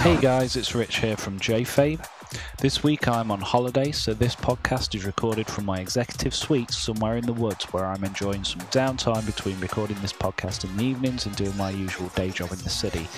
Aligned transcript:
Hey 0.00 0.18
guys, 0.18 0.56
it's 0.56 0.74
Rich 0.74 1.00
here 1.00 1.14
from 1.14 1.38
JFabe. 1.38 2.02
This 2.56 2.82
week 2.82 3.06
I'm 3.06 3.30
on 3.30 3.42
holiday, 3.42 3.92
so 3.92 4.14
this 4.14 4.34
podcast 4.34 4.94
is 4.94 5.04
recorded 5.04 5.46
from 5.46 5.66
my 5.66 5.78
executive 5.78 6.34
suite 6.34 6.70
somewhere 6.70 7.18
in 7.18 7.26
the 7.26 7.34
woods 7.34 7.64
where 7.64 7.84
I'm 7.84 8.02
enjoying 8.02 8.42
some 8.42 8.62
downtime 8.68 9.26
between 9.26 9.60
recording 9.60 9.98
this 10.00 10.14
podcast 10.14 10.64
in 10.64 10.74
the 10.74 10.84
evenings 10.84 11.26
and 11.26 11.36
doing 11.36 11.54
my 11.58 11.68
usual 11.68 12.08
day 12.16 12.30
job 12.30 12.50
in 12.50 12.60
the 12.60 12.70
city. 12.70 13.08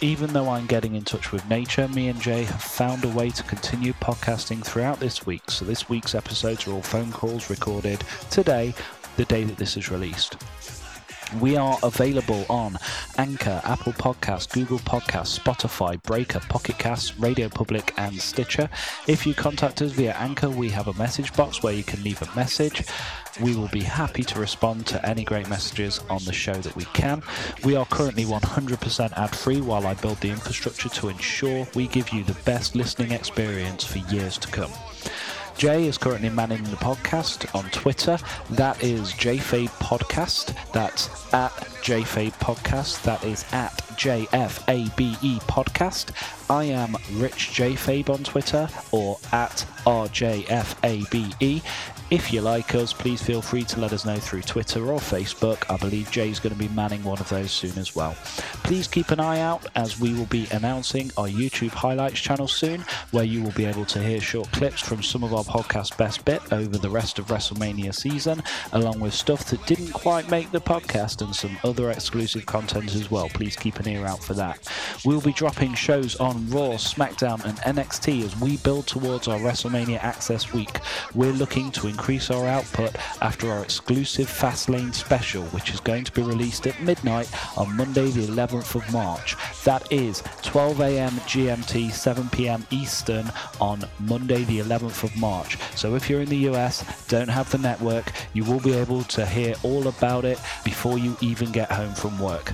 Even 0.00 0.32
though 0.32 0.48
I'm 0.48 0.66
getting 0.66 0.94
in 0.94 1.02
touch 1.02 1.32
with 1.32 1.48
nature, 1.50 1.88
me 1.88 2.06
and 2.06 2.20
Jay 2.20 2.44
have 2.44 2.62
found 2.62 3.04
a 3.04 3.08
way 3.08 3.30
to 3.30 3.42
continue 3.42 3.92
podcasting 3.94 4.64
throughout 4.64 5.00
this 5.00 5.26
week, 5.26 5.50
so 5.50 5.64
this 5.64 5.88
week's 5.88 6.14
episodes 6.14 6.68
are 6.68 6.72
all 6.72 6.82
phone 6.82 7.10
calls 7.10 7.50
recorded 7.50 8.04
today, 8.30 8.74
the 9.16 9.24
day 9.24 9.42
that 9.42 9.56
this 9.56 9.76
is 9.76 9.90
released. 9.90 10.36
We 11.40 11.56
are 11.56 11.78
available 11.82 12.44
on 12.48 12.76
Anchor, 13.16 13.60
Apple 13.64 13.92
Podcasts, 13.94 14.52
Google 14.52 14.78
Podcasts, 14.80 15.38
Spotify, 15.38 16.02
Breaker, 16.02 16.40
Pocket 16.40 16.78
Casts, 16.78 17.18
Radio 17.18 17.48
Public, 17.48 17.94
and 17.96 18.20
Stitcher. 18.20 18.68
If 19.06 19.26
you 19.26 19.34
contact 19.34 19.80
us 19.82 19.92
via 19.92 20.12
Anchor, 20.12 20.50
we 20.50 20.68
have 20.70 20.88
a 20.88 20.94
message 20.94 21.32
box 21.34 21.62
where 21.62 21.72
you 21.72 21.82
can 21.82 22.02
leave 22.02 22.20
a 22.22 22.36
message. 22.36 22.84
We 23.40 23.56
will 23.56 23.68
be 23.68 23.80
happy 23.80 24.22
to 24.24 24.38
respond 24.38 24.86
to 24.88 25.04
any 25.06 25.24
great 25.24 25.48
messages 25.48 26.00
on 26.10 26.22
the 26.24 26.32
show 26.32 26.54
that 26.54 26.76
we 26.76 26.84
can. 26.86 27.22
We 27.64 27.76
are 27.76 27.86
currently 27.86 28.24
100% 28.24 29.12
ad 29.16 29.34
free 29.34 29.60
while 29.60 29.86
I 29.86 29.94
build 29.94 30.18
the 30.18 30.30
infrastructure 30.30 30.90
to 30.90 31.08
ensure 31.08 31.66
we 31.74 31.88
give 31.88 32.10
you 32.10 32.24
the 32.24 32.38
best 32.44 32.74
listening 32.74 33.12
experience 33.12 33.84
for 33.84 33.98
years 34.12 34.36
to 34.38 34.48
come. 34.48 34.70
Jay 35.56 35.86
is 35.86 35.96
currently 35.98 36.28
manning 36.30 36.62
the 36.64 36.76
podcast 36.76 37.54
on 37.54 37.68
Twitter. 37.70 38.18
That 38.50 38.82
is 38.82 39.12
JFabe 39.12 39.68
Podcast. 39.78 40.54
That's 40.72 41.08
at 41.32 41.52
JFabe 41.82 42.32
Podcast. 42.40 43.02
That 43.02 43.22
is 43.24 43.44
at 43.52 43.76
JFABE 43.96 45.40
Podcast. 45.42 46.10
I 46.50 46.64
am 46.64 46.96
Rich 47.12 47.50
JFabe 47.54 48.10
on 48.10 48.24
Twitter 48.24 48.68
or 48.90 49.18
at 49.32 49.64
RJFABE. 49.86 51.62
If 52.12 52.30
you 52.30 52.42
like 52.42 52.74
us, 52.74 52.92
please 52.92 53.22
feel 53.22 53.40
free 53.40 53.64
to 53.64 53.80
let 53.80 53.94
us 53.94 54.04
know 54.04 54.18
through 54.18 54.42
Twitter 54.42 54.92
or 54.92 54.98
Facebook. 54.98 55.64
I 55.70 55.78
believe 55.78 56.10
Jay's 56.10 56.38
going 56.40 56.52
to 56.52 56.58
be 56.58 56.68
manning 56.74 57.02
one 57.04 57.18
of 57.18 57.28
those 57.30 57.50
soon 57.50 57.78
as 57.78 57.96
well. 57.96 58.14
Please 58.64 58.86
keep 58.86 59.12
an 59.12 59.18
eye 59.18 59.40
out 59.40 59.64
as 59.76 59.98
we 59.98 60.12
will 60.12 60.26
be 60.26 60.46
announcing 60.50 61.10
our 61.16 61.26
YouTube 61.26 61.70
highlights 61.70 62.20
channel 62.20 62.48
soon, 62.48 62.84
where 63.12 63.24
you 63.24 63.42
will 63.42 63.52
be 63.52 63.64
able 63.64 63.86
to 63.86 64.02
hear 64.02 64.20
short 64.20 64.52
clips 64.52 64.82
from 64.82 65.02
some 65.02 65.24
of 65.24 65.32
our 65.32 65.42
podcast 65.44 65.96
best 65.96 66.22
bit 66.26 66.42
over 66.52 66.76
the 66.76 66.90
rest 66.90 67.18
of 67.18 67.28
WrestleMania 67.28 67.94
season, 67.94 68.42
along 68.74 69.00
with 69.00 69.14
stuff 69.14 69.46
that 69.46 69.66
didn't 69.66 69.92
quite 69.92 70.30
make 70.30 70.50
the 70.50 70.60
podcast 70.60 71.22
and 71.22 71.34
some 71.34 71.56
other 71.64 71.90
exclusive 71.90 72.44
content 72.44 72.94
as 72.94 73.10
well. 73.10 73.30
Please 73.30 73.56
keep 73.56 73.80
an 73.80 73.88
ear 73.88 74.04
out 74.04 74.22
for 74.22 74.34
that. 74.34 74.70
We'll 75.06 75.22
be 75.22 75.32
dropping 75.32 75.72
shows 75.76 76.16
on 76.16 76.50
Raw, 76.50 76.72
SmackDown, 76.72 77.42
and 77.46 77.56
NXT 77.78 78.22
as 78.22 78.38
we 78.38 78.58
build 78.58 78.86
towards 78.86 79.28
our 79.28 79.38
WrestleMania 79.38 80.04
Access 80.04 80.52
Week. 80.52 80.78
We're 81.14 81.32
looking 81.32 81.70
to 81.70 81.88
increase 82.02 82.32
our 82.32 82.48
output 82.48 82.90
after 83.22 83.48
our 83.48 83.62
exclusive 83.62 84.26
Fastlane 84.26 84.92
special, 84.92 85.44
which 85.54 85.72
is 85.72 85.78
going 85.78 86.02
to 86.02 86.10
be 86.10 86.20
released 86.20 86.66
at 86.66 86.80
midnight 86.82 87.30
on 87.56 87.76
Monday, 87.76 88.10
the 88.10 88.26
11th 88.26 88.74
of 88.74 88.92
March. 88.92 89.36
That 89.62 89.86
is 89.92 90.20
12 90.42 90.80
a.m. 90.80 91.12
GMT, 91.30 91.92
7 91.92 92.28
p.m. 92.30 92.66
Eastern 92.72 93.30
on 93.60 93.84
Monday, 94.00 94.42
the 94.42 94.58
11th 94.58 95.04
of 95.04 95.16
March. 95.16 95.56
So 95.76 95.94
if 95.94 96.10
you're 96.10 96.22
in 96.22 96.28
the 96.28 96.50
US, 96.50 97.06
don't 97.06 97.28
have 97.28 97.48
the 97.52 97.58
network, 97.58 98.10
you 98.32 98.42
will 98.42 98.58
be 98.58 98.72
able 98.72 99.04
to 99.04 99.24
hear 99.24 99.54
all 99.62 99.86
about 99.86 100.24
it 100.24 100.40
before 100.64 100.98
you 100.98 101.16
even 101.20 101.52
get 101.52 101.70
home 101.70 101.94
from 101.94 102.18
work. 102.18 102.52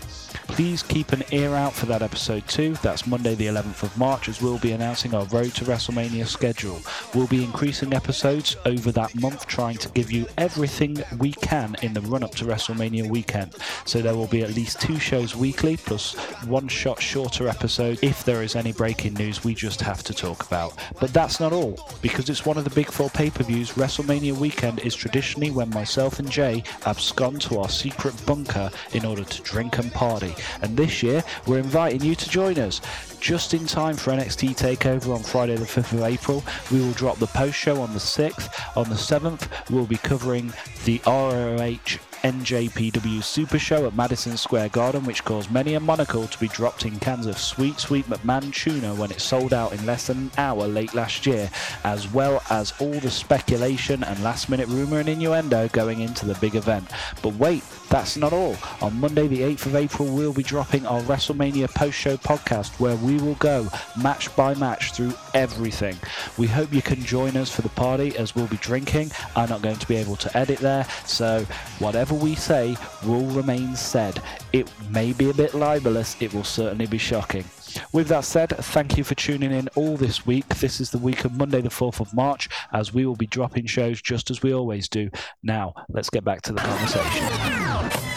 Please 0.48 0.82
keep 0.82 1.12
an 1.12 1.22
ear 1.30 1.54
out 1.54 1.72
for 1.72 1.86
that 1.86 2.02
episode 2.02 2.46
too. 2.48 2.74
That's 2.82 3.06
Monday, 3.06 3.34
the 3.34 3.46
11th 3.46 3.82
of 3.82 3.96
March, 3.96 4.28
as 4.28 4.42
we'll 4.42 4.58
be 4.58 4.72
announcing 4.72 5.14
our 5.14 5.24
Road 5.26 5.54
to 5.54 5.64
WrestleMania 5.64 6.26
schedule. 6.26 6.80
We'll 7.14 7.26
be 7.26 7.44
increasing 7.44 7.92
episodes 7.92 8.56
over 8.64 8.90
that 8.92 9.14
month, 9.20 9.37
trying 9.46 9.76
to 9.78 9.88
give 9.90 10.10
you 10.10 10.26
everything 10.36 10.96
we 11.18 11.32
can 11.32 11.76
in 11.82 11.94
the 11.94 12.00
run 12.02 12.22
up 12.22 12.34
to 12.36 12.44
WrestleMania 12.44 13.08
weekend. 13.08 13.54
So 13.84 14.00
there 14.00 14.14
will 14.14 14.26
be 14.26 14.42
at 14.42 14.54
least 14.54 14.80
two 14.80 14.98
shows 14.98 15.34
weekly, 15.36 15.76
plus 15.76 16.14
one 16.46 16.68
shot 16.68 17.00
shorter 17.00 17.48
episode 17.48 17.98
if 18.02 18.24
there 18.24 18.42
is 18.42 18.56
any 18.56 18.72
breaking 18.72 19.14
news 19.14 19.44
we 19.44 19.54
just 19.54 19.80
have 19.80 20.02
to 20.04 20.14
talk 20.14 20.46
about. 20.46 20.78
But 21.00 21.12
that's 21.12 21.40
not 21.40 21.52
all, 21.52 21.78
because 22.02 22.28
it's 22.28 22.46
one 22.46 22.58
of 22.58 22.64
the 22.64 22.70
big 22.70 22.90
four 22.90 23.10
pay 23.10 23.30
per 23.30 23.44
views. 23.44 23.72
WrestleMania 23.72 24.32
weekend 24.32 24.80
is 24.80 24.94
traditionally 24.94 25.50
when 25.50 25.70
myself 25.70 26.18
and 26.18 26.30
Jay 26.30 26.62
abscond 26.86 27.40
to 27.42 27.58
our 27.58 27.68
secret 27.68 28.14
bunker 28.26 28.70
in 28.92 29.04
order 29.04 29.24
to 29.24 29.42
drink 29.42 29.78
and 29.78 29.92
party. 29.92 30.34
And 30.62 30.76
this 30.76 31.02
year, 31.02 31.22
we're 31.46 31.58
inviting 31.58 32.02
you 32.02 32.14
to 32.14 32.28
join 32.28 32.58
us. 32.58 32.80
Just 33.20 33.52
in 33.52 33.66
time 33.66 33.96
for 33.96 34.12
NXT 34.12 34.56
TakeOver 34.56 35.14
on 35.14 35.22
Friday, 35.22 35.56
the 35.56 35.64
5th 35.64 35.92
of 35.92 36.02
April, 36.02 36.42
we 36.70 36.80
will 36.80 36.92
drop 36.92 37.18
the 37.18 37.26
post 37.26 37.56
show 37.56 37.80
on 37.80 37.92
the 37.92 37.98
6th. 37.98 38.48
On 38.76 38.88
the 38.88 38.94
7th, 38.94 39.48
we'll 39.70 39.86
be 39.86 39.96
covering 39.96 40.52
the 40.84 41.00
ROH 41.04 41.98
NJPW 42.22 43.22
Super 43.22 43.58
Show 43.58 43.86
at 43.86 43.94
Madison 43.94 44.36
Square 44.36 44.70
Garden, 44.70 45.04
which 45.04 45.24
caused 45.24 45.50
many 45.50 45.74
a 45.74 45.80
monocle 45.80 46.26
to 46.26 46.38
be 46.38 46.48
dropped 46.48 46.84
in 46.84 46.98
cans 46.98 47.26
of 47.26 47.38
sweet, 47.38 47.78
sweet 47.78 48.06
McMahon 48.06 48.52
tuna 48.52 48.94
when 48.94 49.10
it 49.10 49.20
sold 49.20 49.52
out 49.52 49.72
in 49.72 49.86
less 49.86 50.08
than 50.08 50.18
an 50.18 50.30
hour 50.38 50.66
late 50.66 50.94
last 50.94 51.26
year, 51.26 51.50
as 51.84 52.10
well 52.12 52.42
as 52.50 52.72
all 52.80 52.98
the 53.00 53.10
speculation 53.10 54.02
and 54.04 54.22
last 54.22 54.48
minute 54.48 54.68
rumour 54.68 55.00
and 55.00 55.08
innuendo 55.08 55.68
going 55.68 56.00
into 56.00 56.26
the 56.26 56.34
big 56.34 56.54
event. 56.54 56.90
But 57.22 57.34
wait, 57.34 57.62
that's 57.88 58.16
not 58.16 58.32
all. 58.32 58.56
On 58.80 58.98
Monday, 59.00 59.26
the 59.28 59.40
8th 59.40 59.66
of 59.66 59.76
April, 59.76 60.08
we'll 60.08 60.32
be 60.32 60.42
dropping 60.42 60.86
our 60.86 61.00
WrestleMania 61.02 61.72
post 61.74 61.96
show 61.96 62.16
podcast 62.16 62.78
where 62.80 62.96
we 62.96 63.18
will 63.18 63.36
go 63.36 63.68
match 64.00 64.34
by 64.36 64.54
match 64.54 64.92
through 64.92 65.14
everything. 65.34 65.96
We 66.36 66.46
hope 66.46 66.72
you 66.72 66.82
can 66.82 67.02
join 67.02 67.36
us 67.36 67.54
for 67.54 67.62
the 67.62 67.68
party 67.70 68.16
as 68.16 68.34
we'll 68.34 68.46
be 68.46 68.56
drinking. 68.58 69.10
I'm 69.36 69.48
not 69.48 69.62
going 69.62 69.76
to 69.76 69.88
be 69.88 69.96
able 69.96 70.16
to 70.16 70.36
edit 70.36 70.58
there, 70.58 70.84
so 71.04 71.46
whatever 71.78 72.07
we 72.14 72.34
say 72.34 72.76
will 73.04 73.26
remain 73.26 73.76
said. 73.76 74.22
It 74.52 74.70
may 74.90 75.12
be 75.12 75.30
a 75.30 75.34
bit 75.34 75.54
libelous, 75.54 76.20
it 76.20 76.32
will 76.32 76.44
certainly 76.44 76.86
be 76.86 76.98
shocking. 76.98 77.44
With 77.92 78.08
that 78.08 78.24
said, 78.24 78.50
thank 78.50 78.96
you 78.96 79.04
for 79.04 79.14
tuning 79.14 79.52
in 79.52 79.68
all 79.74 79.96
this 79.96 80.26
week. 80.26 80.48
This 80.48 80.80
is 80.80 80.90
the 80.90 80.98
week 80.98 81.24
of 81.24 81.36
Monday, 81.36 81.60
the 81.60 81.68
4th 81.68 82.00
of 82.00 82.14
March, 82.14 82.48
as 82.72 82.92
we 82.94 83.06
will 83.06 83.16
be 83.16 83.26
dropping 83.26 83.66
shows 83.66 84.00
just 84.00 84.30
as 84.30 84.42
we 84.42 84.54
always 84.54 84.88
do. 84.88 85.10
Now, 85.42 85.74
let's 85.88 86.10
get 86.10 86.24
back 86.24 86.42
to 86.42 86.52
the 86.52 86.60
conversation. 86.60 88.07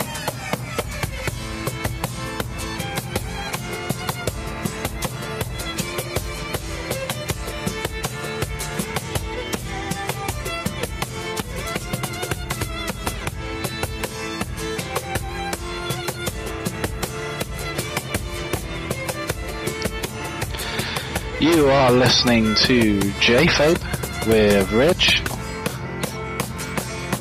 You 21.51 21.67
are 21.69 21.91
listening 21.91 22.45
to 22.65 22.99
JFabe 23.19 24.27
with 24.27 24.71
Rich. 24.71 25.21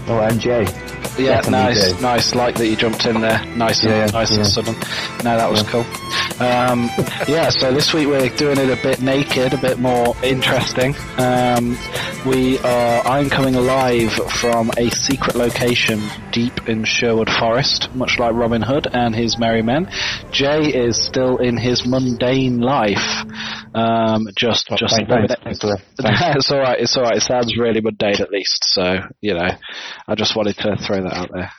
Oh, 0.09 0.21
and 0.21 0.41
Jay. 0.41 0.63
Yeah, 1.19 1.37
Definitely 1.41 1.51
nice, 1.51 1.93
Jay. 1.93 2.01
nice. 2.01 2.35
Like 2.35 2.55
that 2.57 2.67
you 2.69 2.77
jumped 2.77 3.05
in 3.07 3.21
there, 3.21 3.45
nice 3.57 3.83
and 3.83 3.91
Yeah, 3.91 4.07
nice 4.07 4.31
yeah. 4.31 4.39
and 4.39 4.47
sudden. 4.47 4.75
No, 5.25 5.37
that 5.37 5.51
was 5.51 5.63
cool. 5.65 5.85
Um, 6.41 6.89
yeah, 7.29 7.51
so 7.51 7.73
this 7.75 7.93
week 7.93 8.07
we're 8.07 8.29
doing 8.37 8.57
it 8.59 8.71
a 8.71 8.81
bit 8.83 9.03
naked, 9.03 9.53
a 9.53 9.59
bit 9.59 9.79
more 9.79 10.17
interesting. 10.23 10.95
Um, 11.19 11.77
we 12.25 12.59
are. 12.61 13.07
I'm 13.07 13.29
coming 13.29 13.55
live 13.55 14.13
from 14.13 14.71
a 14.79 14.91
secret 14.91 15.35
location 15.37 16.01
deep 16.33 16.69
in 16.69 16.85
Sherwood 16.85 17.29
Forest, 17.29 17.95
much 17.95 18.19
like 18.19 18.33
Robin 18.35 18.63
Hood 18.63 18.87
and 18.93 19.15
his 19.15 19.39
merry 19.39 19.63
men. 19.63 19.91
Jay 20.31 20.63
is 20.73 20.97
still 21.05 21.37
in 21.39 21.57
his 21.59 21.85
mundane 21.85 22.61
life. 22.61 23.25
Um, 23.75 24.29
just, 24.37 24.69
just 24.77 24.97
Thanks, 24.97 25.11
thanks, 25.11 25.35
thanks 25.45 25.61
for 25.61 25.69
that. 25.69 25.81
Thanks. 26.01 26.21
it's 26.37 26.51
all 26.51 26.59
right. 26.59 26.81
It's 26.81 26.97
all 26.97 27.05
right. 27.05 27.17
It 27.17 27.23
sounds 27.23 27.57
really 27.57 27.81
mundane 27.81 28.21
at 28.21 28.31
least. 28.31 28.65
So 28.65 28.99
you 29.21 29.35
know, 29.35 29.49
I 30.09 30.15
just 30.15 30.37
wanted 30.37 30.57
to 30.59 30.77
throw 30.77 31.03
that 31.03 31.15
out 31.15 31.31
there. 31.33 31.53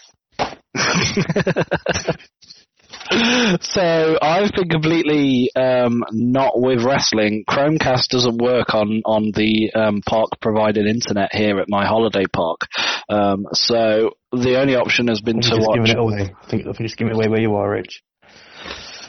so 3.61 4.17
I've 4.21 4.51
been 4.53 4.69
completely 4.69 5.51
um, 5.55 6.03
not 6.11 6.59
with 6.59 6.83
wrestling. 6.83 7.43
Chromecast 7.49 8.07
doesn't 8.09 8.37
work 8.37 8.73
on 8.73 9.01
on 9.05 9.31
the 9.35 9.71
um, 9.73 10.01
park 10.07 10.29
provided 10.41 10.87
internet 10.87 11.33
here 11.33 11.59
at 11.59 11.69
my 11.69 11.85
holiday 11.85 12.25
park. 12.31 12.61
Um, 13.09 13.45
so 13.53 14.11
the 14.31 14.59
only 14.59 14.75
option 14.75 15.07
has 15.07 15.21
been 15.21 15.41
to 15.41 15.57
watch. 15.59 15.75
giving 15.75 15.91
it 15.91 15.97
away. 15.97 16.33
I 16.41 16.47
think, 16.47 16.63
I 16.63 16.73
think 16.73 16.81
just 16.81 16.97
give 16.97 17.07
it 17.07 17.13
away 17.13 17.27
where 17.27 17.41
you 17.41 17.55
are, 17.55 17.69
Rich. 17.69 18.01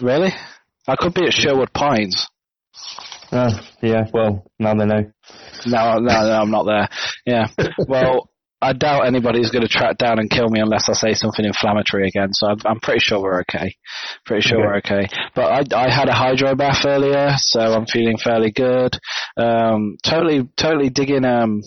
Really? 0.00 0.32
I 0.86 0.96
could 0.96 1.14
be 1.14 1.26
at 1.26 1.32
Sherwood 1.32 1.72
Pines. 1.72 2.26
Oh, 3.32 3.48
yeah, 3.82 4.04
well, 4.12 4.44
now 4.58 4.74
they 4.74 4.84
know. 4.84 5.10
No, 5.66 5.98
no, 5.98 6.00
no, 6.00 6.40
I'm 6.42 6.50
not 6.50 6.64
there. 6.64 6.88
Yeah. 7.24 7.46
Well, 7.88 8.28
I 8.62 8.72
doubt 8.74 9.06
anybody's 9.06 9.50
going 9.50 9.62
to 9.62 9.68
track 9.68 9.98
down 9.98 10.20
and 10.20 10.30
kill 10.30 10.48
me 10.48 10.60
unless 10.60 10.88
I 10.88 10.92
say 10.92 11.14
something 11.14 11.44
inflammatory 11.44 12.06
again. 12.06 12.32
So 12.32 12.46
I'm, 12.46 12.58
I'm 12.64 12.80
pretty 12.80 13.00
sure 13.00 13.20
we're 13.20 13.40
okay. 13.40 13.74
Pretty 14.24 14.42
sure 14.42 14.58
okay. 14.58 14.66
we're 14.66 14.76
okay. 14.76 15.08
But 15.34 15.74
I, 15.74 15.86
I 15.86 15.90
had 15.90 16.08
a 16.08 16.14
hydro 16.14 16.54
bath 16.54 16.84
earlier, 16.86 17.34
so 17.38 17.60
I'm 17.60 17.86
feeling 17.86 18.18
fairly 18.18 18.52
good. 18.52 18.96
Um, 19.36 19.96
totally, 20.04 20.48
totally 20.56 20.90
digging, 20.90 21.24
um, 21.24 21.62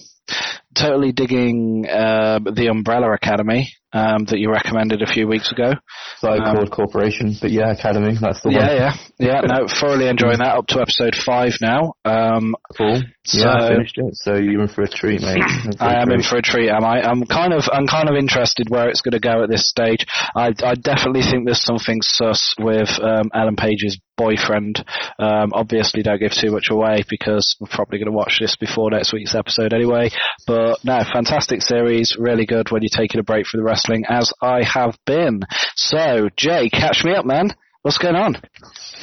totally 0.75 1.12
digging 1.12 1.86
uh, 1.89 2.39
the 2.39 2.68
Umbrella 2.68 3.13
Academy 3.13 3.72
um, 3.95 4.25
that 4.25 4.39
you 4.39 4.51
recommended 4.51 5.01
a 5.01 5.07
few 5.07 5.25
weeks 5.25 5.51
ago. 5.51 5.72
So 6.19 6.30
um, 6.30 6.56
called 6.56 6.72
Corporation, 6.72 7.36
but 7.39 7.50
yeah, 7.50 7.72
Academy, 7.72 8.18
that's 8.19 8.42
the 8.42 8.51
yeah, 8.51 8.60
one. 8.60 8.68
Yeah, 8.68 8.94
yeah, 9.19 9.27
yeah. 9.27 9.42
No, 9.42 9.68
thoroughly 9.80 10.10
enjoying 10.10 10.39
that. 10.39 10.57
Up 10.57 10.68
to 10.68 10.81
episode 10.81 11.16
five 11.16 11.54
now. 11.62 11.94
Um, 12.04 12.56
cool. 12.77 13.01
So, 13.24 13.39
yeah, 13.39 13.54
I 13.56 13.69
finished 13.69 13.98
it. 13.98 14.16
So 14.16 14.36
you're 14.36 14.63
in 14.63 14.68
for 14.68 14.83
a 14.83 14.89
treat, 14.89 15.22
mate. 15.22 15.42
I 15.80 16.01
am 16.01 16.12
in 16.12 16.22
for 16.22 16.38
a 16.38 16.42
treat. 16.42 16.69
Am 16.69 16.83
I? 16.83 17.01
I'm 17.01 17.25
kind 17.25 17.54
of, 17.54 17.63
I'm 17.72 17.88
kind 17.88 18.10
of 18.10 18.16
interested 18.16 18.69
where 18.69 18.89
it's 18.89 19.01
going 19.01 19.13
to 19.13 19.19
go 19.19 19.44
at 19.44 19.50
this 19.50 19.69
stage. 19.69 20.06
I, 20.36 20.51
I 20.63 20.75
definitely 20.75 21.24
think 21.24 21.45
there's 21.45 21.63
something 21.63 22.01
sus 22.01 22.54
with 22.60 22.89
um, 23.01 23.31
Ellen 23.33 23.56
Page's 23.56 23.98
boyfriend. 24.18 24.83
Um, 25.19 25.51
obviously, 25.54 26.04
don't 26.04 26.19
give 26.19 26.31
too 26.31 26.51
much 26.51 26.68
away 26.69 27.04
because 27.10 27.56
we're 27.60 27.68
probably 27.72 28.00
going 28.00 28.12
to 28.12 28.18
watch 28.18 28.38
this 28.39 28.56
before 28.56 28.92
next 28.92 29.13
week's 29.13 29.36
episode 29.36 29.74
anyway. 29.74 30.10
But 30.48 30.65
no, 30.84 31.00
fantastic 31.14 31.62
series, 31.62 32.16
really 32.18 32.46
good 32.46 32.72
when 32.72 32.82
you're 32.82 32.90
taking 32.90 33.20
a 33.20 33.24
break 33.24 33.46
from 33.46 33.60
the 33.60 33.64
wrestling, 33.64 34.06
as 34.10 34.32
I 34.42 34.64
have 34.64 34.98
been. 35.06 35.42
So, 35.76 36.30
Jay, 36.36 36.70
catch 36.70 37.04
me 37.04 37.14
up, 37.14 37.26
man. 37.26 37.52
What's 37.86 38.00
going 38.00 38.16
on? 38.16 38.36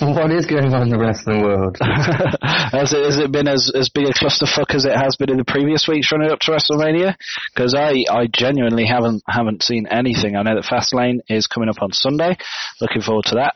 What 0.00 0.32
is 0.32 0.46
going 0.46 0.74
on 0.74 0.82
in 0.82 0.88
the 0.88 0.98
wrestling 0.98 1.42
world? 1.42 1.76
has, 1.80 2.92
it, 2.92 3.04
has 3.04 3.16
it 3.16 3.30
been 3.30 3.46
as, 3.46 3.70
as 3.72 3.90
big 3.90 4.06
a 4.06 4.12
clusterfuck 4.12 4.74
as 4.74 4.84
it 4.84 4.96
has 4.96 5.14
been 5.14 5.30
in 5.30 5.36
the 5.36 5.44
previous 5.44 5.86
weeks 5.86 6.10
running 6.10 6.32
up 6.32 6.40
to 6.40 6.50
WrestleMania? 6.50 7.14
Because 7.54 7.76
I, 7.76 8.02
I 8.10 8.26
genuinely 8.26 8.84
haven't 8.84 9.22
haven't 9.28 9.62
seen 9.62 9.86
anything. 9.86 10.34
I 10.34 10.42
know 10.42 10.56
that 10.56 10.64
Fastlane 10.64 11.20
is 11.28 11.46
coming 11.46 11.68
up 11.68 11.80
on 11.80 11.92
Sunday. 11.92 12.36
Looking 12.80 13.02
forward 13.02 13.26
to 13.26 13.36
that. 13.36 13.54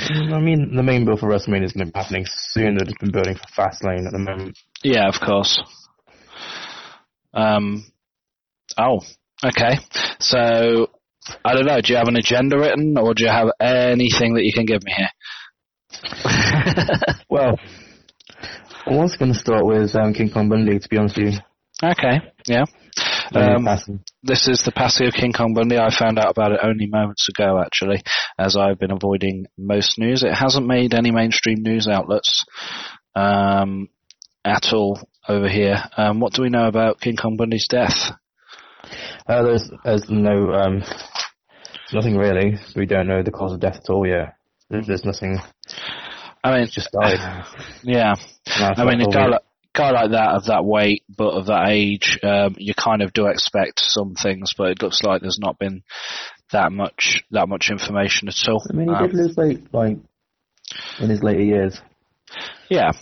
I 0.00 0.40
mean, 0.40 0.74
the 0.74 0.82
main 0.82 1.04
build 1.04 1.20
for 1.20 1.28
WrestleMania 1.28 1.66
is 1.66 1.72
going 1.72 1.86
to 1.86 1.92
be 1.92 1.98
happening 1.98 2.24
soon. 2.26 2.78
It's 2.80 2.98
been 2.98 3.12
building 3.12 3.36
for 3.36 3.62
Fastlane 3.62 4.06
at 4.06 4.12
the 4.12 4.18
moment. 4.18 4.58
Yeah, 4.82 5.06
of 5.06 5.20
course. 5.24 5.62
Um. 7.34 7.84
Oh, 8.78 9.00
okay. 9.44 9.78
So, 10.20 10.88
I 11.44 11.54
don't 11.54 11.66
know. 11.66 11.80
Do 11.80 11.92
you 11.92 11.98
have 11.98 12.08
an 12.08 12.16
agenda 12.16 12.58
written, 12.58 12.96
or 12.96 13.14
do 13.14 13.24
you 13.24 13.30
have 13.30 13.48
anything 13.60 14.34
that 14.34 14.44
you 14.44 14.52
can 14.52 14.64
give 14.64 14.82
me 14.82 14.92
here? 14.96 15.10
well, 17.28 17.58
I 18.86 18.90
was 18.90 19.16
going 19.16 19.32
to 19.32 19.38
start 19.38 19.66
with 19.66 19.94
um, 19.94 20.14
King 20.14 20.30
Kong 20.30 20.48
Bundy, 20.48 20.78
to 20.78 20.88
be 20.88 20.96
honest 20.96 21.16
with 21.16 21.34
you. 21.34 21.38
Okay, 21.82 22.20
yeah. 22.46 22.64
Um, 23.34 23.66
this 24.22 24.46
is 24.46 24.62
the 24.62 24.72
passing 24.72 25.06
of 25.06 25.14
King 25.14 25.32
Kong 25.32 25.54
Bundy. 25.54 25.78
I 25.78 25.90
found 25.90 26.18
out 26.18 26.30
about 26.30 26.52
it 26.52 26.60
only 26.62 26.86
moments 26.86 27.28
ago, 27.28 27.58
actually, 27.58 28.02
as 28.38 28.56
I've 28.56 28.78
been 28.78 28.90
avoiding 28.90 29.46
most 29.56 29.98
news. 29.98 30.22
It 30.22 30.34
hasn't 30.34 30.66
made 30.66 30.94
any 30.94 31.10
mainstream 31.10 31.62
news 31.62 31.88
outlets 31.88 32.44
um, 33.14 33.88
at 34.44 34.72
all 34.72 35.00
over 35.28 35.48
here. 35.48 35.82
Um, 35.96 36.20
what 36.20 36.32
do 36.32 36.42
we 36.42 36.48
know 36.48 36.66
about 36.66 37.00
King 37.00 37.16
Kong 37.16 37.36
Bundy's 37.36 37.68
death? 37.68 38.12
Uh, 39.26 39.42
there's, 39.42 39.70
there's 39.84 40.10
no, 40.10 40.52
um, 40.52 40.82
nothing 41.92 42.16
really. 42.16 42.58
We 42.74 42.86
don't 42.86 43.06
know 43.06 43.22
the 43.22 43.30
cause 43.30 43.52
of 43.52 43.60
death 43.60 43.76
at 43.76 43.90
all 43.90 44.06
Yeah, 44.06 44.32
There's, 44.68 44.86
there's 44.86 45.04
nothing. 45.04 45.38
I 46.44 46.58
mean, 46.58 46.68
just 46.70 46.90
died. 46.92 47.44
Yeah. 47.84 48.14
I 48.46 48.84
mean, 48.84 49.00
a 49.00 49.10
guy 49.10 49.26
like, 49.26 49.42
guy 49.74 49.90
like 49.90 50.10
that 50.10 50.34
of 50.34 50.44
that 50.46 50.64
weight 50.64 51.02
but 51.08 51.30
of 51.30 51.46
that 51.46 51.68
age, 51.68 52.18
um, 52.22 52.54
you 52.58 52.74
kind 52.74 53.02
of 53.02 53.12
do 53.12 53.26
expect 53.26 53.80
some 53.80 54.14
things, 54.14 54.54
but 54.56 54.70
it 54.70 54.82
looks 54.82 55.02
like 55.02 55.22
there's 55.22 55.38
not 55.40 55.58
been 55.58 55.82
that 56.52 56.70
much 56.70 57.24
that 57.30 57.48
much 57.48 57.70
information 57.70 58.28
at 58.28 58.48
all. 58.48 58.62
I 58.68 58.74
mean, 58.74 58.88
he 58.88 58.94
um, 58.94 59.06
did 59.06 59.16
lose 59.16 59.36
weight 59.36 59.72
like 59.72 59.98
in 61.00 61.10
his 61.10 61.22
later 61.22 61.42
years. 61.42 61.80
Yeah, 62.68 62.92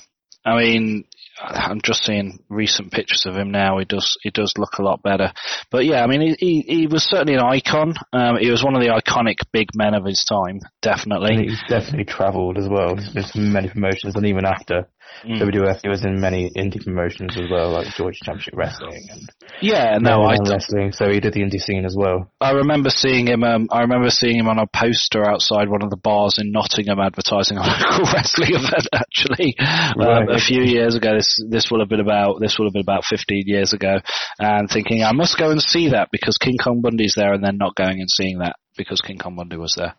I 0.44 0.56
mean, 0.56 1.04
I'm 1.38 1.80
just 1.82 2.04
seeing 2.04 2.38
recent 2.48 2.92
pictures 2.92 3.24
of 3.26 3.36
him 3.36 3.50
now. 3.50 3.78
He 3.78 3.84
does 3.84 4.16
he 4.22 4.30
does 4.30 4.52
look 4.58 4.74
a 4.78 4.82
lot 4.82 5.02
better. 5.02 5.32
But 5.70 5.86
yeah, 5.86 6.02
I 6.02 6.06
mean, 6.06 6.20
he 6.20 6.36
he, 6.38 6.60
he 6.60 6.86
was 6.86 7.04
certainly 7.04 7.34
an 7.34 7.40
icon. 7.40 7.94
Um, 8.12 8.36
he 8.38 8.50
was 8.50 8.62
one 8.62 8.74
of 8.74 8.82
the 8.82 8.88
iconic 8.88 9.36
big 9.52 9.68
men 9.74 9.94
of 9.94 10.04
his 10.04 10.24
time, 10.28 10.60
definitely. 10.82 11.34
And 11.36 11.50
he's 11.50 11.62
definitely 11.68 12.04
travelled 12.04 12.58
as 12.58 12.68
well. 12.68 12.96
To 12.96 13.38
many 13.38 13.68
promotions, 13.68 14.16
and 14.16 14.26
even 14.26 14.44
after 14.44 14.88
Mm. 15.24 15.40
WWF, 15.40 15.80
he 15.82 15.88
was 15.88 16.04
in 16.04 16.20
many 16.20 16.50
indie 16.56 16.82
promotions 16.82 17.36
as 17.36 17.50
well, 17.50 17.70
like 17.70 17.94
George 17.94 18.18
Championship 18.24 18.54
Wrestling 18.56 19.06
and 19.10 19.28
yeah, 19.60 19.98
no, 20.00 20.22
I 20.22 20.36
wrestling. 20.48 20.92
So 20.92 21.10
he 21.10 21.20
did 21.20 21.34
the 21.34 21.40
indie 21.40 21.60
scene 21.60 21.84
as 21.84 21.94
well. 21.96 22.30
I 22.40 22.52
remember 22.52 22.88
seeing 22.88 23.26
him. 23.26 23.44
Um, 23.44 23.68
I 23.70 23.82
remember 23.82 24.10
seeing 24.10 24.38
him 24.38 24.48
on 24.48 24.58
a 24.58 24.66
poster 24.66 25.28
outside 25.28 25.68
one 25.68 25.82
of 25.82 25.90
the 25.90 25.96
bars 25.96 26.38
in 26.38 26.50
Nottingham, 26.52 26.98
advertising 26.98 27.58
a 27.58 27.60
local 27.66 28.12
wrestling 28.12 28.54
event. 28.54 28.88
Actually, 28.92 29.54
um, 29.58 29.92
right. 29.98 30.22
um, 30.22 30.28
a 30.30 30.40
few 30.40 30.62
years 30.62 30.94
ago. 30.94 31.14
This 31.14 31.36
this 31.48 31.70
will 31.70 31.80
have 31.80 31.88
been 31.88 32.00
about 32.00 32.40
this 32.40 32.56
will 32.58 32.66
have 32.66 32.72
been 32.72 32.82
about 32.82 33.04
15 33.04 33.44
years 33.46 33.72
ago, 33.72 34.00
and 34.38 34.68
thinking 34.70 35.02
I 35.02 35.12
must 35.12 35.38
go 35.38 35.50
and 35.50 35.60
see 35.60 35.90
that 35.90 36.08
because 36.10 36.38
King 36.38 36.56
Kong 36.62 36.80
Bundy's 36.80 37.14
there, 37.16 37.32
and 37.32 37.44
then 37.44 37.58
not 37.58 37.74
going 37.74 38.00
and 38.00 38.10
seeing 38.10 38.38
that 38.38 38.56
because 38.76 39.00
King 39.00 39.18
Kong 39.18 39.36
Bundy 39.36 39.56
was 39.56 39.74
there. 39.76 39.94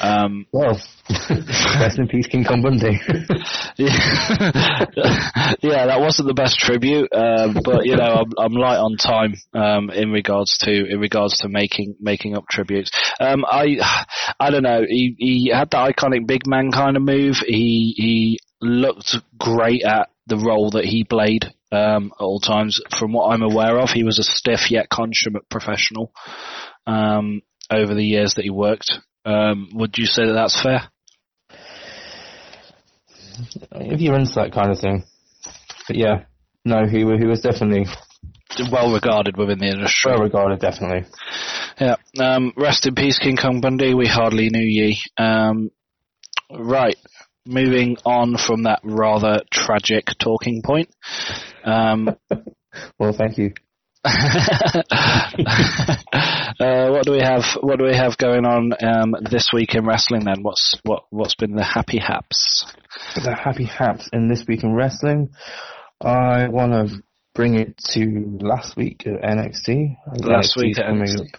Um, 0.00 0.46
well, 0.52 0.80
rest 1.30 1.98
in 1.98 2.08
peace, 2.08 2.26
King 2.26 2.44
Kong 2.44 2.62
Bundy. 2.62 3.00
yeah. 3.76 4.84
yeah, 5.62 5.86
that 5.86 6.00
wasn't 6.00 6.28
the 6.28 6.34
best 6.34 6.58
tribute, 6.58 7.12
um, 7.12 7.56
but 7.64 7.86
you 7.86 7.96
know, 7.96 8.24
I'm, 8.24 8.32
I'm 8.38 8.52
light 8.52 8.78
on 8.78 8.96
time 8.96 9.34
um, 9.54 9.90
in 9.90 10.10
regards 10.10 10.58
to 10.58 10.70
in 10.70 11.00
regards 11.00 11.38
to 11.38 11.48
making 11.48 11.96
making 12.00 12.36
up 12.36 12.44
tributes. 12.48 12.90
Um, 13.18 13.44
I 13.46 13.76
I 14.38 14.50
don't 14.50 14.62
know. 14.62 14.84
He 14.86 15.14
he 15.18 15.50
had 15.52 15.70
that 15.70 15.96
iconic 15.96 16.26
big 16.26 16.46
man 16.46 16.70
kind 16.72 16.96
of 16.96 17.02
move. 17.02 17.36
He 17.46 17.94
he 17.96 18.38
looked 18.60 19.16
great 19.38 19.82
at 19.82 20.10
the 20.26 20.36
role 20.36 20.70
that 20.70 20.84
he 20.84 21.04
played 21.04 21.52
um, 21.72 22.12
at 22.18 22.22
all 22.22 22.40
times. 22.40 22.80
From 22.98 23.12
what 23.12 23.32
I'm 23.32 23.42
aware 23.42 23.78
of, 23.78 23.90
he 23.90 24.04
was 24.04 24.18
a 24.18 24.24
stiff 24.24 24.70
yet 24.70 24.88
consummate 24.88 25.48
professional 25.48 26.12
um, 26.86 27.42
over 27.70 27.94
the 27.94 28.04
years 28.04 28.34
that 28.34 28.44
he 28.44 28.50
worked. 28.50 28.98
Um, 29.24 29.70
would 29.74 29.98
you 29.98 30.06
say 30.06 30.26
that 30.26 30.32
that's 30.32 30.62
fair? 30.62 30.82
If 33.72 34.00
you're 34.00 34.18
into 34.18 34.34
that 34.34 34.52
kind 34.52 34.70
of 34.70 34.78
thing, 34.78 35.04
but 35.86 35.96
yeah, 35.96 36.24
no, 36.64 36.86
he 36.86 36.98
he 36.98 37.26
was 37.26 37.40
definitely 37.40 37.86
well 38.70 38.92
regarded 38.92 39.36
within 39.36 39.58
the 39.58 39.68
industry. 39.68 40.12
Well 40.12 40.22
regarded, 40.22 40.60
definitely. 40.60 41.08
Yeah. 41.80 41.96
Um, 42.18 42.52
rest 42.56 42.86
in 42.86 42.94
peace, 42.94 43.18
King 43.18 43.36
Kong 43.36 43.60
Bundy. 43.60 43.94
We 43.94 44.06
hardly 44.06 44.50
knew 44.50 44.60
ye. 44.60 45.00
Um, 45.16 45.70
right. 46.50 46.96
Moving 47.46 47.96
on 48.04 48.36
from 48.36 48.64
that 48.64 48.80
rather 48.84 49.40
tragic 49.50 50.08
talking 50.18 50.60
point. 50.62 50.90
Um, 51.64 52.16
well, 52.98 53.12
thank 53.12 53.38
you. 53.38 53.54
Uh, 54.04 54.82
what 56.88 57.04
do 57.04 57.12
we 57.12 57.20
have? 57.20 57.44
What 57.60 57.78
do 57.78 57.84
we 57.84 57.94
have 57.94 58.16
going 58.16 58.46
on 58.46 58.72
um, 58.82 59.14
this 59.30 59.50
week 59.52 59.74
in 59.74 59.84
wrestling? 59.86 60.24
Then 60.24 60.42
what's 60.42 60.74
what 60.84 61.04
what's 61.10 61.34
been 61.34 61.54
the 61.54 61.64
happy 61.64 61.98
haps? 61.98 62.64
The 63.16 63.34
happy 63.34 63.64
haps 63.64 64.08
in 64.12 64.28
this 64.28 64.44
week 64.48 64.64
in 64.64 64.72
wrestling. 64.72 65.30
I 66.00 66.48
want 66.48 66.72
to 66.72 67.02
bring 67.34 67.56
it 67.56 67.76
to 67.92 68.38
last 68.40 68.74
week 68.76 69.06
at 69.06 69.20
NXT. 69.20 69.96
Last 70.24 70.56
NXT 70.56 70.62
week 70.62 70.78
at 70.78 70.86
NXT. 70.86 71.34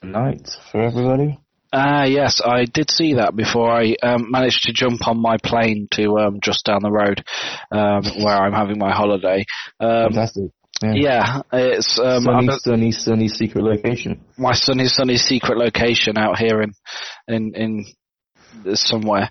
tonight 0.00 0.50
for 0.72 0.82
everybody. 0.82 1.38
Ah, 1.72 2.04
yes, 2.04 2.40
I 2.42 2.64
did 2.64 2.90
see 2.90 3.14
that 3.14 3.36
before 3.36 3.70
I 3.70 3.94
um, 4.02 4.30
managed 4.30 4.62
to 4.64 4.72
jump 4.72 5.06
on 5.06 5.20
my 5.20 5.36
plane 5.36 5.86
to 5.92 6.18
um, 6.18 6.40
just 6.42 6.64
down 6.64 6.80
the 6.82 6.90
road 6.90 7.22
um, 7.70 8.02
where 8.24 8.34
I'm 8.34 8.54
having 8.54 8.78
my 8.78 8.90
holiday. 8.90 9.44
Um, 9.78 10.14
Fantastic. 10.14 10.50
Yeah, 10.82 10.92
yeah 10.94 11.42
it's 11.52 11.98
um, 11.98 12.22
sunny, 12.22 12.48
sunny, 12.58 12.92
sunny 12.92 13.28
secret 13.28 13.64
location. 13.64 14.24
My 14.36 14.52
sunny, 14.52 14.86
sunny 14.86 15.16
secret 15.16 15.58
location 15.58 16.16
out 16.16 16.38
here 16.38 16.62
in 16.62 16.72
in 17.26 17.52
in 17.54 17.84
somewhere. 18.76 19.30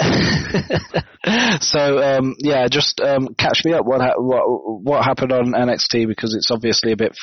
so 1.60 2.02
um, 2.02 2.34
yeah, 2.38 2.66
just 2.68 3.00
um, 3.00 3.34
catch 3.38 3.64
me 3.64 3.72
up. 3.72 3.84
What 3.86 4.00
ha- 4.00 4.18
what 4.18 4.42
what 4.82 5.04
happened 5.04 5.32
on 5.32 5.52
NXT 5.52 6.06
because 6.06 6.34
it's 6.34 6.50
obviously 6.50 6.92
a 6.92 6.96
bit 6.96 7.16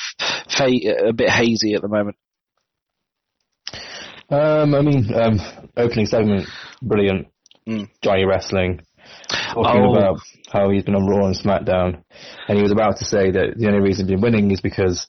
fa- 0.48 1.08
a 1.08 1.12
bit 1.12 1.30
hazy 1.30 1.74
at 1.74 1.82
the 1.82 1.88
moment. 1.88 2.16
Um, 4.30 4.74
I 4.74 4.82
mean, 4.82 5.14
um, 5.14 5.40
opening 5.76 6.06
segment, 6.06 6.48
brilliant. 6.82 7.28
Mm. 7.66 7.88
Johnny 8.02 8.24
wrestling, 8.24 8.80
talking 9.28 9.82
oh. 9.82 9.94
about 9.94 10.20
how 10.50 10.70
he's 10.70 10.84
been 10.84 10.94
on 10.94 11.06
Raw 11.06 11.26
and 11.26 11.36
SmackDown, 11.36 12.02
and 12.48 12.56
he 12.56 12.62
was 12.62 12.72
about 12.72 12.98
to 12.98 13.04
say 13.04 13.30
that 13.30 13.54
the 13.56 13.66
only 13.66 13.80
reason 13.80 14.06
he's 14.06 14.14
been 14.14 14.20
winning 14.20 14.50
is 14.50 14.60
because 14.60 15.08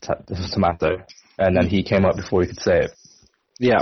t- 0.00 0.12
tomato, 0.52 1.04
and 1.38 1.56
then 1.56 1.68
he 1.68 1.82
came 1.82 2.04
up 2.04 2.16
before 2.16 2.42
he 2.42 2.48
could 2.48 2.60
say 2.60 2.84
it. 2.84 2.90
Yeah. 3.58 3.80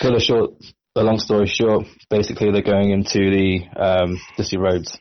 Cut 0.00 0.14
a 0.14 0.20
short, 0.20 0.50
a 0.94 1.02
long 1.02 1.18
story 1.18 1.46
short, 1.46 1.86
basically 2.10 2.52
they're 2.52 2.62
going 2.62 2.90
into 2.90 3.30
the 3.30 3.60
um, 3.76 4.20
Dusty 4.36 4.58
Rhodes 4.58 4.98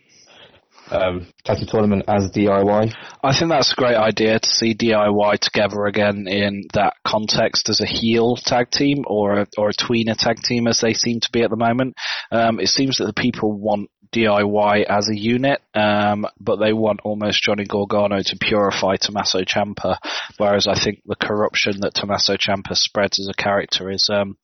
um, 0.92 1.28
tag 1.44 1.58
team 1.58 1.68
tournament 1.68 2.04
as 2.08 2.32
DIY. 2.32 2.94
I 3.24 3.38
think 3.38 3.52
that's 3.52 3.74
a 3.74 3.76
great 3.76 3.96
idea 3.96 4.40
to 4.40 4.50
see 4.50 4.76
DIY 4.76 5.40
together 5.40 5.86
again 5.86 6.28
in 6.28 6.68
that 6.74 6.94
context 7.06 7.70
as 7.70 7.82
a 7.82 7.86
heel 7.86 8.36
tag 8.36 8.72
team 8.72 9.04
or 9.08 9.42
a, 9.42 9.48
or 9.58 9.70
a 9.70 9.74
tweener 9.74 10.16
tag 10.18 10.38
team 10.38 10.68
as 10.68 10.80
they 10.82 10.94
seem 10.94 11.20
to 11.22 11.32
be 11.32 11.42
at 11.42 11.50
the 11.50 11.56
moment. 11.56 11.96
Um, 12.32 12.60
it 12.60 12.68
seems 12.68 12.98
that 12.98 13.06
the 13.06 13.14
people 13.14 13.52
want 13.52 13.90
DIY 14.14 14.86
as 14.86 15.10
a 15.10 15.18
unit, 15.18 15.62
um, 15.74 16.26
but 16.40 16.58
they 16.58 16.72
want 16.72 17.02
almost 17.04 17.44
Johnny 17.44 17.66
Gargano 17.66 18.20
to 18.24 18.38
purify 18.40 18.96
Tommaso 18.96 19.40
Ciampa, 19.42 19.98
whereas 20.38 20.68
I 20.68 20.82
think 20.82 21.02
the 21.06 21.16
corruption 21.16 21.82
that 21.82 21.94
Tommaso 21.96 22.38
Ciampa 22.38 22.76
spreads 22.76 23.20
as 23.20 23.28
a 23.28 23.34
character 23.42 23.90
is 23.90 24.10
um, 24.12 24.38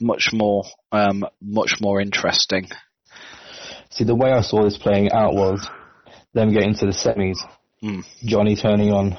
much 0.00 0.30
more 0.32 0.64
um, 0.92 1.26
much 1.42 1.76
more 1.80 2.00
interesting. 2.00 2.68
See, 3.90 4.04
the 4.04 4.14
way 4.14 4.32
I 4.32 4.40
saw 4.40 4.64
this 4.64 4.78
playing 4.78 5.12
out 5.12 5.34
was 5.34 5.68
them 6.34 6.52
getting 6.52 6.74
to 6.74 6.86
the 6.86 6.92
semis, 6.92 7.38
mm. 7.82 8.04
Johnny 8.24 8.56
turning 8.56 8.92
on 8.92 9.16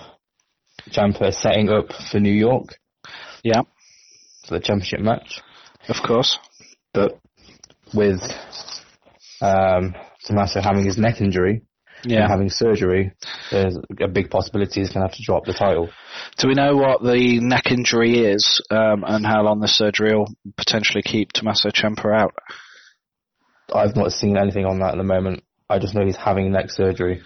Ciampa, 0.90 1.34
setting 1.34 1.70
up 1.70 1.88
for 2.12 2.20
New 2.20 2.34
York. 2.34 2.80
Yeah. 3.44 3.62
For 4.48 4.56
the 4.56 4.60
championship 4.60 5.02
match. 5.02 5.42
Of 5.88 5.98
course. 6.06 6.38
But 6.94 7.20
with 7.94 8.22
um, 9.42 9.96
Tommaso 10.26 10.62
having 10.62 10.86
his 10.86 10.98
neck 10.98 11.22
injury, 11.22 11.64
yeah. 12.04 12.28
having 12.28 12.50
surgery, 12.50 13.14
there's 13.52 13.78
a 14.02 14.08
big 14.08 14.30
possibility 14.30 14.80
he's 14.80 14.90
going 14.90 15.02
to 15.02 15.08
have 15.08 15.18
to 15.18 15.24
drop 15.24 15.46
the 15.46 15.54
title. 15.54 15.90
Do 16.38 16.48
we 16.48 16.54
know 16.54 16.76
what 16.76 17.02
the 17.02 17.40
neck 17.40 17.72
injury 17.72 18.20
is 18.20 18.62
um, 18.72 19.04
and 19.06 19.26
how 19.26 19.44
long 19.44 19.60
the 19.60 19.68
surgery 19.68 20.16
will 20.16 20.34
potentially 20.58 21.04
keep 21.04 21.32
Tommaso 21.32 21.70
Ciampa 21.70 22.14
out? 22.14 22.34
I've 23.74 23.96
not 23.96 24.12
seen 24.12 24.38
anything 24.38 24.66
on 24.66 24.80
that 24.80 24.94
at 24.94 24.98
the 24.98 25.04
moment. 25.04 25.44
I 25.70 25.80
just 25.80 25.94
know 25.94 26.06
he's 26.06 26.16
having 26.16 26.52
neck 26.52 26.72
surgery. 26.72 27.22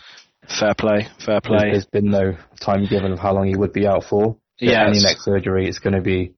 Fair 0.60 0.74
play, 0.78 1.08
fair 1.26 1.40
play. 1.40 1.72
There's, 1.72 1.72
there's 1.72 2.04
been 2.04 2.12
no 2.12 2.38
time 2.60 2.86
given 2.86 3.14
of 3.14 3.20
how 3.20 3.34
long 3.34 3.48
he 3.48 3.56
would 3.56 3.72
be 3.72 3.88
out 3.88 4.04
for. 4.04 4.38
Yeah, 4.60 4.88
any 4.88 5.02
neck 5.02 5.18
surgery, 5.20 5.68
it's 5.68 5.80
going 5.80 5.96
to 5.96 6.02
be 6.02 6.36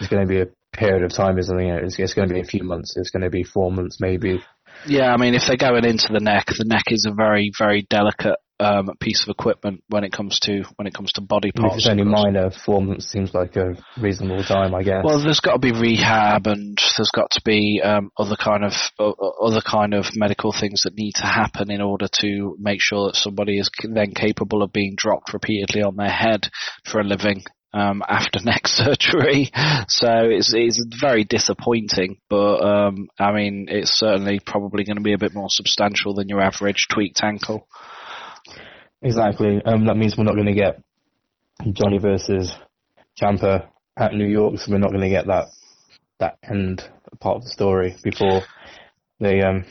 it's 0.00 0.08
going 0.08 0.26
to 0.26 0.28
be 0.28 0.40
a 0.40 0.46
period 0.72 1.02
of 1.02 1.12
time, 1.12 1.38
isn't 1.38 1.60
it? 1.60 1.84
It's, 1.84 1.98
it's 1.98 2.14
going 2.14 2.28
to 2.28 2.34
be 2.34 2.40
a 2.40 2.44
few 2.44 2.62
months. 2.62 2.96
It's 2.96 3.10
going 3.10 3.24
to 3.24 3.30
be 3.30 3.42
four 3.42 3.70
months, 3.72 3.98
maybe. 4.00 4.42
Yeah, 4.86 5.12
I 5.12 5.16
mean, 5.16 5.34
if 5.34 5.42
they're 5.46 5.56
going 5.56 5.84
into 5.84 6.12
the 6.12 6.20
neck, 6.20 6.46
the 6.46 6.64
neck 6.64 6.84
is 6.88 7.04
a 7.08 7.12
very, 7.12 7.50
very 7.56 7.82
delicate 7.82 8.36
um, 8.60 8.90
piece 9.00 9.22
of 9.22 9.30
equipment 9.30 9.82
when 9.88 10.04
it 10.04 10.12
comes 10.12 10.38
to 10.40 10.64
when 10.76 10.86
it 10.86 10.94
comes 10.94 11.12
to 11.12 11.20
body 11.20 11.52
parts. 11.52 11.74
If 11.74 11.78
it's 11.78 11.88
only 11.88 12.04
minor, 12.04 12.50
months 12.66 13.10
seems 13.10 13.32
like 13.34 13.56
a 13.56 13.74
reasonable 14.00 14.42
time, 14.44 14.74
I 14.74 14.82
guess. 14.82 15.02
Well, 15.04 15.22
there's 15.22 15.40
got 15.40 15.52
to 15.54 15.58
be 15.58 15.72
rehab, 15.72 16.46
and 16.46 16.78
there's 16.96 17.12
got 17.14 17.30
to 17.32 17.40
be 17.44 17.80
um, 17.82 18.10
other 18.18 18.36
kind 18.36 18.64
of 18.64 18.72
uh, 18.98 19.10
other 19.10 19.60
kind 19.60 19.94
of 19.94 20.06
medical 20.14 20.52
things 20.52 20.82
that 20.82 20.96
need 20.96 21.14
to 21.16 21.26
happen 21.26 21.70
in 21.70 21.80
order 21.80 22.08
to 22.20 22.56
make 22.58 22.80
sure 22.80 23.06
that 23.06 23.16
somebody 23.16 23.58
is 23.58 23.70
then 23.82 24.12
capable 24.14 24.62
of 24.62 24.72
being 24.72 24.94
dropped 24.96 25.32
repeatedly 25.32 25.82
on 25.82 25.96
their 25.96 26.10
head 26.10 26.48
for 26.84 27.00
a 27.00 27.04
living 27.04 27.44
um, 27.72 28.02
after 28.08 28.40
neck 28.44 28.66
surgery. 28.66 29.50
So 29.88 30.08
it's 30.08 30.52
it's 30.54 30.84
very 31.00 31.24
disappointing, 31.24 32.18
but 32.28 32.60
um, 32.64 33.08
I 33.18 33.32
mean 33.32 33.66
it's 33.68 33.98
certainly 33.98 34.40
probably 34.44 34.84
going 34.84 34.96
to 34.96 35.02
be 35.02 35.12
a 35.12 35.18
bit 35.18 35.34
more 35.34 35.50
substantial 35.50 36.14
than 36.14 36.28
your 36.28 36.40
average 36.40 36.86
tweaked 36.90 37.22
ankle. 37.22 37.68
Exactly. 39.02 39.62
Um, 39.64 39.86
that 39.86 39.96
means 39.96 40.16
we're 40.16 40.24
not 40.24 40.34
going 40.34 40.46
to 40.46 40.54
get 40.54 40.82
Johnny 41.72 41.98
versus 41.98 42.52
Ciampa 43.20 43.68
at 43.96 44.14
New 44.14 44.26
York, 44.26 44.58
so 44.58 44.72
we're 44.72 44.78
not 44.78 44.90
going 44.90 45.02
to 45.02 45.08
get 45.08 45.26
that 45.26 45.46
that 46.18 46.38
end 46.42 46.82
part 47.20 47.36
of 47.36 47.42
the 47.44 47.48
story 47.48 47.96
before 48.02 48.42
they 49.20 49.40
um, 49.40 49.64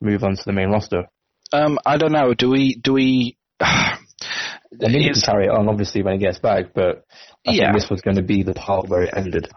move 0.00 0.22
on 0.22 0.36
to 0.36 0.42
the 0.44 0.52
main 0.52 0.70
roster. 0.70 1.04
Um, 1.52 1.78
I 1.84 1.96
don't 1.96 2.12
know. 2.12 2.34
Do 2.34 2.50
we? 2.50 2.76
Do 2.76 2.92
we? 2.92 3.36
I 3.60 4.88
mean, 4.88 5.02
you 5.02 5.12
can 5.12 5.22
carry 5.22 5.46
it 5.46 5.50
on 5.50 5.68
obviously 5.68 6.02
when 6.02 6.14
he 6.14 6.18
gets 6.18 6.38
back, 6.38 6.74
but 6.74 7.04
I 7.46 7.52
yeah. 7.52 7.64
think 7.64 7.74
this 7.74 7.90
was 7.90 8.00
going 8.00 8.16
to 8.16 8.22
be 8.22 8.42
the 8.42 8.54
part 8.54 8.88
where 8.88 9.02
it 9.02 9.14
ended. 9.16 9.48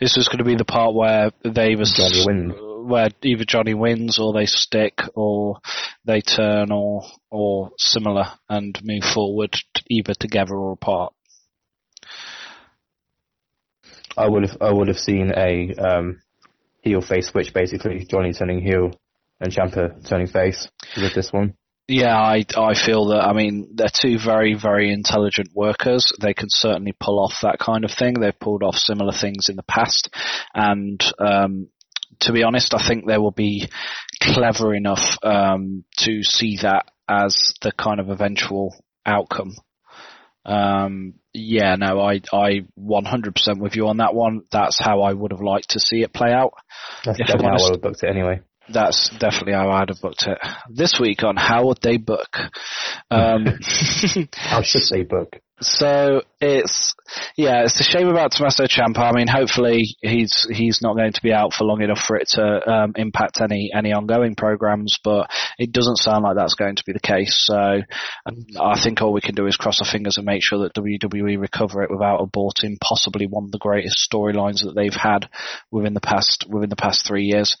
This 0.00 0.16
was 0.16 0.28
going 0.28 0.38
to 0.38 0.44
be 0.44 0.56
the 0.56 0.64
part 0.64 0.94
where 0.94 1.30
they 1.44 1.76
was 1.76 1.92
Johnny 1.92 2.24
wins. 2.26 2.54
Where 2.86 3.10
either 3.22 3.44
Johnny 3.44 3.74
wins 3.74 4.18
or 4.18 4.32
they 4.32 4.46
stick 4.46 5.00
or 5.14 5.58
they 6.04 6.20
turn 6.20 6.70
or 6.70 7.02
or 7.30 7.70
similar 7.78 8.26
and 8.48 8.78
move 8.82 9.02
forward 9.02 9.54
either 9.90 10.14
together 10.14 10.54
or 10.54 10.72
apart. 10.72 11.12
I 14.16 14.28
would 14.28 14.48
have 14.48 14.56
I 14.60 14.72
would 14.72 14.88
have 14.88 14.98
seen 14.98 15.32
a 15.36 15.74
um, 15.74 16.22
heel 16.82 17.00
face 17.00 17.28
switch 17.28 17.52
basically 17.52 18.06
Johnny 18.08 18.32
turning 18.32 18.62
heel 18.62 18.92
and 19.40 19.52
Ciampa 19.52 20.08
turning 20.08 20.28
face 20.28 20.68
with 20.96 21.14
this 21.14 21.32
one. 21.32 21.54
Yeah, 21.88 22.16
I 22.16 22.44
I 22.56 22.74
feel 22.74 23.08
that. 23.08 23.22
I 23.22 23.32
mean, 23.32 23.74
they're 23.74 23.88
two 23.92 24.18
very 24.18 24.54
very 24.54 24.90
intelligent 24.92 25.50
workers. 25.54 26.12
They 26.20 26.34
can 26.34 26.48
certainly 26.50 26.92
pull 26.98 27.20
off 27.20 27.34
that 27.42 27.58
kind 27.60 27.84
of 27.84 27.92
thing. 27.92 28.14
They've 28.14 28.38
pulled 28.38 28.64
off 28.64 28.74
similar 28.74 29.12
things 29.12 29.48
in 29.48 29.56
the 29.56 29.62
past, 29.62 30.08
and 30.52 31.00
um, 31.20 31.68
to 32.20 32.32
be 32.32 32.42
honest, 32.42 32.74
I 32.74 32.86
think 32.86 33.06
they 33.06 33.18
will 33.18 33.30
be 33.30 33.68
clever 34.20 34.74
enough 34.74 35.18
um, 35.22 35.84
to 35.98 36.22
see 36.22 36.58
that 36.62 36.86
as 37.08 37.54
the 37.62 37.72
kind 37.72 38.00
of 38.00 38.08
eventual 38.10 38.74
outcome. 39.04 39.54
Um, 40.44 41.14
yeah, 41.32 41.76
no, 41.76 42.00
I 42.00 42.20
I 42.32 42.66
100% 42.78 43.58
with 43.58 43.76
you 43.76 43.88
on 43.88 43.98
that 43.98 44.14
one. 44.14 44.42
That's 44.52 44.78
how 44.80 45.02
I 45.02 45.12
would 45.12 45.32
have 45.32 45.40
liked 45.40 45.70
to 45.70 45.80
see 45.80 46.02
it 46.02 46.12
play 46.12 46.32
out. 46.32 46.52
That's 47.04 47.18
definitely 47.18 47.46
how 47.46 47.52
I 47.52 47.62
would 47.62 47.74
have 47.74 47.82
booked 47.82 48.02
it 48.04 48.10
anyway. 48.10 48.40
That's 48.68 49.10
definitely 49.10 49.52
how 49.52 49.70
I'd 49.70 49.90
have 49.90 50.00
booked 50.00 50.26
it. 50.26 50.38
This 50.68 50.98
week 51.00 51.22
on 51.22 51.36
How 51.36 51.66
Would 51.66 51.78
They 51.82 51.98
Book? 51.98 52.36
Um, 53.10 53.46
how 54.32 54.62
should 54.62 54.82
they 54.90 55.04
book? 55.04 55.36
So 55.60 56.20
it's 56.38 56.94
yeah, 57.36 57.64
it's 57.64 57.80
a 57.80 57.82
shame 57.82 58.08
about 58.08 58.32
Tommaso 58.32 58.64
Ciampa. 58.64 58.98
I 58.98 59.12
mean, 59.12 59.26
hopefully 59.26 59.96
he's 60.02 60.46
he's 60.50 60.80
not 60.82 60.96
going 60.96 61.12
to 61.14 61.22
be 61.22 61.32
out 61.32 61.54
for 61.54 61.64
long 61.64 61.80
enough 61.80 62.00
for 62.06 62.16
it 62.16 62.28
to 62.32 62.70
um, 62.70 62.92
impact 62.96 63.40
any 63.40 63.70
any 63.74 63.92
ongoing 63.92 64.34
programs, 64.34 64.98
but 65.02 65.30
it 65.58 65.72
doesn't 65.72 65.96
sound 65.96 66.24
like 66.24 66.36
that's 66.36 66.54
going 66.54 66.76
to 66.76 66.82
be 66.84 66.92
the 66.92 67.00
case. 67.00 67.46
So 67.46 67.80
um, 68.26 68.46
I 68.60 68.78
think 68.82 69.00
all 69.00 69.14
we 69.14 69.22
can 69.22 69.34
do 69.34 69.46
is 69.46 69.56
cross 69.56 69.80
our 69.80 69.90
fingers 69.90 70.18
and 70.18 70.26
make 70.26 70.42
sure 70.42 70.58
that 70.60 70.74
WWE 70.74 71.40
recover 71.40 71.82
it 71.82 71.90
without 71.90 72.20
aborting 72.20 72.78
possibly 72.82 73.26
one 73.26 73.44
of 73.44 73.52
the 73.52 73.58
greatest 73.58 74.06
storylines 74.12 74.62
that 74.62 74.74
they've 74.76 74.92
had 74.92 75.30
within 75.70 75.94
the 75.94 76.00
past 76.00 76.44
within 76.50 76.68
the 76.68 76.76
past 76.76 77.06
three 77.06 77.24
years. 77.24 77.56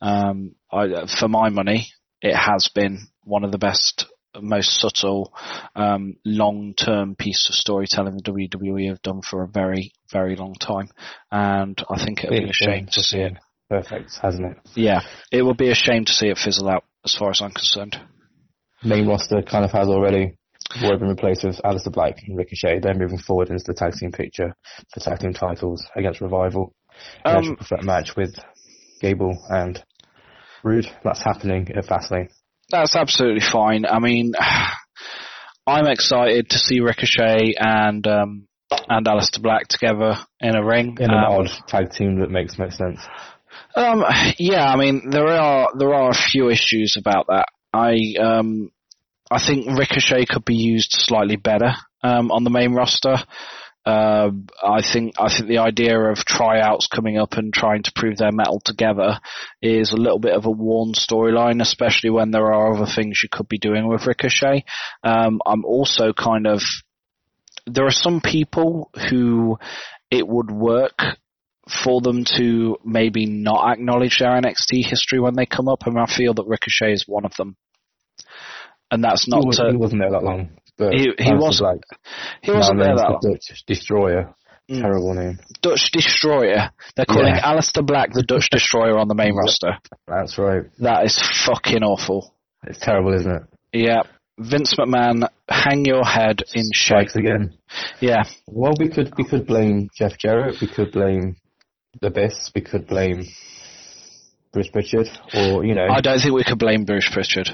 Um, 0.00 0.54
I, 0.70 1.06
for 1.18 1.28
my 1.28 1.48
money, 1.48 1.88
it 2.20 2.34
has 2.34 2.68
been 2.74 3.08
one 3.22 3.44
of 3.44 3.52
the 3.52 3.58
best, 3.58 4.06
most 4.40 4.80
subtle, 4.80 5.32
um, 5.74 6.16
long-term 6.24 7.16
piece 7.16 7.48
of 7.48 7.54
storytelling 7.54 8.16
the 8.16 8.22
WWE 8.22 8.88
have 8.88 9.02
done 9.02 9.20
for 9.22 9.42
a 9.42 9.48
very, 9.48 9.92
very 10.12 10.36
long 10.36 10.54
time, 10.54 10.88
and 11.30 11.82
I 11.90 12.04
think 12.04 12.24
it 12.24 12.30
would 12.30 12.44
be 12.44 12.50
a 12.50 12.52
shame 12.52 12.86
to 12.92 13.02
see 13.02 13.20
it. 13.20 13.34
Perfect, 13.70 14.18
hasn't 14.20 14.52
it? 14.52 14.58
Yeah, 14.74 15.00
it 15.32 15.42
would 15.42 15.56
be 15.56 15.70
a 15.70 15.74
shame 15.74 16.04
to 16.04 16.12
see 16.12 16.28
it 16.28 16.38
fizzle 16.38 16.68
out, 16.68 16.84
as 17.04 17.14
far 17.14 17.30
as 17.30 17.40
I'm 17.40 17.52
concerned. 17.52 17.98
Main 18.84 19.06
roster 19.06 19.42
kind 19.42 19.64
of 19.64 19.72
has 19.72 19.88
already 19.88 20.36
already 20.82 20.98
been 20.98 21.08
replaced 21.08 21.44
with 21.44 21.60
Aleister 21.64 21.92
Black 21.92 22.16
and 22.26 22.36
Ricochet. 22.36 22.80
They're 22.80 22.94
moving 22.94 23.18
forward 23.18 23.50
into 23.50 23.64
the 23.66 23.74
tag 23.74 23.92
team 23.94 24.12
picture 24.12 24.54
for 24.92 25.00
tag 25.00 25.20
team 25.20 25.32
titles 25.32 25.84
against 25.96 26.20
Revival. 26.20 26.74
Um, 27.24 27.56
a 27.70 27.82
match 27.82 28.16
with 28.16 28.36
Gable 29.00 29.36
and 29.48 29.82
Roode. 30.62 30.86
That's 31.02 31.22
happening 31.22 31.68
at 31.76 31.86
Fastlane. 31.86 32.30
That's 32.70 32.96
absolutely 32.96 33.40
fine. 33.40 33.84
I 33.86 33.98
mean, 33.98 34.32
I'm 35.66 35.86
excited 35.86 36.50
to 36.50 36.58
see 36.58 36.80
Ricochet 36.80 37.54
and 37.58 38.06
um, 38.06 38.48
and 38.88 39.06
Aleister 39.06 39.42
Black 39.42 39.68
together 39.68 40.16
in 40.40 40.56
a 40.56 40.64
ring. 40.64 40.96
In 41.00 41.10
an 41.10 41.24
um, 41.24 41.32
odd 41.32 41.50
tag 41.68 41.90
team 41.90 42.20
that 42.20 42.30
makes 42.30 42.58
no 42.58 42.68
sense. 42.68 43.00
Um, 43.76 44.04
yeah, 44.38 44.64
I 44.64 44.76
mean 44.76 45.10
there 45.10 45.26
are 45.26 45.70
there 45.76 45.94
are 45.94 46.10
a 46.10 46.14
few 46.14 46.50
issues 46.50 46.96
about 46.98 47.26
that. 47.28 47.46
I 47.72 48.14
um, 48.20 48.70
I 49.30 49.44
think 49.44 49.66
Ricochet 49.78 50.26
could 50.26 50.44
be 50.44 50.54
used 50.54 50.92
slightly 50.92 51.36
better 51.36 51.72
um, 52.02 52.30
on 52.30 52.44
the 52.44 52.50
main 52.50 52.72
roster. 52.72 53.16
Uh, 53.86 54.30
I 54.62 54.80
think 54.80 55.14
I 55.18 55.28
think 55.28 55.46
the 55.46 55.58
idea 55.58 55.98
of 55.98 56.24
tryouts 56.24 56.86
coming 56.86 57.18
up 57.18 57.34
and 57.34 57.52
trying 57.52 57.82
to 57.82 57.92
prove 57.94 58.16
their 58.16 58.32
metal 58.32 58.60
together 58.64 59.20
is 59.60 59.92
a 59.92 59.96
little 59.96 60.18
bit 60.18 60.32
of 60.32 60.46
a 60.46 60.50
worn 60.50 60.92
storyline, 60.92 61.60
especially 61.60 62.08
when 62.08 62.30
there 62.30 62.52
are 62.52 62.74
other 62.74 62.90
things 62.90 63.20
you 63.22 63.28
could 63.30 63.46
be 63.46 63.58
doing 63.58 63.86
with 63.86 64.06
Ricochet. 64.06 64.64
Um, 65.02 65.40
I'm 65.44 65.66
also 65.66 66.14
kind 66.14 66.46
of 66.46 66.62
there 67.66 67.86
are 67.86 67.90
some 67.90 68.20
people 68.22 68.90
who 69.10 69.58
it 70.10 70.26
would 70.26 70.50
work 70.50 70.98
for 71.68 72.00
them 72.00 72.24
to 72.36 72.76
maybe 72.84 73.26
not 73.26 73.70
acknowledge 73.70 74.18
their 74.18 74.40
NXT 74.40 74.84
history 74.86 75.20
when 75.20 75.34
they 75.34 75.46
come 75.46 75.68
up, 75.68 75.86
and 75.86 75.98
I 75.98 76.06
feel 76.06 76.34
that 76.34 76.46
Ricochet 76.46 76.92
is 76.92 77.04
one 77.06 77.24
of 77.24 77.34
them. 77.36 77.56
And 78.90 79.02
that's 79.02 79.28
not 79.28 79.40
he, 79.40 79.46
was, 79.46 79.56
to, 79.56 79.70
he 79.70 79.76
wasn't 79.76 80.02
there 80.02 80.10
that 80.10 80.22
long. 80.22 80.50
But 80.76 80.94
he, 80.94 81.12
he 81.18 81.32
was 81.32 81.60
like 81.60 81.80
he 82.42 82.50
wasn't 82.50 82.80
there 82.80 82.96
that 82.96 83.18
the 83.20 83.30
Dutch 83.30 83.64
Destroyer. 83.66 84.34
Mm. 84.70 84.80
Terrible 84.80 85.14
name. 85.14 85.38
Dutch 85.60 85.90
Destroyer. 85.92 86.70
They're 86.96 87.04
calling 87.04 87.34
yeah. 87.34 87.52
Aleister 87.52 87.86
Black 87.86 88.12
the 88.12 88.22
Dutch 88.22 88.48
Destroyer 88.50 88.98
on 88.98 89.08
the 89.08 89.14
main 89.14 89.34
roster. 89.34 89.78
That's 90.06 90.38
right. 90.38 90.64
That 90.78 91.04
is 91.04 91.20
fucking 91.46 91.82
awful. 91.82 92.34
It's 92.66 92.78
terrible, 92.80 93.14
isn't 93.14 93.30
it? 93.30 93.42
Yeah. 93.72 94.02
Vince 94.38 94.74
McMahon, 94.74 95.28
hang 95.48 95.84
your 95.84 96.02
head 96.02 96.42
in 96.54 96.64
shame. 96.72 97.06
again. 97.14 97.56
Yeah. 98.00 98.24
Well, 98.46 98.72
we 98.78 98.88
could 98.88 99.12
we 99.16 99.24
could 99.24 99.46
blame 99.46 99.90
Jeff 99.96 100.18
Jarrett. 100.18 100.56
We 100.60 100.66
could 100.66 100.90
blame 100.90 101.36
the 102.00 102.08
Abyss. 102.08 102.50
We 102.54 102.62
could 102.62 102.86
blame 102.86 103.24
Bruce 104.52 104.68
Pritchard, 104.68 105.08
or 105.34 105.64
you 105.64 105.74
know. 105.74 105.86
I 105.88 106.00
don't 106.00 106.18
think 106.18 106.34
we 106.34 106.42
could 106.42 106.58
blame 106.58 106.84
Bruce 106.84 107.08
Pritchard. 107.12 107.48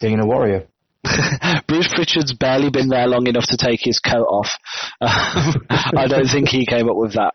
Dana 0.00 0.24
Warrior. 0.24 0.68
Bruce 1.66 1.92
Pritchard's 1.94 2.34
barely 2.34 2.70
been 2.70 2.88
there 2.88 3.06
long 3.06 3.26
enough 3.26 3.46
to 3.48 3.56
take 3.56 3.80
his 3.82 3.98
coat 3.98 4.26
off. 4.26 4.50
I 5.00 6.06
don't 6.08 6.28
think 6.28 6.48
he 6.48 6.66
came 6.66 6.88
up 6.88 6.96
with 6.96 7.14
that 7.14 7.34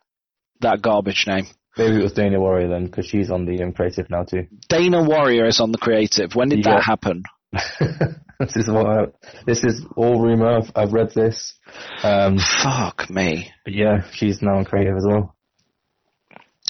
that 0.62 0.81
garbage 0.81 1.25
name. 1.27 1.45
Maybe 1.77 2.00
it 2.00 2.03
was 2.03 2.13
Dana 2.13 2.39
Warrior 2.39 2.69
then, 2.69 2.86
because 2.86 3.05
she's 3.05 3.29
on 3.29 3.45
the 3.45 3.62
um, 3.62 3.74
creative 3.74 4.10
now 4.10 4.24
too. 4.24 4.48
Dana 4.69 5.03
Warrior 5.03 5.45
is 5.45 5.60
on 5.60 5.72
the 5.72 5.77
creative. 5.77 6.34
When 6.34 6.50
did 6.50 6.60
yeah. 6.60 6.75
that 6.75 6.84
happen? 6.84 7.24
this 7.51 8.55
is 8.55 8.69
what 8.69 8.86
I, 8.86 9.05
this 9.45 9.63
is 9.63 9.86
all 9.95 10.22
rumor. 10.22 10.60
I've, 10.60 10.72
I've 10.75 10.93
read 10.93 11.12
this. 11.13 11.53
Um, 12.01 12.38
Fuck 12.38 13.10
me. 13.10 13.51
But 13.65 13.74
yeah, 13.74 14.10
she's 14.13 14.41
now 14.41 14.57
on 14.57 14.65
creative 14.65 14.95
as 14.95 15.05
well. 15.05 15.36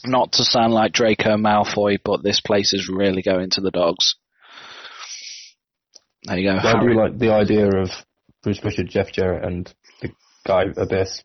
Not 0.05 0.33
to 0.33 0.43
sound 0.43 0.73
like 0.73 0.91
Draco 0.91 1.37
Malfoy, 1.37 1.97
but 2.03 2.23
this 2.23 2.41
place 2.41 2.73
is 2.73 2.89
really 2.89 3.21
going 3.21 3.49
to 3.51 3.61
the 3.61 3.71
dogs. 3.71 4.15
There 6.25 6.37
you 6.37 6.51
go. 6.51 6.57
I 6.57 6.79
do 6.79 6.93
like 6.99 7.17
the 7.17 7.31
idea 7.31 7.67
of 7.67 7.89
Bruce 8.43 8.59
Pritchard, 8.59 8.89
Jeff 8.89 9.11
Jarrett, 9.11 9.43
and 9.43 9.73
the 10.01 10.09
guy 10.45 10.65
Abyss. 10.75 11.23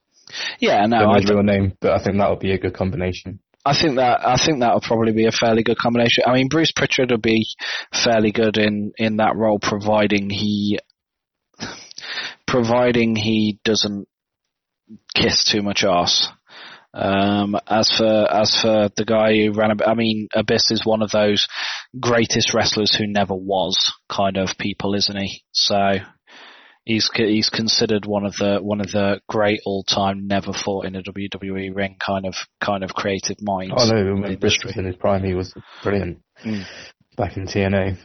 Yeah, 0.58 0.86
no, 0.86 1.10
I 1.10 1.18
real 1.18 1.42
name, 1.42 1.76
but 1.80 1.92
I 1.92 2.02
think 2.02 2.18
that 2.18 2.30
would 2.30 2.38
be 2.38 2.52
a 2.52 2.58
good 2.58 2.74
combination. 2.74 3.40
I 3.64 3.78
think 3.78 3.96
that 3.96 4.26
I 4.26 4.36
think 4.36 4.60
that 4.60 4.74
would 4.74 4.82
probably 4.82 5.12
be 5.12 5.26
a 5.26 5.32
fairly 5.32 5.62
good 5.62 5.76
combination. 5.76 6.24
I 6.26 6.34
mean, 6.34 6.48
Bruce 6.48 6.72
Pritchard 6.74 7.10
would 7.10 7.22
be 7.22 7.46
fairly 7.92 8.32
good 8.32 8.56
in 8.56 8.92
in 8.96 9.16
that 9.16 9.36
role, 9.36 9.58
providing 9.60 10.30
he 10.30 10.78
providing 12.46 13.16
he 13.16 13.58
doesn't 13.64 14.08
kiss 15.14 15.44
too 15.44 15.62
much 15.62 15.84
ass. 15.84 16.28
Um, 16.92 17.56
as 17.68 17.90
for 17.96 18.26
as 18.30 18.56
for 18.60 18.88
the 18.96 19.04
guy 19.04 19.34
who 19.34 19.52
ran, 19.52 19.80
I 19.86 19.94
mean, 19.94 20.28
Abyss 20.34 20.70
is 20.70 20.84
one 20.84 21.02
of 21.02 21.10
those 21.10 21.46
greatest 21.98 22.52
wrestlers 22.52 22.94
who 22.94 23.06
never 23.06 23.34
was 23.34 23.92
kind 24.08 24.36
of 24.36 24.58
people, 24.58 24.94
isn't 24.94 25.16
he? 25.16 25.42
So 25.52 25.98
he's 26.84 27.08
he's 27.14 27.48
considered 27.48 28.06
one 28.06 28.24
of 28.24 28.34
the 28.36 28.58
one 28.60 28.80
of 28.80 28.90
the 28.90 29.20
great 29.28 29.60
all 29.64 29.84
time 29.84 30.26
never 30.26 30.52
fought 30.52 30.86
in 30.86 30.96
a 30.96 31.02
WWE 31.02 31.74
ring 31.74 31.96
kind 32.04 32.26
of 32.26 32.34
kind 32.60 32.82
of 32.82 32.90
creative 32.90 33.36
minds. 33.40 33.74
Oh 33.76 33.86
no, 33.86 34.20
when 34.20 34.36
Briscoe 34.36 34.70
in 34.74 34.84
his 34.84 34.96
prime, 34.96 35.22
he 35.22 35.34
was 35.34 35.54
brilliant 35.82 36.18
mm. 36.44 36.64
back 37.16 37.36
in 37.36 37.46
TNA. 37.46 37.98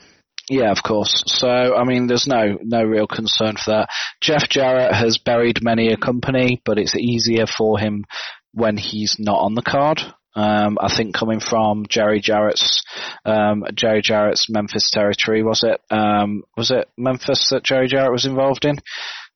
Yeah, 0.47 0.71
of 0.71 0.83
course. 0.83 1.23
So, 1.25 1.47
I 1.47 1.83
mean, 1.85 2.05
there's 2.05 2.27
no 2.27 2.59
no 2.61 2.83
real 2.83 3.07
concern 3.07 3.55
for 3.55 3.71
that. 3.71 3.89
Jeff 4.21 4.47
Jarrett 4.47 4.93
has 4.93 5.17
buried 5.17 5.63
many 5.63 5.91
a 5.91 5.97
company, 5.97 6.61
but 6.63 6.77
it's 6.77 6.95
easier 6.95 7.45
for 7.47 7.79
him 7.79 8.05
when 8.55 8.77
he's 8.77 9.17
not 9.19 9.39
on 9.39 9.53
the 9.53 9.61
card. 9.61 10.01
Um, 10.33 10.77
I 10.81 10.93
think 10.93 11.13
coming 11.15 11.39
from 11.39 11.85
Jerry 11.87 12.19
Jarrett's 12.19 12.83
um, 13.23 13.63
Jerry 13.73 14.01
Jarrett's 14.01 14.49
Memphis 14.49 14.89
territory, 14.91 15.43
was 15.43 15.63
it? 15.63 15.79
Um, 15.89 16.43
was 16.57 16.71
it 16.71 16.89
Memphis 16.97 17.49
that 17.51 17.63
Jerry 17.63 17.87
Jarrett 17.87 18.11
was 18.11 18.25
involved 18.25 18.65
in? 18.65 18.77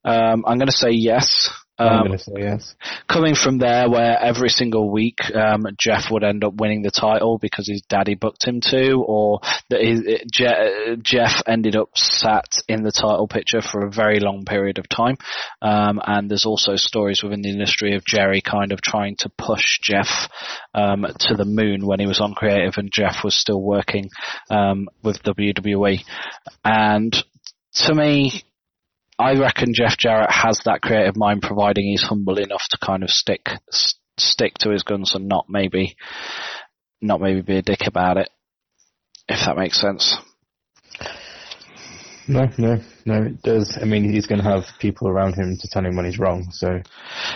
Um, 0.04 0.44
I'm 0.46 0.58
going 0.58 0.68
to 0.68 0.72
say 0.72 0.92
yes. 0.92 1.50
Um, 1.80 1.88
I'm 1.88 2.06
going 2.08 2.18
to 2.18 2.24
say 2.24 2.34
yes. 2.38 2.76
Coming 3.08 3.36
from 3.36 3.58
there, 3.58 3.90
where 3.90 4.20
every 4.20 4.50
single 4.50 4.92
week 4.92 5.18
um, 5.34 5.66
Jeff 5.78 6.12
would 6.12 6.26
end 6.26 6.44
up 6.44 6.56
winning 6.56 6.82
the 6.82 6.92
title 6.92 7.38
because 7.38 7.68
his 7.68 7.82
daddy 7.88 8.16
booked 8.16 8.46
him 8.46 8.60
to, 8.66 8.96
or 8.96 9.40
that 9.70 9.82
his, 9.82 10.04
Je- 10.30 10.98
Jeff 11.02 11.42
ended 11.48 11.78
up 11.78 11.90
sat 11.96 12.50
in 12.68 12.84
the 12.84 12.92
title 12.92 13.28
picture 13.28 13.62
for 13.62 13.86
a 13.86 13.92
very 13.92 14.20
long 14.20 14.44
period 14.44 14.78
of 14.78 14.90
time. 14.90 15.18
Um, 15.62 16.02
and 16.06 16.30
there's 16.30 16.46
also 16.46 16.76
stories 16.76 17.24
within 17.24 17.42
the 17.42 17.52
industry 17.52 17.96
of 17.96 18.06
Jerry 18.06 18.42
kind 18.42 18.74
of 18.74 18.82
trying 18.82 19.16
to 19.20 19.32
push 19.38 19.80
Jeff 19.82 20.30
um, 20.74 21.06
to 21.20 21.36
the 21.36 21.46
moon 21.46 21.86
when 21.86 22.00
he 22.00 22.08
was 22.08 22.20
on 22.20 22.34
creative 22.34 22.74
and 22.78 22.92
Jeff 22.92 23.24
was 23.24 23.40
still 23.40 23.62
working 23.62 24.10
um, 24.50 24.90
with 25.02 25.24
WWE. 25.24 26.02
And 26.66 27.16
to 27.74 27.96
me, 27.96 28.44
I 29.20 29.34
reckon 29.34 29.74
Jeff 29.74 29.98
Jarrett 29.98 30.32
has 30.32 30.62
that 30.64 30.82
creative 30.82 31.18
mind, 31.18 31.42
providing 31.42 31.86
he's 31.86 32.02
humble 32.02 32.40
enough 32.40 32.64
to 32.70 32.78
kind 32.82 33.04
of 33.04 33.10
stick 33.10 33.50
stick 34.18 34.54
to 34.60 34.70
his 34.70 34.84
guns 34.84 35.14
and 35.14 35.28
not 35.28 35.46
maybe 35.50 35.96
not 37.02 37.22
maybe 37.22 37.42
be 37.42 37.58
a 37.58 37.62
dick 37.62 37.82
about 37.86 38.18
it, 38.18 38.30
if 39.28 39.46
that 39.46 39.58
makes 39.58 39.80
sense. 39.80 40.18
No, 42.28 42.48
no, 42.58 42.80
no, 43.06 43.24
it 43.24 43.42
does. 43.42 43.78
I 43.82 43.86
mean, 43.86 44.10
he's 44.10 44.28
going 44.28 44.42
to 44.42 44.50
have 44.50 44.66
people 44.80 45.08
around 45.10 45.34
him 45.34 45.58
to 45.60 45.68
tell 45.70 45.84
him 45.84 45.96
when 45.96 46.06
he's 46.06 46.20
wrong. 46.20 46.48
So 46.52 46.80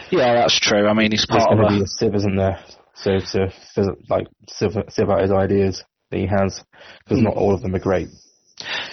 yeah, 0.09 0.35
that's 0.35 0.59
true. 0.59 0.87
I 0.87 0.93
mean, 0.93 1.11
he's 1.11 1.25
part 1.25 1.41
There's 1.41 1.51
of 1.51 1.57
going 1.57 1.73
to 1.73 1.79
be 1.79 1.83
a 1.83 1.87
sieve, 1.87 2.15
isn't 2.15 2.37
there? 2.37 2.63
So 2.95 3.19
to 3.19 3.95
like 4.09 4.27
sieve, 4.47 4.77
sieve 4.89 5.09
out 5.09 5.21
his 5.21 5.31
ideas 5.31 5.83
that 6.11 6.17
he 6.17 6.27
has, 6.27 6.63
because 7.03 7.19
mm. 7.19 7.23
not 7.23 7.35
all 7.35 7.53
of 7.53 7.61
them 7.61 7.75
are 7.75 7.79
great. 7.79 8.07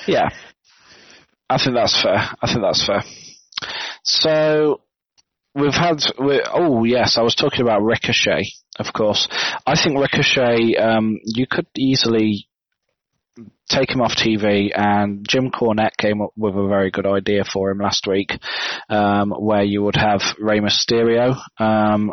Yeah, 0.07 0.31
I 1.51 1.59
think 1.59 1.75
that's 1.75 2.01
fair. 2.01 2.31
I 2.41 2.47
think 2.47 2.61
that's 2.63 2.87
fair. 2.87 3.03
So 4.05 4.81
we've 5.55 5.75
had. 5.75 5.99
Oh 6.19 6.85
yes, 6.85 7.19
I 7.19 7.23
was 7.23 7.35
talking 7.35 7.63
about 7.63 7.83
Ricochet. 7.83 8.45
Of 8.79 8.93
course, 8.95 9.27
I 9.67 9.75
think 9.75 9.99
Ricochet. 9.99 10.77
Um, 10.77 11.19
you 11.25 11.47
could 11.51 11.67
easily 11.77 12.47
take 13.69 13.91
him 13.91 14.01
off 14.01 14.13
TV, 14.13 14.71
and 14.75 15.27
Jim 15.29 15.51
Cornette 15.51 15.97
came 15.99 16.23
up 16.23 16.31
with 16.37 16.55
a 16.55 16.69
very 16.69 16.93
good 16.93 17.07
idea 17.07 17.43
for 17.45 17.71
him 17.71 17.79
last 17.79 18.07
week, 18.07 18.31
um, 18.89 19.31
where 19.31 19.65
you 19.65 19.83
would 19.83 19.97
have 19.97 20.21
Rey 20.39 20.61
Mysterio 20.61 21.37
um, 21.59 22.13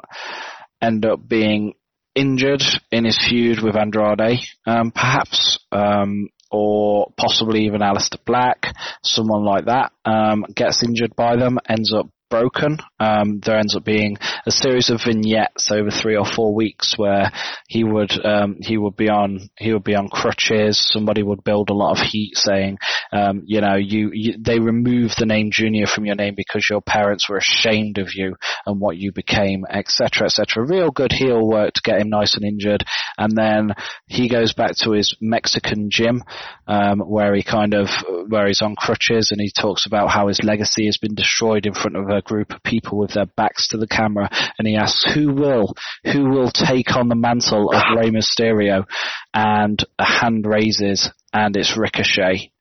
end 0.81 1.05
up 1.05 1.27
being 1.27 1.73
injured 2.15 2.63
in 2.91 3.05
his 3.05 3.19
feud 3.29 3.61
with 3.61 3.75
Andrade, 3.75 4.39
um, 4.65 4.91
perhaps 4.91 5.59
um, 5.71 6.29
or 6.51 7.11
possibly 7.17 7.65
even 7.65 7.81
Aleister 7.81 8.17
Black, 8.25 8.73
someone 9.03 9.43
like 9.43 9.65
that, 9.65 9.91
um, 10.05 10.45
gets 10.55 10.83
injured 10.83 11.15
by 11.15 11.35
them, 11.35 11.57
ends 11.67 11.93
up 11.93 12.07
broken. 12.29 12.77
Um, 12.99 13.39
there 13.43 13.57
ends 13.57 13.75
up 13.75 13.83
being 13.83 14.17
a 14.45 14.51
series 14.51 14.89
of 14.89 15.01
vignettes 15.05 15.69
over 15.71 15.89
three 15.89 16.15
or 16.15 16.25
four 16.25 16.53
weeks 16.53 16.97
where 16.97 17.31
he 17.67 17.83
would 17.83 18.11
um, 18.25 18.57
he 18.61 18.77
would 18.77 18.95
be 18.95 19.09
on 19.09 19.49
he 19.57 19.73
would 19.73 19.83
be 19.83 19.95
on 19.95 20.09
crutches. 20.09 20.79
Somebody 20.79 21.23
would 21.23 21.43
build 21.43 21.69
a 21.69 21.73
lot 21.73 21.99
of 21.99 22.05
heat, 22.05 22.35
saying, 22.35 22.77
um, 23.11 23.43
you 23.45 23.61
know, 23.61 23.75
you, 23.75 24.11
you 24.13 24.33
they 24.39 24.59
removed 24.59 25.15
the 25.17 25.25
name 25.25 25.49
Junior 25.51 25.85
from 25.87 26.05
your 26.05 26.15
name 26.15 26.33
because 26.35 26.67
your 26.69 26.81
parents 26.81 27.29
were 27.29 27.37
ashamed 27.37 27.97
of 27.97 28.09
you 28.13 28.35
and 28.65 28.79
what 28.79 28.97
you 28.97 29.11
became, 29.11 29.65
etc., 29.69 30.27
etc. 30.27 30.65
Real 30.65 30.91
good 30.91 31.11
heel 31.11 31.47
work 31.47 31.73
to 31.73 31.81
get 31.83 32.01
him 32.01 32.09
nice 32.09 32.35
and 32.35 32.45
injured, 32.45 32.83
and 33.17 33.35
then 33.35 33.71
he 34.07 34.29
goes 34.29 34.53
back 34.53 34.75
to 34.77 34.91
his 34.91 35.15
Mexican 35.21 35.89
gym 35.89 36.23
um, 36.67 36.99
where 36.99 37.33
he 37.33 37.43
kind 37.43 37.73
of 37.73 37.87
where 38.27 38.47
he's 38.47 38.61
on 38.61 38.75
crutches 38.75 39.31
and 39.31 39.39
he 39.39 39.51
talks 39.51 39.85
about 39.85 40.09
how 40.09 40.27
his 40.27 40.43
legacy 40.43 40.85
has 40.85 40.97
been 40.97 41.15
destroyed 41.15 41.65
in 41.65 41.73
front 41.73 41.95
of 41.95 42.09
a 42.09 42.16
group 42.21 42.51
of 42.51 42.63
people 42.63 42.97
with 42.97 43.13
their 43.13 43.25
backs 43.25 43.69
to 43.69 43.77
the 43.77 43.87
camera, 43.87 44.29
and 44.57 44.67
he 44.67 44.75
asks 44.75 45.13
who 45.13 45.33
will 45.33 45.73
who 46.03 46.29
will 46.29 46.51
take 46.51 46.95
on 46.95 47.07
the 47.07 47.15
mantle 47.15 47.71
of 47.71 47.83
Rey 47.95 48.09
Mysterio, 48.09 48.85
and 49.33 49.83
a 49.99 50.05
hand 50.05 50.45
raises, 50.45 51.09
and 51.33 51.55
it's 51.55 51.77
Ricochet, 51.77 52.51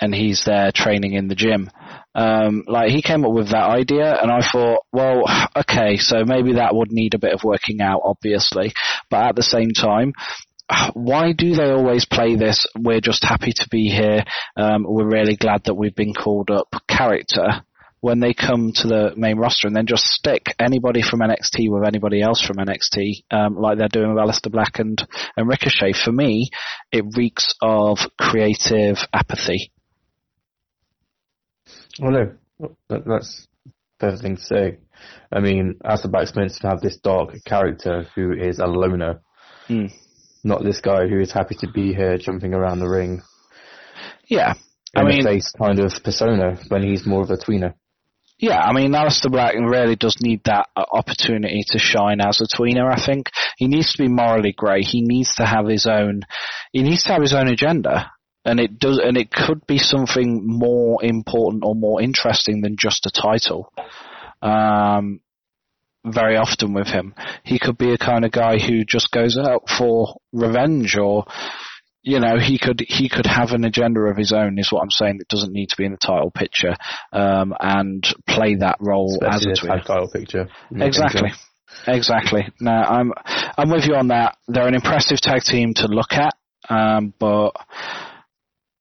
and 0.00 0.14
he's 0.14 0.44
there 0.44 0.72
training 0.72 1.14
in 1.14 1.28
the 1.28 1.34
gym. 1.34 1.70
Um, 2.14 2.64
like 2.66 2.90
he 2.90 3.02
came 3.02 3.24
up 3.24 3.32
with 3.32 3.50
that 3.50 3.68
idea, 3.68 4.18
and 4.20 4.30
I 4.30 4.40
thought, 4.40 4.80
well, 4.92 5.24
okay, 5.56 5.96
so 5.96 6.24
maybe 6.24 6.54
that 6.54 6.74
would 6.74 6.90
need 6.90 7.14
a 7.14 7.18
bit 7.18 7.34
of 7.34 7.44
working 7.44 7.80
out, 7.80 8.00
obviously, 8.04 8.72
but 9.10 9.28
at 9.28 9.36
the 9.36 9.42
same 9.42 9.70
time, 9.70 10.12
why 10.94 11.32
do 11.32 11.54
they 11.54 11.70
always 11.70 12.06
play 12.06 12.34
this? 12.34 12.66
We're 12.76 13.00
just 13.00 13.24
happy 13.24 13.52
to 13.54 13.68
be 13.70 13.88
here. 13.88 14.24
Um, 14.56 14.84
we're 14.86 15.08
really 15.08 15.36
glad 15.36 15.64
that 15.64 15.74
we've 15.74 15.94
been 15.94 16.14
called 16.14 16.50
up 16.50 16.68
character 16.88 17.62
when 18.06 18.20
they 18.20 18.32
come 18.32 18.70
to 18.72 18.86
the 18.86 19.12
main 19.16 19.36
roster 19.36 19.66
and 19.66 19.74
then 19.74 19.86
just 19.86 20.04
stick 20.04 20.54
anybody 20.60 21.02
from 21.02 21.18
NXT 21.18 21.68
with 21.68 21.84
anybody 21.84 22.22
else 22.22 22.40
from 22.40 22.56
NXT, 22.56 23.24
um, 23.32 23.56
like 23.56 23.78
they're 23.78 23.88
doing 23.88 24.14
with 24.14 24.22
Aleister 24.22 24.48
Black 24.48 24.78
and, 24.78 24.96
and 25.36 25.48
Ricochet. 25.48 25.92
For 25.92 26.12
me, 26.12 26.50
it 26.92 27.04
reeks 27.16 27.54
of 27.60 27.98
creative 28.16 28.98
apathy. 29.12 29.72
Well, 31.98 32.36
no, 32.58 32.76
that's 32.88 33.48
the 33.98 34.16
thing 34.16 34.36
to 34.36 34.42
say. 34.42 34.78
I 35.32 35.40
mean, 35.40 35.74
Aleister 35.84 36.08
Black's 36.08 36.36
meant 36.36 36.52
to 36.52 36.68
have 36.68 36.80
this 36.80 36.98
dark 36.98 37.30
character 37.44 38.06
who 38.14 38.32
is 38.32 38.60
a 38.60 38.66
loner. 38.66 39.20
Mm 39.68 39.92
not 40.44 40.62
this 40.62 40.80
guy 40.80 41.08
who 41.08 41.18
is 41.18 41.32
happy 41.32 41.56
to 41.56 41.68
be 41.72 41.92
here 41.92 42.16
jumping 42.18 42.54
around 42.54 42.78
the 42.78 42.88
ring. 42.88 43.20
Yeah. 44.28 44.54
I 44.94 45.02
mean, 45.02 45.24
face 45.24 45.52
kind 45.60 45.80
of 45.80 45.92
persona 46.04 46.56
when 46.68 46.84
he's 46.84 47.04
more 47.04 47.22
of 47.22 47.30
a 47.30 47.36
tweener. 47.36 47.74
Yeah, 48.38 48.58
I 48.60 48.72
mean, 48.72 48.92
Aleister 48.92 49.30
Black 49.30 49.54
really 49.54 49.96
does 49.96 50.16
need 50.20 50.42
that 50.44 50.68
uh, 50.76 50.84
opportunity 50.92 51.62
to 51.68 51.78
shine 51.78 52.20
as 52.20 52.42
a 52.42 52.56
tweener. 52.56 52.92
I 52.92 53.02
think 53.04 53.30
he 53.56 53.66
needs 53.66 53.92
to 53.92 54.02
be 54.02 54.08
morally 54.08 54.52
grey. 54.52 54.82
He 54.82 55.00
needs 55.00 55.34
to 55.36 55.46
have 55.46 55.66
his 55.66 55.86
own. 55.86 56.20
He 56.72 56.82
needs 56.82 57.04
to 57.04 57.12
have 57.12 57.22
his 57.22 57.32
own 57.32 57.48
agenda. 57.48 58.10
and 58.46 58.60
it 58.60 58.78
does, 58.78 59.00
and 59.02 59.16
it 59.16 59.30
could 59.30 59.66
be 59.66 59.76
something 59.76 60.40
more 60.44 61.04
important 61.04 61.64
or 61.66 61.74
more 61.74 62.00
interesting 62.00 62.62
than 62.62 62.76
just 62.78 63.04
a 63.04 63.10
title. 63.10 63.72
Um, 64.40 65.20
very 66.04 66.36
often 66.36 66.72
with 66.72 66.86
him, 66.86 67.14
he 67.42 67.58
could 67.58 67.76
be 67.76 67.92
a 67.92 67.98
kind 67.98 68.24
of 68.24 68.30
guy 68.30 68.58
who 68.58 68.84
just 68.84 69.10
goes 69.10 69.36
out 69.36 69.68
for 69.68 70.20
revenge, 70.32 70.96
or 70.96 71.24
you 72.06 72.20
know, 72.20 72.38
he 72.38 72.56
could 72.56 72.84
he 72.86 73.08
could 73.08 73.26
have 73.26 73.50
an 73.50 73.64
agenda 73.64 74.00
of 74.02 74.16
his 74.16 74.32
own. 74.32 74.60
Is 74.60 74.70
what 74.70 74.80
I'm 74.80 74.90
saying. 74.90 75.18
That 75.18 75.28
doesn't 75.28 75.52
need 75.52 75.70
to 75.70 75.76
be 75.76 75.84
in 75.84 75.90
the 75.90 75.98
title 75.98 76.30
picture, 76.30 76.76
um, 77.12 77.52
and 77.58 78.06
play 78.28 78.54
that 78.54 78.76
role 78.78 79.18
Especially 79.20 79.50
as 79.50 79.82
a 79.82 79.84
title 79.84 80.08
picture. 80.08 80.48
Exactly. 80.70 81.32
Exactly. 81.88 82.48
No, 82.60 82.70
I'm 82.70 83.12
I'm 83.58 83.70
with 83.70 83.86
you 83.86 83.96
on 83.96 84.08
that. 84.08 84.38
They're 84.46 84.68
an 84.68 84.76
impressive 84.76 85.20
tag 85.20 85.42
team 85.42 85.74
to 85.74 85.88
look 85.88 86.12
at, 86.12 86.34
um, 86.70 87.12
but 87.18 87.56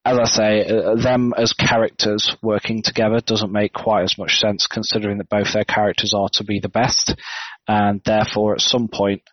as 0.06 0.20
I 0.20 0.26
say, 0.26 0.66
uh, 0.68 0.96
them 0.96 1.34
as 1.36 1.52
characters 1.54 2.36
working 2.44 2.84
together 2.84 3.22
doesn't 3.26 3.52
make 3.52 3.74
quite 3.74 4.04
as 4.04 4.20
much 4.20 4.38
sense 4.38 4.68
considering 4.68 5.18
that 5.18 5.30
both 5.30 5.52
their 5.52 5.66
characters 5.66 6.14
are 6.16 6.30
to 6.34 6.44
be 6.44 6.60
the 6.60 6.70
best, 6.70 7.16
and 7.68 8.02
therefore 8.06 8.54
at 8.54 8.62
some 8.62 8.88
point 8.88 9.24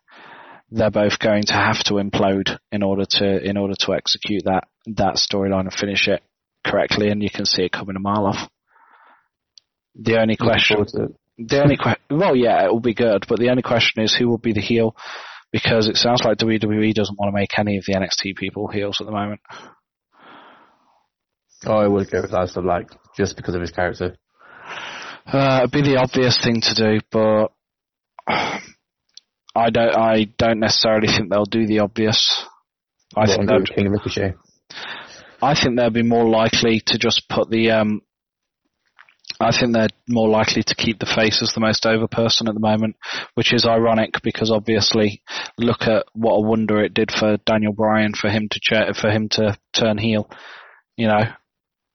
they're 0.73 0.91
both 0.91 1.19
going 1.19 1.45
to 1.45 1.53
have 1.53 1.85
to 1.85 1.95
implode 1.95 2.59
in 2.71 2.83
order 2.83 3.05
to 3.05 3.45
in 3.45 3.57
order 3.57 3.75
to 3.81 3.93
execute 3.93 4.45
that 4.45 4.65
that 4.87 5.17
storyline 5.17 5.63
and 5.63 5.73
finish 5.73 6.09
it 6.09 6.23
correctly, 6.67 7.09
and 7.09 7.23
you 7.23 7.31
can 7.31 7.45
see 7.45 7.65
it 7.65 7.73
coming 7.73 7.97
a 7.97 8.01
mile 8.01 8.27
off. 8.27 8.49
The 9.95 10.19
only 10.19 10.37
question, 10.37 10.87
the 11.37 11.63
only 11.63 11.77
question, 11.77 12.03
well, 12.11 12.35
yeah, 12.35 12.65
it 12.65 12.73
will 12.73 12.81
be 12.81 12.95
good, 12.95 13.27
but 13.29 13.39
the 13.39 13.51
only 13.51 13.63
question 13.63 14.03
is 14.03 14.15
who 14.15 14.29
will 14.29 14.39
be 14.39 14.55
the 14.55 14.63
heel, 14.63 14.97
because 15.53 15.89
it 15.89 15.97
sounds 15.97 16.23
like 16.25 16.39
WWE 16.39 16.95
doesn't 16.95 17.19
want 17.19 17.29
to 17.29 17.39
make 17.39 17.59
any 17.59 17.77
of 17.77 17.85
the 17.87 17.95
NXT 17.95 18.37
people 18.37 18.69
heels 18.69 18.99
at 19.01 19.07
the 19.07 19.13
moment. 19.13 19.41
Oh, 21.67 21.77
I 21.77 21.87
would 21.87 22.11
go 22.11 22.23
with 22.23 22.33
Aleister 22.33 22.63
Black 22.63 22.87
just 23.17 23.37
because 23.37 23.55
of 23.55 23.61
his 23.61 23.71
character. 23.71 24.17
Uh, 25.27 25.61
it'd 25.61 25.71
be 25.71 25.83
the 25.83 25.99
obvious 25.99 26.43
thing 26.43 26.63
to 26.63 26.75
do, 26.75 27.01
but 27.11 27.53
I 29.55 29.71
don't. 29.71 29.97
I 29.97 30.25
don't 30.38 30.61
necessarily 30.61 31.09
think 31.09 31.31
they'll 31.31 31.45
do 31.45 31.67
the 31.67 31.81
obvious. 31.81 32.45
I 33.17 33.21
What, 33.21 33.29
think 33.29 33.49
they'll. 33.49 33.65
King 33.65 33.91
Ricochet. 33.91 34.35
I 35.43 35.55
think 35.55 35.77
they'll 35.77 35.91
be 35.91 36.03
more 36.03 36.29
likely 36.29 36.81
to 36.87 36.99
just 36.99 37.29
put 37.29 37.51
the. 37.51 37.71
Um, 37.73 38.03
I 39.41 39.51
think 39.51 39.73
they're 39.73 39.88
more 40.09 40.29
likely 40.29 40.62
to 40.62 40.75
keep 40.75 40.99
the 40.99 41.12
face 41.12 41.43
as 41.43 41.53
the 41.53 41.61
most 41.61 41.85
over 41.85 42.07
person 42.07 42.49
at 42.49 42.55
the 42.55 42.61
moment, 42.61 42.97
which 43.35 43.53
is 43.53 43.67
ironic 43.67 44.23
because 44.23 44.51
obviously, 44.51 45.23
look 45.59 45.83
at 45.83 46.07
what 46.12 46.35
a 46.35 46.41
wonder 46.41 46.81
it 46.81 46.95
did 46.95 47.11
for 47.11 47.38
Daniel 47.45 47.73
Bryan 47.73 48.15
for 48.15 48.31
him 48.31 48.49
to 48.51 48.61
cha- 48.62 48.93
for 48.93 49.11
him 49.11 49.29
to 49.31 49.57
turn 49.75 49.99
heel. 49.99 50.31
You 50.97 51.09
know, 51.09 51.25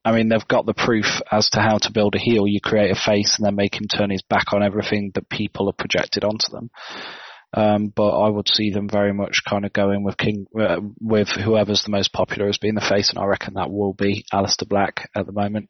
I 0.03 0.11
mean, 0.11 0.29
they've 0.29 0.47
got 0.47 0.65
the 0.65 0.73
proof 0.73 1.21
as 1.31 1.49
to 1.49 1.61
how 1.61 1.77
to 1.79 1.91
build 1.91 2.15
a 2.15 2.19
heel. 2.19 2.47
You 2.47 2.59
create 2.61 2.91
a 2.91 2.95
face 2.95 3.37
and 3.37 3.45
then 3.45 3.55
make 3.55 3.75
him 3.75 3.87
turn 3.87 4.09
his 4.09 4.23
back 4.23 4.53
on 4.53 4.63
everything 4.63 5.11
that 5.15 5.29
people 5.29 5.67
have 5.67 5.77
projected 5.77 6.23
onto 6.23 6.51
them. 6.51 6.69
Um, 7.53 7.93
but 7.95 8.09
I 8.09 8.29
would 8.29 8.47
see 8.53 8.71
them 8.71 8.89
very 8.89 9.13
much 9.13 9.41
kind 9.47 9.65
of 9.65 9.71
going 9.71 10.03
with 10.03 10.17
King, 10.17 10.47
uh, 10.59 10.81
with 10.99 11.29
whoever's 11.29 11.83
the 11.83 11.91
most 11.91 12.11
popular 12.11 12.49
as 12.49 12.57
being 12.57 12.75
the 12.75 12.81
face, 12.81 13.09
and 13.09 13.17
I 13.17 13.25
reckon 13.25 13.53
that 13.53 13.71
will 13.71 13.93
be 13.93 14.25
Aleister 14.33 14.67
Black 14.67 15.09
at 15.15 15.25
the 15.25 15.31
moment 15.31 15.69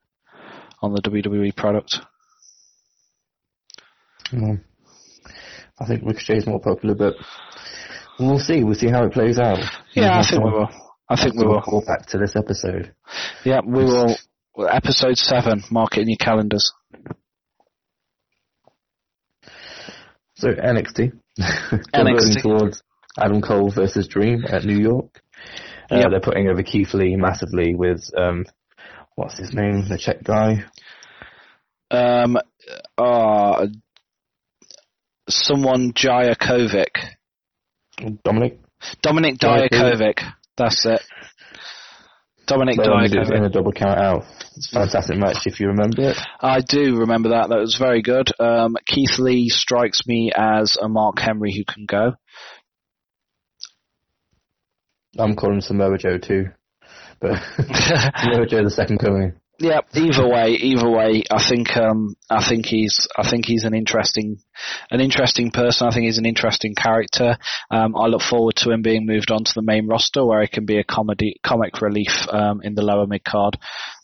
on 0.81 0.93
the 0.93 1.01
WWE 1.01 1.55
product. 1.55 1.99
Mm. 4.31 4.61
I 5.79 5.85
think 5.85 6.03
Ricochet 6.03 6.37
is 6.37 6.47
more 6.47 6.59
popular, 6.59 6.95
but 6.95 7.13
we'll 8.19 8.39
see. 8.39 8.63
We'll 8.63 8.75
see 8.75 8.89
how 8.89 9.05
it 9.05 9.13
plays 9.13 9.39
out. 9.39 9.59
Yeah, 9.93 10.19
I 10.19 10.27
think 10.27 10.43
we 10.43 10.51
will. 10.51 10.69
I 11.09 11.15
think 11.15 11.35
we 11.35 11.45
will. 11.45 11.61
Call 11.61 11.83
back 11.85 12.07
to 12.07 12.17
this 12.17 12.35
episode. 12.35 12.93
Yeah, 13.45 13.61
we 13.65 13.83
will. 13.83 14.15
Episode 14.69 15.17
seven. 15.17 15.63
Mark 15.69 15.97
it 15.97 16.01
in 16.01 16.09
your 16.09 16.17
calendars. 16.17 16.73
So 20.35 20.49
NXT. 20.49 21.13
They're 21.93 22.03
moving 22.03 22.35
towards 22.41 22.81
Adam 23.17 23.41
Cole 23.41 23.71
versus 23.71 24.07
Dream 24.07 24.45
at 24.47 24.63
New 24.63 24.77
York. 24.77 25.21
Uh, 25.91 25.97
Yep. 25.97 26.07
They're 26.11 26.19
putting 26.19 26.49
over 26.49 26.63
Keith 26.63 26.93
Lee 26.93 27.15
massively 27.15 27.75
with 27.75 28.09
um, 28.17 28.45
what's 29.15 29.37
his 29.37 29.53
name, 29.53 29.87
the 29.87 29.97
Czech 29.97 30.23
guy. 30.23 30.65
Um, 31.89 32.37
uh, 32.97 33.67
someone 35.29 35.93
Jajakovic. 35.93 36.87
Dominic. 38.23 38.59
Dominic. 39.01 39.39
Dijakovic. 39.39 40.19
That's 40.57 40.85
it. 40.85 41.01
Dominic 42.47 42.77
So 42.77 42.97
he 42.97 43.35
in 43.35 43.43
a 43.43 43.49
double 43.49 43.73
count 43.73 43.99
out. 43.99 44.23
It's 44.55 44.71
a 44.71 44.79
fantastic 44.79 45.17
match 45.17 45.45
if 45.45 45.59
you 45.59 45.67
remember 45.67 46.11
it. 46.11 46.17
I 46.39 46.61
do 46.61 46.95
remember 46.97 47.29
that. 47.29 47.49
That 47.49 47.59
was 47.59 47.75
very 47.77 48.01
good. 48.01 48.31
Um, 48.39 48.75
Keith 48.87 49.19
Lee 49.19 49.49
strikes 49.49 50.07
me 50.07 50.31
as 50.35 50.77
a 50.81 50.87
Mark 50.87 51.19
Henry 51.19 51.53
who 51.53 51.65
can 51.65 51.85
go. 51.85 52.13
I'm 55.19 55.35
calling 55.35 55.61
Samoa 55.61 55.97
Joe 55.97 56.17
too, 56.17 56.45
but 57.19 57.41
Samoa 57.57 58.45
Joe 58.47 58.63
the 58.63 58.71
second 58.73 58.99
coming. 58.99 59.33
Yeah. 59.59 59.81
Either 59.95 60.27
way, 60.27 60.51
either 60.51 60.89
way, 60.89 61.23
I 61.31 61.43
think 61.47 61.75
um, 61.77 62.15
I 62.29 62.47
think 62.47 62.67
he's 62.67 63.07
I 63.17 63.27
think 63.27 63.45
he's 63.45 63.63
an 63.63 63.73
interesting 63.73 64.37
an 64.91 65.01
interesting 65.01 65.49
person. 65.49 65.87
I 65.87 65.91
think 65.91 66.05
he's 66.05 66.19
an 66.19 66.27
interesting 66.27 66.75
character. 66.75 67.37
Um, 67.71 67.95
I 67.95 68.05
look 68.05 68.21
forward 68.21 68.55
to 68.57 68.71
him 68.71 68.83
being 68.83 69.07
moved 69.07 69.31
on 69.31 69.43
to 69.43 69.51
the 69.55 69.63
main 69.63 69.87
roster 69.87 70.23
where 70.23 70.41
he 70.41 70.47
can 70.47 70.65
be 70.65 70.77
a 70.77 70.83
comedy 70.83 71.39
comic 71.43 71.81
relief 71.81 72.27
um, 72.29 72.61
in 72.61 72.75
the 72.75 72.83
lower 72.83 73.07
mid 73.07 73.23
card. 73.23 73.57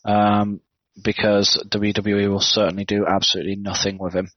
Um, 0.06 0.62
because 1.02 1.64
WWE 1.70 2.30
will 2.30 2.40
certainly 2.40 2.86
do 2.86 3.06
absolutely 3.08 3.56
nothing 3.56 3.98
with 4.00 4.14
him. 4.14 4.30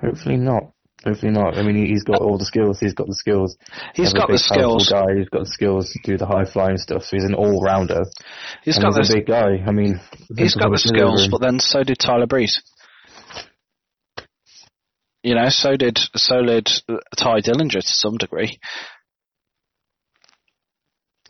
Hopefully 0.00 0.36
not. 0.36 0.71
Hopefully 1.04 1.32
not. 1.32 1.58
I 1.58 1.62
mean, 1.62 1.74
he- 1.76 1.88
he's 1.88 2.04
got 2.04 2.20
all 2.20 2.38
the 2.38 2.44
skills. 2.44 2.78
He's 2.78 2.94
got 2.94 3.08
the 3.08 3.14
skills. 3.14 3.56
He's 3.94 4.12
got 4.12 4.28
the 4.28 4.38
skills. 4.38 4.88
Guy, 4.88 5.14
he's 5.18 5.28
got 5.28 5.40
the 5.40 5.50
skills 5.50 5.90
to 5.90 5.98
do 6.04 6.16
the 6.16 6.26
high 6.26 6.44
flying 6.44 6.76
stuff. 6.78 7.02
So 7.04 7.16
he's 7.16 7.24
an 7.24 7.34
all 7.34 7.60
rounder. 7.62 8.02
He's 8.62 8.76
and 8.76 8.84
got 8.84 8.96
he's 8.98 9.08
the 9.08 9.14
a 9.14 9.16
big 9.18 9.26
guy. 9.26 9.62
I 9.66 9.72
mean, 9.72 10.00
He's 10.36 10.54
got 10.54 10.70
the 10.70 10.78
skills, 10.78 11.28
but 11.30 11.40
then 11.40 11.58
so 11.58 11.82
did 11.82 11.98
Tyler 11.98 12.26
Breeze. 12.26 12.62
You 15.24 15.34
know, 15.36 15.48
so 15.50 15.76
did 15.76 15.98
so 16.16 16.42
did 16.42 16.66
Tye 17.16 17.40
Dillinger 17.40 17.80
to 17.80 17.82
some 17.82 18.16
degree. 18.16 18.58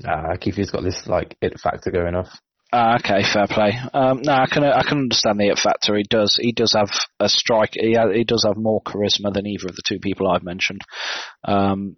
Nah, 0.01 0.37
Keith's 0.37 0.71
got 0.71 0.83
this 0.83 1.07
like 1.07 1.37
it 1.41 1.61
factor 1.61 1.91
going 1.91 2.15
off. 2.15 2.29
Ah, 2.75 2.97
okay, 2.97 3.23
fair 3.23 3.47
play. 3.47 3.79
Um, 3.93 4.23
no, 4.23 4.33
I 4.33 4.47
can 4.51 4.65
I 4.65 4.83
can 4.83 4.99
understand 4.99 5.39
the 5.39 5.49
it 5.49 5.59
factor. 5.59 5.95
He 5.95 6.05
does 6.05 6.39
he 6.41 6.53
does 6.53 6.73
have 6.73 6.91
a 7.21 7.29
strike. 7.29 7.75
He 7.75 7.99
he 8.15 8.25
does 8.25 8.45
have 8.47 8.57
more 8.57 8.81
charisma 8.83 9.33
than 9.33 9.47
either 9.47 9.69
of 9.69 9.77
the 9.77 9.83
two 9.87 9.99
people 9.99 10.27
I've 10.27 10.43
mentioned. 10.43 10.81
Um, 11.45 11.97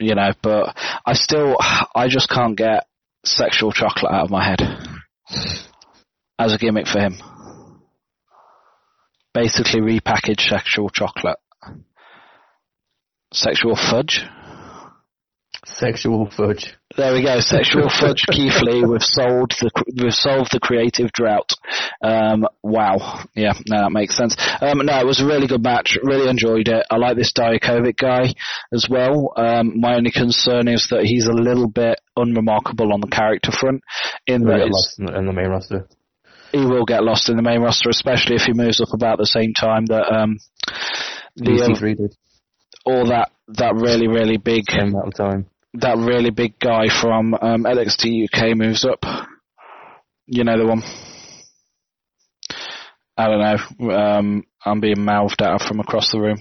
you 0.00 0.14
know, 0.14 0.30
but 0.42 0.74
I 1.04 1.12
still 1.12 1.56
I 1.60 2.08
just 2.08 2.30
can't 2.30 2.56
get 2.56 2.86
sexual 3.26 3.72
chocolate 3.72 4.12
out 4.12 4.24
of 4.24 4.30
my 4.30 4.42
head 4.42 4.60
as 6.38 6.54
a 6.54 6.58
gimmick 6.58 6.86
for 6.86 6.98
him. 6.98 7.16
Basically, 9.34 9.82
repackaged 9.82 10.48
sexual 10.48 10.88
chocolate, 10.88 11.38
sexual 13.34 13.76
fudge. 13.76 14.22
Sexual 15.66 16.30
fudge. 16.34 16.74
There 16.96 17.12
we 17.12 17.22
go, 17.22 17.40
sexual 17.40 17.90
fudge 17.90 18.24
Keith 18.30 18.62
Lee. 18.62 18.82
We've 18.88 19.02
solved 19.02 19.56
the 19.60 19.70
we've 20.02 20.14
solved 20.14 20.50
the 20.50 20.60
creative 20.60 21.12
drought. 21.12 21.52
Um, 22.00 22.46
wow, 22.62 23.22
yeah, 23.34 23.52
no, 23.68 23.82
that 23.82 23.92
makes 23.92 24.16
sense. 24.16 24.34
Um, 24.62 24.78
no, 24.78 24.98
it 24.98 25.04
was 25.04 25.20
a 25.20 25.26
really 25.26 25.46
good 25.46 25.62
match. 25.62 25.98
Really 26.02 26.30
enjoyed 26.30 26.68
it. 26.68 26.86
I 26.90 26.96
like 26.96 27.18
this 27.18 27.34
Dijakovic 27.34 27.98
guy 27.98 28.32
as 28.72 28.86
well. 28.88 29.34
Um, 29.36 29.78
my 29.78 29.96
only 29.96 30.10
concern 30.10 30.68
is 30.68 30.88
that 30.90 31.04
he's 31.04 31.26
a 31.26 31.32
little 31.32 31.68
bit 31.68 32.00
unremarkable 32.16 32.90
on 32.94 33.02
the 33.02 33.08
character 33.08 33.52
front. 33.52 33.82
In 34.26 34.46
He'll 34.46 34.56
that 34.56 34.70
lost 34.70 34.98
in, 34.98 35.26
the 35.26 35.32
main 35.34 35.48
roster. 35.48 35.86
he 36.52 36.64
will 36.64 36.86
get 36.86 37.04
lost 37.04 37.28
in 37.28 37.36
the 37.36 37.42
main 37.42 37.60
roster, 37.60 37.90
especially 37.90 38.36
if 38.36 38.42
he 38.42 38.54
moves 38.54 38.80
up 38.80 38.94
about 38.94 39.18
the 39.18 39.26
same 39.26 39.52
time 39.52 39.84
that 39.86 40.10
um, 40.10 40.38
the 41.36 41.62
um, 41.62 41.74
EC3 41.74 42.16
or 42.86 43.06
that 43.08 43.32
that 43.48 43.74
really 43.74 44.08
really 44.08 44.38
big 44.38 44.64
Same 44.70 44.94
amount 44.94 45.08
of 45.08 45.14
time. 45.14 45.46
That 45.80 45.96
really 45.98 46.30
big 46.30 46.58
guy 46.58 46.88
from 46.88 47.34
um, 47.34 47.64
NXT 47.64 48.26
UK 48.32 48.56
moves 48.56 48.84
up. 48.84 49.04
You 50.26 50.44
know 50.44 50.58
the 50.58 50.66
one. 50.66 50.82
I 53.16 53.28
don't 53.28 53.40
know. 53.88 53.94
Um, 53.96 54.44
I'm 54.64 54.80
being 54.80 55.04
mouthed 55.04 55.40
at 55.40 55.62
from 55.62 55.80
across 55.80 56.12
the 56.12 56.20
room. 56.20 56.38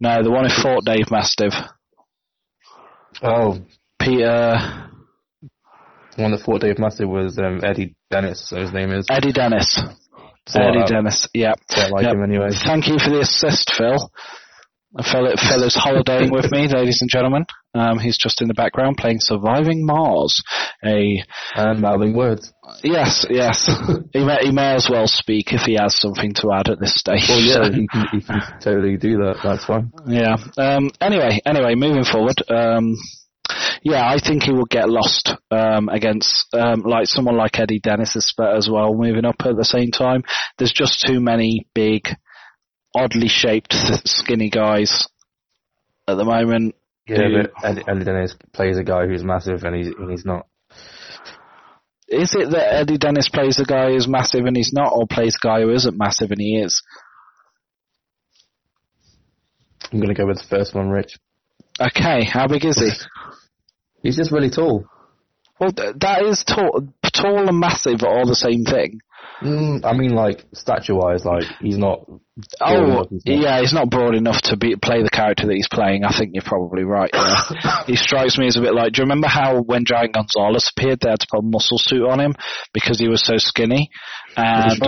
No, 0.00 0.22
the 0.22 0.30
one 0.30 0.48
who 0.48 0.62
fought 0.62 0.84
Dave 0.84 1.10
Mastiff. 1.10 1.54
Oh, 3.22 3.58
Peter 4.00 4.88
the 6.18 6.22
one 6.22 6.32
that 6.32 6.40
fought 6.40 6.60
Dave 6.60 6.78
Mastiff 6.80 7.08
was 7.08 7.38
um, 7.38 7.60
Eddie 7.62 7.94
Dennis. 8.10 8.48
So 8.48 8.60
his 8.60 8.72
name 8.72 8.90
is. 8.90 9.06
Eddie 9.08 9.32
Dennis. 9.32 9.80
So, 10.48 10.60
Eddie 10.60 10.80
uh, 10.80 10.86
Dennis. 10.86 11.28
Yeah. 11.32 11.54
Don't 11.70 11.92
like 11.92 12.04
Yep. 12.04 12.14
him 12.14 12.24
anyway. 12.24 12.48
Thank 12.50 12.88
you 12.88 12.98
for 12.98 13.10
the 13.10 13.20
assist, 13.20 13.70
Phil. 13.72 14.10
A 14.96 15.02
fellow, 15.02 15.34
fellow's 15.36 15.76
holidaying 15.76 16.30
with 16.32 16.50
me, 16.50 16.68
ladies 16.68 17.00
and 17.02 17.10
gentlemen. 17.10 17.44
Um, 17.74 17.98
he's 17.98 18.18
just 18.18 18.40
in 18.40 18.48
the 18.48 18.54
background 18.54 18.96
playing 18.96 19.18
Surviving 19.20 19.84
Mars. 19.84 20.42
A 20.84 21.22
and 21.54 21.80
mouthing 21.80 22.16
words. 22.16 22.52
Yes, 22.82 23.26
yes. 23.28 23.70
he 24.12 24.24
may 24.24 24.38
he 24.42 24.50
may 24.50 24.74
as 24.74 24.88
well 24.90 25.06
speak 25.06 25.52
if 25.52 25.62
he 25.62 25.74
has 25.74 25.98
something 25.98 26.32
to 26.34 26.52
add 26.52 26.68
at 26.68 26.80
this 26.80 26.94
stage. 26.94 27.28
Well, 27.28 27.40
yeah, 27.40 27.70
he 27.70 27.86
can, 27.86 28.06
he 28.12 28.20
can 28.20 28.40
totally 28.62 28.96
do 28.96 29.18
that. 29.18 29.36
That's 29.42 29.64
fine. 29.64 29.92
Yeah. 30.06 30.36
Um, 30.56 30.90
anyway, 31.00 31.40
anyway, 31.44 31.74
moving 31.74 32.04
forward. 32.04 32.42
Um, 32.48 32.96
yeah, 33.82 34.06
I 34.06 34.18
think 34.18 34.42
he 34.42 34.52
will 34.52 34.66
get 34.66 34.88
lost 34.88 35.32
um, 35.50 35.88
against 35.88 36.46
um, 36.54 36.80
like 36.80 37.06
someone 37.06 37.36
like 37.36 37.58
Eddie 37.58 37.80
Dennis 37.80 38.16
as 38.16 38.68
well. 38.70 38.94
Moving 38.94 39.24
up 39.24 39.36
at 39.40 39.56
the 39.56 39.64
same 39.64 39.90
time, 39.90 40.22
there's 40.58 40.72
just 40.72 41.04
too 41.06 41.20
many 41.20 41.66
big, 41.74 42.08
oddly 42.94 43.28
shaped, 43.28 43.72
skinny 43.72 44.50
guys 44.50 45.06
at 46.06 46.16
the 46.16 46.24
moment. 46.24 46.74
Yeah, 47.06 47.16
who, 47.16 47.42
but 47.42 47.52
Eddie, 47.64 47.82
Eddie 47.88 48.04
Dennis 48.04 48.34
plays 48.52 48.78
a 48.78 48.84
guy 48.84 49.06
who's 49.06 49.24
massive, 49.24 49.64
and 49.64 49.74
he's 49.76 49.88
and 49.88 50.10
he's 50.10 50.24
not. 50.24 50.46
Is 52.08 52.34
it 52.34 52.50
that 52.50 52.74
Eddie 52.74 52.98
Dennis 52.98 53.28
plays 53.28 53.60
a 53.60 53.64
guy 53.64 53.90
who's 53.90 54.08
massive 54.08 54.46
and 54.46 54.56
he's 54.56 54.72
not, 54.72 54.92
or 54.94 55.06
plays 55.06 55.36
a 55.42 55.46
guy 55.46 55.60
who 55.60 55.70
isn't 55.70 55.96
massive 55.96 56.30
and 56.30 56.40
he 56.40 56.56
is? 56.56 56.82
I'm 59.92 60.00
going 60.00 60.08
to 60.08 60.14
go 60.14 60.26
with 60.26 60.38
the 60.38 60.48
first 60.48 60.74
one, 60.74 60.88
Rich. 60.88 61.18
Okay, 61.80 62.24
how 62.24 62.46
big 62.46 62.64
is 62.64 62.78
he? 62.78 62.90
He's 64.02 64.16
just 64.16 64.30
really 64.30 64.50
tall. 64.50 64.84
Well, 65.58 65.72
that 65.72 66.22
is 66.24 66.44
tall, 66.44 66.88
tall 67.12 67.48
and 67.48 67.58
massive 67.58 68.02
are 68.02 68.18
all 68.18 68.26
the 68.26 68.36
same 68.36 68.64
thing. 68.64 69.00
Mm, 69.40 69.84
I 69.84 69.92
mean, 69.92 70.14
like 70.14 70.44
stature-wise, 70.52 71.24
like 71.24 71.44
he's 71.60 71.78
not. 71.78 72.00
Oh, 72.60 73.06
yeah, 73.24 73.60
he's 73.60 73.72
not 73.72 73.90
broad 73.90 74.14
enough 74.14 74.40
to 74.42 74.56
be 74.56 74.74
play 74.76 75.02
the 75.02 75.10
character 75.10 75.46
that 75.46 75.54
he's 75.54 75.68
playing. 75.68 76.04
I 76.04 76.16
think 76.16 76.32
you're 76.34 76.42
probably 76.42 76.84
right. 76.84 77.10
Yeah. 77.12 77.84
he 77.86 77.96
strikes 77.96 78.38
me 78.38 78.46
as 78.48 78.56
a 78.56 78.60
bit 78.60 78.74
like. 78.74 78.92
Do 78.92 79.00
you 79.00 79.04
remember 79.04 79.28
how 79.28 79.60
when 79.62 79.84
Giant 79.84 80.14
Gonzalez 80.14 80.70
appeared, 80.76 81.00
they 81.00 81.10
had 81.10 81.20
to 81.20 81.26
put 81.30 81.40
a 81.40 81.42
muscle 81.42 81.78
suit 81.78 82.08
on 82.08 82.20
him 82.20 82.34
because 82.72 82.98
he 82.98 83.08
was 83.08 83.24
so 83.24 83.36
skinny? 83.36 83.90
And 84.36 84.80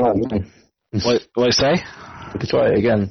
what, 1.04 1.26
what 1.34 1.46
you 1.46 1.52
say? 1.52 1.84
We 2.32 2.40
could 2.40 2.48
try 2.48 2.68
it 2.68 2.78
again. 2.78 3.10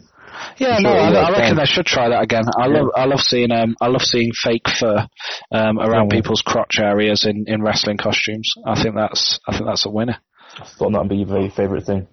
Yeah, 0.57 0.77
no, 0.79 0.89
I, 0.89 1.11
I 1.11 1.31
reckon 1.31 1.57
they 1.57 1.65
should 1.65 1.85
try 1.85 2.09
that 2.09 2.21
again. 2.21 2.43
I 2.57 2.67
love, 2.67 2.87
I 2.95 3.05
love 3.05 3.19
seeing, 3.19 3.51
um, 3.51 3.75
I 3.81 3.87
love 3.87 4.01
seeing 4.01 4.31
fake 4.33 4.67
fur 4.79 5.07
um, 5.51 5.79
around 5.79 6.09
people's 6.09 6.41
crotch 6.41 6.79
areas 6.79 7.25
in, 7.25 7.45
in 7.47 7.61
wrestling 7.61 7.97
costumes. 7.97 8.53
I 8.65 8.81
think 8.81 8.95
that's, 8.95 9.39
I 9.47 9.53
think 9.53 9.65
that's 9.65 9.85
a 9.85 9.89
winner. 9.89 10.17
I 10.57 10.65
thought 10.65 10.91
that 10.91 10.99
would 10.99 11.09
be 11.09 11.17
your 11.17 11.27
very 11.27 11.49
favourite 11.49 11.85
thing. 11.85 12.07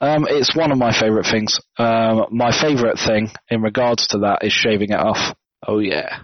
Um, 0.00 0.26
it's 0.28 0.54
one 0.54 0.70
of 0.70 0.78
my 0.78 0.92
favourite 0.98 1.26
things. 1.26 1.58
Um, 1.78 2.26
my 2.30 2.52
favourite 2.52 2.98
thing 2.98 3.30
in 3.50 3.62
regards 3.62 4.06
to 4.08 4.18
that 4.18 4.44
is 4.44 4.52
shaving 4.52 4.90
it 4.90 5.00
off. 5.00 5.34
Oh 5.66 5.80
yeah. 5.80 6.20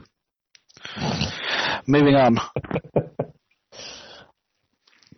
Moving 1.87 2.15
on. 2.15 2.39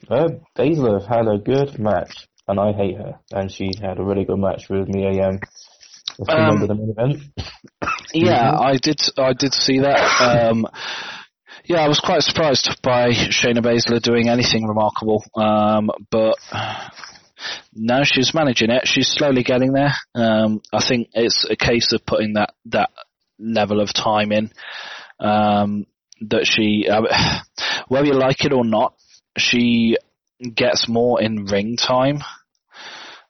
uh, 0.08 0.28
Baszler 0.56 1.06
had 1.06 1.28
a 1.28 1.38
good 1.38 1.78
match, 1.78 2.26
and 2.48 2.58
I 2.58 2.72
hate 2.72 2.96
her. 2.96 3.20
And 3.32 3.52
she 3.52 3.72
had 3.80 3.98
a 3.98 4.02
really 4.02 4.24
good 4.24 4.38
match 4.38 4.68
with 4.70 4.88
Mia 4.88 5.12
Yim. 5.12 5.40
Um, 6.28 6.66
the 6.66 6.74
main 6.74 6.90
event. 6.96 7.18
Yeah, 8.14 8.56
I 8.58 8.78
did. 8.78 9.00
I 9.18 9.34
did 9.34 9.52
see 9.52 9.80
that. 9.80 10.00
Um, 10.50 10.66
yeah, 11.68 11.80
I 11.80 11.88
was 11.88 11.98
quite 11.98 12.22
surprised 12.22 12.80
by 12.82 13.10
Shayna 13.10 13.58
Baszler 13.58 14.00
doing 14.00 14.28
anything 14.28 14.68
remarkable. 14.68 15.24
Um, 15.34 15.90
but 16.10 16.36
now 17.74 18.02
she's 18.04 18.32
managing 18.32 18.70
it. 18.70 18.86
She's 18.86 19.08
slowly 19.08 19.42
getting 19.42 19.72
there. 19.72 19.94
Um, 20.14 20.62
I 20.72 20.86
think 20.86 21.08
it's 21.12 21.44
a 21.50 21.56
case 21.56 21.92
of 21.92 22.06
putting 22.06 22.34
that 22.34 22.54
that 22.66 22.90
level 23.38 23.80
of 23.80 23.92
time 23.92 24.30
in. 24.30 24.50
Um, 25.18 25.86
that 26.20 26.46
she, 26.46 26.86
uh, 26.88 27.02
whether 27.88 28.06
you 28.06 28.14
like 28.14 28.44
it 28.44 28.52
or 28.52 28.64
not, 28.64 28.94
she 29.36 29.96
gets 30.54 30.88
more 30.88 31.20
in 31.20 31.46
ring 31.46 31.76
time 31.76 32.18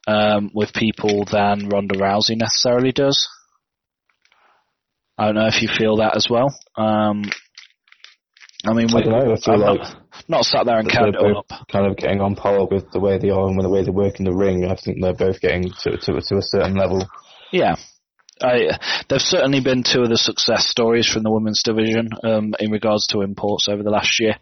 um, 0.07 0.51
with 0.53 0.75
people 0.75 1.25
than 1.25 1.71
Ronda 1.71 1.99
Rousey 1.99 2.37
necessarily 2.37 2.93
does. 2.93 3.29
I 5.17 5.25
don't 5.25 5.37
know 5.37 5.47
if 5.47 5.63
you 5.63 5.69
feel 5.69 5.97
that 5.97 6.15
as 6.15 6.29
well. 6.29 6.55
Um, 6.77 7.25
I 8.67 8.73
mean, 8.73 8.89
we, 8.93 9.01
I 9.01 9.05
don't 9.05 9.13
know. 9.13 9.33
I 9.33 9.37
feel 9.37 9.55
I'm 9.55 9.61
like 9.61 9.81
not, 9.81 10.05
not 10.29 10.45
sat 10.45 10.67
there 10.67 10.79
and 10.79 10.91
counted 10.91 11.17
up. 11.17 11.47
Kind 11.71 11.87
of 11.87 11.97
getting 11.97 12.21
on 12.21 12.35
par 12.35 12.67
with 12.67 12.91
the 12.91 13.01
way 13.01 13.19
they 13.19 13.31
are 13.31 13.47
and 13.47 13.57
with 13.57 13.65
the 13.65 13.71
way 13.71 13.85
they 13.85 13.91
work 13.91 14.19
in 14.19 14.25
the 14.25 14.35
ring. 14.35 14.65
I 14.65 14.75
think 14.75 15.01
they're 15.01 15.15
both 15.15 15.41
getting 15.41 15.71
to 15.83 15.97
to, 15.97 16.21
to 16.21 16.37
a 16.37 16.43
certain 16.43 16.75
level. 16.75 17.07
Yeah. 17.53 17.77
I, 18.43 18.79
they've 19.09 19.21
certainly 19.21 19.61
been 19.61 19.83
two 19.83 20.03
of 20.03 20.11
the 20.11 20.19
success 20.19 20.67
stories 20.67 21.09
from 21.11 21.23
the 21.23 21.31
women's 21.31 21.63
division 21.63 22.11
um, 22.23 22.55
in 22.61 22.71
regards 22.71 23.07
to 23.09 23.23
imports 23.23 23.67
over 23.67 23.83
the 23.83 23.91
last 23.91 24.21
year. 24.21 24.37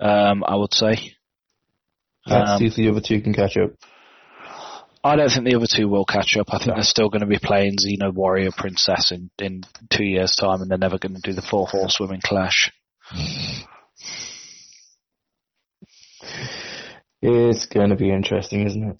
Um, 0.00 0.44
I 0.46 0.56
would 0.56 0.74
say. 0.74 1.14
Let's 2.26 2.50
um, 2.50 2.58
see 2.58 2.66
if 2.66 2.74
the 2.74 2.88
other 2.90 3.00
two 3.00 3.20
can 3.22 3.32
catch 3.32 3.56
up. 3.56 3.70
I 5.04 5.16
don't 5.16 5.30
think 5.30 5.46
the 5.46 5.56
other 5.56 5.66
two 5.66 5.88
will 5.88 6.04
catch 6.04 6.36
up. 6.36 6.48
I 6.50 6.58
think 6.58 6.68
no. 6.68 6.74
they're 6.74 6.84
still 6.84 7.08
going 7.08 7.22
to 7.22 7.26
be 7.26 7.38
playing 7.38 7.76
Xena 7.76 8.12
Warrior 8.12 8.50
Princess 8.56 9.10
in, 9.10 9.30
in 9.38 9.64
two 9.90 10.04
years' 10.04 10.36
time, 10.36 10.60
and 10.60 10.70
they're 10.70 10.78
never 10.78 10.98
going 10.98 11.14
to 11.14 11.20
do 11.22 11.32
the 11.32 11.42
four 11.42 11.66
horsewomen 11.66 12.20
clash. 12.22 12.70
It's 17.24 17.66
going 17.66 17.90
to 17.90 17.96
be 17.96 18.10
interesting, 18.10 18.66
isn't 18.66 18.82
it? 18.82 18.96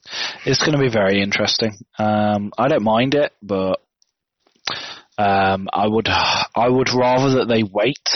It's 0.47 0.61
going 0.61 0.73
to 0.73 0.79
be 0.79 0.89
very 0.91 1.21
interesting. 1.21 1.73
Um, 1.99 2.53
I 2.57 2.69
don't 2.69 2.85
mind 2.85 3.15
it, 3.15 3.33
but 3.43 3.81
um, 5.19 5.69
I 5.73 5.87
would 5.87 6.09
I 6.09 6.69
would 6.69 6.89
rather 6.95 7.39
that 7.39 7.49
they 7.49 7.65
wait 7.65 8.09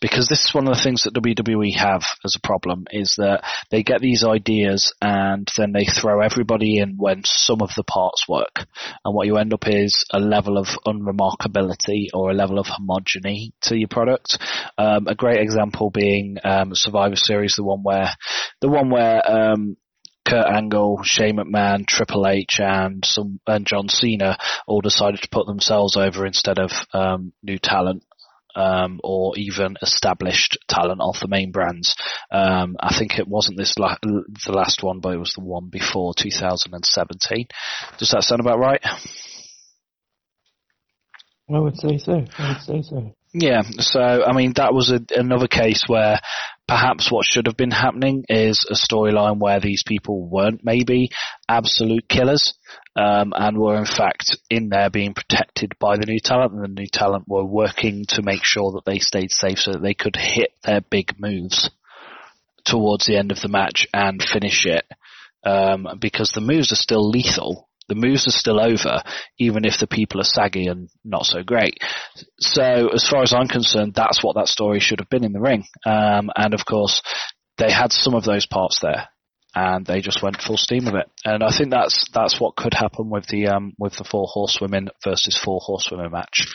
because 0.00 0.28
this 0.28 0.44
is 0.44 0.54
one 0.54 0.66
of 0.66 0.74
the 0.74 0.82
things 0.82 1.04
that 1.04 1.14
WWE 1.14 1.76
have 1.76 2.02
as 2.24 2.34
a 2.36 2.46
problem 2.46 2.86
is 2.90 3.14
that 3.18 3.44
they 3.70 3.82
get 3.82 4.00
these 4.00 4.24
ideas 4.24 4.94
and 5.00 5.48
then 5.56 5.72
they 5.72 5.84
throw 5.84 6.20
everybody 6.20 6.78
in 6.78 6.96
when 6.96 7.22
some 7.24 7.60
of 7.60 7.70
the 7.76 7.84
parts 7.84 8.26
work. 8.28 8.66
And 9.04 9.14
what 9.14 9.26
you 9.26 9.36
end 9.36 9.52
up 9.52 9.66
is 9.66 10.04
a 10.10 10.18
level 10.18 10.58
of 10.58 10.66
unremarkability 10.86 12.08
or 12.14 12.30
a 12.30 12.34
level 12.34 12.58
of 12.58 12.66
homogeny 12.66 13.52
to 13.62 13.76
your 13.76 13.88
product. 13.88 14.38
Um, 14.78 15.06
a 15.06 15.14
great 15.14 15.40
example 15.40 15.90
being 15.90 16.38
um, 16.44 16.70
Survivor 16.72 17.16
Series, 17.16 17.56
the 17.56 17.64
one 17.64 17.82
where 17.82 18.10
the 18.60 18.68
one 18.68 18.90
where 18.90 19.30
um, 19.30 19.76
Kurt 20.26 20.46
Angle, 20.46 21.00
Shane 21.02 21.36
McMahon, 21.36 21.86
Triple 21.86 22.26
H, 22.26 22.60
and 22.60 23.04
some 23.04 23.40
and 23.46 23.66
John 23.66 23.88
Cena 23.88 24.38
all 24.66 24.80
decided 24.80 25.22
to 25.22 25.28
put 25.28 25.46
themselves 25.46 25.96
over 25.96 26.24
instead 26.24 26.58
of 26.58 26.70
um, 26.92 27.32
new 27.42 27.58
talent 27.58 28.04
um, 28.54 29.00
or 29.02 29.36
even 29.36 29.76
established 29.82 30.58
talent 30.68 31.00
off 31.00 31.20
the 31.20 31.28
main 31.28 31.52
brands. 31.52 31.94
Um, 32.30 32.76
I 32.80 32.96
think 32.96 33.18
it 33.18 33.28
wasn't 33.28 33.58
this 33.58 33.78
la- 33.78 33.96
the 34.02 34.52
last 34.52 34.82
one, 34.82 35.00
but 35.00 35.14
it 35.14 35.18
was 35.18 35.32
the 35.34 35.44
one 35.44 35.68
before 35.68 36.14
2017. 36.16 37.46
Does 37.98 38.10
that 38.10 38.22
sound 38.22 38.40
about 38.40 38.58
right? 38.58 38.82
I 41.52 41.58
would 41.58 41.76
say 41.76 41.98
so. 41.98 42.24
I 42.38 42.52
would 42.52 42.62
say 42.62 42.82
so. 42.82 43.14
Yeah, 43.32 43.62
so 43.78 44.00
I 44.00 44.32
mean 44.32 44.54
that 44.56 44.74
was 44.74 44.90
a, 44.90 45.00
another 45.16 45.46
case 45.46 45.84
where 45.86 46.20
perhaps 46.70 47.10
what 47.10 47.26
should 47.26 47.46
have 47.46 47.56
been 47.56 47.72
happening 47.72 48.24
is 48.28 48.64
a 48.70 48.74
storyline 48.74 49.40
where 49.40 49.58
these 49.58 49.82
people 49.84 50.28
weren't 50.28 50.60
maybe 50.62 51.10
absolute 51.48 52.08
killers 52.08 52.54
um, 52.94 53.32
and 53.34 53.58
were 53.58 53.76
in 53.76 53.84
fact 53.84 54.36
in 54.48 54.68
there 54.68 54.88
being 54.88 55.12
protected 55.12 55.72
by 55.80 55.96
the 55.96 56.06
new 56.06 56.20
talent 56.22 56.52
and 56.52 56.62
the 56.62 56.68
new 56.68 56.86
talent 56.86 57.24
were 57.26 57.44
working 57.44 58.04
to 58.06 58.22
make 58.22 58.44
sure 58.44 58.70
that 58.70 58.84
they 58.86 59.00
stayed 59.00 59.32
safe 59.32 59.58
so 59.58 59.72
that 59.72 59.82
they 59.82 59.94
could 59.94 60.14
hit 60.14 60.50
their 60.62 60.80
big 60.80 61.18
moves 61.18 61.70
towards 62.64 63.04
the 63.04 63.16
end 63.16 63.32
of 63.32 63.40
the 63.40 63.48
match 63.48 63.88
and 63.92 64.22
finish 64.22 64.64
it. 64.64 64.84
Um, 65.42 65.88
because 66.00 66.30
the 66.32 66.40
moves 66.40 66.70
are 66.70 66.76
still 66.76 67.08
lethal 67.08 67.69
the 67.90 67.96
moves 67.96 68.26
are 68.28 68.30
still 68.30 68.60
over, 68.60 69.02
even 69.38 69.64
if 69.64 69.78
the 69.78 69.88
people 69.88 70.20
are 70.20 70.24
saggy 70.24 70.68
and 70.68 70.88
not 71.04 71.26
so 71.26 71.42
great. 71.42 71.74
So, 72.38 72.88
as 72.94 73.06
far 73.06 73.22
as 73.22 73.34
I'm 73.34 73.48
concerned, 73.48 73.94
that's 73.94 74.22
what 74.22 74.36
that 74.36 74.46
story 74.46 74.78
should 74.78 75.00
have 75.00 75.10
been 75.10 75.24
in 75.24 75.32
the 75.32 75.40
ring. 75.40 75.64
Um, 75.84 76.30
and 76.36 76.54
of 76.54 76.64
course, 76.64 77.02
they 77.58 77.70
had 77.70 77.92
some 77.92 78.14
of 78.14 78.24
those 78.24 78.46
parts 78.46 78.78
there, 78.80 79.08
and 79.56 79.84
they 79.84 80.00
just 80.00 80.22
went 80.22 80.40
full 80.40 80.56
steam 80.56 80.84
with 80.84 80.94
it. 80.94 81.10
And 81.24 81.42
I 81.42 81.50
think 81.50 81.70
that's 81.70 82.08
that's 82.14 82.40
what 82.40 82.54
could 82.54 82.74
happen 82.74 83.10
with 83.10 83.26
the 83.26 83.48
um, 83.48 83.72
with 83.76 83.96
the 83.96 84.04
four 84.04 84.28
horsewomen 84.30 84.90
versus 85.02 85.36
four 85.36 85.58
horsewomen 85.60 86.12
match, 86.12 86.46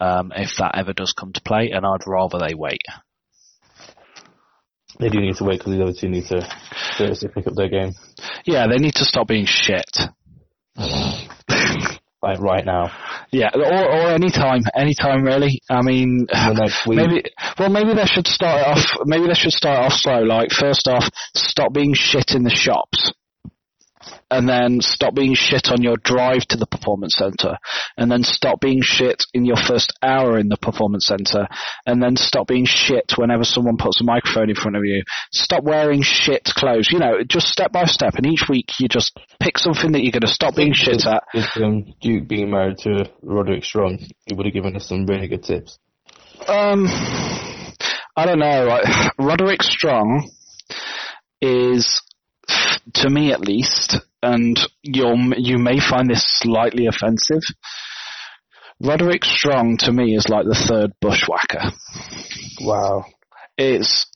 um, 0.00 0.32
if 0.34 0.56
that 0.56 0.74
ever 0.74 0.94
does 0.94 1.12
come 1.12 1.34
to 1.34 1.42
play. 1.42 1.70
And 1.70 1.84
I'd 1.84 2.06
rather 2.06 2.38
they 2.38 2.54
wait. 2.54 2.80
They 4.98 5.10
do 5.10 5.20
need 5.20 5.36
to 5.36 5.44
wait 5.44 5.58
because 5.58 5.76
the 5.76 5.82
other 5.82 5.92
two 5.92 6.08
need 6.08 6.26
to 6.28 6.48
seriously 6.96 7.28
pick 7.28 7.46
up 7.46 7.54
their 7.54 7.68
game. 7.68 7.92
Yeah, 8.46 8.66
they 8.68 8.78
need 8.78 8.94
to 8.94 9.04
stop 9.04 9.28
being 9.28 9.44
shit 9.44 10.08
like 12.22 12.40
right 12.40 12.64
now. 12.64 12.90
Yeah, 13.30 13.50
or 13.54 13.62
or 13.62 14.08
any 14.10 14.30
time, 14.30 14.62
any 14.74 14.94
time 14.94 15.22
really. 15.22 15.60
I 15.68 15.82
mean, 15.82 16.26
maybe 16.96 17.24
well, 17.58 17.68
maybe 17.68 17.94
they 17.94 18.06
should 18.06 18.26
start 18.26 18.66
off. 18.66 18.86
Maybe 19.04 19.26
they 19.26 19.34
should 19.34 19.52
start 19.52 19.84
off 19.84 19.92
slow. 19.92 20.22
Like 20.22 20.50
first 20.50 20.88
off, 20.88 21.08
stop 21.34 21.72
being 21.72 21.94
shit 21.94 22.32
in 22.32 22.44
the 22.44 22.50
shops. 22.50 23.12
And 24.30 24.48
then 24.48 24.80
stop 24.80 25.14
being 25.14 25.34
shit 25.34 25.70
on 25.70 25.82
your 25.82 25.96
drive 25.96 26.42
to 26.48 26.56
the 26.56 26.66
performance 26.66 27.14
center, 27.16 27.56
and 27.96 28.10
then 28.10 28.22
stop 28.22 28.60
being 28.60 28.80
shit 28.82 29.24
in 29.34 29.44
your 29.44 29.56
first 29.56 29.92
hour 30.02 30.38
in 30.38 30.48
the 30.48 30.56
performance 30.56 31.06
center, 31.06 31.46
and 31.86 32.02
then 32.02 32.16
stop 32.16 32.46
being 32.46 32.66
shit 32.66 33.12
whenever 33.16 33.44
someone 33.44 33.76
puts 33.76 34.00
a 34.00 34.04
microphone 34.04 34.50
in 34.50 34.56
front 34.56 34.76
of 34.76 34.84
you. 34.84 35.02
Stop 35.32 35.64
wearing 35.64 36.02
shit 36.02 36.44
clothes. 36.44 36.88
You 36.90 36.98
know, 36.98 37.22
just 37.26 37.48
step 37.48 37.72
by 37.72 37.84
step, 37.84 38.14
and 38.14 38.26
each 38.26 38.44
week 38.48 38.66
you 38.78 38.88
just 38.88 39.18
pick 39.40 39.58
something 39.58 39.92
that 39.92 40.02
you're 40.02 40.12
going 40.12 40.22
to 40.22 40.28
stop 40.28 40.56
being 40.56 40.72
shit 40.72 41.06
at. 41.06 41.22
If 41.34 41.56
um, 41.56 41.94
Duke 42.00 42.28
being 42.28 42.50
married 42.50 42.78
to 42.78 43.10
Roderick 43.22 43.64
Strong, 43.64 43.98
he 44.26 44.34
would 44.34 44.46
have 44.46 44.52
given 44.52 44.76
us 44.76 44.88
some 44.88 45.06
really 45.06 45.28
good 45.28 45.42
tips. 45.42 45.78
Um, 46.46 46.86
I 48.16 48.26
don't 48.26 48.38
know. 48.38 48.64
Like, 48.64 49.12
Roderick 49.18 49.62
Strong 49.62 50.30
is, 51.40 52.00
to 52.94 53.10
me 53.10 53.32
at 53.32 53.40
least, 53.40 53.98
and 54.22 54.58
you'll 54.82 55.34
you 55.36 55.58
may 55.58 55.80
find 55.80 56.10
this 56.10 56.24
slightly 56.26 56.86
offensive. 56.86 57.42
Roderick 58.80 59.24
Strong 59.24 59.78
to 59.78 59.92
me 59.92 60.14
is 60.14 60.28
like 60.28 60.44
the 60.46 60.54
third 60.54 60.92
bushwhacker. 61.00 61.72
Wow. 62.60 63.04
It's 63.56 64.06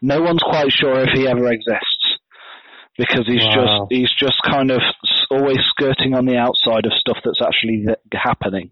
no 0.00 0.20
one's 0.20 0.42
quite 0.42 0.70
sure 0.70 1.00
if 1.00 1.10
he 1.14 1.26
ever 1.26 1.50
exists 1.50 2.18
because 2.96 3.26
he's 3.26 3.42
wow. 3.42 3.86
just 3.88 3.92
he's 3.92 4.12
just 4.18 4.36
kind 4.44 4.70
of 4.70 4.80
always 5.30 5.58
skirting 5.68 6.14
on 6.14 6.26
the 6.26 6.36
outside 6.36 6.86
of 6.86 6.92
stuff 6.92 7.18
that's 7.24 7.40
actually 7.42 7.86
happening. 8.12 8.70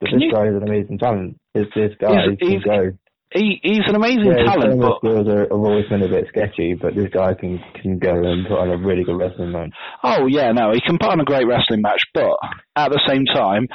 But 0.00 0.10
this 0.12 0.22
you, 0.22 0.32
guy 0.32 0.48
is 0.48 0.56
an 0.56 0.62
amazing 0.62 0.98
talent. 0.98 1.38
This 1.54 1.66
this 1.74 1.92
guy 1.98 2.26
he's, 2.38 2.48
he's, 2.48 2.62
can 2.62 2.90
go. 2.90 2.98
He, 3.34 3.58
he's 3.62 3.82
an 3.86 3.96
amazing 3.96 4.26
yeah, 4.26 4.44
talent. 4.44 4.80
But 4.80 4.98
skills 4.98 5.28
are, 5.28 5.40
have 5.40 5.50
always 5.50 5.88
been 5.88 6.02
a 6.02 6.08
bit 6.08 6.26
sketchy, 6.28 6.74
but 6.74 6.94
this 6.94 7.10
guy 7.12 7.34
can 7.34 7.58
can 7.82 7.98
go 7.98 8.14
and 8.14 8.46
put 8.46 8.58
on 8.58 8.70
a 8.70 8.78
really 8.78 9.02
good 9.02 9.18
wrestling 9.18 9.52
match. 9.52 9.70
Oh 10.02 10.26
yeah, 10.26 10.52
no, 10.52 10.72
he 10.72 10.80
can 10.80 10.98
put 10.98 11.10
on 11.10 11.20
a 11.20 11.24
great 11.24 11.46
wrestling 11.46 11.82
match, 11.82 12.02
but 12.14 12.36
at 12.76 12.90
the 12.90 13.02
same 13.06 13.24
time, 13.26 13.66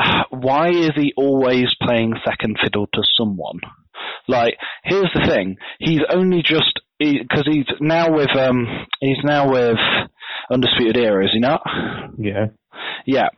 why 0.30 0.70
is 0.70 0.92
he 0.96 1.12
always 1.16 1.74
playing 1.82 2.14
second 2.24 2.56
fiddle 2.62 2.86
to 2.94 3.02
someone? 3.16 3.60
Like, 4.26 4.54
here's 4.84 5.10
the 5.14 5.28
thing: 5.28 5.56
he's 5.78 6.00
only 6.12 6.42
just 6.42 6.80
because 6.98 7.44
he, 7.46 7.58
he's 7.58 7.66
now 7.80 8.12
with 8.12 8.34
um 8.36 8.66
he's 9.00 9.22
now 9.24 9.50
with 9.50 9.78
Undisputed 10.50 10.96
Era, 10.96 11.24
is 11.24 11.32
he 11.32 11.40
not? 11.40 11.62
Yeah. 12.18 12.46
Yeah. 13.06 13.28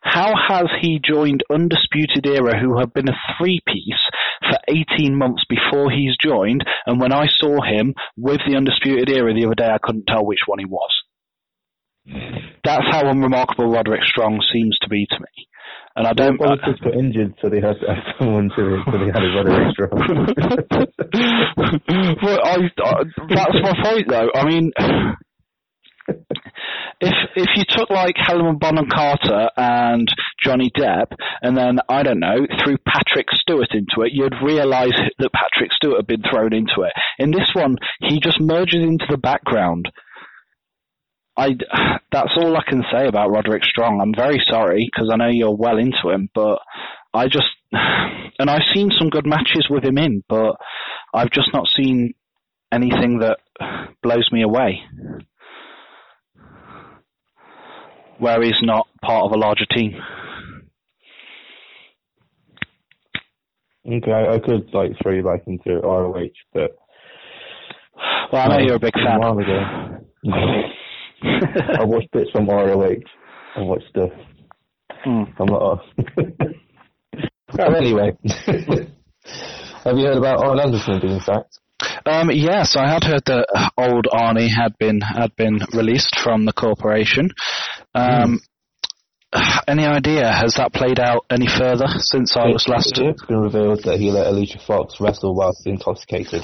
How 0.00 0.34
has 0.48 0.66
he 0.80 1.00
joined 1.04 1.42
Undisputed 1.50 2.26
Era, 2.26 2.58
who 2.58 2.78
have 2.78 2.94
been 2.94 3.08
a 3.08 3.16
three 3.36 3.60
piece 3.66 4.00
for 4.50 4.58
18 4.68 5.16
months 5.16 5.42
before 5.48 5.90
he's 5.90 6.16
joined? 6.20 6.64
And 6.86 7.00
when 7.00 7.12
I 7.12 7.26
saw 7.28 7.62
him 7.62 7.94
with 8.16 8.40
the 8.46 8.56
Undisputed 8.56 9.10
Era 9.10 9.32
the 9.34 9.46
other 9.46 9.54
day, 9.54 9.68
I 9.68 9.78
couldn't 9.82 10.06
tell 10.06 10.24
which 10.24 10.40
one 10.46 10.58
he 10.58 10.66
was. 10.66 10.90
That's 12.64 12.84
how 12.90 13.08
unremarkable 13.08 13.70
Roderick 13.70 14.04
Strong 14.04 14.42
seems 14.52 14.78
to 14.80 14.88
be 14.88 15.06
to 15.10 15.18
me. 15.18 15.48
And 15.96 16.06
I 16.06 16.12
don't. 16.12 16.38
Well, 16.38 16.56
just 16.64 16.82
got 16.82 16.94
injured, 16.94 17.34
so 17.40 17.48
they 17.48 17.60
had 17.60 17.80
to 17.80 17.86
have 17.88 18.04
someone 18.18 18.50
to, 18.54 18.82
so 18.84 18.98
they 18.98 19.06
had 19.06 19.22
a 19.22 19.32
Roderick 19.34 19.72
Strong. 19.72 20.26
well, 22.22 22.40
I, 22.44 22.56
I, 22.84 23.04
that's 23.28 23.56
my 23.62 23.72
point, 23.82 24.08
though. 24.08 24.28
I 24.34 24.44
mean, 24.44 24.72
if 26.08 27.14
if 27.34 27.48
you 27.56 27.64
took 27.68 27.90
like 27.90 28.16
Helena 28.16 28.54
Bonham 28.54 28.88
Carter 28.88 29.50
and 29.56 30.08
Johnny 30.42 30.70
Depp, 30.76 31.12
and 31.42 31.56
then 31.56 31.78
I 31.88 32.02
don't 32.02 32.20
know, 32.20 32.46
threw 32.62 32.76
Patrick 32.78 33.26
Stewart 33.32 33.72
into 33.72 34.02
it, 34.02 34.12
you'd 34.12 34.34
realise 34.42 34.98
that 35.18 35.32
Patrick 35.32 35.72
Stewart 35.72 35.98
had 35.98 36.06
been 36.06 36.22
thrown 36.22 36.52
into 36.52 36.82
it. 36.82 36.92
In 37.18 37.30
this 37.30 37.50
one, 37.54 37.76
he 38.00 38.20
just 38.20 38.40
merges 38.40 38.82
into 38.82 39.06
the 39.10 39.18
background. 39.18 39.90
I 41.36 41.56
that's 42.10 42.32
all 42.36 42.56
I 42.56 42.62
can 42.66 42.82
say 42.90 43.06
about 43.06 43.30
Roderick 43.30 43.64
Strong. 43.64 44.00
I'm 44.00 44.14
very 44.14 44.42
sorry 44.48 44.88
because 44.90 45.10
I 45.12 45.16
know 45.16 45.28
you're 45.28 45.56
well 45.56 45.78
into 45.78 46.10
him, 46.10 46.30
but 46.34 46.58
I 47.12 47.26
just 47.28 47.48
and 47.72 48.50
I've 48.50 48.74
seen 48.74 48.90
some 48.90 49.10
good 49.10 49.26
matches 49.26 49.66
with 49.68 49.84
him 49.84 49.98
in, 49.98 50.22
but 50.28 50.56
I've 51.12 51.30
just 51.30 51.52
not 51.52 51.66
seen 51.68 52.14
anything 52.72 53.20
that 53.20 53.38
blows 54.02 54.28
me 54.32 54.42
away. 54.42 54.80
Where 58.18 58.42
he's 58.42 58.60
not 58.62 58.86
part 59.02 59.24
of 59.24 59.32
a 59.32 59.38
larger 59.38 59.66
team. 59.74 59.94
Okay, 63.86 64.10
I 64.12 64.38
could 64.40 64.68
like 64.72 64.92
throw 65.00 65.12
you 65.12 65.22
back 65.22 65.42
into 65.46 65.80
ROH, 65.80 66.28
but 66.52 66.76
well, 68.32 68.42
I 68.42 68.48
know 68.48 68.58
you're 68.66 68.76
a 68.76 68.80
big 68.80 68.94
fan. 68.94 69.16
A 69.16 69.20
while 69.20 69.38
ago. 69.38 70.04
I 71.78 71.84
watched 71.84 72.10
bits 72.12 72.30
from 72.32 72.48
ROH. 72.48 72.96
I 73.56 73.60
watched 73.60 73.88
stuff. 73.90 74.10
Hmm. 75.04 75.22
I'm 75.38 75.46
not. 75.46 75.84
well, 77.56 77.76
anyway, 77.76 78.16
have 79.84 79.96
you 79.96 80.04
heard 80.04 80.18
about 80.18 80.44
Arn 80.44 80.58
Anderson 80.58 81.00
being 81.00 81.20
sacked? 81.20 81.58
Um, 82.04 82.30
yes, 82.32 82.76
I 82.76 82.88
had 82.88 83.04
heard 83.04 83.24
that 83.26 83.70
old 83.76 84.06
Arnie 84.12 84.48
had 84.48 84.76
been 84.78 85.00
had 85.00 85.34
been 85.36 85.60
released 85.72 86.18
from 86.22 86.44
the 86.44 86.52
corporation. 86.52 87.30
Um, 87.96 88.40
mm. 89.34 89.62
Any 89.68 89.84
idea? 89.84 90.30
Has 90.30 90.54
that 90.54 90.72
played 90.72 91.00
out 91.00 91.26
any 91.30 91.46
further 91.48 91.86
since 91.98 92.36
I 92.36 92.46
was 92.46 92.68
last? 92.68 92.98
It's 92.98 93.26
been 93.26 93.40
revealed 93.40 93.82
that 93.84 93.98
he 93.98 94.10
let 94.10 94.28
Alicia 94.28 94.60
Fox 94.66 95.00
wrestle 95.00 95.34
whilst 95.34 95.66
intoxicated. 95.66 96.42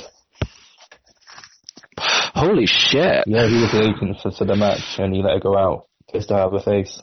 Holy 2.34 2.66
shit! 2.66 3.24
Yeah, 3.26 3.46
he 3.46 3.60
was 3.60 3.70
the 3.70 3.82
agent 3.82 4.16
for, 4.22 4.32
for 4.32 4.44
the 4.44 4.56
match, 4.56 4.98
and 4.98 5.14
he 5.14 5.22
let 5.22 5.34
her 5.34 5.40
go 5.40 5.56
out 5.56 5.86
pissed 6.12 6.30
out 6.30 6.52
of 6.52 6.52
her 6.52 6.70
face. 6.70 7.00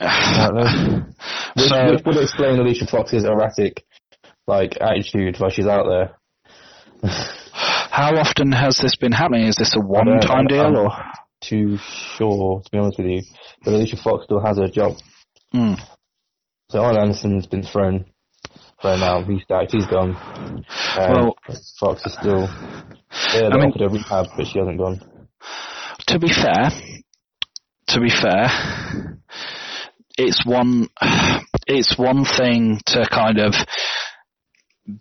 which, 0.00 1.68
so, 1.68 1.90
which 1.90 2.04
would 2.04 2.16
explain 2.22 2.58
Alicia 2.58 2.86
Fox's 2.86 3.24
erratic, 3.24 3.84
like 4.46 4.76
attitude 4.80 5.36
while 5.38 5.50
she's 5.50 5.66
out 5.66 5.86
there. 5.88 6.16
How 7.52 8.16
often 8.16 8.52
has 8.52 8.78
this 8.78 8.96
been 8.96 9.12
happening? 9.12 9.46
Is 9.46 9.56
this 9.56 9.76
a 9.76 9.80
one-time 9.80 10.46
deal, 10.46 10.66
I'm 10.66 10.76
or 10.76 10.90
too 11.42 11.78
sure 12.16 12.62
to 12.62 12.70
be 12.70 12.78
honest 12.78 12.98
with 12.98 13.06
you? 13.06 13.22
But 13.64 13.74
Alicia 13.74 13.96
Fox 13.96 14.24
still 14.24 14.40
has 14.40 14.58
her 14.58 14.68
job. 14.68 14.96
Mm. 15.54 15.78
So 16.70 16.82
Arn 16.82 16.96
Anderson's 16.96 17.46
been 17.46 17.62
thrown. 17.62 18.06
Thrown 18.80 19.00
now. 19.00 19.22
He's 19.24 19.42
stacked. 19.42 19.72
He's 19.72 19.86
gone. 19.86 20.16
Um, 20.98 21.12
well, 21.12 21.36
Fox 21.78 22.04
is 22.06 22.14
still. 22.14 22.48
Yeah, 23.34 23.40
they 23.40 23.46
I 23.46 23.56
mean, 23.56 23.72
offered 23.72 23.92
rehab, 23.92 24.26
but 24.36 24.46
she 24.46 24.58
hasn't 24.58 24.78
gone. 24.78 25.00
To 26.08 26.18
be 26.18 26.28
fair, 26.28 26.70
to 27.88 28.00
be 28.00 28.10
fair, 28.10 29.18
it's 30.18 30.44
one. 30.46 30.88
It's 31.66 31.96
one 31.96 32.24
thing 32.24 32.80
to 32.86 33.06
kind 33.08 33.38
of 33.38 33.54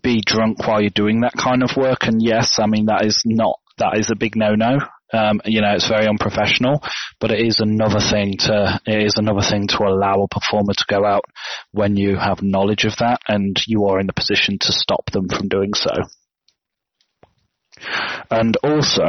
be 0.04 0.21
drunk 0.26 0.60
while 0.67 0.82
you're 0.82 0.91
doing 0.91 1.21
that 1.21 1.34
kind 1.34 1.63
of 1.63 1.71
work. 1.76 2.04
And 2.04 2.21
yes, 2.21 2.60
I 2.60 2.67
mean, 2.67 2.86
that 2.86 3.06
is 3.06 3.21
not, 3.26 3.60
that 3.78 3.97
is 3.97 4.12
a 4.12 4.15
big 4.15 4.36
no-no. 4.36 4.78
Um, 5.13 5.41
you 5.45 5.62
know, 5.62 5.74
it's 5.74 5.88
very 5.88 6.08
unprofessional, 6.08 6.82
but 7.19 7.32
it 7.32 7.45
is 7.45 7.60
another 7.60 8.00
thing 8.00 8.38
to, 8.39 8.80
it 8.86 9.04
is 9.04 9.15
another 9.17 9.41
thing 9.41 9.67
to 9.67 9.84
allow 9.84 10.21
a 10.24 10.28
performer 10.28 10.74
to 10.74 10.86
go 10.88 11.06
out 11.06 11.26
when 11.71 11.95
you 11.95 12.15
have 12.15 12.41
knowledge 12.41 12.86
of 12.86 12.95
that 13.00 13.19
and 13.28 13.58
you 13.67 13.86
are 13.86 14.00
in 14.00 14.08
the 14.08 14.13
position 14.13 14.58
to 14.62 14.71
stop 14.71 15.12
them 15.12 15.28
from 15.28 15.47
doing 15.47 15.74
so. 15.74 15.91
And 18.30 18.56
also, 18.63 19.04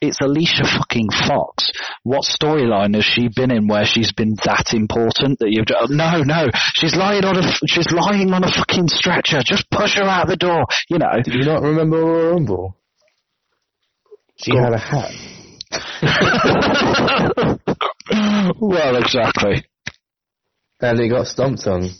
it's 0.00 0.18
Alicia 0.20 0.64
fucking 0.64 1.10
Fox. 1.10 1.70
What 2.02 2.24
storyline 2.24 2.94
has 2.94 3.04
she 3.04 3.28
been 3.34 3.50
in 3.50 3.68
where 3.68 3.84
she's 3.84 4.12
been 4.12 4.34
that 4.44 4.74
important 4.74 5.38
that 5.38 5.50
you've 5.50 5.66
just, 5.66 5.90
no, 5.90 6.22
no, 6.22 6.48
she's 6.74 6.94
lying 6.94 7.24
on 7.24 7.36
a, 7.36 7.52
she's 7.66 7.90
lying 7.92 8.32
on 8.32 8.44
a 8.44 8.50
fucking 8.50 8.88
stretcher. 8.88 9.38
Just 9.44 9.70
push 9.70 9.96
her 9.96 10.02
out 10.02 10.28
the 10.28 10.36
door, 10.36 10.66
you 10.88 10.98
know. 10.98 11.12
Do 11.22 11.38
you 11.38 11.44
not 11.44 11.62
remember 11.62 11.98
Royal 11.98 12.34
Rumble? 12.34 12.76
She 14.36 14.52
Go 14.52 14.62
had 14.62 14.72
a 14.72 14.78
hat. 14.78 15.12
Well, 18.60 18.96
exactly. 18.96 19.64
And 20.80 21.00
he 21.00 21.08
got 21.08 21.26
stomped 21.26 21.66
on 21.66 21.90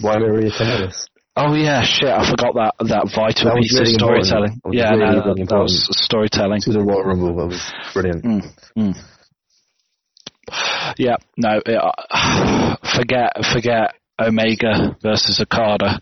Why 0.00 0.14
by 0.14 0.18
Maria 0.20 0.50
Kanellis. 0.50 1.08
Oh 1.38 1.54
yeah, 1.54 1.82
shit! 1.82 2.08
I 2.08 2.28
forgot 2.30 2.54
that 2.54 2.74
that 2.88 3.12
vital 3.14 3.50
that 3.50 3.58
piece 3.60 3.74
really 3.78 3.92
of 3.92 4.00
storytelling. 4.00 4.60
Yeah, 4.72 4.90
really, 4.92 5.16
no, 5.16 5.24
really 5.24 5.44
that, 5.44 5.58
was 5.58 5.86
storytelling. 5.90 6.62
To 6.62 6.72
the 6.72 6.80
Royal 6.80 7.04
Rumble, 7.04 7.36
that 7.36 7.46
was 7.46 7.72
brilliant. 7.92 8.24
Mm, 8.24 8.42
mm. 8.78 8.94
Yeah, 10.96 11.16
no, 11.36 11.60
it, 11.64 11.76
uh, 11.76 12.76
forget 12.96 13.32
forget 13.52 13.94
Omega 14.18 14.96
versus 15.02 15.38
Okada 15.40 16.00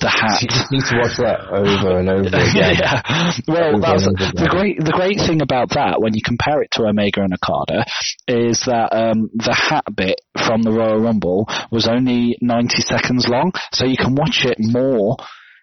the 0.00 0.08
hat. 0.08 0.40
You 0.42 0.48
just 0.48 0.72
need 0.72 0.84
to 0.88 0.96
watch 0.98 1.16
that 1.18 1.48
over 1.52 1.98
and 2.00 2.08
over 2.08 2.28
again. 2.28 2.76
yeah. 2.80 3.02
Well, 3.46 3.80
that's 3.80 4.04
the 4.04 4.48
great 4.50 4.78
the 4.82 4.92
great 4.92 5.18
thing 5.18 5.42
about 5.42 5.70
that 5.70 6.00
when 6.00 6.14
you 6.14 6.22
compare 6.24 6.62
it 6.62 6.70
to 6.72 6.84
Omega 6.84 7.22
and 7.22 7.34
Okada 7.34 7.84
is 8.26 8.64
that 8.66 8.92
um, 8.92 9.30
the 9.34 9.54
hat 9.54 9.84
bit 9.94 10.20
from 10.46 10.62
the 10.62 10.72
Royal 10.72 10.98
Rumble 10.98 11.46
was 11.70 11.86
only 11.86 12.36
90 12.40 12.80
seconds 12.82 13.28
long, 13.28 13.52
so 13.72 13.84
you 13.84 13.96
can 13.96 14.14
watch 14.14 14.44
it 14.44 14.56
more 14.58 15.16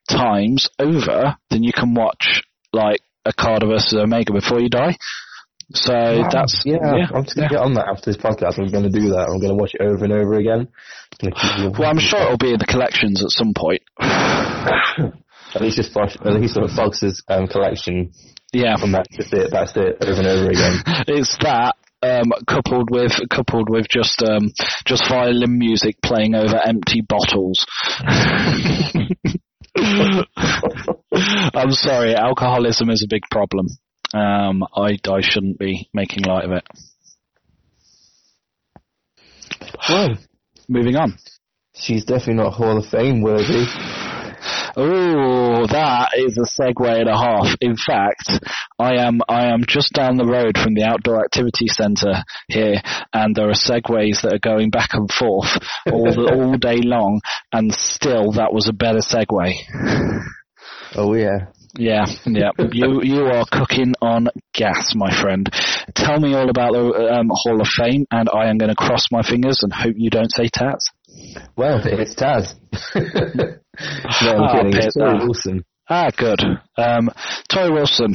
times 0.09 0.69
over 0.79 1.37
than 1.49 1.63
you 1.63 1.73
can 1.73 1.93
watch 1.93 2.43
like 2.73 3.01
Okada 3.27 3.65
versus 3.67 3.93
Omega 3.99 4.31
before 4.33 4.59
you 4.59 4.69
die. 4.69 4.95
So 5.73 5.93
wow. 5.93 6.29
that's 6.31 6.63
yeah, 6.65 6.77
yeah, 6.81 7.07
I'm 7.13 7.23
just 7.23 7.35
gonna 7.35 7.47
yeah. 7.51 7.57
get 7.57 7.59
on 7.59 7.73
that 7.73 7.87
after 7.87 8.11
this 8.11 8.17
podcast. 8.17 8.57
I'm 8.57 8.71
gonna 8.71 8.89
do 8.89 9.09
that. 9.09 9.27
I'm 9.27 9.41
gonna 9.41 9.55
watch 9.55 9.75
it 9.75 9.81
over 9.81 10.05
and 10.05 10.13
over 10.13 10.35
again. 10.35 10.69
Well, 11.21 11.89
I'm 11.89 11.99
sure 11.99 12.21
it'll 12.21 12.37
be 12.37 12.53
in 12.53 12.59
the 12.59 12.65
collections 12.65 13.21
at 13.21 13.31
some 13.31 13.53
point. 13.53 13.81
at 13.99 15.61
least 15.61 15.91
Fox, 15.91 16.15
at 16.23 16.33
least 16.33 16.55
it's 16.55 16.75
Fox's 16.75 17.21
um, 17.27 17.47
collection. 17.47 18.13
Yeah, 18.53 18.75
and 18.81 18.93
that's 18.93 19.13
just 19.15 19.33
it. 19.33 19.49
That's 19.51 19.75
it 19.75 19.97
over 20.01 20.19
and 20.19 20.27
over 20.27 20.49
again. 20.49 20.83
it's 21.07 21.37
that 21.41 21.75
um, 22.01 22.31
coupled 22.47 22.89
with 22.89 23.11
coupled 23.29 23.69
with 23.69 23.87
just 23.89 24.23
um, 24.23 24.53
just 24.85 25.09
violin 25.09 25.57
music 25.57 25.97
playing 26.01 26.33
over 26.33 26.55
empty 26.63 27.01
bottles. 27.01 27.65
I'm 31.53 31.71
sorry, 31.71 32.15
alcoholism 32.15 32.89
is 32.89 33.03
a 33.03 33.07
big 33.09 33.23
problem. 33.29 33.67
Um, 34.13 34.63
I 34.75 34.97
I 35.09 35.21
shouldn't 35.21 35.59
be 35.59 35.89
making 35.93 36.23
light 36.23 36.45
of 36.45 36.51
it. 36.51 36.63
Well, 39.89 40.17
moving 40.67 40.95
on. 40.95 41.17
She's 41.75 42.05
definitely 42.05 42.43
not 42.43 42.53
Hall 42.53 42.77
of 42.77 42.87
Fame 42.87 43.21
worthy. 43.21 43.65
Oh, 44.79 45.65
that 45.67 46.11
is 46.15 46.37
a 46.37 46.61
segue 46.61 46.99
and 46.99 47.09
a 47.09 47.17
half. 47.17 47.55
In 47.61 47.75
fact, 47.75 48.29
I 48.77 48.95
am 48.95 49.21
I 49.27 49.47
am 49.47 49.63
just 49.67 49.91
down 49.93 50.17
the 50.17 50.25
road 50.25 50.57
from 50.57 50.75
the 50.75 50.83
outdoor 50.83 51.23
activity 51.23 51.67
centre 51.67 52.23
here, 52.47 52.81
and 53.13 53.35
there 53.35 53.49
are 53.49 53.53
segways 53.53 54.21
that 54.21 54.33
are 54.33 54.39
going 54.39 54.69
back 54.69 54.89
and 54.93 55.11
forth 55.11 55.57
all 55.91 56.05
the, 56.05 56.31
all 56.33 56.57
day 56.57 56.77
long, 56.81 57.21
and 57.51 57.73
still 57.73 58.33
that 58.33 58.53
was 58.53 58.67
a 58.67 58.73
better 58.73 58.99
segue. 58.99 59.53
Oh 60.95 61.13
yeah. 61.15 61.47
Yeah, 61.75 62.05
yeah. 62.25 62.51
you 62.71 63.01
you 63.03 63.25
are 63.25 63.45
cooking 63.51 63.93
on 64.01 64.29
gas, 64.53 64.93
my 64.95 65.13
friend. 65.21 65.49
Tell 65.95 66.19
me 66.19 66.33
all 66.33 66.49
about 66.49 66.73
the 66.73 67.17
um, 67.19 67.29
Hall 67.31 67.61
of 67.61 67.67
Fame, 67.67 68.05
and 68.11 68.29
I 68.29 68.49
am 68.49 68.57
going 68.57 68.69
to 68.69 68.75
cross 68.75 69.07
my 69.11 69.21
fingers 69.21 69.59
and 69.63 69.73
hope 69.73 69.95
you 69.97 70.09
don't 70.09 70.31
say 70.31 70.47
Taz. 70.47 70.79
Well, 71.55 71.81
it's 71.83 72.15
Taz. 72.15 72.53
no, 72.95 74.31
I'm 74.31 74.41
ah, 74.41 74.53
kidding. 74.53 74.73
It's 74.75 74.97
Torrie 74.97 75.19
Wilson. 75.19 75.65
Ah, 75.89 76.09
good. 76.15 76.41
Um, 76.77 77.09
Torrie 77.49 77.73
Wilson. 77.73 78.13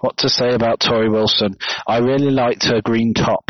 What 0.00 0.18
to 0.18 0.28
say 0.28 0.50
about 0.54 0.80
Torrie 0.80 1.10
Wilson? 1.10 1.56
I 1.86 1.98
really 1.98 2.30
liked 2.30 2.64
her 2.66 2.80
green 2.82 3.14
top. 3.14 3.44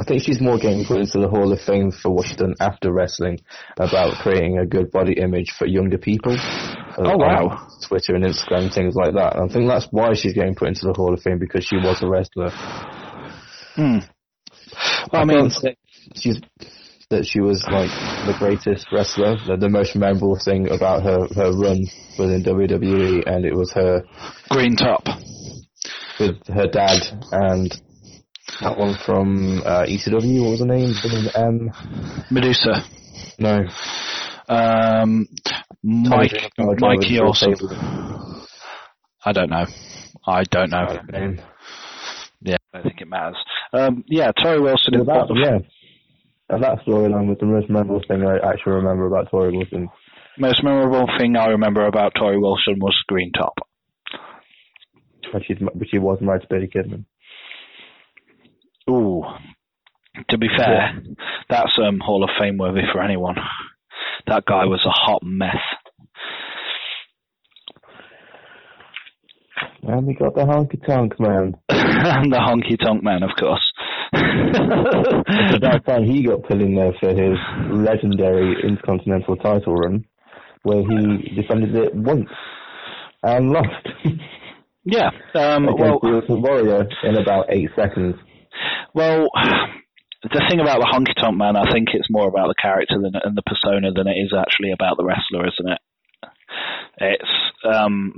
I 0.00 0.04
think 0.04 0.22
she's 0.22 0.40
more 0.40 0.58
getting 0.58 0.84
put 0.84 1.00
into 1.00 1.18
the 1.18 1.28
Hall 1.28 1.52
of 1.52 1.60
Fame 1.60 1.90
for 1.90 2.10
what 2.10 2.26
she's 2.26 2.36
done 2.36 2.54
after 2.60 2.92
wrestling 2.92 3.40
about 3.76 4.22
creating 4.22 4.58
a 4.58 4.66
good 4.66 4.90
body 4.92 5.14
image 5.14 5.50
for 5.58 5.66
younger 5.66 5.98
people. 5.98 6.36
Oh 6.98 7.16
wow! 7.16 7.68
Twitter 7.86 8.14
and 8.14 8.24
Instagram 8.24 8.72
things 8.72 8.94
like 8.94 9.14
that. 9.14 9.36
And 9.36 9.50
I 9.50 9.52
think 9.52 9.68
that's 9.68 9.88
why 9.90 10.14
she's 10.14 10.34
getting 10.34 10.54
put 10.54 10.68
into 10.68 10.86
the 10.86 10.94
Hall 10.94 11.12
of 11.12 11.20
Fame 11.20 11.38
because 11.38 11.64
she 11.64 11.76
was 11.76 12.02
a 12.02 12.08
wrestler. 12.08 12.50
Hmm. 13.74 13.98
Well, 15.12 15.20
I, 15.20 15.20
I 15.20 15.24
mean, 15.24 15.50
she's 16.14 16.40
that 17.10 17.24
she 17.24 17.40
was 17.40 17.64
like 17.70 17.90
the 18.26 18.36
greatest 18.38 18.86
wrestler. 18.92 19.36
The, 19.46 19.56
the 19.56 19.68
most 19.68 19.96
memorable 19.96 20.38
thing 20.44 20.70
about 20.70 21.02
her 21.02 21.26
her 21.34 21.50
run 21.52 21.86
was 22.18 22.30
in 22.30 22.44
WWE, 22.44 23.24
and 23.26 23.44
it 23.44 23.54
was 23.54 23.72
her 23.72 24.02
green 24.50 24.76
top 24.76 25.06
with 26.20 26.36
her 26.48 26.66
dad 26.66 27.00
and 27.32 27.80
that 28.60 28.76
one 28.76 28.94
from 28.94 29.62
uh, 29.64 29.84
ECW. 29.84 30.42
What 30.42 30.50
was 30.50 30.58
the 30.60 30.66
name? 30.66 30.94
M. 31.34 31.70
Medusa. 32.30 32.84
No. 33.38 33.66
Um, 34.48 35.28
Mike, 35.82 36.50
Mikey 36.58 37.20
Awesome. 37.20 37.54
I 39.24 39.32
don't 39.32 39.50
know. 39.50 39.66
I 40.26 40.44
don't 40.44 40.70
know. 40.70 40.86
Yeah, 42.40 42.56
I 42.72 42.78
don't 42.78 42.82
think 42.82 43.00
it 43.00 43.08
matters. 43.08 43.36
Um, 43.72 44.04
yeah, 44.06 44.32
Torrie 44.32 44.62
Wilson. 44.62 45.04
Well, 45.04 45.26
that, 45.26 45.34
yeah, 45.36 45.58
and 46.48 46.62
that 46.62 46.78
storyline 46.86 47.28
was 47.28 47.36
the 47.40 47.46
most 47.46 47.68
memorable 47.68 48.02
thing 48.06 48.24
I 48.24 48.36
actually 48.36 48.74
remember 48.74 49.06
about 49.06 49.30
Torrie 49.30 49.56
Wilson. 49.56 49.88
Most 50.38 50.62
memorable 50.62 51.08
thing 51.18 51.36
I 51.36 51.46
remember 51.48 51.86
about 51.86 52.14
Torrie 52.14 52.40
Wilson 52.40 52.78
was 52.78 52.96
Green 53.06 53.32
Top. 53.32 53.54
But 55.32 55.42
but 55.74 55.88
she 55.90 55.98
was 55.98 56.18
married 56.20 56.42
to 56.42 56.48
Billy 56.48 56.68
Kidman. 56.68 57.04
Ooh, 58.88 59.22
to 60.30 60.38
be 60.38 60.48
fair, 60.56 60.92
yeah. 60.94 61.14
that's 61.48 61.72
um, 61.86 61.98
Hall 62.00 62.24
of 62.24 62.30
Fame 62.40 62.58
worthy 62.58 62.82
for 62.92 63.02
anyone. 63.02 63.36
That 64.26 64.44
guy 64.46 64.64
was 64.64 64.84
a 64.84 64.90
hot 64.90 65.22
mess. 65.22 65.56
And 69.82 70.06
we 70.06 70.14
got 70.14 70.34
the 70.34 70.42
honky 70.42 70.84
tonk 70.86 71.18
man. 71.20 71.54
and 71.68 72.32
the 72.32 72.36
honky 72.36 72.78
tonk 72.78 73.02
man, 73.02 73.22
of 73.22 73.30
course. 73.38 73.72
about 74.12 75.84
time 75.86 76.04
he 76.04 76.24
got 76.24 76.42
put 76.44 76.60
in 76.60 76.74
there 76.74 76.92
for 77.00 77.10
his 77.10 77.38
legendary 77.70 78.56
Intercontinental 78.62 79.36
title 79.36 79.74
run, 79.74 80.04
where 80.62 80.82
he 80.82 81.34
defended 81.40 81.74
it 81.74 81.94
once 81.94 82.30
and 83.22 83.50
lost. 83.50 83.88
yeah, 84.84 85.10
um, 85.34 85.66
well, 85.66 86.00
Warrior 86.02 86.86
in 87.04 87.16
about 87.16 87.46
eight 87.50 87.70
seconds. 87.76 88.14
Well, 88.94 89.28
the 90.22 90.44
thing 90.50 90.60
about 90.60 90.80
the 90.80 90.90
honky 90.92 91.14
tonk 91.20 91.36
man, 91.36 91.56
I 91.56 91.70
think 91.72 91.88
it's 91.92 92.10
more 92.10 92.28
about 92.28 92.48
the 92.48 92.60
character 92.60 92.96
than, 93.00 93.12
and 93.22 93.36
the 93.36 93.42
persona 93.42 93.92
than 93.92 94.08
it 94.08 94.18
is 94.18 94.32
actually 94.36 94.72
about 94.72 94.96
the 94.96 95.04
wrestler, 95.04 95.46
isn't 95.46 95.72
it? 95.72 95.80
It's 97.00 97.30
um, 97.64 98.14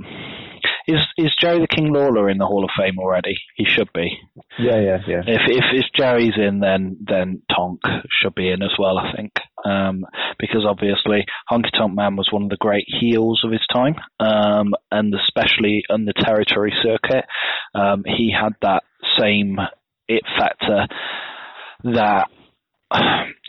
is 0.87 0.99
is 1.17 1.31
Jerry 1.39 1.59
the 1.59 1.67
King 1.67 1.93
Lawler 1.93 2.29
in 2.29 2.37
the 2.37 2.45
Hall 2.45 2.63
of 2.63 2.71
Fame 2.77 2.97
already? 2.97 3.35
He 3.55 3.65
should 3.65 3.89
be. 3.93 4.17
Yeah, 4.57 4.79
yeah, 4.79 4.97
yeah. 5.07 5.21
If 5.27 5.41
if, 5.47 5.63
if 5.73 5.85
Jerry's 5.95 6.33
in, 6.37 6.59
then 6.59 6.97
then 7.01 7.43
Tonk 7.55 7.81
should 8.21 8.33
be 8.33 8.49
in 8.49 8.63
as 8.63 8.71
well. 8.79 8.97
I 8.97 9.13
think 9.15 9.33
um, 9.63 10.05
because 10.39 10.65
obviously 10.67 11.25
Honky 11.51 11.71
Tonk 11.77 11.93
Man 11.93 12.15
was 12.15 12.29
one 12.31 12.43
of 12.43 12.49
the 12.49 12.57
great 12.57 12.85
heels 12.87 13.43
of 13.45 13.51
his 13.51 13.65
time, 13.71 13.95
um, 14.19 14.73
and 14.91 15.13
especially 15.13 15.83
on 15.89 16.05
the 16.05 16.13
territory 16.13 16.73
circuit, 16.81 17.25
um, 17.75 18.03
he 18.05 18.33
had 18.33 18.53
that 18.61 18.83
same 19.19 19.57
it 20.15 20.23
factor 20.37 20.87
that 21.83 22.27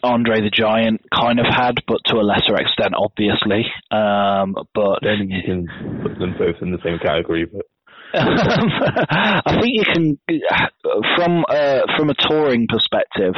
Andre 0.03 0.41
the 0.41 0.51
Giant 0.51 1.03
kind 1.15 1.39
of 1.39 1.47
had, 1.49 1.77
but 1.87 1.99
to 2.07 2.17
a 2.17 2.23
lesser 2.27 2.57
extent, 2.57 2.95
obviously. 2.97 3.67
Um, 3.91 4.55
but 4.75 5.01
then 5.03 5.29
you 5.31 5.43
can 5.45 6.01
put 6.03 6.19
them 6.19 6.35
both 6.39 6.57
in 6.61 6.73
the 6.73 6.79
same 6.85 6.99
category. 6.99 7.47
But 7.47 7.67
I 8.15 9.61
think 9.61 9.75
you 9.75 9.85
can, 9.85 10.19
from 11.17 11.45
uh, 11.49 11.81
from 11.97 12.11
a 12.11 12.15
touring 12.15 12.67
perspective, 12.69 13.35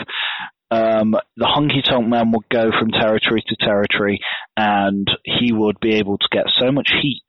um, 0.74 1.14
the 1.36 1.46
honky 1.46 1.82
tonk 1.88 2.08
man 2.08 2.32
would 2.32 2.48
go 2.48 2.70
from 2.78 2.90
territory 2.90 3.42
to 3.46 3.56
territory, 3.56 4.18
and 4.56 5.08
he 5.24 5.52
would 5.52 5.78
be 5.80 5.94
able 5.96 6.18
to 6.18 6.28
get 6.30 6.44
so 6.58 6.72
much 6.72 6.90
heat 7.02 7.24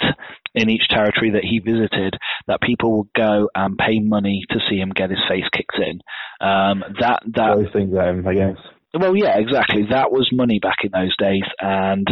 in 0.54 0.70
each 0.70 0.88
territory 0.88 1.32
that 1.32 1.43
he 1.43 1.60
visited 1.60 2.16
that 2.48 2.62
people 2.62 2.98
would 2.98 3.14
go 3.16 3.50
and 3.54 3.78
pay 3.78 4.00
money 4.00 4.43
to 4.50 4.60
see 4.70 4.78
him 4.78 4.89
get 4.89 5.10
his 5.10 5.20
face 5.30 5.43
kicked 5.52 5.78
in. 5.78 6.00
Um, 6.46 6.84
that 7.00 7.22
that 7.36 7.56
those 7.56 7.74
things, 7.74 7.96
um, 7.98 8.28
I 8.28 8.34
guess. 8.34 8.58
Well, 8.93 9.16
yeah, 9.16 9.38
exactly. 9.38 9.88
That 9.89 10.12
was 10.12 10.30
money 10.32 10.60
back 10.60 10.78
in 10.84 10.91
those 10.91 11.16
days, 11.18 11.43
and 11.60 12.08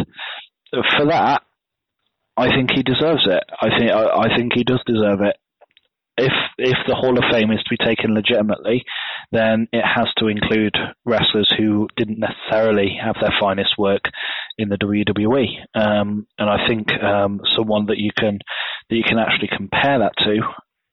for 0.70 1.06
that, 1.06 1.42
I 2.36 2.48
think 2.48 2.70
he 2.74 2.82
deserves 2.82 3.26
it. 3.26 3.44
I 3.60 3.68
think 3.78 3.90
I, 3.90 4.24
I 4.24 4.36
think 4.36 4.52
he 4.54 4.64
does 4.64 4.82
deserve 4.86 5.20
it 5.22 5.36
if 6.16 6.32
if 6.58 6.76
the 6.86 6.94
Hall 6.94 7.18
of 7.18 7.24
Fame 7.32 7.50
is 7.50 7.62
to 7.64 7.70
be 7.70 7.84
taken 7.84 8.14
legitimately, 8.14 8.84
then 9.32 9.66
it 9.72 9.82
has 9.82 10.06
to 10.18 10.28
include 10.28 10.76
wrestlers 11.04 11.52
who 11.58 11.88
didn't 11.96 12.20
necessarily 12.20 12.96
have 13.02 13.16
their 13.20 13.34
finest 13.40 13.76
work 13.78 14.02
in 14.56 14.68
the 14.68 14.76
WWE. 14.76 15.46
Um, 15.74 16.26
and 16.38 16.48
I 16.48 16.68
think 16.68 16.92
um, 17.02 17.40
someone 17.56 17.86
that 17.86 17.98
you 17.98 18.10
can 18.16 18.38
that 18.88 18.96
you 18.96 19.02
can 19.02 19.18
actually 19.18 19.48
compare 19.56 19.98
that 19.98 20.12
to 20.24 20.40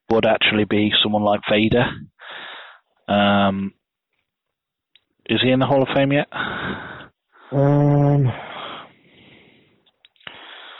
would 0.09 0.25
actually 0.25 0.65
be 0.65 0.91
someone 1.03 1.23
like 1.23 1.41
Vader. 1.49 1.85
Um, 3.07 3.73
is 5.29 5.39
he 5.43 5.51
in 5.51 5.59
the 5.59 5.65
Hall 5.65 5.83
of 5.83 5.89
Fame 5.95 6.11
yet? 6.11 6.27
Um, 7.51 8.27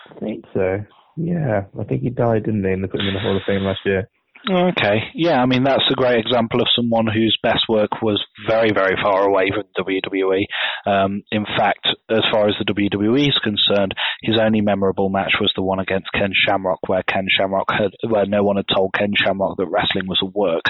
I 0.10 0.20
think 0.20 0.46
so. 0.54 0.80
Yeah, 1.16 1.66
I 1.80 1.84
think 1.84 2.02
he 2.02 2.10
died, 2.10 2.46
didn't 2.46 2.64
he? 2.64 2.72
And 2.72 2.84
they 2.84 2.88
put 2.88 3.02
him 3.02 3.08
in 3.08 3.14
the 3.14 3.20
Hall 3.20 3.38
of 3.38 3.44
Fame 3.46 3.62
last 3.62 3.82
year. 3.86 4.10
Okay. 4.50 5.12
Yeah, 5.14 5.42
I 5.42 5.46
mean, 5.46 5.64
that's 5.64 5.84
a 5.92 5.96
great 5.96 6.20
example 6.20 6.62
of 6.62 6.68
someone 6.76 7.06
whose 7.08 7.38
best 7.44 7.66
work 7.70 8.02
was 8.02 8.24
very, 8.48 8.72
very 8.74 8.96
far 9.02 9.28
away 9.28 9.52
from 9.54 9.64
WWE. 9.78 10.46
Um, 10.86 11.24
in 11.32 11.46
fact, 11.46 11.88
as 12.10 12.22
far 12.32 12.48
as 12.48 12.56
the 12.58 12.66
WWE 12.66 13.28
is 13.28 13.40
concerned, 13.44 13.94
his 14.24 14.40
only 14.42 14.62
memorable 14.62 15.10
match 15.10 15.34
was 15.40 15.52
the 15.56 15.62
one 15.62 15.80
against 15.80 16.12
Ken 16.14 16.32
Shamrock, 16.34 16.80
where 16.88 17.04
Ken 17.04 17.28
Shamrock 17.30 17.72
had, 17.72 17.92
where 18.10 18.26
no 18.26 18.44
one 18.44 18.56
had 18.56 18.66
told 18.74 18.94
Ken 18.98 19.14
Shamrock 19.16 19.58
that 19.58 19.68
wrestling 19.68 20.08
was 20.08 20.20
a 20.24 20.26
work. 20.26 20.66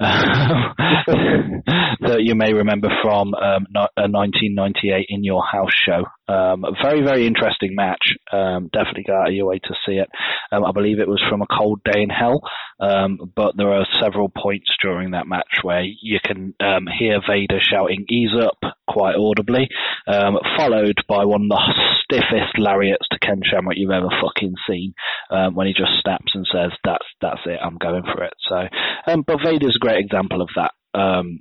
that 2.00 2.20
you 2.20 2.34
may 2.34 2.54
remember 2.54 2.88
from 3.02 3.34
um, 3.34 3.66
a 3.96 4.08
1998 4.08 5.06
In 5.10 5.24
Your 5.24 5.42
House 5.44 5.74
show. 5.74 6.04
Um, 6.30 6.64
a 6.64 6.72
very, 6.82 7.02
very 7.02 7.26
interesting 7.26 7.74
match. 7.74 8.14
Um, 8.32 8.70
definitely 8.72 9.04
go 9.06 9.14
out 9.14 9.28
of 9.28 9.34
your 9.34 9.46
way 9.46 9.58
to 9.58 9.74
see 9.86 9.94
it. 9.94 10.08
Um, 10.52 10.64
I 10.64 10.72
believe 10.72 10.98
it 10.98 11.08
was 11.08 11.22
from 11.28 11.42
a 11.42 11.46
cold 11.46 11.80
day 11.84 12.02
in 12.02 12.10
hell, 12.10 12.40
um, 12.78 13.18
but 13.34 13.56
there 13.56 13.72
are 13.72 13.86
several 14.00 14.28
points 14.28 14.68
during 14.80 15.10
that 15.10 15.26
match 15.26 15.60
where 15.62 15.82
you 15.82 16.18
can 16.24 16.54
um, 16.60 16.86
hear 16.98 17.20
Vader 17.28 17.58
shouting 17.60 18.04
"Ease 18.08 18.36
up" 18.40 18.58
quite 18.88 19.16
audibly, 19.16 19.68
followed 20.06 20.98
by 21.08 21.24
one 21.24 21.42
of 21.42 21.48
the 21.48 21.74
stiffest 22.04 22.58
lariats 22.58 23.06
to 23.10 23.18
Ken 23.18 23.40
Shamrock 23.44 23.76
you've 23.76 23.90
ever 23.90 24.08
fucking 24.22 24.54
seen, 24.68 24.94
when 25.52 25.66
he 25.66 25.72
just 25.72 26.00
snaps 26.02 26.32
and 26.34 26.46
says, 26.50 26.70
"That's 26.84 27.06
that's 27.20 27.40
it, 27.46 27.58
I'm 27.62 27.76
going 27.78 28.04
for 28.04 28.24
it." 28.24 28.34
So, 28.48 28.68
but 29.26 29.42
Vader's 29.44 29.76
a 29.76 29.84
great 29.84 30.04
example 30.04 30.42
of 30.42 30.48
that 30.56 30.72
um, 30.94 31.40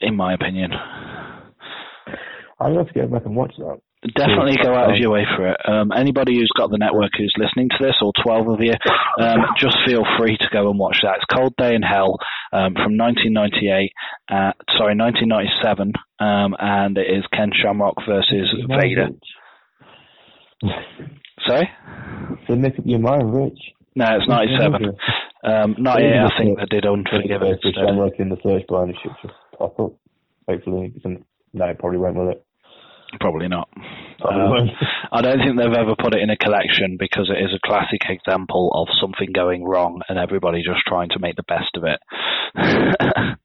in 0.00 0.16
my 0.16 0.34
opinion. 0.34 0.72
I'd 2.60 2.72
love 2.72 2.88
to 2.88 2.94
go 2.94 3.06
back 3.06 3.24
and 3.24 3.36
watch 3.36 3.54
that. 3.58 3.80
Definitely 4.14 4.56
go 4.62 4.74
out 4.74 4.90
of 4.90 4.96
your 4.96 5.10
way 5.10 5.24
for 5.36 5.48
it. 5.48 5.56
Um, 5.66 5.90
anybody 5.90 6.36
who's 6.36 6.50
got 6.56 6.70
the 6.70 6.78
network 6.78 7.10
who's 7.18 7.34
listening 7.36 7.68
to 7.70 7.84
this, 7.84 7.96
or 8.00 8.12
12 8.22 8.48
of 8.48 8.60
you, 8.60 8.74
um, 9.18 9.38
just 9.58 9.76
feel 9.86 10.04
free 10.18 10.36
to 10.36 10.48
go 10.52 10.70
and 10.70 10.78
watch 10.78 10.98
that. 11.02 11.16
It's 11.16 11.24
Cold 11.34 11.54
Day 11.58 11.74
in 11.74 11.82
Hell 11.82 12.18
um, 12.52 12.74
from 12.74 12.96
1998, 12.96 13.90
uh, 14.30 14.52
sorry, 14.78 14.94
1997, 14.94 15.92
um, 16.20 16.54
and 16.58 16.96
it 16.96 17.10
is 17.10 17.24
Ken 17.32 17.50
Shamrock 17.52 17.96
versus 18.06 18.54
Vader. 18.68 19.08
sorry? 21.46 21.68
So 22.46 22.54
make 22.54 22.78
up 22.78 22.86
your 22.86 23.00
mind, 23.00 23.34
Rich. 23.34 23.58
No, 23.96 24.06
it's 24.14 24.28
97. 24.28 24.94
Um, 25.42 25.74
98, 25.78 26.06
I 26.14 26.38
think 26.38 26.58
they 26.58 26.64
did 26.70 26.86
Unforgiven. 26.86 27.58
If 27.62 27.74
I'm 27.76 27.98
in 28.18 28.28
the 28.28 28.38
search 28.44 28.66
bar 28.68 28.84
and 28.84 28.92
it 28.92 28.96
should 29.02 29.12
just 29.22 29.34
pop 29.58 29.78
up. 29.80 29.92
Hopefully, 30.48 30.94
no, 31.52 31.66
it 31.66 31.78
probably 31.78 31.98
won't, 31.98 32.16
will 32.16 32.30
it? 32.30 32.44
Probably 33.20 33.48
not. 33.48 33.68
Probably 34.20 34.70
um, 34.70 34.76
I 35.12 35.22
don't 35.22 35.38
think 35.38 35.56
they've 35.56 35.72
ever 35.72 35.94
put 35.98 36.14
it 36.14 36.20
in 36.22 36.30
a 36.30 36.36
collection 36.36 36.96
because 36.98 37.30
it 37.30 37.42
is 37.42 37.54
a 37.54 37.66
classic 37.66 38.02
example 38.08 38.70
of 38.74 38.88
something 39.00 39.32
going 39.32 39.64
wrong 39.64 40.02
and 40.08 40.18
everybody 40.18 40.62
just 40.62 40.80
trying 40.86 41.08
to 41.10 41.18
make 41.18 41.36
the 41.36 41.42
best 41.42 41.76
of 41.76 41.84
it. 41.84 42.00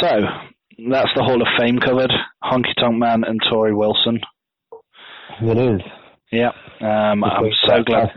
so, 0.00 0.20
that's 0.90 1.10
the 1.16 1.24
Hall 1.24 1.42
of 1.42 1.48
Fame 1.58 1.78
covered. 1.78 2.12
Honky 2.42 2.74
Tonk 2.78 2.96
Man 2.96 3.24
and 3.24 3.40
Torrie 3.42 3.76
Wilson. 3.76 4.20
It 5.40 5.58
is. 5.58 5.80
Yeah, 6.30 6.52
um, 6.80 7.24
I'm 7.24 7.50
so 7.62 7.82
glad. 7.84 8.10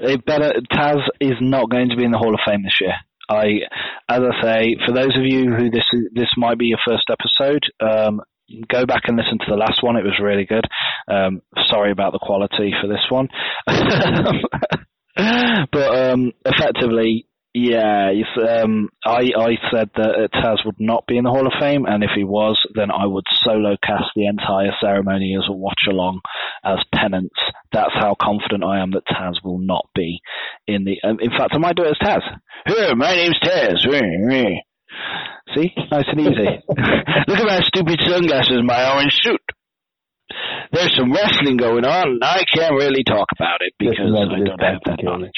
It 0.00 0.24
better 0.24 0.54
Taz 0.72 0.98
is 1.20 1.36
not 1.40 1.70
going 1.70 1.90
to 1.90 1.96
be 1.96 2.04
in 2.04 2.10
the 2.10 2.18
Hall 2.18 2.34
of 2.34 2.40
Fame 2.44 2.64
this 2.64 2.80
year. 2.80 2.94
I, 3.28 3.60
as 4.08 4.20
I 4.20 4.42
say, 4.42 4.76
for 4.86 4.92
those 4.92 5.16
of 5.16 5.24
you 5.24 5.52
who 5.52 5.70
this 5.70 5.84
this 6.12 6.30
might 6.36 6.58
be 6.58 6.66
your 6.66 6.78
first 6.86 7.10
episode, 7.10 7.62
um, 7.80 8.20
go 8.68 8.86
back 8.86 9.02
and 9.06 9.16
listen 9.16 9.38
to 9.38 9.46
the 9.48 9.56
last 9.56 9.82
one. 9.82 9.96
It 9.96 10.04
was 10.04 10.20
really 10.22 10.44
good. 10.44 10.64
Um, 11.08 11.42
sorry 11.66 11.90
about 11.90 12.12
the 12.12 12.18
quality 12.18 12.72
for 12.80 12.88
this 12.88 13.04
one, 13.08 13.28
but 15.72 16.10
um, 16.12 16.32
effectively, 16.44 17.26
yeah, 17.56 18.12
um, 18.60 18.90
I 19.02 19.32
I 19.34 19.56
said 19.72 19.88
that 19.96 20.28
Taz 20.34 20.58
would 20.66 20.78
not 20.78 21.06
be 21.06 21.16
in 21.16 21.24
the 21.24 21.30
Hall 21.30 21.46
of 21.46 21.54
Fame, 21.58 21.86
and 21.86 22.04
if 22.04 22.10
he 22.14 22.22
was, 22.22 22.60
then 22.74 22.90
I 22.90 23.06
would 23.06 23.24
solo 23.32 23.78
cast 23.82 24.12
the 24.14 24.26
entire 24.26 24.72
ceremony 24.78 25.34
as 25.38 25.48
a 25.48 25.56
watch 25.56 25.88
along 25.88 26.20
as 26.62 26.76
penance. 26.94 27.32
That's 27.72 27.94
how 27.94 28.14
confident 28.20 28.62
I 28.62 28.82
am 28.82 28.90
that 28.90 29.06
Taz 29.06 29.42
will 29.42 29.58
not 29.58 29.88
be 29.94 30.20
in 30.66 30.84
the. 30.84 31.00
Um, 31.02 31.16
in 31.18 31.30
fact, 31.30 31.54
I 31.54 31.58
might 31.58 31.76
do 31.76 31.84
it 31.84 31.96
as 31.98 32.06
Taz. 32.06 32.20
Here, 32.66 32.94
my 32.94 33.14
name's 33.14 33.40
Taz. 33.42 33.76
See, 35.56 35.72
nice 35.90 36.04
and 36.08 36.20
easy. 36.20 36.60
Look 36.68 37.38
at 37.38 37.46
my 37.46 37.60
stupid 37.64 38.00
sunglasses, 38.06 38.60
my 38.64 38.92
orange 38.92 39.16
suit. 39.22 39.40
There's 40.72 40.94
some 40.94 41.10
wrestling 41.10 41.56
going 41.56 41.86
on, 41.86 42.06
and 42.06 42.22
I 42.22 42.44
can't 42.54 42.74
really 42.74 43.02
talk 43.02 43.28
about 43.34 43.60
it 43.60 43.72
because 43.78 44.12
I 44.14 44.28
don't 44.28 44.60
have 44.60 44.80
that 44.84 45.02
knowledge. 45.02 45.32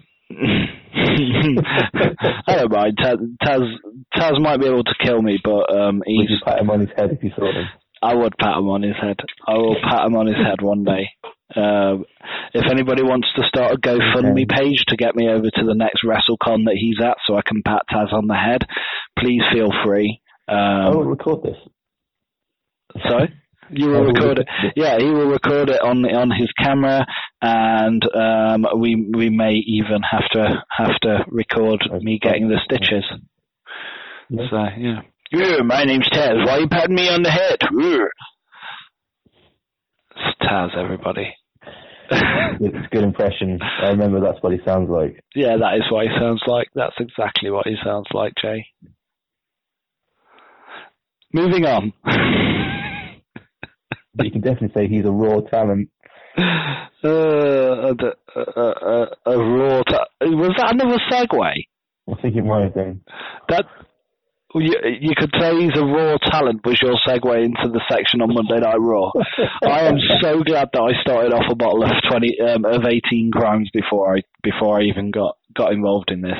I 2.46 2.56
don't 2.56 2.72
mind. 2.72 2.98
Taz, 2.98 3.16
Taz, 3.42 3.62
Taz 4.16 4.40
might 4.40 4.60
be 4.60 4.66
able 4.66 4.84
to 4.84 4.94
kill 5.02 5.22
me, 5.22 5.38
but 5.42 5.74
um, 5.74 6.02
he's. 6.06 6.18
Would 6.18 6.30
you 6.30 6.38
pat 6.44 6.60
him 6.60 6.70
on 6.70 6.80
his 6.80 6.90
head 6.96 7.10
if 7.12 7.22
you 7.22 7.30
saw 7.36 7.50
him? 7.50 7.68
I 8.02 8.14
would 8.14 8.36
pat 8.38 8.58
him 8.58 8.68
on 8.68 8.82
his 8.82 8.96
head. 9.00 9.16
I 9.46 9.54
will 9.54 9.76
pat 9.82 10.06
him 10.06 10.16
on 10.16 10.26
his 10.26 10.36
head 10.36 10.60
one 10.60 10.84
day. 10.84 11.08
Uh, 11.54 11.98
if 12.52 12.70
anybody 12.70 13.02
wants 13.02 13.28
to 13.36 13.42
start 13.48 13.74
a 13.74 13.78
GoFundMe 13.78 14.44
okay. 14.44 14.62
page 14.62 14.84
to 14.88 14.96
get 14.96 15.14
me 15.14 15.28
over 15.28 15.50
to 15.50 15.64
the 15.64 15.74
next 15.74 16.04
WrestleCon 16.04 16.64
that 16.66 16.76
he's 16.78 16.98
at, 17.02 17.16
so 17.26 17.36
I 17.36 17.42
can 17.46 17.62
pat 17.62 17.82
Taz 17.90 18.12
on 18.12 18.26
the 18.26 18.34
head, 18.34 18.62
please 19.18 19.42
feel 19.52 19.70
free. 19.84 20.20
Um, 20.48 20.58
I 20.58 20.90
will 20.90 21.04
record 21.04 21.42
this. 21.42 21.56
Sorry. 23.08 23.32
You 23.70 23.88
will 23.88 24.04
record 24.04 24.38
it. 24.38 24.48
Yeah, 24.76 24.98
he 24.98 25.06
will 25.06 25.28
record 25.28 25.70
it 25.70 25.80
on 25.80 26.04
on 26.04 26.30
his 26.30 26.50
camera, 26.62 27.06
and 27.40 28.02
um, 28.14 28.66
we 28.78 29.10
we 29.14 29.30
may 29.30 29.54
even 29.54 30.02
have 30.02 30.28
to 30.32 30.64
have 30.70 30.96
to 31.02 31.24
record 31.28 31.82
me 32.00 32.18
getting 32.20 32.48
the 32.48 32.60
stitches. 32.64 33.04
Yeah. 34.28 34.42
So 34.50 34.56
yeah. 34.78 35.00
Yeah, 35.32 35.62
my 35.64 35.82
name's 35.82 36.08
Taz. 36.10 36.46
Why 36.46 36.52
are 36.52 36.60
you 36.60 36.68
patting 36.68 36.94
me 36.94 37.08
on 37.08 37.22
the 37.22 37.30
head? 37.30 37.58
It's 40.16 40.38
Taz, 40.42 40.76
everybody. 40.76 41.34
it's 42.10 42.86
a 42.86 42.88
good 42.94 43.02
impression. 43.02 43.58
I 43.82 43.88
remember 43.88 44.20
that's 44.20 44.40
what 44.42 44.52
he 44.52 44.60
sounds 44.64 44.90
like. 44.90 45.18
Yeah, 45.34 45.56
that 45.56 45.76
is 45.76 45.90
what 45.90 46.06
he 46.06 46.12
sounds 46.20 46.42
like. 46.46 46.68
That's 46.74 46.94
exactly 47.00 47.50
what 47.50 47.66
he 47.66 47.74
sounds 47.82 48.06
like, 48.12 48.34
Jay. 48.40 48.66
Moving 51.32 51.64
on. 51.64 51.92
but 54.14 54.26
you 54.26 54.32
can 54.32 54.40
definitely 54.40 54.72
say 54.74 54.88
he's 54.88 55.04
a 55.04 55.10
raw 55.10 55.40
talent. 55.40 55.90
Uh, 56.38 57.08
a, 57.08 57.94
a, 58.34 58.60
a, 58.60 59.06
a 59.26 59.38
raw. 59.38 59.82
Ta- 59.82 60.06
was 60.22 60.54
that 60.56 60.72
another 60.72 60.98
segue? 61.10 61.66
I 62.08 62.22
think 62.22 62.36
it 62.36 62.44
might 62.44 62.64
have 62.64 62.74
been. 62.74 63.02
That 63.48 63.66
you, 64.54 64.74
you 65.00 65.14
could 65.16 65.30
say 65.38 65.54
he's 65.56 65.76
a 65.76 65.84
raw 65.84 66.16
talent 66.30 66.64
was 66.64 66.80
your 66.80 66.94
segue 67.06 67.44
into 67.44 67.68
the 67.72 67.80
section 67.90 68.20
on 68.22 68.32
Monday 68.32 68.60
Night 68.60 68.80
Raw. 68.80 69.10
I 69.64 69.82
am 69.82 69.96
so 70.22 70.42
glad 70.42 70.68
that 70.72 70.80
I 70.80 71.00
started 71.02 71.32
off 71.32 71.50
a 71.50 71.54
bottle 71.54 71.82
of 71.82 71.90
twenty 72.08 72.38
um, 72.40 72.64
of 72.64 72.84
eighteen 72.86 73.30
crimes 73.32 73.68
before 73.72 74.16
I 74.16 74.20
before 74.42 74.80
I 74.80 74.84
even 74.84 75.10
got 75.10 75.36
got 75.56 75.72
involved 75.72 76.10
in 76.10 76.20
this. 76.20 76.38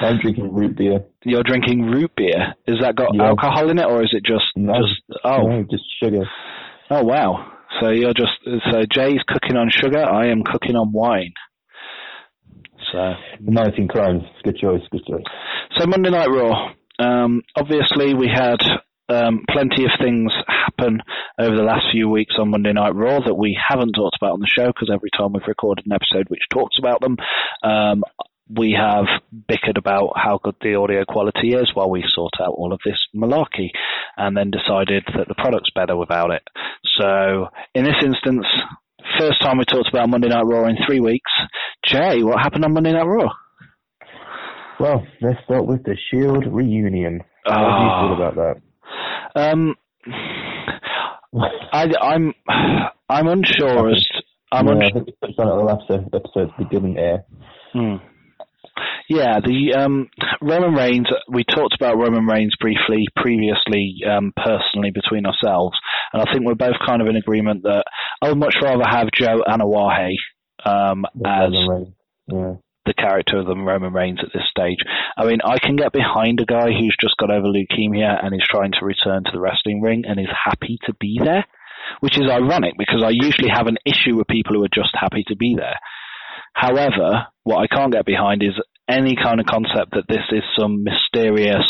I'm 0.00 0.18
drinking 0.20 0.52
root 0.52 0.76
beer. 0.76 1.04
You're 1.24 1.42
drinking 1.42 1.82
root 1.82 2.12
beer. 2.16 2.54
Is 2.66 2.78
that 2.80 2.96
got 2.96 3.14
yeah. 3.14 3.28
alcohol 3.28 3.70
in 3.70 3.78
it, 3.78 3.86
or 3.86 4.02
is 4.02 4.10
it 4.12 4.24
just 4.24 4.44
no, 4.56 4.74
just 4.74 5.20
oh 5.24 5.46
no, 5.46 5.64
just 5.70 5.84
sugar? 6.02 6.24
Oh 6.94 7.04
wow! 7.04 7.50
So 7.80 7.88
you're 7.88 8.12
just 8.12 8.32
so 8.70 8.82
Jay's 8.92 9.22
cooking 9.26 9.56
on 9.56 9.70
sugar. 9.70 10.04
I 10.04 10.26
am 10.26 10.42
cooking 10.44 10.76
on 10.76 10.92
wine. 10.92 11.32
So 12.92 13.14
19 13.40 13.88
crimes. 13.88 14.24
Good 14.44 14.58
choice. 14.58 14.82
Good 14.90 15.06
choice. 15.08 15.24
So 15.78 15.86
Monday 15.86 16.10
Night 16.10 16.28
Raw. 16.28 16.74
Um, 16.98 17.40
obviously, 17.56 18.12
we 18.12 18.28
had 18.28 18.60
um, 19.08 19.40
plenty 19.50 19.84
of 19.84 19.90
things 19.98 20.32
happen 20.46 21.00
over 21.38 21.56
the 21.56 21.62
last 21.62 21.86
few 21.92 22.10
weeks 22.10 22.34
on 22.38 22.50
Monday 22.50 22.74
Night 22.74 22.94
Raw 22.94 23.20
that 23.24 23.38
we 23.38 23.58
haven't 23.58 23.94
talked 23.94 24.18
about 24.20 24.32
on 24.32 24.40
the 24.40 24.46
show 24.46 24.66
because 24.66 24.90
every 24.92 25.08
time 25.16 25.32
we've 25.32 25.48
recorded 25.48 25.86
an 25.86 25.92
episode 25.92 26.28
which 26.28 26.42
talks 26.52 26.76
about 26.78 27.00
them, 27.00 27.16
um, 27.64 28.04
we 28.56 28.76
have 28.78 29.06
bickered 29.48 29.78
about 29.78 30.12
how 30.16 30.38
good 30.42 30.56
the 30.60 30.74
audio 30.74 31.04
quality 31.04 31.54
is 31.54 31.70
while 31.74 31.90
we 31.90 32.04
sort 32.14 32.34
out 32.40 32.54
all 32.56 32.72
of 32.72 32.80
this 32.84 32.98
malarkey 33.14 33.70
and 34.16 34.36
then 34.36 34.50
decided 34.50 35.04
that 35.16 35.28
the 35.28 35.34
product's 35.34 35.70
better 35.74 35.96
without 35.96 36.30
it. 36.30 36.42
So 37.00 37.48
in 37.74 37.84
this 37.84 37.96
instance, 38.04 38.46
first 39.18 39.40
time 39.40 39.58
we 39.58 39.64
talked 39.64 39.88
about 39.88 40.08
Monday 40.08 40.28
Night 40.28 40.44
Raw 40.44 40.66
in 40.66 40.76
three 40.86 41.00
weeks. 41.00 41.30
Jay, 41.84 42.22
what 42.22 42.40
happened 42.40 42.64
on 42.64 42.74
Monday 42.74 42.92
Night 42.92 43.06
Raw? 43.06 43.30
Well, 44.78 45.06
let's 45.20 45.38
start 45.44 45.66
with 45.66 45.84
the 45.84 45.96
Shield 46.10 46.44
reunion. 46.46 47.22
How 47.46 47.54
do 47.54 47.84
you 47.84 47.90
feel 47.98 48.12
ah. 48.12 48.30
about 48.30 48.62
that? 49.34 49.40
Um, 49.40 49.74
I, 51.72 51.84
am 51.84 52.34
I'm, 52.48 52.84
I'm 53.08 53.26
unsure 53.28 53.90
as 53.90 54.06
I'm 54.50 54.66
yeah, 54.66 54.72
unsure. 54.72 54.86
I 54.86 55.04
think 55.04 55.36
the 55.36 55.44
last 55.44 55.90
episode 55.90 56.50
we 56.58 56.64
didn't 56.66 56.98
air. 56.98 57.24
Hmm. 57.72 57.96
Yeah, 59.12 59.40
the 59.44 59.74
um, 59.76 60.08
Roman 60.40 60.72
Reigns. 60.72 61.06
We 61.28 61.44
talked 61.44 61.74
about 61.74 61.98
Roman 61.98 62.24
Reigns 62.24 62.54
briefly 62.58 63.04
previously, 63.14 64.00
um, 64.08 64.32
personally 64.34 64.90
between 64.90 65.26
ourselves, 65.26 65.76
and 66.14 66.22
I 66.22 66.32
think 66.32 66.46
we're 66.46 66.54
both 66.54 66.80
kind 66.86 67.02
of 67.02 67.08
in 67.08 67.16
agreement 67.16 67.62
that 67.64 67.84
I 68.22 68.30
would 68.30 68.38
much 68.38 68.54
rather 68.62 68.84
have 68.88 69.08
Joe 69.14 69.44
Anoa'i 69.46 70.16
um, 70.64 71.04
as 71.26 71.52
yeah. 72.26 72.54
the 72.86 72.94
character 72.96 73.40
of 73.40 73.46
the 73.46 73.54
Roman 73.54 73.92
Reigns 73.92 74.20
at 74.22 74.32
this 74.32 74.48
stage. 74.48 74.78
I 75.18 75.26
mean, 75.26 75.40
I 75.44 75.58
can 75.58 75.76
get 75.76 75.92
behind 75.92 76.40
a 76.40 76.46
guy 76.46 76.68
who's 76.72 76.96
just 76.98 77.18
got 77.20 77.30
over 77.30 77.48
leukemia 77.48 78.24
and 78.24 78.34
is 78.34 78.48
trying 78.48 78.72
to 78.80 78.86
return 78.86 79.24
to 79.24 79.30
the 79.30 79.40
wrestling 79.40 79.82
ring 79.82 80.04
and 80.08 80.18
is 80.18 80.32
happy 80.32 80.78
to 80.86 80.94
be 80.98 81.20
there, 81.22 81.44
which 82.00 82.16
is 82.16 82.30
ironic 82.30 82.76
because 82.78 83.02
I 83.04 83.10
usually 83.10 83.50
have 83.52 83.66
an 83.66 83.76
issue 83.84 84.16
with 84.16 84.26
people 84.28 84.56
who 84.56 84.64
are 84.64 84.72
just 84.74 84.96
happy 84.98 85.24
to 85.28 85.36
be 85.36 85.54
there. 85.54 85.76
However, 86.54 87.26
what 87.44 87.58
I 87.58 87.66
can't 87.66 87.92
get 87.92 88.06
behind 88.06 88.42
is 88.42 88.54
any 88.92 89.16
kind 89.16 89.40
of 89.40 89.46
concept 89.46 89.92
that 89.92 90.08
this 90.08 90.24
is 90.30 90.42
some 90.58 90.84
mysterious 90.84 91.66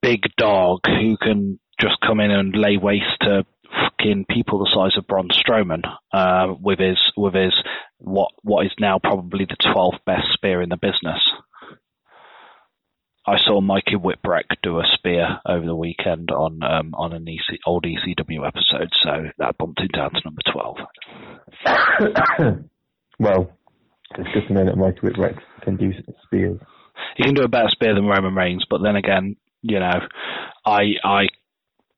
big 0.00 0.22
dog 0.36 0.80
who 0.86 1.16
can 1.16 1.60
just 1.80 1.96
come 2.04 2.20
in 2.20 2.30
and 2.30 2.56
lay 2.56 2.76
waste 2.76 3.20
to 3.20 3.44
fucking 3.70 4.24
people 4.28 4.58
the 4.58 4.70
size 4.74 4.96
of 4.98 5.06
Braun 5.06 5.28
Strowman 5.28 5.82
uh, 6.12 6.54
with 6.60 6.78
his 6.78 6.98
with 7.16 7.34
his 7.34 7.54
what 7.98 8.30
what 8.42 8.66
is 8.66 8.72
now 8.80 8.98
probably 8.98 9.44
the 9.44 9.56
twelfth 9.72 10.04
best 10.06 10.32
spear 10.32 10.62
in 10.62 10.68
the 10.70 10.76
business. 10.76 11.20
I 13.24 13.38
saw 13.38 13.60
Mikey 13.60 13.94
Whipwreck 13.94 14.56
do 14.64 14.80
a 14.80 14.84
spear 14.84 15.38
over 15.46 15.64
the 15.64 15.76
weekend 15.76 16.30
on 16.30 16.62
um, 16.62 16.94
on 16.94 17.12
an 17.12 17.28
EC, 17.28 17.58
old 17.66 17.84
ECW 17.84 18.46
episode, 18.46 18.90
so 19.02 19.28
that 19.38 19.58
bumped 19.58 19.80
him 19.80 19.88
down 19.88 20.10
to 20.10 20.20
number 20.24 20.42
twelve. 20.50 20.78
well, 23.20 23.56
good 24.16 24.46
to 24.48 24.52
know 24.52 24.64
that 24.64 24.76
Mikey 24.76 25.00
Whipwreck 25.00 25.38
can 25.62 25.76
do 25.76 25.92
spears. 26.24 26.60
He 27.16 27.24
can 27.24 27.34
do 27.34 27.42
a 27.42 27.48
better 27.48 27.68
spear 27.70 27.94
than 27.94 28.06
Roman 28.06 28.34
Reigns, 28.34 28.64
but 28.68 28.82
then 28.82 28.96
again, 28.96 29.36
you 29.62 29.78
know, 29.78 30.00
I 30.64 30.82
I 31.04 31.28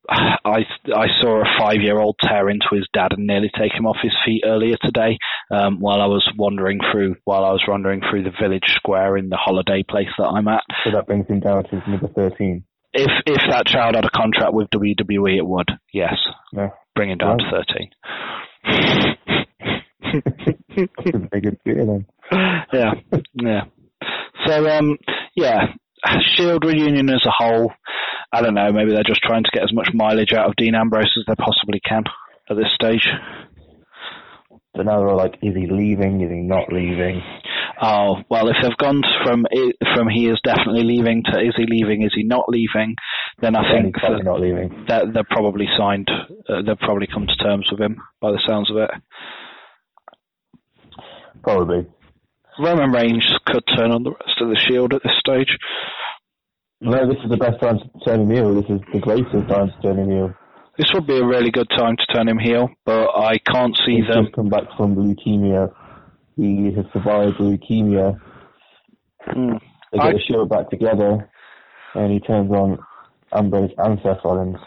I 0.09 0.59
I 0.93 1.07
saw 1.19 1.41
a 1.41 1.59
five 1.59 1.81
year 1.81 1.99
old 1.99 2.15
tear 2.21 2.49
into 2.49 2.67
his 2.71 2.87
dad 2.93 3.13
and 3.13 3.25
nearly 3.25 3.49
take 3.57 3.73
him 3.73 3.85
off 3.85 3.97
his 4.01 4.13
feet 4.25 4.43
earlier 4.45 4.75
today 4.81 5.17
um, 5.51 5.79
while 5.79 6.01
I 6.01 6.05
was 6.05 6.27
wandering 6.37 6.79
through 6.91 7.15
while 7.25 7.43
I 7.43 7.51
was 7.51 7.63
wandering 7.67 8.01
through 8.09 8.23
the 8.23 8.33
village 8.39 8.67
square 8.75 9.17
in 9.17 9.29
the 9.29 9.37
holiday 9.37 9.83
place 9.87 10.09
that 10.17 10.27
I'm 10.27 10.47
at. 10.47 10.63
So 10.83 10.91
that 10.91 11.07
brings 11.07 11.27
him 11.27 11.39
down 11.39 11.63
to 11.65 11.89
number 11.89 12.07
thirteen. 12.07 12.65
If 12.93 13.11
if 13.25 13.41
that 13.49 13.65
child 13.65 13.95
had 13.95 14.05
a 14.05 14.09
contract 14.09 14.53
with 14.53 14.69
WWE, 14.69 15.37
it 15.37 15.45
would. 15.45 15.69
Yes, 15.93 16.15
yeah. 16.53 16.69
bring 16.95 17.11
him 17.11 17.17
down 17.17 17.39
to 17.39 17.45
thirteen. 17.51 17.89
That's 20.75 21.11
a 21.13 21.27
very 21.29 21.41
good 21.41 21.57
then. 21.65 22.05
Yeah, 22.73 22.93
yeah. 23.35 23.61
So 24.45 24.67
um, 24.67 24.97
yeah, 25.35 25.67
Shield 26.35 26.65
reunion 26.65 27.09
as 27.09 27.25
a 27.25 27.31
whole. 27.31 27.71
I 28.31 28.41
don't 28.41 28.53
know. 28.53 28.71
Maybe 28.71 28.91
they're 28.91 29.03
just 29.03 29.21
trying 29.21 29.43
to 29.43 29.51
get 29.53 29.63
as 29.63 29.73
much 29.73 29.89
mileage 29.93 30.33
out 30.33 30.47
of 30.47 30.55
Dean 30.57 30.75
Ambrose 30.75 31.13
as 31.17 31.23
they 31.27 31.35
possibly 31.35 31.79
can 31.87 32.03
at 32.49 32.57
this 32.57 32.73
stage. 32.73 33.07
But 34.73 34.87
now 34.87 34.99
they're 34.99 35.15
like, 35.15 35.35
is 35.41 35.55
he 35.55 35.67
leaving? 35.67 36.21
Is 36.21 36.29
he 36.29 36.41
not 36.41 36.71
leaving? 36.71 37.21
Oh 37.81 38.17
well, 38.29 38.49
if 38.49 38.57
they've 38.61 38.77
gone 38.77 39.01
from 39.23 39.45
from 39.95 40.09
he 40.09 40.27
is 40.27 40.39
definitely 40.43 40.83
leaving 40.83 41.23
to 41.23 41.39
is 41.39 41.55
he 41.55 41.65
leaving? 41.67 42.03
Is 42.03 42.13
he 42.13 42.23
not 42.23 42.49
leaving? 42.49 42.95
Then 43.41 43.55
I 43.55 43.63
yeah, 43.63 43.81
think 43.81 43.95
that 44.01 44.23
not 44.23 44.41
leaving. 44.41 44.85
That 44.87 45.13
they're 45.13 45.27
probably 45.29 45.67
signed. 45.77 46.09
Uh, 46.47 46.61
they've 46.65 46.77
probably 46.79 47.07
come 47.07 47.27
to 47.27 47.35
terms 47.43 47.69
with 47.71 47.81
him 47.81 47.97
by 48.21 48.31
the 48.31 48.41
sounds 48.47 48.69
of 48.69 48.77
it. 48.77 48.91
Probably. 51.43 51.85
Roman 52.59 52.91
Reigns 52.91 53.27
could 53.45 53.63
turn 53.75 53.91
on 53.91 54.03
the 54.03 54.11
rest 54.11 54.41
of 54.41 54.49
the 54.49 54.59
Shield 54.67 54.93
at 54.93 55.03
this 55.03 55.13
stage. 55.19 55.57
No, 56.81 57.07
this 57.07 57.17
is 57.23 57.29
the 57.29 57.37
best 57.37 57.59
time 57.61 57.79
to 57.79 58.05
turn 58.05 58.21
him 58.21 58.29
heel. 58.29 58.53
This 58.55 58.69
is 58.69 58.81
the 58.93 58.99
greatest 58.99 59.47
time 59.49 59.71
to 59.71 59.81
turn 59.81 59.99
him 59.99 60.09
heel. 60.09 60.33
This 60.77 60.87
would 60.93 61.07
be 61.07 61.17
a 61.17 61.25
really 61.25 61.51
good 61.51 61.69
time 61.69 61.95
to 61.97 62.13
turn 62.13 62.27
him 62.27 62.37
heel, 62.37 62.69
but 62.85 63.09
I 63.15 63.37
can't 63.39 63.75
see 63.85 63.97
He's 63.97 64.07
them. 64.07 64.25
Just 64.25 64.35
come 64.35 64.49
back 64.49 64.63
from 64.75 64.95
leukemia. 64.95 65.73
He 66.35 66.73
has 66.75 66.85
survived 66.91 67.37
leukemia. 67.37 68.19
Mm. 69.27 69.59
They 69.91 69.97
get 69.97 70.07
I... 70.07 70.11
the 70.13 70.21
Shield 70.27 70.49
back 70.49 70.69
together, 70.69 71.29
and 71.93 72.11
he 72.11 72.19
turns 72.19 72.51
on 72.51 72.77
Ambrose 73.33 73.71
and 73.77 73.99
Seth 74.03 74.19
Rollins 74.23 74.57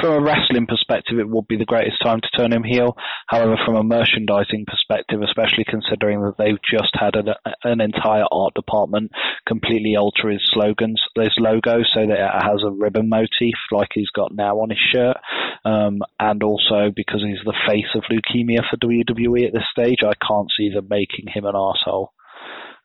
from 0.00 0.12
a 0.12 0.20
wrestling 0.20 0.66
perspective, 0.66 1.18
it 1.18 1.28
would 1.28 1.46
be 1.46 1.56
the 1.56 1.64
greatest 1.64 2.02
time 2.02 2.20
to 2.20 2.28
turn 2.36 2.52
him 2.52 2.64
heel. 2.64 2.96
However, 3.26 3.56
from 3.64 3.76
a 3.76 3.82
merchandising 3.82 4.66
perspective, 4.66 5.20
especially 5.22 5.64
considering 5.64 6.20
that 6.22 6.36
they've 6.38 6.60
just 6.68 6.90
had 6.94 7.16
an, 7.16 7.34
an 7.64 7.80
entire 7.80 8.24
art 8.30 8.54
department 8.54 9.12
completely 9.46 9.96
alter 9.96 10.30
his 10.30 10.42
slogans, 10.52 11.02
his 11.16 11.36
logo, 11.38 11.82
so 11.94 12.06
that 12.06 12.18
it 12.18 12.42
has 12.42 12.62
a 12.64 12.70
ribbon 12.70 13.08
motif 13.08 13.54
like 13.72 13.90
he's 13.94 14.10
got 14.10 14.34
now 14.34 14.56
on 14.56 14.70
his 14.70 14.78
shirt, 14.92 15.16
um, 15.64 16.00
and 16.18 16.42
also 16.42 16.90
because 16.94 17.22
he's 17.22 17.44
the 17.44 17.56
face 17.68 17.90
of 17.94 18.02
leukemia 18.10 18.60
for 18.68 18.76
WWE 18.76 19.46
at 19.46 19.52
this 19.52 19.68
stage, 19.70 19.98
I 20.02 20.14
can't 20.26 20.50
see 20.56 20.70
them 20.70 20.88
making 20.88 21.26
him 21.32 21.44
an 21.44 21.54
asshole. 21.54 22.12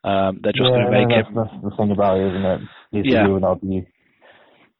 Um, 0.04 0.38
they're 0.42 0.52
just 0.52 0.70
yeah, 0.70 0.76
going 0.76 0.86
to 0.86 0.90
make 0.92 1.08
that's, 1.08 1.28
him. 1.28 1.34
That's 1.34 1.64
the 1.64 1.76
thing 1.76 1.90
about 1.90 2.18
it, 2.18 2.28
isn't 2.28 2.44
it? 2.44 2.60
He's 2.92 3.12
yeah. 3.12 3.26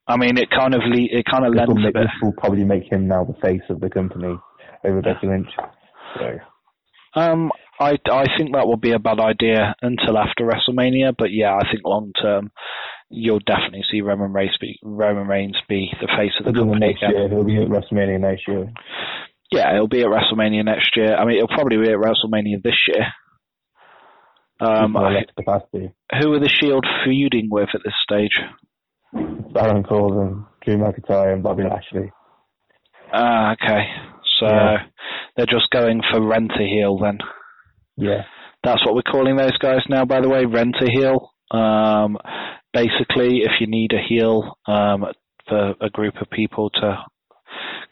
I 0.08 0.16
mean, 0.16 0.38
it 0.38 0.48
kind 0.50 0.74
of 0.74 0.82
le- 0.84 1.10
it 1.10 1.24
kind 1.30 1.44
of 1.44 1.52
this 1.52 1.58
lends 1.58 1.74
will, 1.74 1.88
a 1.88 1.92
bit. 1.92 2.02
This 2.02 2.22
will 2.22 2.32
probably 2.32 2.64
make 2.64 2.90
him 2.90 3.08
now 3.08 3.24
the 3.24 3.34
face 3.42 3.62
of 3.70 3.80
the 3.80 3.90
company 3.90 4.36
over 4.84 5.02
Becky 5.02 5.26
Lynch. 5.26 5.48
So. 6.18 6.38
Um, 7.20 7.50
I 7.80 7.98
I 8.10 8.26
think 8.36 8.54
that 8.54 8.66
would 8.66 8.80
be 8.80 8.92
a 8.92 8.98
bad 8.98 9.20
idea 9.20 9.74
until 9.82 10.18
after 10.18 10.44
WrestleMania, 10.44 11.14
but 11.16 11.32
yeah, 11.32 11.54
I 11.54 11.70
think 11.70 11.82
long 11.84 12.12
term 12.20 12.50
you'll 13.08 13.40
definitely 13.40 13.84
see 13.90 14.00
Roman 14.00 14.32
Reigns 14.32 14.56
be 14.60 14.78
Roman 14.82 15.26
Reigns 15.26 15.56
be 15.68 15.90
the 16.00 16.08
face 16.16 16.32
of 16.38 16.46
the 16.46 16.52
He'll 16.52 16.64
company 16.64 16.88
next. 16.88 17.02
Year. 17.02 17.28
He'll 17.28 17.44
be 17.44 17.56
at 17.56 17.68
WrestleMania 17.68 18.20
next 18.20 18.48
year. 18.48 18.72
Yeah, 19.50 19.74
he'll 19.74 19.88
be 19.88 20.00
at 20.00 20.08
WrestleMania 20.08 20.64
next 20.64 20.96
year. 20.96 21.14
I 21.14 21.24
mean, 21.24 21.36
he'll 21.36 21.48
probably 21.48 21.76
be 21.76 21.90
at 21.90 21.98
WrestleMania 21.98 22.62
this 22.62 22.78
year. 22.88 23.06
Um, 24.58 24.96
I, 24.96 25.24
who 26.18 26.32
are 26.32 26.40
the 26.40 26.48
Shield 26.48 26.86
feuding 27.04 27.48
with 27.50 27.68
at 27.74 27.82
this 27.84 27.94
stage? 28.02 28.40
Baron 29.12 29.82
Corbin, 29.82 30.44
Drew 30.64 30.76
McIntyre, 30.76 31.32
and 31.32 31.42
Bobby 31.42 31.64
Lashley. 31.64 32.12
Ah, 33.12 33.52
okay. 33.52 33.84
So 34.40 34.46
yeah. 34.46 34.76
they're 35.36 35.46
just 35.46 35.70
going 35.70 36.02
for 36.10 36.20
rent 36.20 36.52
a 36.58 36.64
heel 36.64 36.98
then. 36.98 37.18
Yeah. 37.96 38.22
That's 38.64 38.84
what 38.84 38.94
we're 38.94 39.02
calling 39.02 39.36
those 39.36 39.56
guys 39.58 39.80
now, 39.88 40.04
by 40.04 40.20
the 40.20 40.28
way, 40.28 40.44
rent 40.44 40.76
a 40.80 40.90
heel. 40.90 41.30
Um, 41.50 42.18
basically, 42.72 43.42
if 43.42 43.52
you 43.60 43.66
need 43.66 43.92
a 43.92 44.02
heel 44.06 44.58
um, 44.66 45.06
for 45.48 45.74
a 45.80 45.88
group 45.88 46.14
of 46.20 46.28
people 46.30 46.70
to 46.70 47.04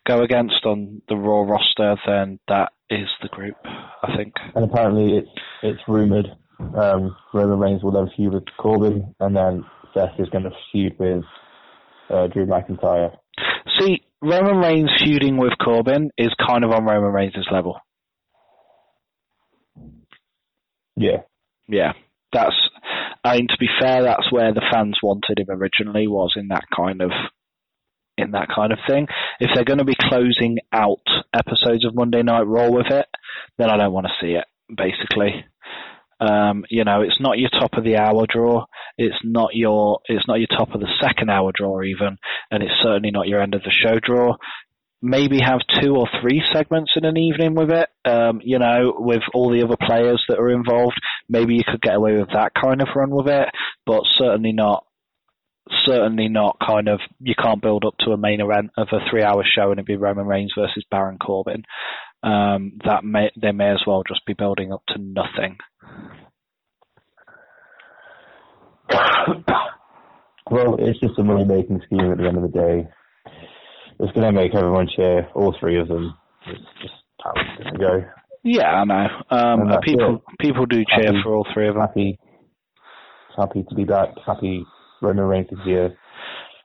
go 0.06 0.22
against 0.22 0.66
on 0.66 1.00
the 1.08 1.16
Raw 1.16 1.42
roster, 1.42 1.96
then 2.06 2.40
that 2.48 2.72
is 2.90 3.08
the 3.22 3.28
group, 3.28 3.56
I 3.64 4.16
think. 4.16 4.34
And 4.54 4.64
apparently, 4.64 5.18
it's 5.18 5.30
it's 5.62 5.80
rumored 5.86 6.26
um, 6.58 7.16
Roman 7.32 7.58
Reigns 7.58 7.82
will 7.82 7.92
then 7.92 8.10
feud 8.16 8.34
with 8.34 8.44
Corbin, 8.58 9.14
and 9.20 9.36
then 9.36 9.64
Seth 9.94 10.18
is 10.18 10.28
going 10.28 10.44
to 10.44 10.50
feud 10.72 10.96
with 10.98 11.24
uh, 12.10 12.26
Drew 12.26 12.46
McIntyre. 12.46 13.16
See, 13.78 14.02
Roman 14.20 14.56
Reigns 14.56 14.90
feuding 15.02 15.38
with 15.38 15.52
Corbin 15.62 16.10
is 16.18 16.34
kind 16.46 16.64
of 16.64 16.70
on 16.70 16.84
Roman 16.84 17.12
Reigns' 17.12 17.46
level. 17.50 17.78
Yeah. 20.96 21.22
Yeah. 21.68 21.92
That's, 22.32 22.54
I 23.22 23.36
mean, 23.36 23.48
to 23.48 23.56
be 23.58 23.68
fair, 23.80 24.02
that's 24.02 24.30
where 24.32 24.52
the 24.52 24.64
fans 24.72 24.98
wanted 25.02 25.38
him 25.38 25.50
originally, 25.50 26.08
was 26.08 26.32
in 26.36 26.48
that 26.48 26.64
kind 26.74 27.00
of 27.00 27.10
in 28.16 28.30
that 28.30 28.48
kind 28.54 28.72
of 28.72 28.78
thing. 28.88 29.06
If 29.40 29.50
they're 29.54 29.64
going 29.64 29.78
to 29.78 29.84
be 29.84 29.96
closing 29.98 30.58
out 30.72 31.02
episodes 31.34 31.84
of 31.84 31.94
Monday 31.94 32.22
Night 32.22 32.46
Raw 32.46 32.70
with 32.70 32.86
it, 32.90 33.06
then 33.58 33.70
I 33.70 33.76
don't 33.76 33.92
want 33.92 34.06
to 34.06 34.12
see 34.20 34.32
it, 34.34 34.44
basically. 34.68 35.44
Um, 36.24 36.64
you 36.70 36.84
know, 36.84 37.02
it's 37.02 37.20
not 37.20 37.38
your 37.38 37.50
top 37.50 37.74
of 37.74 37.84
the 37.84 37.96
hour 37.96 38.26
draw. 38.26 38.64
It's 38.96 39.18
not 39.24 39.50
your 39.54 40.00
it's 40.06 40.26
not 40.26 40.38
your 40.38 40.46
top 40.46 40.74
of 40.74 40.80
the 40.80 40.92
second 41.00 41.30
hour 41.30 41.52
draw 41.54 41.82
even, 41.82 42.16
and 42.50 42.62
it's 42.62 42.80
certainly 42.82 43.10
not 43.10 43.28
your 43.28 43.42
end 43.42 43.54
of 43.54 43.62
the 43.62 43.70
show 43.70 43.98
draw. 44.00 44.36
Maybe 45.02 45.38
have 45.40 45.60
two 45.82 45.96
or 45.96 46.08
three 46.22 46.42
segments 46.54 46.92
in 46.96 47.04
an 47.04 47.18
evening 47.18 47.54
with 47.54 47.70
it. 47.70 47.88
Um, 48.06 48.40
you 48.42 48.58
know, 48.58 48.94
with 48.96 49.22
all 49.34 49.50
the 49.50 49.62
other 49.62 49.76
players 49.76 50.24
that 50.28 50.38
are 50.38 50.50
involved. 50.50 50.98
Maybe 51.28 51.56
you 51.56 51.62
could 51.66 51.82
get 51.82 51.96
away 51.96 52.16
with 52.16 52.30
that 52.32 52.52
kind 52.54 52.80
of 52.80 52.88
run 52.94 53.10
with 53.10 53.28
it, 53.28 53.48
but 53.84 54.02
certainly 54.16 54.52
not 54.52 54.84
certainly 55.86 56.28
not 56.28 56.58
kind 56.64 56.88
of 56.88 57.00
you 57.20 57.34
can't 57.34 57.62
build 57.62 57.84
up 57.86 57.96
to 57.98 58.12
a 58.12 58.18
main 58.18 58.40
event 58.40 58.70
of 58.76 58.88
a 58.92 58.98
three 59.10 59.22
hour 59.22 59.42
show 59.44 59.70
and 59.70 59.78
it'd 59.78 59.86
be 59.86 59.96
Roman 59.96 60.26
Reigns 60.26 60.52
versus 60.56 60.84
Baron 60.90 61.18
Corbin. 61.18 61.64
Um, 62.24 62.78
that 62.86 63.04
may 63.04 63.30
they 63.36 63.52
may 63.52 63.68
as 63.70 63.82
well 63.86 64.02
just 64.08 64.24
be 64.24 64.32
building 64.32 64.72
up 64.72 64.82
to 64.88 64.98
nothing. 64.98 65.58
well, 70.50 70.76
it's 70.78 70.98
just 71.00 71.18
a 71.18 71.22
money 71.22 71.44
making 71.44 71.82
scheme 71.84 72.10
at 72.10 72.16
the 72.16 72.26
end 72.26 72.38
of 72.38 72.42
the 72.42 72.48
day. 72.48 72.88
It's 74.00 74.12
going 74.12 74.26
to 74.26 74.32
make 74.32 74.54
everyone 74.54 74.88
cheer, 74.96 75.28
all 75.34 75.54
three 75.60 75.78
of 75.78 75.88
them. 75.88 76.16
It's 76.46 76.64
just 76.80 76.94
how 77.22 77.32
it's 77.36 77.62
going 77.62 77.74
to 77.74 77.78
go. 77.78 78.04
Yeah, 78.42 78.70
I 78.70 78.84
know. 78.84 79.06
Um, 79.30 79.80
people 79.82 80.16
it. 80.16 80.38
people 80.40 80.64
do 80.64 80.82
cheer 80.96 81.12
happy, 81.12 81.20
for 81.22 81.34
all 81.34 81.46
three 81.52 81.68
of 81.68 81.74
them. 81.74 81.82
Happy, 81.82 82.18
happy 83.36 83.64
to 83.68 83.74
be 83.74 83.84
back. 83.84 84.08
Happy 84.26 84.64
Roman 85.02 85.24
Reigns 85.26 85.48
is 85.52 85.58
here. 85.64 85.94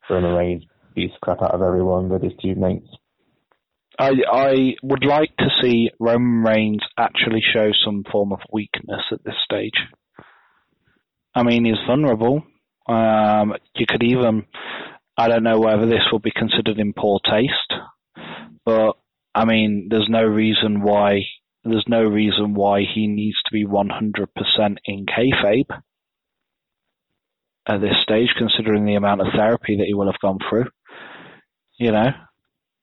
Roman 0.10 0.36
Reigns 0.36 0.64
beats 0.96 1.16
crap 1.22 1.42
out 1.42 1.54
of 1.54 1.62
everyone 1.62 2.08
with 2.08 2.24
his 2.24 2.34
two 2.42 2.56
mates. 2.56 2.88
I 4.00 4.12
I 4.32 4.76
would 4.82 5.06
like 5.06 5.36
to 5.38 5.50
see 5.62 5.92
Roman 6.00 6.44
Reigns 6.44 6.82
actually 6.98 7.42
show 7.54 7.72
some 7.86 8.04
form 8.12 8.32
of 8.34 8.40
weakness 8.52 9.02
at 9.12 9.24
this 9.26 9.36
stage. 9.44 9.78
I 11.36 11.44
mean, 11.44 11.66
he's 11.66 11.76
vulnerable. 11.88 12.44
Um, 12.88 13.54
you 13.76 13.86
could 13.88 14.04
even, 14.04 14.46
I 15.18 15.28
don't 15.28 15.44
know 15.44 15.60
whether 15.60 15.86
this 15.86 16.08
will 16.12 16.20
be 16.20 16.32
considered 16.32 16.80
in 16.80 16.94
poor 16.94 17.20
taste, 17.24 17.74
but 18.66 18.94
I 19.36 19.46
mean, 19.46 19.88
there's 19.92 20.10
no 20.10 20.24
reason 20.24 20.82
why 20.82 21.22
there's 21.64 21.86
no 21.88 22.04
reason 22.04 22.54
why 22.56 22.82
he 22.84 23.08
needs 23.08 23.38
to 23.46 23.54
be 23.54 23.66
100% 23.66 24.78
in 24.86 25.06
kayfabe. 25.06 25.82
at 27.68 27.82
this 27.82 27.96
stage, 28.02 28.30
considering 28.38 28.86
the 28.86 28.96
amount 28.96 29.22
of 29.22 29.28
therapy 29.36 29.78
that 29.78 29.86
he 29.86 29.94
will 29.94 30.12
have 30.12 30.20
gone 30.22 30.40
through. 30.50 30.68
You 31.78 31.92
know, 31.92 32.12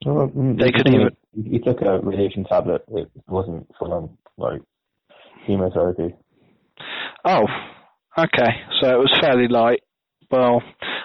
well, 0.05 0.29
mm, 0.29 0.59
they 0.61 0.71
could 0.71 0.89
even. 0.89 1.17
He 1.33 1.59
took 1.59 1.81
a 1.83 2.01
radiation 2.01 2.45
tablet. 2.45 2.85
It 2.89 3.11
wasn't 3.29 3.69
full 3.79 3.93
on 3.93 4.19
like 4.37 4.61
chemotherapy. 5.47 6.15
Oh, 7.25 7.47
okay. 8.19 8.51
So 8.81 8.91
it 8.91 8.99
was 8.99 9.19
fairly 9.21 9.49
light. 9.49 9.81
Well, 10.31 10.63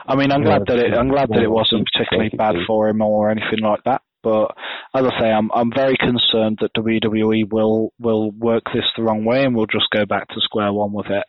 I 0.07 0.15
mean, 0.15 0.31
I'm 0.31 0.43
glad 0.43 0.63
that 0.67 0.79
it. 0.79 0.93
I'm 0.93 1.09
glad 1.09 1.29
that 1.29 1.43
it 1.43 1.51
wasn't 1.51 1.87
particularly 1.93 2.31
bad 2.35 2.55
for 2.67 2.89
him 2.89 3.01
or 3.01 3.29
anything 3.29 3.59
like 3.61 3.83
that. 3.85 4.01
But 4.23 4.51
as 4.93 5.05
I 5.05 5.19
say, 5.19 5.31
I'm 5.31 5.51
I'm 5.53 5.71
very 5.73 5.95
concerned 5.97 6.59
that 6.61 6.73
WWE 6.75 7.51
will 7.51 7.93
will 7.99 8.31
work 8.31 8.63
this 8.73 8.85
the 8.95 9.03
wrong 9.03 9.25
way 9.25 9.43
and 9.43 9.55
we'll 9.55 9.67
just 9.67 9.89
go 9.91 10.05
back 10.05 10.27
to 10.29 10.41
square 10.41 10.73
one 10.73 10.93
with 10.93 11.07
it. 11.07 11.23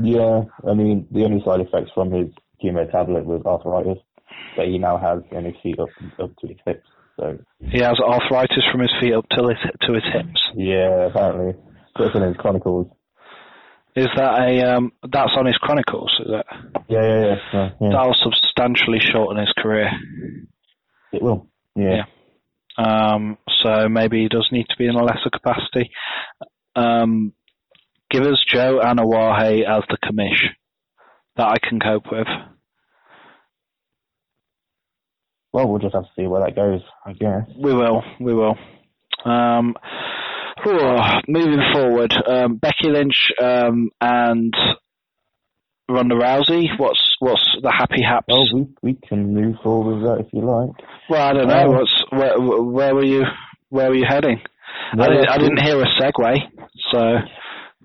Yeah, 0.00 0.42
I 0.68 0.74
mean, 0.74 1.06
the 1.10 1.24
only 1.24 1.42
side 1.44 1.60
effects 1.60 1.90
from 1.94 2.10
his 2.10 2.28
chemo 2.62 2.90
tablet 2.90 3.24
was 3.24 3.42
arthritis 3.44 4.02
that 4.56 4.66
he 4.66 4.78
now 4.78 4.98
has 4.98 5.22
in 5.32 5.44
his 5.44 5.54
feet 5.62 5.78
up 5.78 5.88
up 6.18 6.36
to 6.38 6.46
his 6.46 6.58
hips. 6.66 6.86
So 7.18 7.38
he 7.60 7.80
has 7.80 7.98
arthritis 8.00 8.64
from 8.70 8.80
his 8.80 8.92
feet 9.00 9.14
up 9.14 9.28
to 9.30 9.48
his 9.48 9.58
to 9.82 9.92
his 9.92 10.04
hips. 10.12 10.40
Yeah, 10.54 11.06
apparently. 11.06 11.54
That's 11.98 12.14
in 12.14 12.22
his 12.22 12.36
chronicles. 12.36 12.86
Is 13.96 14.08
that 14.16 14.38
a 14.40 14.76
um? 14.76 14.92
That's 15.02 15.32
on 15.36 15.46
his 15.46 15.56
chronicles, 15.56 16.12
is 16.20 16.32
it? 16.32 16.46
Yeah, 16.88 17.02
yeah, 17.02 17.24
yeah. 17.24 17.36
yeah, 17.52 17.70
yeah. 17.80 17.88
That'll 17.90 18.14
substantially 18.14 19.00
shorten 19.00 19.38
his 19.40 19.52
career. 19.58 19.90
It 21.12 21.22
will. 21.22 21.48
Yeah. 21.74 22.04
yeah. 22.78 23.12
Um. 23.12 23.36
So 23.62 23.88
maybe 23.88 24.22
he 24.22 24.28
does 24.28 24.48
need 24.52 24.66
to 24.68 24.76
be 24.78 24.86
in 24.86 24.94
a 24.94 25.02
lesser 25.02 25.30
capacity. 25.30 25.90
Um. 26.76 27.32
Give 28.10 28.22
us 28.22 28.44
Joe 28.46 28.80
Anoa'i 28.82 29.62
as 29.62 29.84
the 29.88 29.98
commish. 30.04 30.48
That 31.36 31.48
I 31.48 31.58
can 31.58 31.78
cope 31.80 32.10
with. 32.10 32.26
Well, 35.52 35.68
we'll 35.68 35.78
just 35.80 35.94
have 35.94 36.04
to 36.04 36.10
see 36.16 36.26
where 36.26 36.44
that 36.44 36.54
goes, 36.54 36.80
I 37.04 37.12
guess. 37.12 37.48
We 37.58 37.74
will. 37.74 38.02
We 38.20 38.34
will. 38.34 38.56
Um. 39.24 39.74
moving 41.26 41.62
forward, 41.72 42.14
um, 42.26 42.56
Becky 42.56 42.88
Lynch 42.88 43.32
um, 43.42 43.90
and 44.00 44.54
Ronda 45.88 46.14
Rousey. 46.14 46.66
What's 46.78 47.16
what's 47.18 47.56
the 47.62 47.70
happy 47.70 48.02
haps? 48.02 48.26
Oh, 48.30 48.44
we 48.54 48.68
we 48.82 48.94
can 49.08 49.34
move 49.34 49.56
forward 49.62 49.96
with 49.96 50.04
that 50.04 50.26
if 50.26 50.32
you 50.32 50.40
like. 50.40 50.70
Well, 51.08 51.22
I 51.22 51.32
don't 51.32 51.48
know. 51.48 51.70
Um, 51.70 51.76
what's 51.76 52.04
where 52.10 52.40
where 52.40 52.94
were 52.94 53.04
you 53.04 53.24
where 53.70 53.88
were 53.88 53.96
you 53.96 54.06
heading? 54.08 54.40
No, 54.94 55.04
I, 55.04 55.08
didn't, 55.08 55.28
I 55.28 55.38
didn't 55.38 55.62
hear 55.62 55.80
a 55.80 55.86
segue, 56.00 56.36
so 56.90 57.16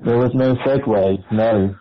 there 0.03 0.17
was 0.17 0.31
no 0.33 0.55
segue. 0.55 1.31
No, 1.31 1.75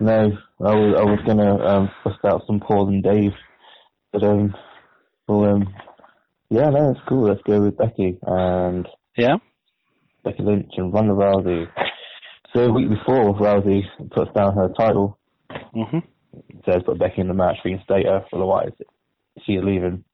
no. 0.00 0.38
I 0.60 0.74
was 0.74 0.94
I 0.98 1.04
was 1.04 1.20
gonna 1.26 1.56
um, 1.64 1.90
bust 2.04 2.18
out 2.24 2.42
some 2.46 2.60
Paul 2.60 2.88
and 2.88 3.02
Dave, 3.02 3.32
but 4.12 4.22
um, 4.22 4.54
well 5.26 5.44
um, 5.44 5.74
yeah, 6.50 6.70
no, 6.70 6.90
it's 6.90 7.00
cool. 7.08 7.28
Let's 7.28 7.42
go 7.42 7.60
with 7.60 7.76
Becky 7.76 8.18
and 8.22 8.88
yeah. 9.16 9.36
Becky 10.24 10.42
Lynch 10.42 10.72
and 10.76 10.92
Ronda 10.92 11.12
Rousey. 11.12 11.66
So 12.54 12.64
a 12.64 12.72
week 12.72 12.88
before 12.88 13.34
Rousey 13.34 13.82
puts 14.10 14.32
down 14.32 14.54
her 14.54 14.70
title, 14.78 15.18
mm-hmm. 15.50 15.98
says 16.64 16.82
put 16.86 16.98
Becky 16.98 17.20
in 17.20 17.28
the 17.28 17.34
match, 17.34 17.56
reinstate 17.64 18.06
her, 18.06 18.24
otherwise 18.32 18.72
she's 19.44 19.60
leaving. 19.62 20.04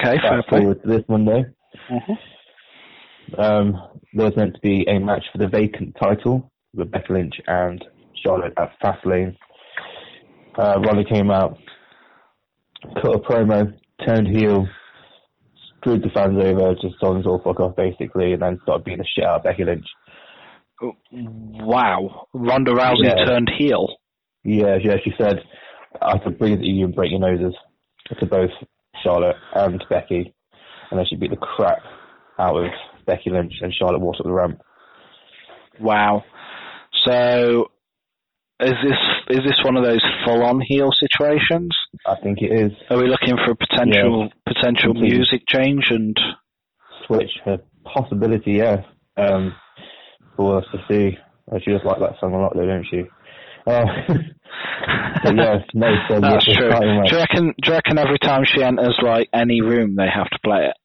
Okay, 0.00 0.18
fair 0.20 0.42
play. 0.48 0.60
forward 0.60 0.82
to 0.82 0.88
this 0.88 1.04
Monday. 1.08 1.44
Mm-hmm. 1.90 3.40
Um, 3.40 3.88
there's 4.12 4.36
meant 4.36 4.54
to 4.54 4.60
be 4.60 4.86
a 4.88 4.98
match 4.98 5.24
for 5.32 5.38
the 5.38 5.48
vacant 5.48 5.96
title 6.00 6.50
with 6.74 6.90
Becky 6.90 7.12
Lynch 7.12 7.34
and 7.46 7.84
Charlotte 8.22 8.54
at 8.58 8.72
Fastlane. 8.82 9.36
Uh, 10.56 10.80
Ronda 10.80 11.04
came 11.04 11.30
out, 11.30 11.58
cut 12.82 13.14
a 13.14 13.18
promo, 13.18 13.72
turned 14.06 14.28
heel, 14.28 14.66
screwed 15.76 16.02
the 16.02 16.10
fans 16.14 16.38
over, 16.42 16.74
just 16.74 17.00
told 17.00 17.16
them 17.16 17.30
all 17.30 17.40
fuck 17.42 17.60
off 17.60 17.76
basically, 17.76 18.32
and 18.32 18.42
then 18.42 18.58
started 18.62 18.84
beating 18.84 18.98
the 18.98 19.06
shit 19.06 19.24
out 19.24 19.36
of 19.36 19.42
Becky 19.44 19.64
Lynch. 19.64 19.86
Wow, 21.12 22.28
Ronda 22.32 22.72
Rousey 22.72 23.04
yeah. 23.04 23.24
turned 23.24 23.50
heel. 23.58 23.96
Yeah, 24.44 24.76
yeah, 24.82 24.96
she 25.02 25.12
said, 25.18 25.40
"I 26.00 26.18
could 26.18 26.38
breathe 26.38 26.60
at 26.60 26.64
you 26.64 26.84
and 26.84 26.94
break 26.94 27.10
your 27.10 27.20
noses." 27.20 27.54
To 28.20 28.26
both 28.26 28.50
Charlotte 29.02 29.36
and 29.54 29.84
Becky, 29.90 30.34
and 30.90 30.98
then 30.98 31.04
she 31.08 31.16
beat 31.16 31.30
the 31.30 31.36
crap 31.36 31.82
out 32.38 32.56
of 32.56 32.70
Becky 33.06 33.30
Lynch, 33.30 33.54
and 33.60 33.74
Charlotte 33.74 34.00
walked 34.00 34.20
up 34.20 34.26
the 34.26 34.32
ramp. 34.32 34.62
Wow. 35.80 36.24
So 37.06 37.70
is 38.60 38.74
this 38.82 39.38
is 39.38 39.44
this 39.44 39.62
one 39.62 39.76
of 39.76 39.84
those 39.84 40.02
full 40.28 40.42
on 40.42 40.60
heel 40.60 40.90
situations? 40.92 41.70
I 42.06 42.16
think 42.22 42.38
it 42.42 42.52
is. 42.52 42.72
Are 42.90 42.98
we 42.98 43.08
looking 43.08 43.36
for 43.44 43.52
a 43.52 43.56
potential 43.56 44.28
yeah. 44.28 44.52
potential 44.52 44.94
music 44.94 45.42
change 45.48 45.86
and 45.90 46.16
switch? 47.06 47.30
A 47.46 47.58
possibility, 47.84 48.52
yeah. 48.52 48.82
Um, 49.16 49.54
for 50.36 50.58
us 50.58 50.64
to 50.72 50.78
see. 50.88 51.18
She 51.64 51.70
does 51.72 51.80
like 51.84 51.98
that 52.00 52.20
song 52.20 52.34
a 52.34 52.38
lot, 52.38 52.52
though, 52.54 52.66
don't 52.66 52.86
she? 52.90 53.04
Uh, 53.66 53.84
but 55.24 55.36
yeah, 55.36 55.56
no. 55.74 55.88
So 56.08 56.20
That's 56.20 56.44
true. 56.44 56.70
Do 56.70 56.86
you 57.10 57.18
reckon? 57.18 57.54
Do 57.62 57.70
you 57.70 57.72
reckon 57.72 57.98
every 57.98 58.18
time 58.18 58.44
she 58.44 58.62
enters 58.62 58.98
like 59.02 59.28
any 59.32 59.62
room, 59.62 59.96
they 59.96 60.08
have 60.14 60.28
to 60.30 60.38
play 60.44 60.66
it? 60.66 60.76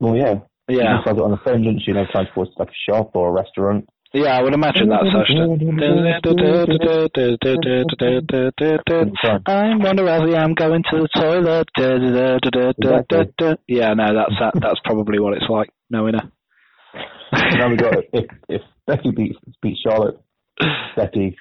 Well, 0.00 0.16
yeah. 0.16 0.34
Yeah. 0.68 1.02
She 1.04 1.10
it 1.10 1.18
on 1.18 1.32
the 1.32 1.40
phone, 1.44 1.62
didn't 1.62 1.82
she? 1.84 1.92
No 1.92 2.06
time 2.12 2.28
for 2.34 2.46
like 2.56 2.68
a 2.68 2.90
shop 2.90 3.10
or 3.14 3.28
a 3.28 3.32
restaurant. 3.32 3.88
Yeah, 4.12 4.36
I 4.36 4.42
would 4.42 4.54
imagine 4.54 4.88
that's 4.88 5.06
such. 5.12 5.30
I'm 9.46 9.80
Ronda 9.80 10.02
Rousey. 10.02 10.36
I'm 10.36 10.54
going 10.54 10.82
to 10.90 10.96
the 11.02 11.08
toilet. 11.14 11.68
Yeah, 13.68 13.94
no, 13.94 14.06
that's 14.12 14.34
that. 14.40 14.60
That's 14.60 14.80
probably 14.84 15.20
what 15.20 15.34
it's 15.34 15.48
like 15.48 15.70
knowing 15.90 16.14
her. 16.14 16.28
now 17.52 17.68
we 17.68 17.76
got 17.76 17.94
if 18.12 18.24
if 18.48 18.62
Becky 18.86 19.12
beats 19.12 19.38
beats 19.62 19.80
Charlotte, 19.86 20.18
Becky 20.96 21.36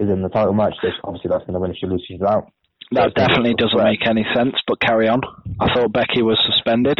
is 0.00 0.08
in 0.10 0.22
the 0.22 0.28
title 0.28 0.54
match. 0.54 0.74
Obviously, 1.04 1.28
that's 1.30 1.44
going 1.44 1.54
to 1.54 1.60
win. 1.60 1.70
If 1.70 1.76
she 1.78 1.86
loses, 1.86 2.04
she's 2.08 2.22
out. 2.22 2.50
That 2.92 3.14
definitely 3.14 3.54
doesn't 3.54 3.78
make 3.78 4.04
any 4.08 4.26
sense, 4.34 4.54
but 4.66 4.80
carry 4.80 5.06
on. 5.06 5.20
I 5.60 5.72
thought 5.72 5.92
Becky 5.92 6.22
was 6.22 6.38
suspended. 6.42 6.98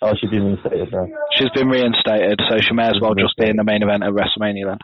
Oh, 0.00 0.14
she's 0.18 0.30
been 0.30 0.44
reinstated 0.44 0.88
now. 0.90 1.06
She's 1.36 1.50
been 1.50 1.68
reinstated, 1.68 2.40
so 2.48 2.56
she 2.58 2.72
may 2.72 2.86
as 2.86 2.96
well 3.02 3.14
just 3.14 3.36
be 3.36 3.48
in 3.48 3.56
the 3.56 3.64
main 3.64 3.82
event 3.82 4.02
at 4.02 4.12
WrestleMania 4.12 4.64
then. 4.66 4.78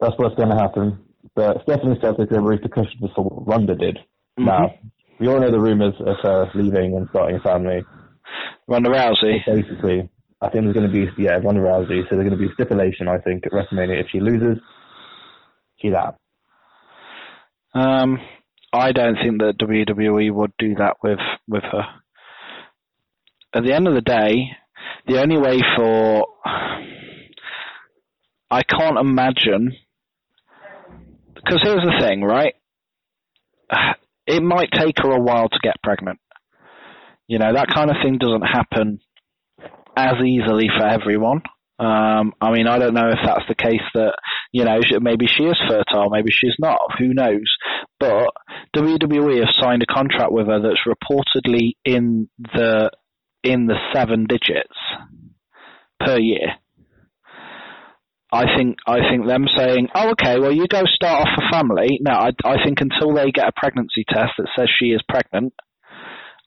That's 0.00 0.14
what's 0.18 0.36
going 0.36 0.50
to 0.50 0.56
happen. 0.56 0.98
But 1.34 1.62
Stephanie 1.62 1.96
said 2.02 2.16
that 2.18 2.28
there 2.30 2.42
were 2.42 2.50
repercussions 2.50 3.10
for 3.14 3.24
what 3.24 3.48
Ronda 3.48 3.74
did. 3.74 3.96
Mm-hmm. 4.38 4.44
Now, 4.44 4.74
we 5.18 5.28
all 5.28 5.40
know 5.40 5.50
the 5.50 5.60
rumours 5.60 5.94
of 5.98 6.16
her 6.22 6.50
leaving 6.54 6.94
and 6.96 7.08
starting 7.10 7.36
a 7.36 7.40
family. 7.40 7.82
Ronda 8.68 8.90
Rousey? 8.90 9.38
Basically, 9.46 10.10
I 10.42 10.50
think 10.50 10.64
there's 10.64 10.76
going 10.76 10.86
to 10.86 10.92
be, 10.92 11.06
yeah, 11.22 11.38
Ronda 11.38 11.60
Rousey. 11.60 12.02
So 12.04 12.16
there's 12.16 12.28
going 12.28 12.38
to 12.38 12.46
be 12.48 12.52
stipulation, 12.52 13.08
I 13.08 13.18
think, 13.18 13.46
at 13.46 13.52
WrestleMania. 13.52 14.00
If 14.00 14.08
she 14.12 14.20
loses, 14.20 14.58
she's 15.80 15.94
out. 15.94 16.16
Um, 17.74 18.18
I 18.72 18.92
don't 18.92 19.16
think 19.16 19.40
that 19.40 19.58
WWE 19.58 20.32
would 20.32 20.52
do 20.58 20.74
that 20.76 20.96
with 21.02 21.20
with 21.46 21.62
her. 21.62 21.84
At 23.54 23.64
the 23.64 23.74
end 23.74 23.88
of 23.88 23.94
the 23.94 24.02
day, 24.02 24.50
the 25.06 25.20
only 25.20 25.38
way 25.38 25.60
for 25.76 26.26
I 28.50 28.62
can't 28.62 28.98
imagine 28.98 29.76
because 31.34 31.60
here's 31.62 31.82
the 31.84 31.98
thing, 32.00 32.22
right? 32.22 32.54
It 34.26 34.42
might 34.42 34.70
take 34.72 34.98
her 34.98 35.10
a 35.10 35.20
while 35.20 35.48
to 35.48 35.58
get 35.62 35.82
pregnant. 35.82 36.18
You 37.26 37.38
know, 37.38 37.52
that 37.54 37.68
kind 37.74 37.90
of 37.90 37.96
thing 38.02 38.18
doesn't 38.18 38.42
happen 38.42 39.00
as 39.96 40.16
easily 40.24 40.68
for 40.76 40.86
everyone. 40.86 41.42
Um, 41.78 42.32
I 42.40 42.50
mean, 42.52 42.66
I 42.66 42.78
don't 42.78 42.94
know 42.94 43.08
if 43.08 43.18
that's 43.24 43.46
the 43.48 43.54
case 43.54 43.82
that, 43.94 44.14
you 44.52 44.64
know, 44.64 44.80
maybe 45.00 45.26
she 45.26 45.44
is 45.44 45.56
fertile, 45.68 46.10
maybe 46.10 46.30
she's 46.30 46.56
not, 46.58 46.78
who 46.98 47.12
knows. 47.12 47.56
But 48.00 48.28
WWE 48.76 49.38
have 49.40 49.54
signed 49.60 49.82
a 49.82 49.92
contract 49.92 50.32
with 50.32 50.46
her 50.46 50.60
that's 50.60 50.86
reportedly 50.86 51.72
in 51.84 52.28
the, 52.38 52.90
in 53.42 53.66
the 53.66 53.76
seven 53.92 54.26
digits 54.26 54.74
per 56.00 56.18
year. 56.18 56.54
I 58.30 58.44
think 58.56 58.76
I 58.86 58.98
think 59.10 59.26
them 59.26 59.46
saying, 59.56 59.88
"Oh, 59.94 60.10
okay, 60.10 60.38
well, 60.38 60.52
you 60.52 60.66
go 60.68 60.82
start 60.84 61.26
off 61.26 61.38
a 61.38 61.50
family." 61.50 61.98
No, 62.02 62.12
I, 62.12 62.30
I 62.44 62.62
think 62.62 62.78
until 62.82 63.14
they 63.14 63.30
get 63.30 63.48
a 63.48 63.52
pregnancy 63.56 64.04
test 64.06 64.32
that 64.36 64.48
says 64.54 64.68
she 64.70 64.88
is 64.88 65.00
pregnant, 65.08 65.54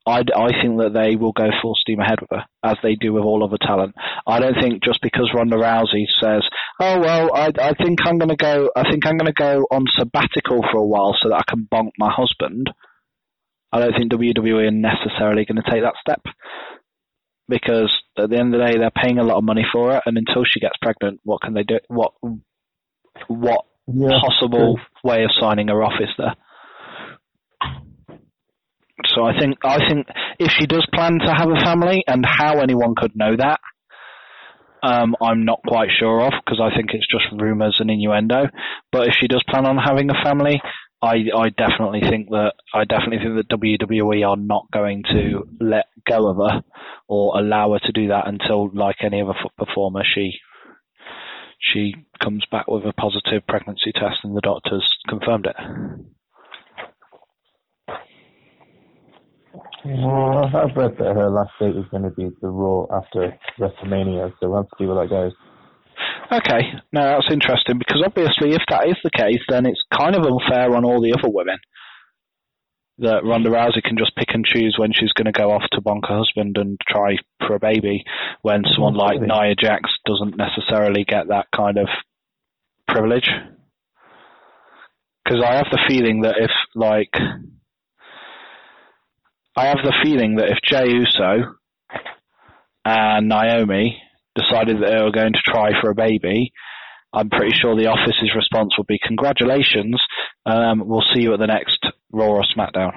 I, 0.06 0.20
I 0.36 0.50
think 0.62 0.80
that 0.80 0.94
they 0.94 1.16
will 1.16 1.32
go 1.32 1.50
full 1.62 1.76
steam 1.76 2.00
ahead 2.00 2.22
with 2.22 2.32
her, 2.32 2.46
as 2.64 2.78
they 2.82 2.96
do 2.96 3.14
with 3.14 3.24
all 3.24 3.44
other 3.44 3.58
talent. 3.62 3.94
I 4.26 4.40
don't 4.40 4.60
think 4.60 4.84
just 4.84 5.00
because 5.02 5.32
Ronda 5.34 5.58
Rousey 5.58 6.06
says, 6.20 6.42
"Oh 6.80 7.00
well, 7.00 7.36
I, 7.36 7.52
I 7.60 7.74
think 7.74 8.00
I'm 8.06 8.18
going 8.18 8.30
to 8.30 8.36
go, 8.36 8.70
I 8.76 8.90
think 8.90 9.06
I'm 9.06 9.18
going 9.18 9.32
to 9.32 9.34
go 9.34 9.68
on 9.72 9.86
sabbatical 9.98 10.62
for 10.72 10.80
a 10.80 10.88
while 10.88 11.16
so 11.22 11.30
that 11.30 11.36
I 11.36 11.44
can 11.48 11.68
bonk 11.72 11.92
my 12.00 12.12
husband." 12.12 12.70
I 13.74 13.80
don't 13.80 13.94
think 13.96 14.12
WWE 14.12 14.68
are 14.68 14.72
necessarily 14.72 15.46
going 15.46 15.62
to 15.64 15.72
take 15.72 15.84
that 15.84 15.94
step 16.02 16.22
because 17.48 17.92
at 18.18 18.30
the 18.30 18.38
end 18.38 18.54
of 18.54 18.60
the 18.60 18.66
day, 18.66 18.78
they're 18.78 19.04
paying 19.04 19.18
a 19.18 19.24
lot 19.24 19.38
of 19.38 19.44
money 19.44 19.66
for 19.72 19.94
her, 19.94 20.02
and 20.06 20.18
until 20.18 20.44
she 20.46 20.60
gets 20.60 20.76
pregnant, 20.82 21.20
what 21.24 21.42
can 21.42 21.54
they 21.54 21.64
do? 21.64 21.78
What 21.88 22.14
what 23.28 23.66
yeah, 23.88 24.20
possible 24.20 24.80
way 25.04 25.24
of 25.24 25.32
signing 25.40 25.68
her 25.68 25.84
off 25.84 26.00
is 26.02 26.10
there. 26.18 26.36
So 29.14 29.24
I 29.24 29.38
think 29.40 29.58
I 29.64 29.78
think 29.88 30.08
if 30.40 30.52
she 30.52 30.66
does 30.66 30.86
plan 30.94 31.20
to 31.20 31.34
have 31.34 31.50
a 31.50 31.64
family, 31.64 32.04
and 32.08 32.26
how 32.26 32.60
anyone 32.60 32.96
could 32.96 33.16
know 33.16 33.36
that, 33.36 33.60
um, 34.84 35.16
I'm 35.22 35.46
not 35.46 35.62
quite 35.68 35.90
sure 36.00 36.22
of 36.22 36.34
because 36.44 36.60
I 36.62 36.76
think 36.76 36.92
it's 36.94 37.08
just 37.08 37.42
rumours 37.42 37.78
and 37.80 37.90
innuendo. 37.90 38.46
But 38.92 39.08
if 39.08 39.14
she 39.20 39.28
does 39.28 39.44
plan 39.50 39.66
on 39.66 39.78
having 39.78 40.10
a 40.10 40.24
family, 40.24 40.62
I 41.02 41.26
I 41.36 41.50
definitely 41.50 42.02
think 42.02 42.30
that 42.30 42.54
I 42.74 42.86
definitely 42.86 43.20
think 43.20 43.36
that 43.36 43.58
WWE 43.58 44.28
are 44.28 44.38
not 44.38 44.68
going 44.72 45.04
to 45.12 45.48
let 45.60 45.86
go 46.08 46.30
of 46.30 46.38
her 46.38 46.62
or 47.08 47.40
allow 47.40 47.74
her 47.74 47.80
to 47.80 47.92
do 47.92 48.08
that 48.10 48.28
until, 48.28 48.70
like 48.74 48.98
any 49.02 49.22
other 49.22 49.34
performer, 49.58 50.04
she 50.04 50.40
she 51.60 51.96
comes 52.22 52.44
back 52.52 52.68
with 52.68 52.86
a 52.86 52.94
positive 52.94 53.46
pregnancy 53.48 53.92
test 53.94 54.20
and 54.24 54.36
the 54.36 54.42
doctors 54.42 54.88
confirmed 55.08 55.46
it. 55.48 55.56
Oh, 59.84 59.90
well, 59.90 60.46
I've 60.46 60.76
read 60.76 60.98
that 60.98 61.16
her 61.16 61.30
last 61.30 61.52
date 61.60 61.76
was 61.76 61.86
going 61.90 62.04
to 62.04 62.12
be 62.12 62.30
the 62.42 62.50
Raw 62.50 62.86
after 62.96 63.36
WrestleMania, 63.60 64.32
so 64.40 64.50
we'll 64.50 64.58
have 64.58 64.70
to 64.70 64.76
see 64.78 64.86
where 64.86 65.02
that 65.02 65.10
goes. 65.10 65.34
Okay, 66.32 66.74
no, 66.94 67.02
that's 67.02 67.32
interesting 67.32 67.78
because 67.78 68.02
obviously, 68.06 68.54
if 68.54 68.62
that 68.70 68.88
is 68.88 68.98
the 69.04 69.10
case, 69.10 69.42
then 69.50 69.66
it's 69.66 69.82
kind 69.94 70.16
of 70.16 70.24
unfair 70.24 70.76
on 70.76 70.86
all 70.86 71.02
the 71.02 71.14
other 71.14 71.30
women 71.30 71.58
that 73.00 73.24
Ronda 73.24 73.50
Rousey 73.50 73.82
can 73.84 73.98
just 73.98 74.16
pick 74.16 74.30
and 74.34 74.46
choose 74.46 74.76
when 74.78 74.94
she's 74.94 75.12
going 75.14 75.26
to 75.26 75.32
go 75.32 75.52
off 75.52 75.64
to 75.72 75.82
bonk 75.82 76.08
her 76.08 76.18
husband 76.18 76.58
and 76.58 76.80
try 76.88 77.18
for 77.46 77.56
a 77.56 77.60
baby, 77.60 78.04
when 78.44 78.64
someone 78.76 78.94
like 78.94 79.20
Nia 79.20 79.56
Jax 79.56 79.90
doesn't 80.06 80.38
necessarily 80.38 81.04
get 81.04 81.30
that 81.30 81.48
kind 81.56 81.80
of 81.80 81.88
privilege. 82.88 83.30
Because 85.24 85.44
I 85.44 85.56
have 85.56 85.68
the 85.72 85.82
feeling 85.88 86.22
that 86.22 86.36
if, 86.38 86.52
like, 86.76 87.14
I 89.56 89.68
have 89.68 89.80
the 89.84 89.94
feeling 90.04 90.36
that 90.36 90.50
if 90.50 90.58
Jey 90.66 90.90
Uso 90.90 91.56
and 92.86 93.28
Naomi 93.28 94.02
decided 94.36 94.78
that 94.82 94.88
they 94.88 95.04
were 95.04 95.12
going 95.12 95.34
to 95.34 95.42
try 95.46 95.72
for 95.82 95.90
a 95.90 95.96
baby, 95.96 96.54
I'm 97.14 97.30
pretty 97.30 97.54
sure 97.62 97.76
the 97.76 97.88
office's 97.88 98.32
response 98.34 98.74
would 98.78 98.88
be 98.88 99.00
congratulations. 99.06 100.02
Um, 100.46 100.84
we'll 100.86 101.04
see 101.14 101.22
you 101.22 101.34
at 101.34 101.40
the 101.40 101.48
next 101.48 101.86
Raw 102.14 102.28
or 102.28 102.44
SmackDown. 102.56 102.92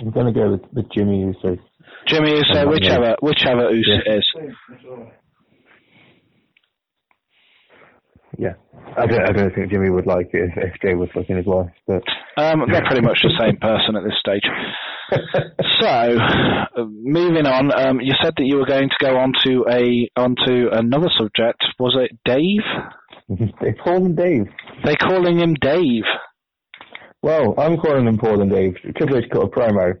I'm 0.00 0.10
going 0.10 0.26
to 0.26 0.32
go 0.32 0.50
with, 0.50 0.62
with 0.72 0.86
Jimmy 0.90 1.20
Uso. 1.20 1.56
Jimmy 2.06 2.30
Uso, 2.30 2.68
whichever 2.68 3.16
whichever 3.22 3.70
Uso 3.70 3.90
yeah. 4.04 4.16
is. 4.16 4.34
Yeah, 8.38 8.54
I 8.96 9.06
don't, 9.06 9.20
I 9.20 9.32
don't 9.32 9.52
think 9.52 9.72
Jimmy 9.72 9.90
would 9.90 10.06
like 10.06 10.30
it 10.32 10.50
if, 10.54 10.56
if 10.56 10.80
Jey 10.80 10.94
was 10.94 11.08
fucking 11.12 11.36
his 11.36 11.46
wife, 11.46 11.70
but 11.88 12.04
um, 12.36 12.62
they're 12.70 12.86
pretty 12.86 13.04
much 13.04 13.18
the 13.20 13.34
same 13.38 13.56
person 13.56 13.96
at 13.96 14.04
this 14.04 14.14
stage. 14.20 14.46
so, 15.80 16.84
moving 16.86 17.46
on, 17.46 17.72
um, 17.74 18.00
you 18.00 18.14
said 18.22 18.34
that 18.36 18.44
you 18.44 18.56
were 18.56 18.66
going 18.66 18.88
to 18.88 19.04
go 19.04 19.16
on 19.16 19.32
to 19.44 19.64
a 19.68 20.08
onto 20.16 20.68
another 20.70 21.08
subject. 21.18 21.64
Was 21.80 21.96
it 21.98 22.16
Dave? 22.24 22.62
they 23.60 23.72
call 23.72 24.06
him 24.06 24.14
Dave. 24.14 24.46
They're 24.84 24.96
calling 24.96 25.40
him 25.40 25.54
Dave. 25.60 26.04
Well, 27.20 27.54
I'm 27.58 27.76
calling 27.78 28.06
him 28.06 28.18
Paul 28.18 28.40
and 28.40 28.50
Dave. 28.50 28.76
Triple 28.96 29.18
H 29.18 29.24
cut 29.32 29.42
a 29.42 29.48
promo 29.48 29.94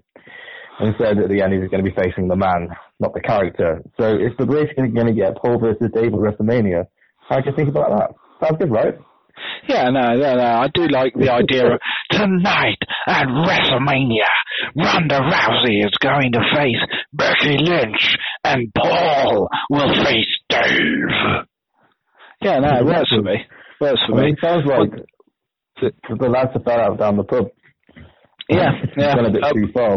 and 0.78 0.94
said 0.96 1.18
at 1.18 1.28
the 1.28 1.42
end 1.42 1.54
he's 1.54 1.70
going 1.70 1.84
to 1.84 1.90
be 1.90 1.96
facing 1.96 2.28
the 2.28 2.36
man, 2.36 2.68
not 3.00 3.14
the 3.14 3.20
character. 3.20 3.82
So 3.98 4.14
if 4.14 4.36
the 4.36 4.44
H 4.44 4.70
is 4.76 4.94
going 4.94 5.08
to 5.08 5.12
get 5.12 5.36
Paul 5.36 5.58
versus 5.58 5.90
Dave 5.92 6.12
at 6.14 6.20
WrestleMania, 6.20 6.86
how 7.28 7.40
do 7.40 7.50
you 7.50 7.56
think 7.56 7.68
about 7.68 7.90
that? 7.90 8.14
Sounds 8.40 8.56
good, 8.58 8.70
right? 8.70 8.94
Yeah, 9.68 9.90
no, 9.90 10.16
no, 10.16 10.34
no. 10.34 10.44
I 10.44 10.68
do 10.72 10.88
like 10.88 11.14
the 11.14 11.30
idea 11.30 11.74
of 11.74 11.80
tonight 12.10 12.78
at 13.06 13.26
WrestleMania, 13.26 14.26
Ronda 14.76 15.20
Rousey 15.20 15.84
is 15.84 15.96
going 16.00 16.32
to 16.32 16.40
face 16.54 16.82
Becky 17.12 17.58
Lynch, 17.58 18.16
and 18.44 18.72
Paul 18.74 19.48
will 19.70 20.04
face 20.04 20.38
Dave. 20.48 21.44
Yeah, 22.40 22.58
no, 22.60 22.80
it 22.80 22.86
works 22.86 23.10
for 23.10 23.22
me. 23.22 23.36
Works 23.80 24.00
for 24.08 24.16
me. 24.16 24.32
It 24.32 24.38
sounds 24.42 24.66
like 24.66 24.90
the, 25.80 26.16
the 26.16 26.28
lads 26.28 26.50
have 26.54 26.64
fell 26.64 26.80
out 26.80 26.98
down 26.98 27.16
the 27.16 27.24
pub. 27.24 27.46
Yeah, 28.48 28.70
yeah. 28.96 29.14
Gone 29.14 29.26
a 29.26 29.30
bit 29.30 29.44
um, 29.44 29.52
too 29.54 29.72
far. 29.72 29.96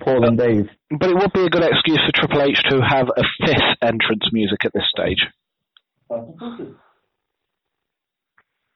Paul 0.00 0.26
and 0.26 0.36
Dave. 0.38 0.68
But 0.98 1.10
it 1.10 1.16
would 1.16 1.32
be 1.32 1.44
a 1.44 1.50
good 1.50 1.64
excuse 1.64 2.00
for 2.04 2.12
Triple 2.12 2.42
H 2.42 2.62
to 2.70 2.80
have 2.80 3.08
a 3.08 3.22
fifth 3.46 3.76
entrance 3.82 4.28
music 4.32 4.64
at 4.64 4.72
this 4.72 4.88
stage. 4.88 5.28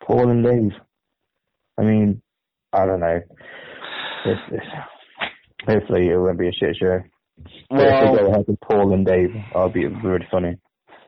Paul 0.07 0.31
and 0.31 0.45
Dave. 0.45 0.73
I 1.79 1.83
mean, 1.83 2.23
I 2.73 2.87
don't 2.87 3.01
know. 3.01 3.21
It's, 4.25 4.41
it's, 4.53 4.67
hopefully 5.67 6.09
it 6.09 6.17
won't 6.17 6.39
be 6.39 6.49
a 6.49 6.53
shit 6.53 6.77
show. 6.81 7.01
Well, 7.71 7.81
if 7.81 8.17
they 8.17 8.23
go 8.23 8.31
ahead 8.31 8.59
Paul 8.63 8.93
and 8.95 9.05
Dave, 9.05 9.31
that'll 9.53 9.69
be 9.69 9.87
really 9.87 10.27
funny. 10.31 10.57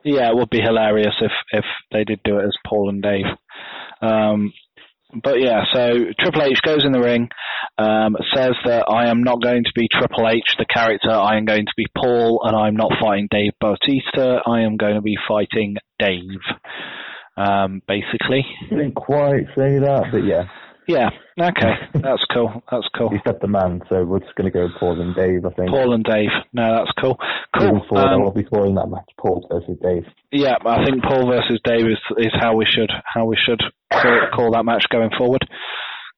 Yeah, 0.03 0.29
it 0.29 0.35
would 0.35 0.49
be 0.49 0.61
hilarious 0.61 1.15
if 1.21 1.31
if 1.51 1.65
they 1.91 2.03
did 2.03 2.21
do 2.23 2.37
it 2.37 2.45
as 2.45 2.55
Paul 2.65 2.89
and 2.89 3.01
Dave. 3.01 3.25
Um, 4.01 4.53
but 5.23 5.41
yeah, 5.41 5.63
so 5.73 5.89
Triple 6.19 6.43
H 6.43 6.61
goes 6.61 6.85
in 6.85 6.91
the 6.91 7.01
ring, 7.01 7.29
um, 7.77 8.15
says 8.33 8.53
that 8.65 8.85
I 8.87 9.09
am 9.09 9.23
not 9.23 9.41
going 9.41 9.63
to 9.63 9.71
be 9.75 9.87
Triple 9.91 10.29
H, 10.29 10.55
the 10.57 10.65
character. 10.65 11.09
I 11.09 11.37
am 11.37 11.45
going 11.45 11.65
to 11.65 11.73
be 11.75 11.87
Paul, 11.97 12.41
and 12.43 12.55
I'm 12.55 12.75
not 12.75 12.91
fighting 13.01 13.27
Dave 13.31 13.53
Bautista. 13.59 14.41
I 14.45 14.61
am 14.61 14.77
going 14.77 14.95
to 14.95 15.01
be 15.01 15.17
fighting 15.27 15.77
Dave. 15.97 16.41
Um, 17.39 17.81
basically. 17.87 18.45
Didn't 18.69 18.95
quite 18.95 19.45
say 19.57 19.79
that, 19.79 20.09
but 20.11 20.25
yeah. 20.25 20.43
Yeah. 20.89 21.09
Okay. 21.39 21.73
That's 21.93 22.25
cool. 22.33 22.63
That's 22.69 22.87
cool. 22.97 23.09
He 23.13 23.19
said 23.25 23.37
the 23.41 23.47
man, 23.47 23.81
so 23.89 24.03
we're 24.03 24.19
just 24.19 24.35
going 24.35 24.51
to 24.51 24.57
go 24.57 24.67
Paul 24.79 24.99
and 24.99 25.15
Dave, 25.15 25.45
I 25.45 25.49
think. 25.53 25.69
Paul 25.69 25.93
and 25.93 26.03
Dave. 26.03 26.31
No, 26.51 26.77
that's 26.77 26.91
cool. 26.99 27.15
Cool. 27.57 27.85
Forward, 27.87 28.13
um, 28.13 28.21
I'll 28.23 28.31
be 28.31 28.43
spoiling 28.45 28.75
that 28.75 28.87
match, 28.89 29.09
Paul 29.17 29.47
versus 29.51 29.77
Dave. 29.81 30.03
Yeah, 30.31 30.55
I 30.65 30.83
think 30.83 31.03
Paul 31.03 31.27
versus 31.27 31.59
Dave 31.63 31.85
is 31.85 31.99
is 32.17 32.33
how 32.39 32.55
we 32.55 32.65
should 32.65 32.91
how 33.05 33.25
we 33.25 33.37
should 33.37 33.61
call, 33.93 34.27
call 34.33 34.51
that 34.53 34.65
match 34.65 34.85
going 34.91 35.11
forward. 35.17 35.41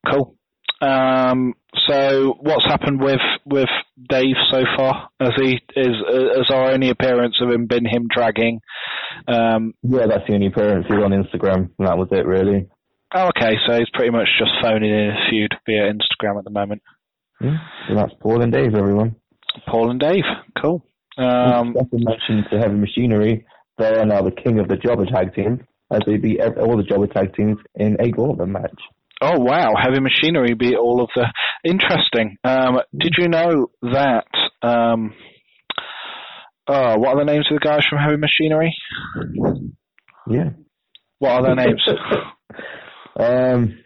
Cool. 0.09 0.35
Um, 0.81 1.53
so 1.87 2.37
what's 2.39 2.65
happened 2.65 3.01
with 3.01 3.21
with 3.45 3.69
Dave 4.09 4.35
so 4.51 4.63
far? 4.75 5.09
Has 5.19 5.31
he 5.37 5.59
is 5.75 5.95
has 6.35 6.49
our 6.49 6.71
only 6.71 6.89
appearance 6.89 7.35
of 7.41 7.51
him 7.51 7.67
been 7.67 7.85
him 7.85 8.07
dragging? 8.13 8.61
Um, 9.27 9.73
yeah, 9.83 10.07
that's 10.07 10.27
the 10.27 10.33
only 10.33 10.47
appearance. 10.47 10.87
He's 10.87 10.97
on 10.97 11.11
Instagram, 11.11 11.69
and 11.77 11.87
that 11.87 11.97
was 11.97 12.07
it, 12.11 12.25
really. 12.25 12.67
Oh, 13.13 13.29
okay. 13.37 13.55
So 13.67 13.77
he's 13.77 13.89
pretty 13.93 14.11
much 14.11 14.27
just 14.39 14.51
phoning 14.61 14.89
in 14.89 15.11
a 15.11 15.29
feud 15.29 15.53
via 15.65 15.93
Instagram 15.93 16.39
at 16.39 16.45
the 16.45 16.51
moment. 16.51 16.81
Yeah, 17.39 17.57
so 17.87 17.95
that's 17.95 18.13
Paul 18.19 18.41
and 18.41 18.51
Dave, 18.51 18.75
everyone. 18.75 19.15
Paul 19.67 19.91
and 19.91 19.99
Dave, 19.99 20.23
cool. 20.61 20.85
Um, 21.17 21.75
mentioned 21.91 22.45
to 22.51 22.57
Heavy 22.57 22.75
Machinery, 22.75 23.45
they 23.77 23.97
are 23.97 24.05
now 24.05 24.21
the 24.21 24.31
king 24.31 24.59
of 24.59 24.67
the 24.67 24.77
Jobber 24.77 25.05
Tag 25.05 25.33
Team, 25.35 25.65
as 25.91 26.01
they 26.05 26.17
beat 26.17 26.39
all 26.41 26.77
the 26.77 26.83
Jobber 26.83 27.07
Tag 27.07 27.35
Teams 27.35 27.57
in 27.75 27.97
a 27.99 28.09
gauntlet 28.09 28.47
match. 28.47 28.79
Oh 29.21 29.39
wow, 29.39 29.75
Heavy 29.79 29.99
Machinery 29.99 30.55
beat 30.55 30.75
all 30.75 31.01
of 31.01 31.09
the. 31.15 31.27
Interesting. 31.63 32.37
Um, 32.43 32.79
did 32.97 33.13
you 33.17 33.27
know 33.29 33.67
that? 33.83 34.25
Um, 34.63 35.13
oh, 36.67 36.97
what 36.97 37.15
are 37.15 37.19
the 37.25 37.31
names 37.31 37.47
of 37.51 37.59
the 37.59 37.65
guys 37.65 37.85
from 37.87 37.99
Heavy 37.99 38.17
Machinery? 38.17 38.75
Yeah. 40.27 40.49
What 41.19 41.31
are 41.31 41.43
their 41.43 41.55
names? 41.55 41.83
Um, 43.19 43.77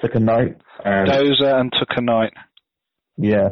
Tucker 0.00 0.20
Knight. 0.20 0.56
And 0.84 1.08
Dozer 1.08 1.60
and 1.60 1.72
Tucker 1.72 2.02
Knight. 2.02 2.34
Yeah. 3.16 3.48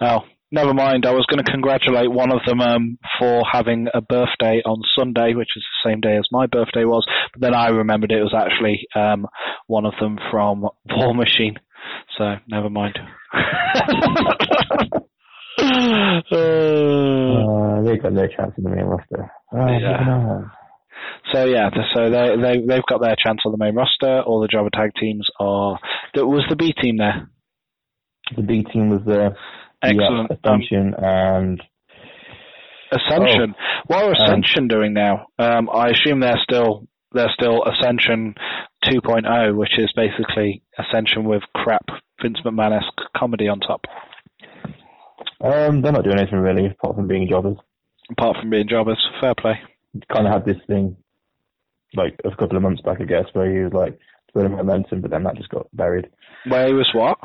Oh, 0.00 0.20
never 0.50 0.74
mind. 0.74 1.06
I 1.06 1.12
was 1.12 1.26
going 1.28 1.42
to 1.44 1.50
congratulate 1.50 2.10
one 2.10 2.32
of 2.32 2.40
them 2.46 2.60
um, 2.60 2.98
for 3.18 3.42
having 3.50 3.88
a 3.92 4.00
birthday 4.00 4.62
on 4.64 4.82
Sunday, 4.98 5.34
which 5.34 5.50
is 5.56 5.62
the 5.62 5.90
same 5.90 6.00
day 6.00 6.16
as 6.16 6.26
my 6.30 6.46
birthday 6.46 6.84
was. 6.84 7.06
But 7.32 7.40
then 7.42 7.54
I 7.54 7.68
remembered 7.68 8.12
it 8.12 8.22
was 8.22 8.34
actually 8.36 8.86
um, 8.94 9.26
one 9.66 9.86
of 9.86 9.94
them 10.00 10.18
from 10.30 10.62
War 10.62 11.14
Machine. 11.14 11.58
So 12.18 12.36
never 12.48 12.70
mind. 12.70 12.98
uh, 13.32 13.38
they 17.82 17.96
got 17.96 18.12
no 18.12 18.26
chance 18.26 18.54
in 18.58 18.64
the 18.64 18.70
main 18.70 18.84
roster. 18.84 19.30
Uh, 19.52 19.66
yeah. 19.66 20.40
So 21.32 21.44
yeah, 21.44 21.70
so 21.94 22.10
they 22.10 22.36
they 22.36 22.60
they've 22.66 22.86
got 22.88 23.00
their 23.00 23.16
chance 23.16 23.40
on 23.46 23.52
the 23.52 23.58
main 23.58 23.74
roster. 23.74 24.20
All 24.20 24.40
the 24.40 24.48
jobber 24.48 24.70
tag 24.72 24.90
teams 25.00 25.26
are. 25.38 25.78
Was 26.16 26.44
the 26.48 26.56
B 26.56 26.72
team 26.72 26.96
there? 26.98 27.30
The 28.36 28.42
B 28.42 28.64
team 28.64 28.90
was 28.90 29.02
there. 29.06 29.36
Excellent. 29.82 30.30
Yeah, 30.30 30.36
Ascension 30.44 30.94
um, 30.94 31.04
and 31.04 31.62
Ascension. 32.92 33.54
Oh, 33.56 33.80
what 33.86 34.04
are 34.04 34.12
Ascension 34.12 34.64
um, 34.64 34.68
doing 34.68 34.92
now? 34.92 35.26
Um, 35.38 35.68
I 35.72 35.90
assume 35.90 36.20
they're 36.20 36.40
still 36.42 36.86
they're 37.12 37.32
still 37.34 37.64
Ascension 37.64 38.34
2.0, 38.84 39.56
which 39.56 39.78
is 39.78 39.92
basically 39.96 40.62
Ascension 40.78 41.24
with 41.24 41.42
crap 41.54 41.86
Vince 42.22 42.38
McMahon 42.44 42.76
esque 42.76 43.10
comedy 43.16 43.48
on 43.48 43.60
top. 43.60 43.82
Um, 45.42 45.80
they're 45.80 45.92
not 45.92 46.04
doing 46.04 46.18
anything 46.18 46.38
really 46.38 46.66
apart 46.66 46.96
from 46.96 47.08
being 47.08 47.28
jobbers. 47.28 47.56
Apart 48.10 48.36
from 48.40 48.50
being 48.50 48.68
jobbers, 48.68 49.02
fair 49.20 49.34
play 49.34 49.58
kind 50.12 50.26
of 50.26 50.32
had 50.32 50.44
this 50.44 50.62
thing 50.66 50.96
like 51.94 52.20
a 52.24 52.30
couple 52.36 52.56
of 52.56 52.62
months 52.62 52.82
back, 52.82 53.00
I 53.00 53.04
guess, 53.04 53.24
where 53.32 53.50
he 53.50 53.64
was 53.64 53.72
like, 53.72 53.98
building 54.34 54.56
momentum, 54.56 55.00
but 55.00 55.10
then 55.10 55.24
that 55.24 55.36
just 55.36 55.48
got 55.50 55.66
buried. 55.72 56.08
Where 56.48 56.68
he 56.68 56.74
was 56.74 56.90
what? 56.94 57.18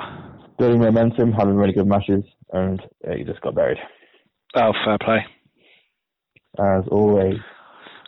Building 0.57 0.79
momentum, 0.79 1.31
having 1.31 1.55
really 1.55 1.73
good 1.73 1.87
matches, 1.87 2.23
and 2.51 2.81
he 3.15 3.23
just 3.23 3.41
got 3.41 3.55
buried. 3.55 3.77
Oh, 4.55 4.71
fair 4.85 4.97
play. 5.03 5.25
As 6.57 6.83
always, 6.89 7.35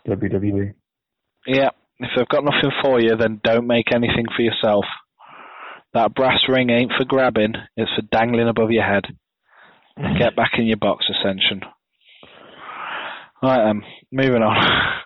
WWE. 0.07 0.73
Yeah, 1.45 1.69
if 1.99 2.09
they've 2.15 2.27
got 2.27 2.43
nothing 2.43 2.71
for 2.81 3.01
you, 3.01 3.15
then 3.17 3.41
don't 3.43 3.67
make 3.67 3.93
anything 3.93 4.25
for 4.35 4.41
yourself. 4.41 4.85
That 5.93 6.13
brass 6.13 6.41
ring 6.47 6.69
ain't 6.69 6.91
for 6.97 7.05
grabbing, 7.05 7.53
it's 7.75 7.91
for 7.95 8.03
dangling 8.11 8.47
above 8.47 8.71
your 8.71 8.83
head. 8.83 9.03
Get 10.19 10.35
back 10.35 10.51
in 10.57 10.65
your 10.65 10.77
box, 10.77 11.05
Ascension. 11.09 11.61
Right 13.41 13.63
then, 13.65 13.83
moving 14.11 14.41
on. 14.41 15.03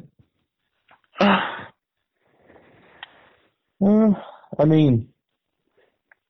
uh, 3.82 4.10
I 4.58 4.64
mean, 4.64 5.08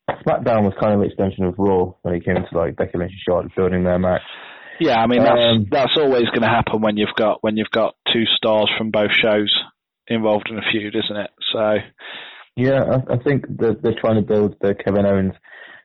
SmackDown 0.08 0.64
was 0.64 0.74
kind 0.80 0.94
of 0.94 1.00
an 1.00 1.06
extension 1.06 1.44
of 1.44 1.54
Raw 1.58 1.92
when 2.02 2.14
it 2.14 2.24
came 2.24 2.36
to 2.36 2.58
like 2.58 2.76
Becky 2.76 2.98
Lynch 2.98 3.12
and 3.12 3.20
Charlotte 3.26 3.54
building 3.56 3.84
their 3.84 3.98
match. 3.98 4.22
Yeah, 4.80 5.00
I 5.00 5.06
mean 5.06 5.22
that's 5.24 5.40
um, 5.40 5.66
that's 5.70 5.96
always 5.96 6.26
going 6.26 6.42
to 6.42 6.48
happen 6.48 6.80
when 6.80 6.96
you've 6.96 7.14
got 7.16 7.42
when 7.42 7.56
you've 7.56 7.70
got 7.70 7.96
two 8.12 8.24
stars 8.36 8.70
from 8.78 8.90
both 8.90 9.10
shows 9.10 9.52
involved 10.06 10.48
in 10.50 10.58
a 10.58 10.62
feud, 10.70 10.94
isn't 10.94 11.16
it? 11.16 11.30
So. 11.52 11.76
Yeah, 12.56 12.82
I, 12.82 13.14
I 13.14 13.16
think 13.22 13.46
that 13.58 13.82
they're 13.82 14.00
trying 14.00 14.16
to 14.16 14.26
build 14.26 14.56
the 14.60 14.74
Kevin 14.74 15.06
Owens 15.06 15.34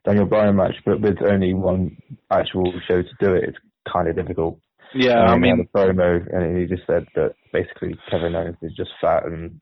Daniel 0.06 0.26
Bryan 0.26 0.56
match, 0.56 0.74
but 0.84 1.00
with 1.00 1.22
only 1.22 1.54
one 1.54 1.98
actual 2.32 2.74
show 2.88 3.04
to 3.04 3.10
do 3.20 3.34
it, 3.36 3.44
it's 3.50 3.58
kind 3.92 4.08
of 4.08 4.16
difficult. 4.16 4.60
Yeah, 4.96 5.22
I 5.22 5.38
mean, 5.38 5.58
the 5.58 5.80
promo, 5.80 6.22
and 6.34 6.58
he 6.58 6.66
just 6.66 6.88
said 6.88 7.06
that 7.16 7.36
basically 7.52 7.96
Kevin 8.10 8.36
Owens 8.36 8.58
is 8.62 8.74
just 8.76 8.92
fat 9.00 9.26
and 9.26 9.60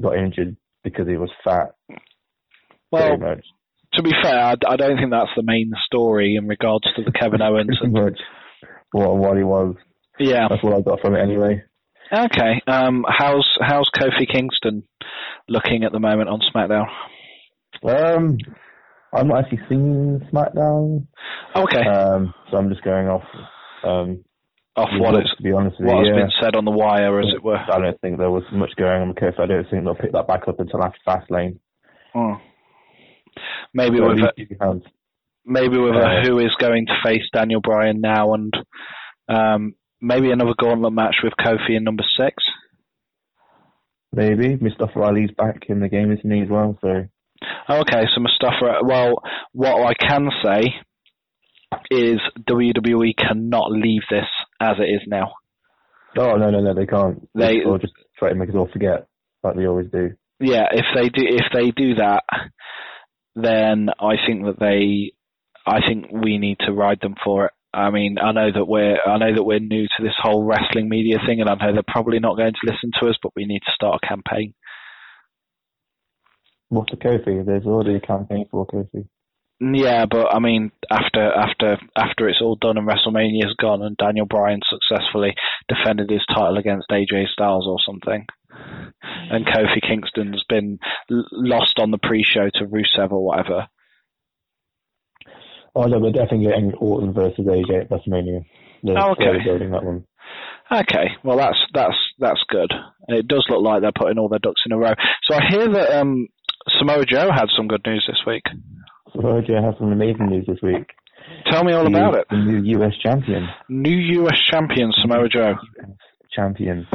got 0.00 0.16
injured 0.16 0.56
because 0.82 1.06
he 1.08 1.16
was 1.16 1.30
fat. 1.44 1.74
Well, 2.90 3.18
to 3.94 4.02
be 4.02 4.12
fair, 4.22 4.38
I, 4.38 4.54
I, 4.66 4.76
don't 4.76 4.96
think 4.96 5.10
that's 5.10 5.30
the 5.36 5.42
main 5.42 5.72
story 5.86 6.36
in 6.36 6.48
regards 6.48 6.84
to 6.96 7.02
the 7.04 7.12
Kevin 7.12 7.42
Owens. 7.42 7.78
and, 7.80 7.92
what 7.92 9.16
what 9.16 9.36
he 9.36 9.44
was. 9.44 9.76
Yeah, 10.18 10.48
that's 10.48 10.62
what 10.62 10.74
I 10.74 10.80
got 10.80 11.00
from 11.00 11.14
it 11.14 11.22
anyway. 11.22 11.62
Okay, 12.12 12.60
um, 12.66 13.04
how's 13.08 13.48
how's 13.60 13.88
Kofi 13.96 14.30
Kingston 14.30 14.82
looking 15.48 15.84
at 15.84 15.92
the 15.92 16.00
moment 16.00 16.28
on 16.28 16.40
SmackDown? 16.52 16.86
Um, 17.84 18.36
I'm 19.12 19.28
not 19.28 19.44
actually 19.44 19.60
seeing 19.68 20.20
SmackDown. 20.32 21.06
Okay. 21.54 21.86
Um, 21.86 22.34
so 22.50 22.56
I'm 22.56 22.68
just 22.68 22.82
going 22.82 23.08
off 23.08 23.22
um, 23.84 24.24
off 24.76 24.88
what 24.98 25.14
is 25.20 25.30
to 25.36 25.42
be 25.42 25.52
honest 25.52 25.76
with 25.78 25.88
what 25.88 26.04
you, 26.04 26.12
has 26.12 26.16
yeah. 26.16 26.22
been 26.22 26.32
said 26.40 26.56
on 26.56 26.64
the 26.64 26.70
wire, 26.70 27.20
as 27.20 27.32
it 27.34 27.42
were. 27.42 27.56
I 27.56 27.78
don't 27.78 28.00
think 28.00 28.18
there 28.18 28.30
was 28.30 28.44
much 28.52 28.70
going 28.76 29.02
on 29.02 29.08
with 29.08 29.16
Kofi. 29.16 29.40
I 29.40 29.46
don't 29.46 29.68
think 29.70 29.84
they'll 29.84 29.94
pick 29.94 30.12
that 30.12 30.28
back 30.28 30.46
up 30.48 30.60
until 30.60 30.82
after 30.82 30.98
Fastlane. 31.06 31.58
Oh. 32.14 32.36
Maybe 33.74 33.98
so 33.98 34.08
with 34.08 34.18
a, 34.18 34.80
maybe 35.44 35.78
with 35.78 35.94
uh, 35.94 35.98
a 36.00 36.22
who 36.22 36.38
is 36.38 36.54
going 36.58 36.86
to 36.86 36.94
face 37.04 37.22
Daniel 37.32 37.60
Bryan 37.60 38.00
now, 38.00 38.34
and 38.34 38.54
um, 39.28 39.74
maybe 40.00 40.30
another 40.30 40.54
gauntlet 40.58 40.92
match 40.92 41.16
with 41.22 41.32
Kofi 41.38 41.76
in 41.76 41.84
number 41.84 42.04
six. 42.18 42.42
Maybe 44.12 44.56
Mustafa 44.56 45.00
Ali's 45.00 45.30
back 45.36 45.66
in 45.68 45.80
the 45.80 45.88
game, 45.88 46.10
isn't 46.10 46.30
he 46.30 46.42
as 46.42 46.48
well? 46.48 46.76
So. 46.80 47.06
Okay, 47.68 48.04
so 48.14 48.20
Mustafa. 48.20 48.80
Well, 48.82 49.22
what 49.52 49.86
I 49.86 49.94
can 49.94 50.28
say 50.42 50.74
is 51.90 52.18
WWE 52.48 53.16
cannot 53.16 53.70
leave 53.70 54.02
this 54.10 54.26
as 54.60 54.76
it 54.78 54.90
is 54.90 55.02
now. 55.06 55.32
Oh 56.16 56.36
no 56.36 56.50
no 56.50 56.60
no 56.60 56.74
they 56.74 56.86
can't. 56.86 57.28
They 57.34 57.62
or 57.64 57.78
just 57.78 57.94
try 58.18 58.30
to 58.30 58.34
make 58.34 58.48
us 58.48 58.54
all 58.56 58.68
forget 58.72 59.06
like 59.42 59.56
they 59.56 59.66
always 59.66 59.90
do. 59.90 60.10
Yeah, 60.40 60.66
if 60.72 60.86
they 60.94 61.08
do 61.08 61.26
if 61.26 61.46
they 61.52 61.70
do 61.70 61.94
that, 61.96 62.24
then 63.34 63.88
I 64.00 64.14
think 64.26 64.44
that 64.44 64.58
they, 64.58 65.12
I 65.66 65.80
think 65.86 66.10
we 66.12 66.38
need 66.38 66.58
to 66.60 66.72
ride 66.72 67.00
them 67.00 67.14
for 67.22 67.46
it. 67.46 67.52
I 67.72 67.90
mean, 67.90 68.16
I 68.20 68.32
know 68.32 68.50
that 68.52 68.64
we're 68.64 68.96
I 69.06 69.18
know 69.18 69.34
that 69.34 69.44
we're 69.44 69.60
new 69.60 69.84
to 69.84 70.02
this 70.02 70.16
whole 70.20 70.44
wrestling 70.44 70.88
media 70.88 71.18
thing, 71.24 71.40
and 71.40 71.48
I 71.48 71.54
know 71.54 71.72
they're 71.72 71.82
probably 71.86 72.18
not 72.18 72.36
going 72.36 72.52
to 72.52 72.72
listen 72.72 72.90
to 73.00 73.08
us, 73.08 73.16
but 73.22 73.32
we 73.36 73.44
need 73.44 73.60
to 73.60 73.72
start 73.74 74.00
a 74.02 74.06
campaign. 74.06 74.54
What's 76.68 76.90
the 76.90 76.96
Kofi? 76.96 77.44
There's 77.44 77.66
already 77.66 77.96
a 77.96 78.00
campaign 78.00 78.46
for 78.50 78.66
Kofi. 78.66 79.06
Yeah, 79.60 80.06
but 80.10 80.34
I 80.34 80.38
mean, 80.38 80.72
after 80.90 81.20
after 81.20 81.78
after 81.94 82.28
it's 82.28 82.40
all 82.40 82.56
done 82.56 82.78
and 82.78 82.88
WrestleMania's 82.88 83.54
gone 83.60 83.82
and 83.82 83.94
Daniel 83.96 84.24
Bryan 84.24 84.60
successfully 84.66 85.34
defended 85.68 86.08
his 86.08 86.24
title 86.34 86.56
against 86.56 86.88
AJ 86.88 87.28
Styles 87.28 87.66
or 87.68 87.76
something, 87.84 88.24
and 89.30 89.46
Kofi 89.46 89.86
Kingston's 89.86 90.42
been 90.48 90.78
lost 91.10 91.78
on 91.78 91.90
the 91.90 91.98
pre-show 91.98 92.48
to 92.54 92.64
Rusev 92.64 93.12
or 93.12 93.22
whatever. 93.22 93.68
Oh 95.74 95.84
no, 95.84 95.98
we're 95.98 96.12
definitely 96.12 96.46
getting 96.46 96.72
Orton 96.74 97.12
versus 97.12 97.46
AJ 97.46 97.82
at 97.82 97.90
WrestleMania. 97.90 98.46
oh, 98.88 99.12
okay. 99.12 99.44
building 99.44 99.72
that 99.72 99.84
one. 99.84 100.06
Okay, 100.72 101.08
well 101.22 101.36
that's 101.36 101.58
that's 101.74 101.98
that's 102.18 102.42
good. 102.48 102.72
It 103.08 103.28
does 103.28 103.44
look 103.50 103.62
like 103.62 103.82
they're 103.82 103.92
putting 103.94 104.18
all 104.18 104.30
their 104.30 104.38
ducks 104.38 104.62
in 104.64 104.72
a 104.72 104.78
row. 104.78 104.94
So 105.28 105.36
I 105.36 105.42
hear 105.50 105.68
that 105.68 106.00
um, 106.00 106.28
Samoa 106.78 107.04
Joe 107.04 107.30
had 107.30 107.48
some 107.54 107.68
good 107.68 107.82
news 107.84 108.04
this 108.08 108.22
week. 108.26 108.44
Samoa 109.12 109.42
Joe 109.42 109.62
has 109.62 109.74
some 109.78 109.92
amazing 109.92 110.26
news 110.26 110.44
this 110.46 110.58
week. 110.62 110.86
Tell 111.50 111.64
me 111.64 111.72
all 111.72 111.86
about 111.86 112.16
it. 112.16 112.26
The 112.30 112.36
new 112.36 112.80
US 112.80 112.92
champion. 113.02 113.48
New 113.68 114.24
US 114.24 114.38
champion 114.50 114.92
Samoa 115.00 115.28
Joe. 115.28 115.54
Champion. 116.32 116.86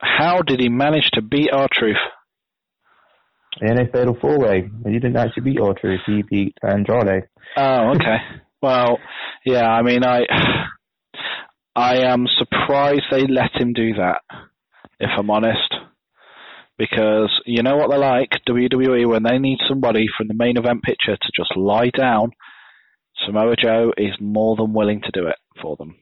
How 0.00 0.42
did 0.42 0.60
he 0.60 0.68
manage 0.68 1.10
to 1.14 1.22
beat 1.22 1.50
R-Truth? 1.52 1.96
In 3.60 3.80
a 3.80 3.86
fatal 3.90 4.16
four 4.20 4.38
way. 4.38 4.70
He 4.86 4.92
didn't 4.92 5.16
actually 5.16 5.42
beat 5.42 5.60
R-Truth, 5.60 6.00
he 6.06 6.22
beat 6.22 6.56
Andrade. 6.62 7.24
Oh, 7.56 7.92
okay. 7.96 8.16
well, 8.62 8.98
yeah, 9.44 9.66
I 9.68 9.82
mean 9.82 10.04
I 10.04 10.24
I 11.74 11.98
am 11.98 12.26
surprised 12.38 13.04
they 13.10 13.26
let 13.26 13.50
him 13.54 13.72
do 13.72 13.94
that, 13.94 14.20
if 15.00 15.10
I'm 15.16 15.30
honest 15.30 15.77
because 16.78 17.30
you 17.44 17.62
know 17.62 17.76
what 17.76 17.90
they're 17.90 17.98
like, 17.98 18.30
WWE, 18.48 19.08
when 19.08 19.24
they 19.24 19.38
need 19.38 19.58
somebody 19.68 20.06
from 20.16 20.28
the 20.28 20.34
main 20.34 20.56
event 20.56 20.82
picture 20.82 21.16
to 21.16 21.32
just 21.36 21.56
lie 21.56 21.90
down, 21.90 22.30
Samoa 23.26 23.56
Joe 23.56 23.92
is 23.96 24.14
more 24.20 24.56
than 24.56 24.72
willing 24.72 25.02
to 25.02 25.10
do 25.12 25.26
it 25.26 25.36
for 25.60 25.76
them. 25.76 25.96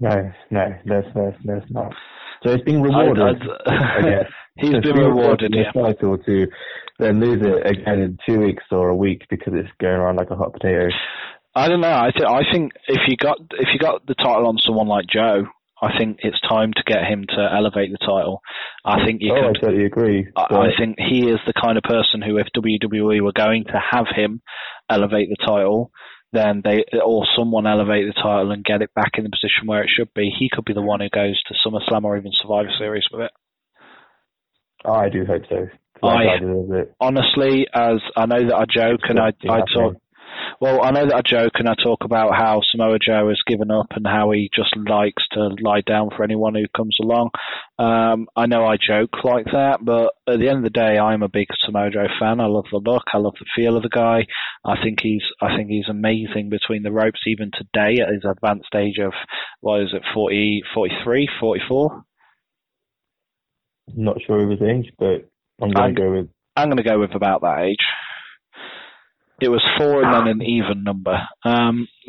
No, 0.00 0.32
no, 0.50 0.74
there's, 0.84 1.04
there's, 1.14 1.34
there's 1.44 1.70
not. 1.70 1.92
So 2.42 2.50
it's 2.50 2.64
been 2.64 2.82
rewarded. 2.82 3.40
I, 3.66 3.70
I, 3.70 4.02
guess. 4.02 4.32
He's 4.56 4.70
been, 4.70 4.82
been 4.82 4.96
rewarded, 4.96 5.54
yeah. 5.54 5.72
Cycle 5.72 6.18
to 6.18 6.46
then 6.98 7.20
lose 7.20 7.42
it 7.42 7.66
again 7.66 8.00
in 8.00 8.18
two 8.26 8.40
weeks 8.40 8.64
or 8.70 8.88
a 8.88 8.96
week 8.96 9.22
because 9.28 9.52
it's 9.54 9.68
going 9.80 9.94
around 9.94 10.16
like 10.16 10.30
a 10.30 10.36
hot 10.36 10.52
potato. 10.52 10.88
I 11.54 11.68
don't 11.68 11.80
know. 11.80 11.88
I, 11.88 12.10
th- 12.10 12.28
I 12.28 12.42
think 12.52 12.72
if 12.88 13.00
you 13.08 13.16
got 13.16 13.38
if 13.52 13.68
you 13.72 13.78
got 13.78 14.06
the 14.06 14.14
title 14.14 14.46
on 14.46 14.58
someone 14.58 14.88
like 14.88 15.06
Joe, 15.06 15.46
I 15.82 15.98
think 15.98 16.18
it's 16.22 16.40
time 16.48 16.72
to 16.74 16.82
get 16.86 17.04
him 17.04 17.24
to 17.28 17.48
elevate 17.54 17.90
the 17.92 17.98
title. 17.98 18.40
I 18.84 19.04
think 19.04 19.20
you 19.20 19.34
oh, 19.34 19.52
could. 19.52 19.58
I 19.58 19.60
totally 19.60 19.84
agree. 19.84 20.26
I, 20.34 20.42
I, 20.42 20.68
think 20.78 20.96
he 20.98 21.28
is 21.28 21.38
the 21.46 21.52
kind 21.52 21.76
of 21.76 21.84
person 21.84 22.22
who, 22.22 22.38
if 22.38 22.46
WWE 22.56 23.20
were 23.20 23.32
going 23.32 23.64
to 23.64 23.80
have 23.90 24.06
him 24.14 24.40
elevate 24.88 25.28
the 25.28 25.44
title, 25.44 25.90
then 26.32 26.62
they 26.64 26.84
or 27.04 27.26
someone 27.36 27.66
elevate 27.66 28.06
the 28.06 28.20
title 28.20 28.52
and 28.52 28.64
get 28.64 28.82
it 28.82 28.94
back 28.94 29.12
in 29.18 29.24
the 29.24 29.30
position 29.30 29.66
where 29.66 29.82
it 29.82 29.90
should 29.94 30.12
be. 30.14 30.30
He 30.38 30.48
could 30.50 30.64
be 30.64 30.72
the 30.72 30.82
one 30.82 31.00
who 31.00 31.08
goes 31.10 31.40
to 31.48 31.54
SummerSlam 31.66 32.04
or 32.04 32.16
even 32.16 32.32
Survivor 32.40 32.70
Series 32.78 33.04
with 33.12 33.22
it. 33.22 33.30
I 34.84 35.08
do 35.08 35.24
hope 35.26 35.42
so. 35.48 35.68
I, 36.02 36.36
honestly, 37.00 37.66
as 37.72 38.00
I 38.16 38.26
know 38.26 38.48
that 38.48 38.54
I 38.54 38.64
joke 38.64 39.00
and 39.08 39.18
I, 39.18 39.32
I 39.48 39.60
talk, 39.74 39.96
well, 40.60 40.82
I 40.82 40.90
know 40.90 41.06
that 41.06 41.14
I 41.14 41.22
joke 41.22 41.52
and 41.56 41.68
I 41.68 41.74
talk 41.74 42.04
about 42.04 42.34
how 42.34 42.62
Samoa 42.70 42.98
Joe 42.98 43.28
has 43.28 43.40
given 43.46 43.70
up 43.70 43.88
and 43.90 44.06
how 44.06 44.30
he 44.30 44.50
just 44.54 44.74
likes 44.76 45.22
to 45.32 45.54
lie 45.60 45.82
down 45.82 46.10
for 46.16 46.24
anyone 46.24 46.54
who 46.54 46.64
comes 46.74 46.96
along. 47.00 47.30
Um, 47.78 48.26
I 48.34 48.46
know 48.46 48.64
I 48.64 48.76
joke 48.76 49.24
like 49.24 49.46
that, 49.46 49.84
but 49.84 50.12
at 50.26 50.38
the 50.38 50.48
end 50.48 50.58
of 50.58 50.64
the 50.64 50.70
day, 50.70 50.98
I'm 50.98 51.22
a 51.22 51.28
big 51.28 51.48
Samoa 51.64 51.90
Joe 51.90 52.06
fan. 52.18 52.40
I 52.40 52.46
love 52.46 52.66
the 52.70 52.78
look, 52.78 53.04
I 53.12 53.18
love 53.18 53.34
the 53.38 53.46
feel 53.54 53.76
of 53.76 53.82
the 53.82 53.90
guy. 53.90 54.26
I 54.64 54.82
think 54.82 55.00
he's, 55.02 55.22
I 55.42 55.56
think 55.56 55.68
he's 55.68 55.88
amazing 55.90 56.48
between 56.48 56.82
the 56.82 56.92
ropes. 56.92 57.20
Even 57.26 57.50
today, 57.52 58.00
at 58.00 58.12
his 58.12 58.24
advanced 58.24 58.74
age 58.74 58.98
of 58.98 59.12
what 59.60 59.82
is 59.82 59.90
it, 59.92 60.02
40, 60.14 60.62
43, 60.74 61.28
44? 61.38 62.02
Not 63.94 64.16
sure 64.26 64.42
of 64.42 64.50
his 64.50 64.62
age, 64.62 64.92
but 64.98 65.28
I'm 65.62 65.70
going 65.70 65.94
to 65.94 66.00
go 66.00 66.10
with. 66.12 66.28
I'm 66.56 66.68
going 66.68 66.78
to 66.78 66.82
go 66.82 66.98
with 66.98 67.14
about 67.14 67.42
that 67.42 67.60
age. 67.60 67.84
It 69.40 69.50
was 69.50 69.62
four 69.76 70.02
and 70.02 70.14
then 70.14 70.28
an 70.28 70.42
even 70.42 70.82
number. 70.82 71.18
Um, 71.44 71.88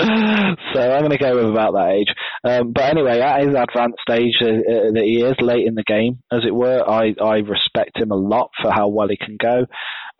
so 0.00 0.80
I'm 0.80 1.00
going 1.00 1.10
to 1.10 1.18
go 1.18 1.34
with 1.34 1.50
about 1.50 1.72
that 1.72 1.90
age. 1.90 2.14
Um, 2.44 2.72
but 2.72 2.84
anyway, 2.84 3.20
at 3.20 3.40
his 3.40 3.54
advanced 3.54 3.98
stage 4.02 4.34
uh, 4.40 4.46
uh, 4.46 4.92
that 4.92 5.02
he 5.04 5.22
is, 5.22 5.34
late 5.40 5.66
in 5.66 5.74
the 5.74 5.82
game, 5.82 6.22
as 6.30 6.40
it 6.46 6.54
were, 6.54 6.88
I, 6.88 7.14
I 7.20 7.38
respect 7.38 7.98
him 7.98 8.12
a 8.12 8.16
lot 8.16 8.50
for 8.62 8.70
how 8.70 8.88
well 8.88 9.08
he 9.08 9.16
can 9.16 9.36
go. 9.40 9.66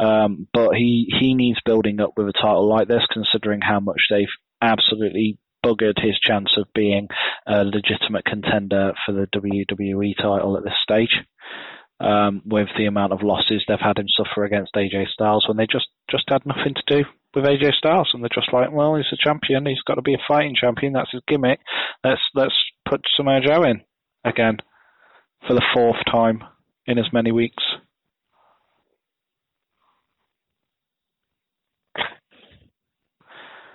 Um, 0.01 0.49
but 0.53 0.75
he, 0.75 1.07
he 1.21 1.35
needs 1.35 1.59
building 1.65 2.01
up 2.01 2.13
with 2.17 2.29
a 2.29 2.33
title 2.33 2.69
like 2.69 2.89
this, 2.89 3.07
considering 3.13 3.61
how 3.61 3.81
much 3.81 4.01
they've 4.11 4.27
absolutely 4.61 5.39
buggered 5.65 6.03
his 6.03 6.19
chance 6.21 6.51
of 6.57 6.67
being 6.75 7.09
a 7.47 7.65
legitimate 7.65 8.25
contender 8.25 8.93
for 9.05 9.13
the 9.13 9.27
WWE 9.35 10.17
title 10.17 10.57
at 10.57 10.65
this 10.65 10.75
stage. 10.83 11.17
Um, 12.01 12.43
with 12.45 12.69
the 12.79 12.87
amount 12.87 13.13
of 13.13 13.25
losses 13.25 13.65
they've 13.67 13.77
had 13.81 13.99
him 13.99 14.07
suffer 14.17 14.45
against 14.45 14.75
AJ 14.75 15.09
Styles 15.09 15.47
when 15.49 15.57
they 15.57 15.67
just 15.67 15.89
just 16.09 16.23
had 16.29 16.47
nothing 16.47 16.75
to 16.75 16.97
do 16.97 17.05
with 17.35 17.45
AJ 17.45 17.75
Styles, 17.75 18.11
and 18.13 18.23
they're 18.23 18.31
just 18.33 18.53
like, 18.53 18.71
well, 18.71 18.95
he's 18.95 19.13
a 19.13 19.17
champion, 19.17 19.67
he's 19.67 19.83
got 19.85 19.97
to 19.97 20.03
be 20.03 20.15
a 20.15 20.27
fighting 20.29 20.55
champion, 20.55 20.93
that's 20.93 21.11
his 21.11 21.23
gimmick. 21.27 21.59
Let's 22.05 22.21
let's 22.35 22.55
put 22.89 23.01
Samoa 23.17 23.41
Joe 23.45 23.65
in 23.65 23.83
again 24.25 24.59
for 25.47 25.55
the 25.55 25.65
fourth 25.75 25.99
time 26.11 26.45
in 26.87 26.99
as 26.99 27.13
many 27.13 27.33
weeks. 27.33 27.63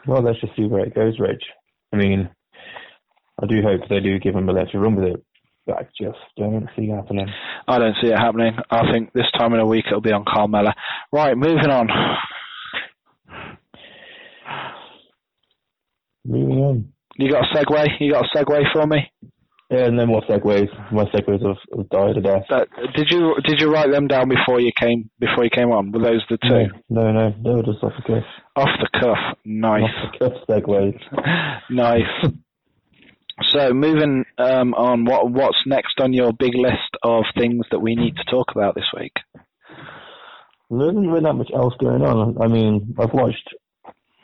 Well, 0.05 0.21
let's 0.21 0.41
just 0.41 0.55
see 0.55 0.65
where 0.65 0.85
it 0.85 0.95
goes, 0.95 1.19
Rich. 1.19 1.43
I 1.93 1.97
mean, 1.97 2.29
I 3.41 3.45
do 3.45 3.61
hope 3.61 3.81
they 3.89 3.99
do 3.99 4.19
give 4.19 4.35
him 4.35 4.49
a 4.49 4.51
let 4.51 4.73
run 4.73 4.95
with 4.95 5.05
it, 5.05 5.25
I 5.67 5.83
just 5.99 6.17
don't 6.37 6.67
see 6.75 6.83
it 6.83 6.95
happening. 6.95 7.27
I 7.67 7.79
don't 7.79 7.95
see 8.01 8.09
it 8.09 8.17
happening. 8.17 8.53
I 8.69 8.91
think 8.91 9.13
this 9.13 9.31
time 9.37 9.53
in 9.53 9.59
a 9.59 9.65
week 9.65 9.85
it'll 9.87 10.01
be 10.01 10.11
on 10.11 10.25
Carmella. 10.25 10.73
Right, 11.11 11.37
moving 11.37 11.69
on. 11.69 11.87
Moving 16.25 16.57
on. 16.57 16.93
You 17.15 17.31
got 17.31 17.43
a 17.43 17.55
segue? 17.55 17.87
You 17.99 18.11
got 18.11 18.25
a 18.25 18.37
segue 18.37 18.73
for 18.73 18.87
me? 18.87 19.11
Yeah, 19.69 19.89
no 19.89 20.05
more 20.05 20.21
segues. 20.29 20.69
My 20.91 21.05
segues 21.05 21.45
have, 21.45 21.57
have 21.77 21.89
died 21.89 22.15
to 22.15 22.21
death. 22.21 22.43
That, 22.49 22.67
did 22.95 23.07
you 23.09 23.35
did 23.43 23.59
you 23.59 23.71
write 23.71 23.91
them 23.91 24.07
down 24.07 24.29
before 24.29 24.59
you 24.59 24.71
came 24.79 25.09
before 25.19 25.43
you 25.43 25.49
came 25.49 25.71
on? 25.71 25.91
Were 25.91 25.99
those 25.99 26.23
the 26.29 26.37
two? 26.37 26.67
No, 26.89 27.11
no, 27.11 27.29
no 27.29 27.35
they 27.43 27.49
were 27.49 27.63
just 27.63 27.83
off 27.83 27.93
the 27.97 28.03
cuff. 28.03 28.23
Off 28.55 28.69
the 28.79 28.99
cuff, 28.99 29.37
nice. 29.45 29.83
Off 30.21 30.33
the 30.47 30.61
cuff 30.61 30.63
segues. 30.63 30.99
nice. 31.71 32.33
So 33.41 33.73
moving 33.73 34.25
um, 34.37 34.73
on, 34.73 35.05
what 35.05 35.31
what's 35.31 35.57
next 35.65 35.99
on 35.99 36.13
your 36.13 36.33
big 36.33 36.53
list 36.55 36.97
of 37.03 37.23
things 37.37 37.65
that 37.71 37.79
we 37.79 37.95
need 37.95 38.15
to 38.17 38.23
talk 38.29 38.51
about 38.51 38.75
this 38.75 38.89
week? 38.97 39.13
There 40.69 40.89
isn't 40.89 41.07
really 41.07 41.23
that 41.23 41.33
much 41.33 41.49
else 41.53 41.73
going 41.79 42.03
on. 42.03 42.37
I 42.41 42.47
mean, 42.47 42.95
I've 42.99 43.13
watched 43.13 43.49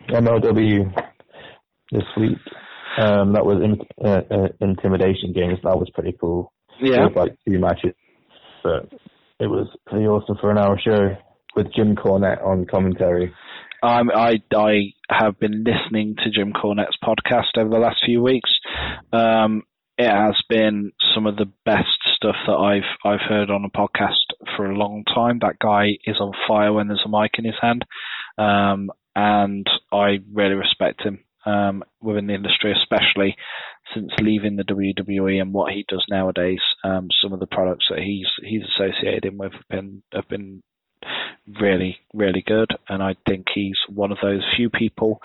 MLW 0.09 0.93
this 1.91 2.03
week. 2.17 2.37
Um, 2.97 3.33
that 3.33 3.45
was 3.45 3.61
in, 3.63 3.79
uh, 4.03 4.21
uh, 4.29 4.47
intimidation 4.61 5.31
games. 5.33 5.59
That 5.63 5.77
was 5.77 5.89
pretty 5.93 6.15
cool. 6.19 6.51
Yeah. 6.81 7.05
It 7.05 7.15
was 7.15 7.15
like 7.15 7.35
two 7.47 7.59
matches, 7.59 7.93
but 8.63 8.89
it 9.39 9.47
was 9.47 9.67
pretty 9.85 10.05
awesome 10.05 10.37
for 10.41 10.51
an 10.51 10.57
hour 10.57 10.79
show 10.83 11.15
with 11.55 11.73
Jim 11.73 11.95
Cornette 11.95 12.45
on 12.45 12.65
commentary. 12.65 13.33
I 13.83 14.41
I 14.55 14.93
have 15.09 15.39
been 15.39 15.63
listening 15.63 16.15
to 16.23 16.29
Jim 16.29 16.53
Cornette's 16.53 16.97
podcast 17.03 17.57
over 17.57 17.69
the 17.69 17.79
last 17.79 18.01
few 18.05 18.21
weeks. 18.21 18.49
Um, 19.11 19.63
it 19.97 20.09
has 20.09 20.35
been 20.47 20.91
some 21.13 21.27
of 21.27 21.35
the 21.35 21.51
best 21.65 21.87
stuff 22.15 22.35
that 22.47 22.53
I've 22.53 22.97
I've 23.03 23.27
heard 23.27 23.49
on 23.49 23.65
a 23.65 23.69
podcast 23.69 24.33
for 24.55 24.69
a 24.69 24.77
long 24.77 25.03
time. 25.03 25.39
That 25.41 25.59
guy 25.59 25.97
is 26.05 26.17
on 26.19 26.31
fire 26.47 26.71
when 26.71 26.87
there's 26.87 27.03
a 27.05 27.09
mic 27.09 27.31
in 27.37 27.45
his 27.45 27.59
hand, 27.61 27.85
um, 28.37 28.89
and 29.15 29.67
I 29.91 30.19
really 30.33 30.55
respect 30.55 31.01
him 31.01 31.19
um, 31.45 31.83
within 32.01 32.27
the 32.27 32.33
industry, 32.33 32.73
especially 32.73 33.35
since 33.93 34.11
leaving 34.21 34.55
the 34.55 34.63
WWE 34.63 35.41
and 35.41 35.53
what 35.53 35.73
he 35.73 35.85
does 35.87 36.05
nowadays. 36.09 36.61
Um, 36.83 37.09
some 37.21 37.33
of 37.33 37.39
the 37.39 37.47
products 37.47 37.87
that 37.89 37.99
he's 37.99 38.27
he's 38.43 38.63
associated 38.75 39.37
with 39.37 39.53
have 39.53 39.67
been 39.69 40.03
have 40.13 40.27
been 40.29 40.61
really 41.59 41.97
really 42.13 42.43
good, 42.45 42.71
and 42.87 43.01
I 43.01 43.15
think 43.27 43.47
he's 43.53 43.77
one 43.87 44.11
of 44.11 44.17
those 44.21 44.43
few 44.55 44.69
people, 44.69 45.21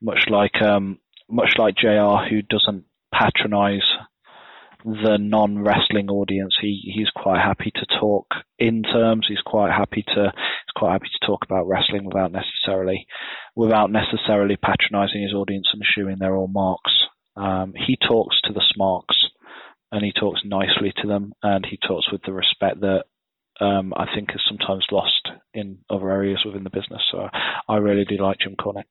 much 0.00 0.26
like 0.28 0.60
um, 0.62 0.98
much 1.28 1.54
like 1.58 1.76
Jr. 1.76 2.28
who 2.28 2.42
doesn't 2.42 2.84
patronize 3.12 3.86
the 4.84 5.18
non 5.18 5.58
wrestling 5.58 6.08
audience. 6.08 6.54
He 6.60 6.92
he's 6.94 7.10
quite 7.10 7.40
happy 7.40 7.72
to 7.74 7.86
talk 7.98 8.26
in 8.58 8.82
terms. 8.82 9.26
He's 9.28 9.42
quite 9.44 9.72
happy 9.72 10.02
to 10.14 10.32
he's 10.34 10.74
quite 10.76 10.92
happy 10.92 11.08
to 11.08 11.26
talk 11.26 11.44
about 11.44 11.66
wrestling 11.66 12.04
without 12.04 12.32
necessarily 12.32 13.06
without 13.56 13.90
necessarily 13.90 14.56
patronising 14.56 15.22
his 15.22 15.34
audience 15.34 15.68
and 15.72 15.82
assuming 15.82 16.18
they're 16.18 16.36
all 16.36 16.48
marks. 16.48 16.92
Um, 17.36 17.74
he 17.74 17.96
talks 17.96 18.40
to 18.44 18.52
the 18.52 18.64
smarks 18.74 19.16
and 19.90 20.04
he 20.04 20.12
talks 20.12 20.40
nicely 20.44 20.92
to 20.98 21.08
them 21.08 21.32
and 21.42 21.66
he 21.66 21.78
talks 21.86 22.10
with 22.10 22.22
the 22.22 22.32
respect 22.32 22.80
that 22.80 23.04
um, 23.60 23.92
I 23.96 24.06
think 24.14 24.30
is 24.34 24.40
sometimes 24.48 24.86
lost 24.90 25.28
in 25.54 25.78
other 25.90 26.10
areas 26.10 26.40
within 26.44 26.64
the 26.64 26.70
business. 26.70 27.02
So 27.10 27.28
I 27.68 27.76
really 27.76 28.04
do 28.04 28.22
like 28.22 28.38
Jim 28.40 28.56
Cornette. 28.56 28.84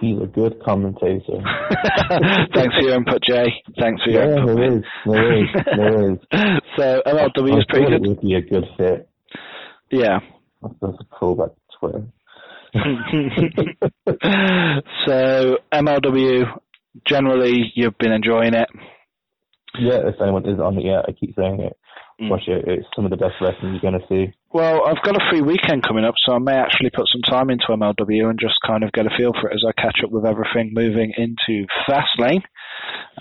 he's 0.00 0.20
a 0.20 0.26
good 0.26 0.60
commentator. 0.64 1.40
Thanks 2.54 2.74
for 2.74 2.82
your 2.82 2.94
input, 2.94 3.22
Jay. 3.22 3.46
Thanks 3.78 4.02
for 4.02 4.10
your 4.10 4.24
yeah, 4.24 4.38
input. 4.38 4.56
There 4.56 4.76
is, 4.76 4.82
there 5.06 5.42
is, 5.42 5.48
there 5.76 6.10
is. 6.12 6.18
so 6.78 7.02
MLW 7.06 7.58
is 7.58 7.64
pretty 7.68 7.86
good. 7.86 7.94
It 7.94 8.02
would 8.08 8.20
be 8.20 8.34
a 8.34 8.40
good 8.40 8.64
fit. 8.76 9.08
Yeah. 9.90 10.18
That's 10.62 10.98
a 11.00 11.04
callback 11.14 11.54
to 11.54 11.60
Twitter. 11.78 12.04
so 15.06 15.58
MLW, 15.72 16.60
generally, 17.06 17.72
you've 17.74 17.98
been 17.98 18.12
enjoying 18.12 18.54
it. 18.54 18.68
Yeah, 19.78 20.08
if 20.08 20.20
anyone 20.20 20.46
isn't 20.46 20.60
on 20.60 20.78
it 20.78 20.84
yet, 20.84 21.04
I 21.06 21.12
keep 21.12 21.34
saying 21.36 21.60
it. 21.60 21.76
Mm. 22.20 22.30
Watch 22.30 22.48
it. 22.48 22.64
It's 22.66 22.86
some 22.94 23.04
of 23.04 23.10
the 23.10 23.16
best 23.16 23.34
wrestling 23.40 23.72
you're 23.72 23.80
going 23.80 24.00
to 24.00 24.06
see. 24.08 24.32
Well, 24.52 24.84
I've 24.84 25.02
got 25.02 25.16
a 25.16 25.24
free 25.30 25.40
weekend 25.40 25.82
coming 25.86 26.04
up, 26.04 26.14
so 26.18 26.34
I 26.34 26.38
may 26.38 26.54
actually 26.54 26.90
put 26.90 27.06
some 27.08 27.22
time 27.22 27.50
into 27.50 27.66
MLW 27.70 28.28
and 28.28 28.38
just 28.38 28.56
kind 28.66 28.82
of 28.82 28.92
get 28.92 29.06
a 29.06 29.10
feel 29.16 29.32
for 29.32 29.48
it 29.48 29.54
as 29.54 29.64
I 29.66 29.72
catch 29.80 30.02
up 30.04 30.10
with 30.10 30.26
everything 30.26 30.72
moving 30.74 31.12
into 31.16 31.66
Fastlane. 31.88 32.42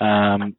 Um, 0.01 0.55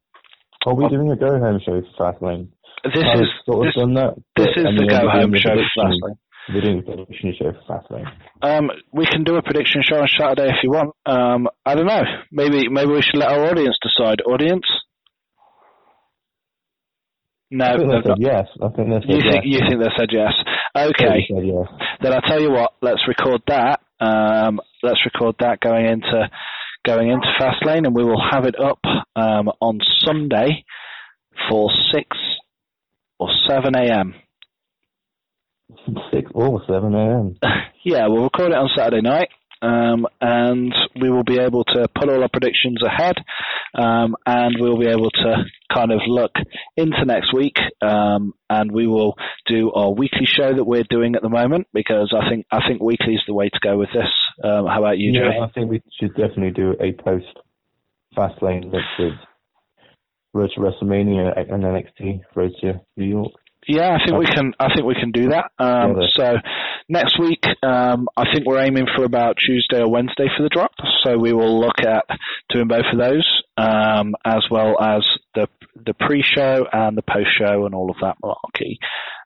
Are 0.64 0.74
we 0.74 0.88
doing 0.88 1.10
a 1.10 1.16
go 1.16 1.38
home 1.38 1.60
show 1.64 1.82
for 1.96 2.12
Fastlane? 2.12 2.48
This 2.84 2.94
is 2.96 3.28
sort 3.44 3.66
of 3.66 3.74
this, 3.74 3.74
done 3.76 3.94
that. 3.94 4.14
This 4.36 4.56
is 4.56 4.64
the 4.64 4.86
go 4.88 5.08
home 5.10 5.34
show 5.36 5.56
for 5.56 5.84
Fastlane. 5.84 6.16
We're 6.48 6.60
doing 6.62 6.78
a 6.78 6.82
prediction 6.82 7.34
show 7.38 7.52
for 7.52 7.62
Fastlane. 7.68 8.06
Um, 8.42 8.70
we 8.92 9.06
can 9.06 9.24
do 9.24 9.36
a 9.36 9.42
prediction 9.42 9.82
show 9.82 10.00
on 10.00 10.08
Saturday 10.08 10.48
if 10.48 10.62
you 10.62 10.70
want. 10.70 10.94
Um, 11.04 11.48
I 11.66 11.74
don't 11.74 11.86
know. 11.86 12.02
Maybe 12.32 12.68
maybe 12.68 12.90
we 12.90 13.02
should 13.02 13.18
let 13.18 13.28
our 13.28 13.50
audience 13.50 13.76
decide. 13.82 14.22
Audience. 14.22 14.64
No, 17.50 17.64
I 17.64 17.76
think 17.76 17.90
they 17.90 18.02
said 18.06 18.18
yes. 18.18 18.46
I 18.62 18.68
think 18.68 18.88
they 18.88 19.00
said 19.00 19.10
you 19.10 19.16
yes. 19.16 19.32
think 19.32 19.44
you 19.44 19.58
think 19.58 19.80
they 19.80 19.90
said 19.98 20.08
yes? 20.12 20.32
Okay. 20.76 21.26
Said 21.28 21.46
yes. 21.46 21.66
Then 22.00 22.12
I'll 22.12 22.22
tell 22.22 22.40
you 22.40 22.50
what. 22.50 22.74
Let's 22.80 23.02
record 23.08 23.42
that. 23.48 23.80
Um, 24.00 24.60
let's 24.82 25.00
record 25.04 25.34
that 25.40 25.60
going 25.60 25.86
into 25.86 26.30
going 26.84 27.10
into 27.10 27.26
Fastlane, 27.40 27.86
and 27.86 27.94
we 27.94 28.04
will 28.04 28.22
have 28.30 28.44
it 28.44 28.54
up 28.58 28.80
um, 29.16 29.50
on 29.60 29.80
Sunday 30.04 30.64
for 31.48 31.70
six 31.92 32.16
or 33.18 33.28
seven 33.48 33.74
a.m. 33.74 34.14
Six 36.12 36.30
or 36.34 36.62
seven 36.68 36.94
a.m. 36.94 37.36
yeah, 37.84 38.06
we'll 38.06 38.24
record 38.24 38.52
it 38.52 38.58
on 38.58 38.70
Saturday 38.76 39.02
night. 39.02 39.28
Um, 39.62 40.06
and 40.20 40.74
we 41.00 41.10
will 41.10 41.24
be 41.24 41.38
able 41.38 41.64
to 41.64 41.86
put 41.94 42.08
all 42.08 42.22
our 42.22 42.28
predictions 42.28 42.82
ahead, 42.82 43.16
um, 43.74 44.16
and 44.26 44.56
we'll 44.58 44.78
be 44.78 44.86
able 44.86 45.10
to 45.10 45.44
kind 45.72 45.92
of 45.92 46.00
look 46.06 46.32
into 46.76 47.04
next 47.04 47.34
week, 47.34 47.58
um, 47.82 48.32
and 48.48 48.72
we 48.72 48.86
will 48.86 49.16
do 49.46 49.70
our 49.72 49.92
weekly 49.92 50.26
show 50.26 50.54
that 50.54 50.64
we're 50.64 50.84
doing 50.88 51.14
at 51.14 51.22
the 51.22 51.28
moment 51.28 51.66
because 51.74 52.14
I 52.16 52.28
think 52.28 52.46
I 52.50 52.66
think 52.66 52.82
weekly 52.82 53.14
is 53.14 53.22
the 53.26 53.34
way 53.34 53.48
to 53.48 53.58
go 53.62 53.76
with 53.76 53.90
this. 53.92 54.10
Um, 54.42 54.66
how 54.66 54.78
about 54.78 54.98
you, 54.98 55.12
yeah? 55.12 55.44
I 55.44 55.50
think 55.52 55.70
we 55.70 55.82
should 56.00 56.14
definitely 56.14 56.52
do 56.52 56.74
a 56.80 56.92
post 56.92 57.26
Fastlane 58.16 58.70
mix 58.70 58.84
with 58.98 59.14
Road 60.32 60.50
to 60.54 60.60
WrestleMania 60.60 61.38
and 61.38 61.62
NXT 61.64 62.20
Road 62.34 62.52
to 62.60 62.80
New 62.96 63.06
York. 63.06 63.32
Yeah, 63.68 63.96
I 63.96 64.04
think 64.04 64.18
we 64.18 64.26
can. 64.26 64.52
I 64.58 64.72
think 64.74 64.86
we 64.86 64.94
can 64.94 65.12
do 65.12 65.28
that. 65.30 65.50
Um, 65.58 65.96
so 66.14 66.36
next 66.90 67.18
week, 67.18 67.44
um, 67.62 68.08
I 68.16 68.24
think 68.32 68.46
we're 68.46 68.60
aiming 68.60 68.86
for 68.96 69.04
about 69.04 69.36
Tuesday 69.44 69.80
or 69.80 69.90
Wednesday 69.90 70.26
for 70.36 70.42
the 70.42 70.48
drop. 70.48 70.72
So 71.04 71.16
we 71.16 71.32
will 71.32 71.60
look 71.60 71.80
at 71.80 72.04
doing 72.50 72.68
both 72.68 72.84
of 72.92 72.98
those, 72.98 73.26
um, 73.56 74.14
as 74.24 74.44
well 74.50 74.76
as 74.82 75.06
the 75.34 75.48
the 75.86 75.94
pre-show 75.94 76.66
and 76.70 76.98
the 76.98 77.02
post-show 77.02 77.64
and 77.64 77.74
all 77.74 77.90
of 77.90 77.96
that 78.02 78.16
malarkey. 78.22 78.76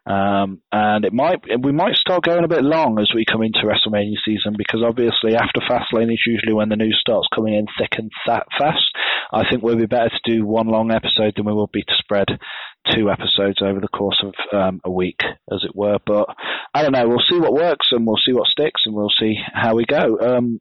Um, 0.07 0.61
and 0.71 1.07
it 1.07 1.15
might 1.15 1.41
we 1.63 1.73
might 1.73 1.95
start 1.95 2.25
going 2.25 2.45
a 2.45 2.49
bit 2.49 2.63
long 2.63 2.99
as 3.01 3.11
we 3.15 3.25
come 3.25 3.43
into 3.43 3.61
WrestleMania 3.65 4.17
season 4.25 4.55
because 4.57 4.83
obviously 4.87 5.35
after 5.35 5.61
Fastlane 5.61 6.13
is 6.13 6.23
usually 6.27 6.53
when 6.53 6.69
the 6.69 6.77
news 6.77 6.99
starts 7.01 7.27
coming 7.35 7.55
in 7.55 7.67
thick 7.79 7.99
and 7.99 8.11
fast. 8.27 8.85
I 9.33 9.49
think 9.49 9.63
we'll 9.63 9.77
be 9.77 9.87
better 9.87 10.11
to 10.11 10.31
do 10.31 10.45
one 10.47 10.69
long 10.69 10.93
episode 10.93 11.35
than 11.37 11.47
we 11.47 11.55
will 11.55 11.71
be 11.73 11.83
to 11.83 11.95
spread 11.99 12.27
two 12.93 13.11
episodes 13.11 13.63
over 13.63 13.81
the 13.81 13.89
course 13.89 14.23
of 14.23 14.35
um, 14.53 14.81
a 14.85 14.91
week, 14.91 15.21
as 15.53 15.63
it 15.65 15.75
were. 15.75 15.99
But 16.05 16.29
I 16.73 16.83
don't 16.83 16.93
know. 16.93 17.09
We'll 17.09 17.25
see 17.29 17.39
what 17.39 17.53
works 17.53 17.89
and 17.93 18.07
we'll 18.07 18.17
see 18.25 18.33
what 18.33 18.47
sticks 18.47 18.83
and 18.87 18.95
we'll 18.95 19.13
see 19.19 19.37
how 19.53 19.75
we 19.75 19.85
go. 19.87 20.19
Um, 20.21 20.61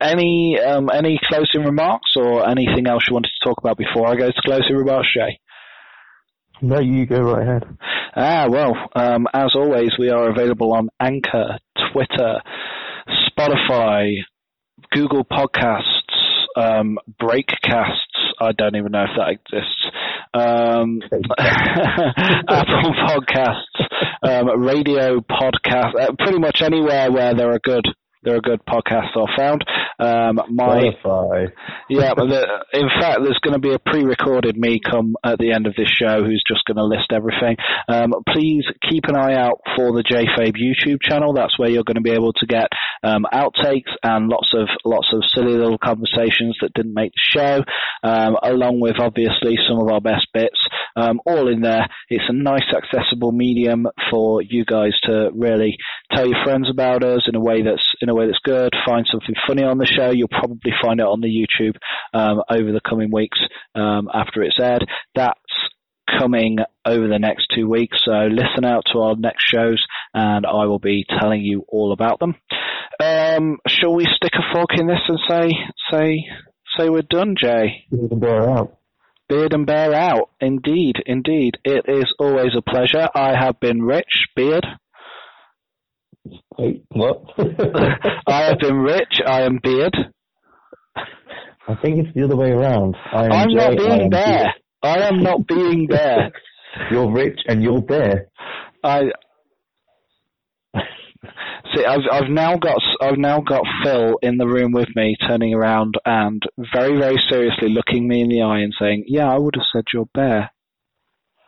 any 0.00 0.58
um, 0.60 0.90
any 0.92 1.18
closing 1.22 1.64
remarks 1.64 2.12
or 2.16 2.48
anything 2.48 2.86
else 2.86 3.04
you 3.08 3.14
wanted 3.14 3.30
to 3.40 3.48
talk 3.48 3.58
about 3.58 3.78
before 3.78 4.06
I 4.06 4.16
go 4.16 4.28
to 4.28 4.42
closing 4.44 4.76
remarks, 4.76 5.08
Shay? 5.08 5.40
No, 6.60 6.78
you 6.80 7.06
go 7.06 7.20
right 7.20 7.42
ahead. 7.46 7.64
Ah, 8.16 8.46
well, 8.48 8.74
um, 8.94 9.26
as 9.34 9.52
always, 9.54 9.90
we 9.98 10.10
are 10.10 10.30
available 10.30 10.72
on 10.72 10.88
Anchor, 11.00 11.58
Twitter, 11.92 12.40
Spotify, 13.28 14.14
Google 14.92 15.24
Podcasts, 15.24 16.44
um, 16.56 16.98
Breakcasts. 17.20 18.03
I 18.40 18.52
don't 18.52 18.76
even 18.76 18.92
know 18.92 19.04
if 19.04 19.16
that 19.16 19.30
exists. 19.30 19.84
Um, 20.34 21.00
Apple 22.48 22.94
Podcasts, 23.06 23.86
um, 24.22 24.60
radio 24.60 25.20
podcast, 25.20 25.94
uh, 26.00 26.12
pretty 26.18 26.38
much 26.38 26.60
anywhere 26.62 27.10
where 27.10 27.34
there 27.34 27.52
are 27.52 27.58
good 27.58 27.84
there 28.24 28.36
are 28.36 28.40
good 28.40 28.60
podcasts 28.66 29.16
are 29.16 29.28
found. 29.36 29.64
Um, 29.98 30.40
my 30.50 30.92
Spotify. 31.04 31.52
yeah, 31.88 32.14
but 32.16 32.26
the, 32.26 32.46
in 32.72 32.88
fact, 33.00 33.20
there's 33.22 33.38
going 33.42 33.54
to 33.54 33.60
be 33.60 33.72
a 33.72 33.78
pre-recorded 33.78 34.56
me 34.56 34.80
come 34.80 35.14
at 35.24 35.38
the 35.38 35.52
end 35.52 35.66
of 35.66 35.74
this 35.76 35.88
show 35.88 36.22
who's 36.24 36.42
just 36.46 36.64
going 36.66 36.76
to 36.76 36.84
list 36.84 37.12
everything. 37.12 37.56
Um, 37.88 38.12
please 38.32 38.64
keep 38.90 39.04
an 39.04 39.16
eye 39.16 39.34
out 39.34 39.60
for 39.76 39.92
the 39.92 40.02
JFabe 40.02 40.56
YouTube 40.56 41.02
channel. 41.02 41.32
That's 41.32 41.58
where 41.58 41.70
you're 41.70 41.84
going 41.84 41.96
to 41.96 42.00
be 42.00 42.10
able 42.10 42.32
to 42.32 42.46
get 42.46 42.68
um, 43.02 43.26
outtakes 43.32 43.92
and 44.02 44.28
lots 44.28 44.50
of 44.54 44.68
lots 44.84 45.08
of 45.12 45.22
silly 45.34 45.52
little 45.52 45.78
conversations 45.78 46.56
that 46.60 46.72
didn't 46.74 46.94
make 46.94 47.12
the 47.12 47.38
show, 47.38 47.62
um, 48.02 48.36
along 48.42 48.80
with 48.80 48.96
obviously 48.98 49.56
some 49.68 49.78
of 49.78 49.88
our 49.92 50.00
best 50.00 50.26
bits, 50.32 50.58
um, 50.96 51.20
all 51.26 51.48
in 51.48 51.60
there. 51.60 51.86
It's 52.08 52.24
a 52.28 52.32
nice, 52.32 52.66
accessible 52.74 53.32
medium 53.32 53.86
for 54.10 54.42
you 54.42 54.64
guys 54.64 54.92
to 55.04 55.30
really 55.34 55.76
tell 56.12 56.26
your 56.26 56.42
friends 56.44 56.68
about 56.70 57.04
us 57.04 57.22
in 57.28 57.34
a 57.34 57.40
way 57.40 57.62
that's 57.62 57.84
in 58.00 58.08
a 58.08 58.13
way 58.14 58.26
that's 58.26 58.38
good. 58.44 58.72
Find 58.86 59.06
something 59.10 59.34
funny 59.46 59.62
on 59.62 59.78
the 59.78 59.86
show. 59.86 60.10
You'll 60.10 60.28
probably 60.28 60.72
find 60.82 61.00
it 61.00 61.06
on 61.06 61.20
the 61.20 61.28
YouTube 61.28 61.76
um, 62.12 62.42
over 62.50 62.72
the 62.72 62.80
coming 62.80 63.10
weeks 63.10 63.38
um, 63.74 64.08
after 64.12 64.42
it's 64.42 64.58
aired. 64.60 64.86
That's 65.14 65.38
coming 66.18 66.58
over 66.84 67.08
the 67.08 67.18
next 67.18 67.48
two 67.54 67.68
weeks. 67.68 67.98
So 68.04 68.12
listen 68.12 68.64
out 68.64 68.84
to 68.92 69.00
our 69.00 69.16
next 69.16 69.44
shows, 69.52 69.82
and 70.12 70.46
I 70.46 70.66
will 70.66 70.78
be 70.78 71.04
telling 71.20 71.42
you 71.42 71.64
all 71.68 71.92
about 71.92 72.18
them. 72.20 72.34
Um, 73.02 73.58
shall 73.66 73.94
we 73.94 74.06
stick 74.16 74.32
a 74.34 74.54
fork 74.54 74.70
in 74.78 74.86
this 74.86 75.00
and 75.08 75.18
say 75.28 75.50
say 75.90 76.24
say 76.78 76.88
we're 76.88 77.02
done, 77.02 77.34
Jay? 77.36 77.84
Beard 77.90 78.12
and 78.12 78.20
bear 78.20 78.50
out. 78.50 78.78
Beard 79.28 79.54
and 79.54 79.66
bear 79.66 79.94
out. 79.94 80.30
Indeed, 80.40 80.96
indeed. 81.06 81.56
It 81.64 81.86
is 81.88 82.12
always 82.18 82.52
a 82.56 82.62
pleasure. 82.62 83.08
I 83.14 83.34
have 83.38 83.58
been 83.58 83.82
Rich 83.82 84.26
Beard. 84.36 84.66
Wait, 86.58 86.84
what? 86.90 87.22
I 88.26 88.44
have 88.44 88.58
been 88.58 88.76
Rich. 88.76 89.20
I 89.26 89.42
am 89.42 89.58
Beard. 89.62 89.94
I 91.66 91.74
think 91.76 91.98
it's 91.98 92.14
the 92.14 92.24
other 92.24 92.36
way 92.36 92.50
around. 92.50 92.96
I 93.12 93.26
am 93.26 93.32
I'm 93.32 93.54
not 93.54 93.76
being 93.76 94.02
am 94.02 94.10
there. 94.10 94.36
Beard. 94.36 94.52
I 94.82 94.98
am 95.08 95.22
not 95.22 95.46
being 95.46 95.86
there. 95.88 96.32
You're 96.90 97.10
rich 97.10 97.38
and 97.46 97.62
you're 97.62 97.80
bear. 97.80 98.26
I 98.82 99.02
see. 101.74 101.84
I've 101.84 102.00
I've 102.10 102.28
now 102.28 102.56
got 102.56 102.80
I've 103.00 103.16
now 103.16 103.40
got 103.40 103.62
Phil 103.82 104.18
in 104.22 104.38
the 104.38 104.46
room 104.46 104.72
with 104.72 104.88
me, 104.96 105.16
turning 105.28 105.54
around 105.54 105.94
and 106.04 106.42
very 106.74 106.98
very 106.98 107.22
seriously 107.30 107.68
looking 107.68 108.08
me 108.08 108.22
in 108.22 108.28
the 108.28 108.42
eye 108.42 108.58
and 108.58 108.74
saying, 108.78 109.04
"Yeah, 109.06 109.32
I 109.32 109.38
would 109.38 109.54
have 109.54 109.64
said 109.72 109.84
you're 109.92 110.08
bear." 110.12 110.50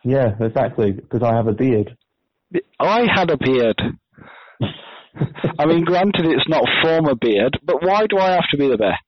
Yeah, 0.05 0.35
exactly. 0.40 0.93
Because 0.93 1.23
I 1.23 1.35
have 1.35 1.48
a 1.48 1.53
beard. 1.53 1.97
I 2.78 3.07
had 3.12 3.31
a 3.31 3.36
beard. 3.36 3.81
I 5.59 5.66
mean, 5.66 5.85
granted, 5.85 6.27
it's 6.27 6.49
not 6.49 6.65
former 6.83 7.15
beard, 7.15 7.59
but 7.65 7.83
why 7.83 8.07
do 8.07 8.19
I 8.19 8.33
have 8.33 8.49
to 8.51 8.57
be 8.59 8.69
the 8.69 8.77
bear? 8.77 8.99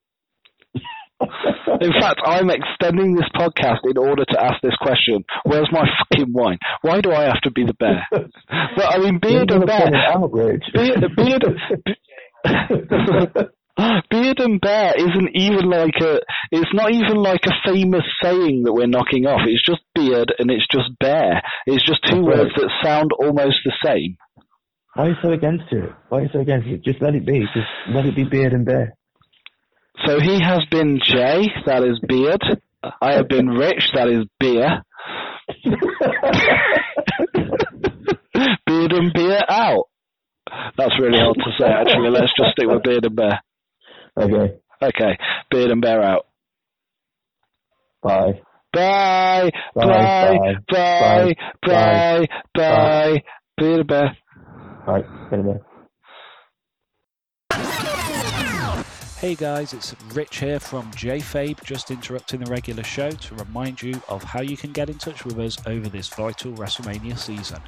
In 1.81 1.91
fact, 1.99 2.21
I'm 2.25 2.49
extending 2.49 3.13
this 3.15 3.27
podcast 3.35 3.79
in 3.83 3.97
order 3.97 4.23
to 4.25 4.41
ask 4.43 4.55
this 4.63 4.75
question. 4.81 5.23
Where's 5.43 5.67
my 5.71 5.85
fucking 5.99 6.31
wine? 6.33 6.57
Why 6.81 7.01
do 7.01 7.11
I 7.11 7.23
have 7.25 7.41
to 7.43 7.51
be 7.51 7.65
the 7.65 7.73
bear? 7.73 8.07
But 8.11 8.85
I 8.93 8.97
mean, 8.99 9.19
beard 9.21 9.51
and 9.51 9.65
bear. 9.65 9.81
point 9.81 9.95
it 9.95 10.09
out, 10.09 10.31
Rich. 10.33 10.63
Beard, 10.73 11.05
beard, 11.15 11.43
beard 14.09 14.39
and 14.39 14.59
bear 14.61 14.93
isn't 14.97 15.29
even 15.35 15.69
like 15.69 15.95
a. 16.01 16.19
It's 16.51 16.73
not 16.73 16.91
even 16.91 17.17
like 17.17 17.41
a 17.45 17.69
famous 17.71 18.03
saying 18.23 18.63
that 18.63 18.73
we're 18.73 18.87
knocking 18.87 19.25
off. 19.25 19.41
It's 19.45 19.63
just 19.65 19.81
beard 19.95 20.33
and 20.39 20.49
it's 20.51 20.67
just 20.71 20.89
bear. 20.99 21.41
It's 21.65 21.85
just 21.85 21.99
two 22.09 22.21
Right. 22.25 22.39
words 22.39 22.51
that 22.55 22.69
sound 22.83 23.11
almost 23.13 23.57
the 23.65 23.73
same. 23.85 24.17
Why 24.95 25.05
are 25.05 25.09
you 25.09 25.15
so 25.21 25.31
against 25.31 25.65
it? 25.71 25.91
Why 26.09 26.19
are 26.19 26.21
you 26.23 26.29
so 26.33 26.39
against 26.39 26.67
it? 26.67 26.83
Just 26.83 27.01
let 27.01 27.15
it 27.15 27.25
be. 27.25 27.39
Just 27.53 27.67
let 27.93 28.05
it 28.05 28.15
be 28.15 28.23
beard 28.23 28.53
and 28.53 28.65
bear. 28.65 28.95
So 30.05 30.19
he 30.19 30.41
has 30.41 30.61
been 30.71 30.99
Jay, 31.03 31.47
that 31.65 31.83
is 31.83 31.99
beard. 32.07 32.41
I 33.01 33.13
have 33.15 33.27
been 33.27 33.47
Rich, 33.47 33.91
that 33.93 34.07
is 34.07 34.25
beer. 34.39 34.81
beard 38.65 38.93
and 38.93 39.13
beer 39.13 39.41
out. 39.49 39.85
That's 40.77 40.97
really 40.99 41.19
hard 41.19 41.35
to 41.35 41.51
say, 41.59 41.65
actually. 41.67 42.09
Let's 42.09 42.31
just 42.37 42.51
stick 42.51 42.67
with 42.67 42.83
beard 42.83 43.05
and 43.05 43.15
bear. 43.15 43.41
okay. 44.17 44.55
Okay, 44.81 45.17
beard 45.51 45.71
and 45.71 45.81
bear 45.81 46.01
out. 46.01 46.25
Bye. 48.01 48.41
Bye, 48.71 49.51
Bye, 49.75 49.85
bye, 49.85 50.55
bye, 50.71 51.35
bye, 51.65 51.65
bye, 51.65 52.27
bye. 52.55 53.23
Beard 53.57 53.79
and 53.81 53.87
bear. 53.87 54.17
Right. 54.89 55.05
Beard 55.31 55.45
and 55.45 55.45
bear. 55.45 55.68
Hey 59.19 59.35
guys, 59.35 59.73
it's 59.73 59.93
Rich 60.13 60.37
here 60.37 60.61
from 60.61 60.89
JFabe, 60.91 61.61
just 61.65 61.91
interrupting 61.91 62.39
the 62.39 62.49
regular 62.49 62.83
show 62.83 63.11
to 63.11 63.35
remind 63.35 63.81
you 63.81 64.01
of 64.07 64.23
how 64.23 64.39
you 64.39 64.55
can 64.55 64.71
get 64.71 64.89
in 64.89 64.97
touch 64.97 65.25
with 65.25 65.37
us 65.39 65.57
over 65.67 65.89
this 65.89 66.07
vital 66.07 66.53
WrestleMania 66.53 67.19
season. 67.19 67.59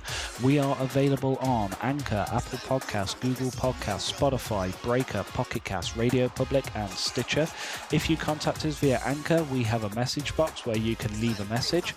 We 0.42 0.60
are 0.60 0.78
available 0.80 1.36
on 1.42 1.72
Anchor, 1.82 2.26
Apple 2.32 2.60
Podcasts, 2.60 3.20
Google 3.20 3.52
Podcasts, 3.52 4.14
Spotify, 4.14 4.82
Breaker, 4.82 5.24
Pocket 5.24 5.66
Cast, 5.66 5.98
Radio 5.98 6.30
Public, 6.30 6.64
and 6.74 6.90
Stitcher. 6.92 7.46
If 7.92 8.10
you 8.10 8.16
contact 8.16 8.66
us 8.66 8.78
via 8.80 9.02
Anchor, 9.04 9.44
we 9.52 9.62
have 9.64 9.84
a 9.84 9.94
message 9.94 10.34
box 10.38 10.66
where 10.66 10.78
you 10.78 10.96
can 10.96 11.20
leave 11.20 11.42
a 11.42 11.46
message. 11.54 11.96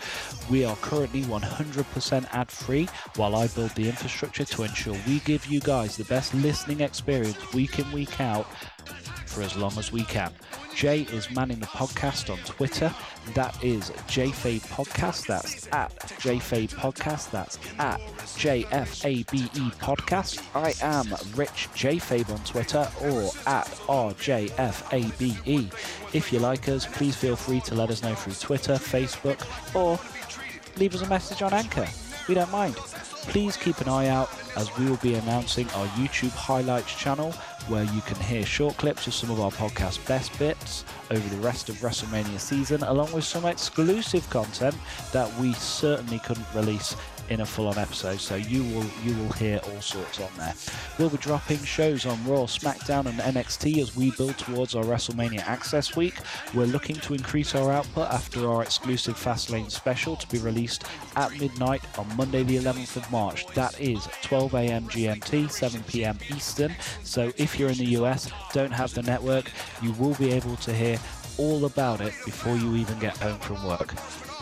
We 0.50 0.64
are 0.64 0.74
currently 0.78 1.22
100% 1.22 2.26
ad 2.32 2.50
free 2.50 2.88
while 3.14 3.36
I 3.36 3.46
build 3.46 3.70
the 3.76 3.88
infrastructure 3.88 4.46
to 4.46 4.64
ensure 4.64 4.96
we 5.06 5.20
give 5.20 5.46
you 5.46 5.60
guys 5.60 5.96
the 5.96 6.04
best 6.06 6.34
listening 6.34 6.80
experience 6.80 7.52
week 7.52 7.78
in, 7.78 7.92
week 7.92 8.20
out 8.20 8.48
for 9.26 9.42
as 9.42 9.56
long 9.56 9.76
as 9.78 9.92
we 9.92 10.04
can. 10.04 10.32
Jay 10.74 11.02
is 11.02 11.30
manning 11.30 11.60
the 11.60 11.66
podcast 11.66 12.30
on 12.30 12.38
Twitter. 12.38 12.92
That 13.34 13.62
is 13.62 13.90
JFabe 14.08 14.62
Podcast. 14.62 15.26
That's 15.26 15.68
at 15.72 15.96
JFabe 16.20 16.74
Podcast. 16.74 17.30
That's 17.30 17.58
at 17.78 18.00
JFABE 18.36 19.74
Podcast. 19.76 20.42
I 20.54 20.74
am 20.84 21.08
Rich 21.36 21.68
JFabe 21.74 22.30
on 22.30 22.44
Twitter 22.44 22.88
or 23.02 23.30
at 23.46 23.66
RJFABE. 23.86 25.72
If 26.12 26.32
you 26.32 26.38
like 26.40 26.68
us, 26.68 26.86
please 26.86 27.14
feel 27.16 27.36
free 27.36 27.60
to 27.60 27.74
let 27.74 27.90
us 27.90 28.02
know 28.02 28.14
through 28.14 28.34
Twitter, 28.34 28.74
Facebook, 28.74 29.40
or 29.74 29.98
leave 30.78 30.94
us 30.94 31.02
a 31.02 31.08
message 31.08 31.42
on 31.42 31.52
Anchor. 31.52 31.86
We 32.28 32.34
don't 32.34 32.50
mind. 32.50 32.76
Please 33.28 33.56
keep 33.56 33.80
an 33.80 33.88
eye 33.88 34.08
out 34.08 34.30
as 34.56 34.76
we 34.78 34.86
will 34.86 34.96
be 34.98 35.14
announcing 35.14 35.68
our 35.70 35.86
YouTube 35.88 36.30
highlights 36.30 36.94
channel 36.94 37.32
where 37.68 37.84
you 37.84 38.00
can 38.02 38.16
hear 38.16 38.44
short 38.44 38.76
clips 38.76 39.06
of 39.06 39.14
some 39.14 39.30
of 39.30 39.40
our 39.40 39.50
podcast 39.50 40.06
best 40.06 40.38
bits 40.38 40.84
over 41.10 41.28
the 41.34 41.40
rest 41.40 41.68
of 41.68 41.76
WrestleMania 41.76 42.38
season, 42.38 42.82
along 42.82 43.12
with 43.12 43.24
some 43.24 43.44
exclusive 43.46 44.28
content 44.30 44.76
that 45.12 45.32
we 45.38 45.52
certainly 45.54 46.18
couldn't 46.20 46.46
release 46.54 46.94
in 47.30 47.40
a 47.40 47.46
full-on 47.46 47.78
episode. 47.78 48.20
So 48.20 48.36
you 48.36 48.62
will 48.64 48.86
you 49.02 49.16
will 49.16 49.32
hear 49.32 49.60
all 49.64 49.80
sorts 49.80 50.20
on 50.20 50.30
there. 50.36 50.54
We'll 50.98 51.10
be 51.10 51.18
dropping 51.18 51.58
shows 51.64 52.06
on 52.06 52.24
Raw, 52.26 52.44
SmackDown, 52.44 53.06
and 53.06 53.18
NXT 53.18 53.78
as 53.82 53.96
we 53.96 54.10
build 54.12 54.38
towards 54.38 54.74
our 54.74 54.84
WrestleMania 54.84 55.40
Axxess 55.40 55.96
Week. 55.96 56.14
We're 56.54 56.66
looking 56.66 56.96
to 56.96 57.14
increase 57.14 57.54
our 57.54 57.72
output 57.72 58.08
after 58.10 58.48
our 58.48 58.62
exclusive 58.62 59.16
Fastlane 59.16 59.70
special 59.70 60.16
to 60.16 60.28
be 60.28 60.38
released 60.38 60.84
at 61.16 61.38
midnight 61.38 61.82
on 61.98 62.16
Monday, 62.16 62.42
the 62.42 62.56
11th 62.56 62.96
of 62.96 63.10
March. 63.10 63.46
That 63.48 63.78
is 63.80 64.06
12 64.22 64.54
a.m. 64.54 64.88
GMT, 64.88 65.50
7 65.50 65.82
p.m. 65.84 66.18
Eastern. 66.34 66.74
So 67.02 67.32
if 67.36 67.58
you're 67.58 67.70
in 67.70 67.78
the 67.78 67.96
US, 67.98 68.30
don't 68.52 68.72
have 68.72 68.94
the 68.94 69.02
network, 69.02 69.50
you 69.82 69.92
will 69.92 70.14
be 70.14 70.32
able 70.32 70.56
to 70.56 70.72
hear 70.72 70.98
all 71.38 71.64
about 71.64 72.00
it 72.00 72.14
before 72.24 72.56
you 72.56 72.76
even 72.76 72.98
get 72.98 73.16
home 73.16 73.38
from 73.40 73.64
work. 73.66 73.94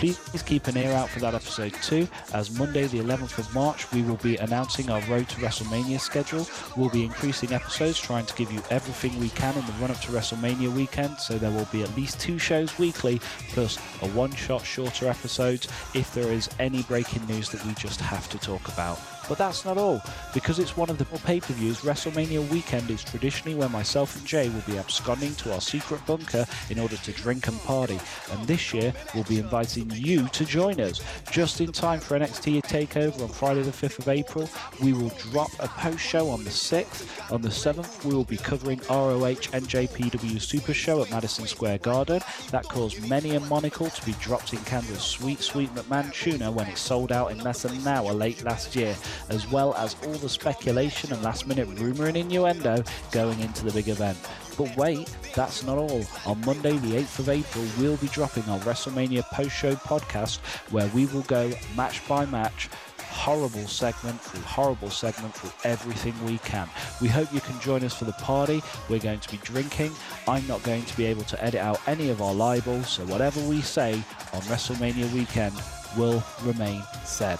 Please 0.03 0.43
keep 0.43 0.67
an 0.67 0.77
ear 0.77 0.91
out 0.91 1.09
for 1.09 1.21
that 1.21 1.33
episode 1.33 1.73
too, 1.75 2.09
as 2.35 2.51
Monday, 2.59 2.89
the 2.89 2.99
11th 2.99 3.39
of 3.39 3.55
March, 3.55 3.89
we 3.93 4.03
will 4.03 4.17
be 4.17 4.37
announcing 4.39 4.91
our 4.91 5.01
Road 5.03 5.29
to 5.29 5.37
WrestleMania 5.37 6.01
schedule. 6.01 6.45
We'll 6.77 6.91
be 6.91 7.05
increasing 7.05 7.53
episodes, 7.53 8.01
trying 8.01 8.27
to 8.27 8.35
give 8.35 8.51
you 8.51 8.61
everything 8.71 9.17
we 9.21 9.29
can 9.29 9.57
in 9.57 9.65
the 9.65 9.73
run 9.75 9.93
up 9.93 10.01
to 10.01 10.11
WrestleMania 10.11 10.75
weekend, 10.75 11.19
so 11.19 11.39
there 11.39 11.53
will 11.53 11.69
be 11.71 11.85
at 11.85 11.97
least 11.97 12.19
two 12.19 12.37
shows 12.37 12.77
weekly, 12.81 13.21
plus 13.51 13.79
a 14.03 14.09
one 14.09 14.33
shot 14.33 14.67
shorter 14.67 15.07
episodes 15.07 15.69
if 15.95 16.13
there 16.15 16.33
is 16.33 16.51
any 16.59 16.83
breaking 16.83 17.25
news 17.29 17.49
that 17.51 17.65
we 17.65 17.73
just 17.75 18.01
have 18.01 18.29
to 18.31 18.39
talk 18.39 18.67
about. 18.73 18.99
But 19.29 19.39
that's 19.39 19.65
not 19.65 19.79
all. 19.79 20.03
Because 20.35 20.59
it's 20.59 20.77
one 20.77 20.91
of 20.91 20.99
the 20.99 21.05
pay 21.05 21.41
per 21.41 21.55
views, 21.55 21.81
WrestleMania 21.81 22.49
weekend 22.51 22.91
is 22.91 23.05
traditionally 23.05 23.55
where 23.55 23.69
myself 23.69 24.17
and 24.17 24.27
Jay 24.27 24.49
will 24.49 24.63
be 24.67 24.79
absconding 24.79 25.35
to 25.37 25.53
our 25.55 25.61
secret 25.61 26.05
bunker 26.07 26.47
in 26.71 26.79
order 26.79 26.97
to 26.97 27.13
drink 27.13 27.47
and 27.49 27.61
party. 27.63 27.99
And 28.31 28.47
this 28.47 28.73
year, 28.73 28.93
we'll 29.15 29.25
be 29.25 29.39
inviting 29.39 29.91
you 29.91 30.29
to 30.29 30.45
join 30.45 30.81
us. 30.81 31.01
Just 31.31 31.61
in 31.61 31.73
time 31.73 32.01
for 32.01 32.19
NXT 32.19 32.63
TakeOver 32.63 33.23
on 33.23 33.29
Friday 33.29 33.63
the 33.63 33.71
5th 33.71 33.99
of 34.01 34.09
April, 34.09 34.49
we 34.83 34.93
will 34.93 35.13
drop 35.31 35.51
a 35.61 35.69
post 35.69 36.01
show 36.01 36.29
on 36.29 36.45
the 36.45 36.51
6th. 36.51 37.33
On 37.33 37.41
the 37.41 37.49
7th, 37.49 38.05
we 38.05 38.15
will 38.15 38.25
be 38.25 38.37
covering 38.37 38.81
ROH 38.91 39.53
NJPW 39.53 40.41
Super 40.41 40.75
Show 40.75 41.03
at 41.03 41.11
Madison 41.11 41.47
Square 41.47 41.79
Garden. 41.79 42.21
That 42.51 42.69
caused 42.69 43.09
many 43.09 43.35
a 43.35 43.41
monocle 43.41 43.89
to 43.89 44.07
be 44.07 44.13
dropped 44.21 44.53
in 44.53 44.59
Canada's 44.61 45.03
sweet, 45.03 45.41
sweet 45.41 45.75
McMahon 45.75 46.13
tuna 46.13 46.51
when 46.51 46.67
it 46.69 46.79
sold 46.79 47.13
out 47.13 47.31
in 47.31 47.39
less 47.39 47.63
than 47.63 47.73
an 47.73 47.87
hour 47.87 48.13
late 48.13 48.43
last 48.45 48.75
year, 48.77 48.95
as 49.29 49.51
well 49.51 49.75
as 49.75 49.97
all 50.07 50.15
the 50.15 50.29
speculation 50.29 51.13
and 51.13 51.23
last 51.23 51.47
minute 51.47 51.69
rumour 51.79 52.07
and 52.07 52.17
innuendo 52.17 52.83
going 53.11 53.39
into 53.41 53.65
the 53.65 53.73
big 53.73 53.89
event. 53.89 54.19
But 54.57 54.77
wait, 54.77 55.15
that's 55.35 55.63
not 55.65 55.79
all. 55.79 56.05
On 56.27 56.41
Monday, 56.43 56.77
the 56.79 56.97
8th 56.97 57.19
of 57.21 57.29
April, 57.29 57.65
we'll 57.79 57.97
be 57.97 58.09
dropping 58.09 58.45
our 58.45 58.59
WrestleMania 58.61 59.23
post 59.31 59.53
show 59.53 59.75
podcast 59.75 60.39
where 60.71 60.89
we 60.89 61.07
will 61.07 61.23
go 61.23 61.51
match 61.77 62.07
by 62.07 62.27
match 62.27 62.69
horrible 63.13 63.69
segment 63.69 64.19
through 64.21 64.41
horrible 64.41 64.91
segment 64.91 65.35
through 65.35 65.53
everything 65.65 66.15
we 66.25 66.39
can. 66.39 66.69
We 67.01 67.09
hope 67.09 67.33
you 67.33 67.41
can 67.41 67.61
join 67.61 67.85
us 67.85 67.95
for 67.95 68.05
the 68.05 68.13
party. 68.15 68.63
We're 68.89 68.99
going 68.99 69.21
to 69.21 69.31
be 69.31 69.37
drinking. 69.39 69.93
I'm 70.27 70.47
not 70.49 70.63
going 70.63 70.85
to 70.85 70.97
be 70.97 71.05
able 71.05 71.25
to 71.25 71.45
edit 71.45 71.61
out 71.61 71.81
any 71.87 72.09
of 72.09 72.23
our 72.23 72.35
libels, 72.35 72.89
so 72.89 73.05
whatever 73.05 73.41
we 73.47 73.61
say 73.61 73.95
on 74.33 74.41
WrestleMania 74.43 75.13
weekend 75.13 75.55
will 75.97 76.23
remain 76.43 76.83
said. 77.05 77.39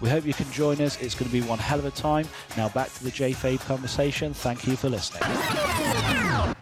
We 0.00 0.08
hope 0.10 0.26
you 0.26 0.34
can 0.34 0.50
join 0.50 0.80
us. 0.80 1.00
It's 1.00 1.14
going 1.14 1.30
to 1.30 1.32
be 1.32 1.42
one 1.42 1.58
hell 1.58 1.78
of 1.78 1.84
a 1.84 1.90
time. 1.90 2.26
Now 2.56 2.68
back 2.68 2.92
to 2.94 3.04
the 3.04 3.10
J 3.10 3.32
Fabe 3.32 3.60
conversation. 3.60 4.34
Thank 4.34 4.66
you 4.66 4.76
for 4.76 4.88
listening. 4.88 6.54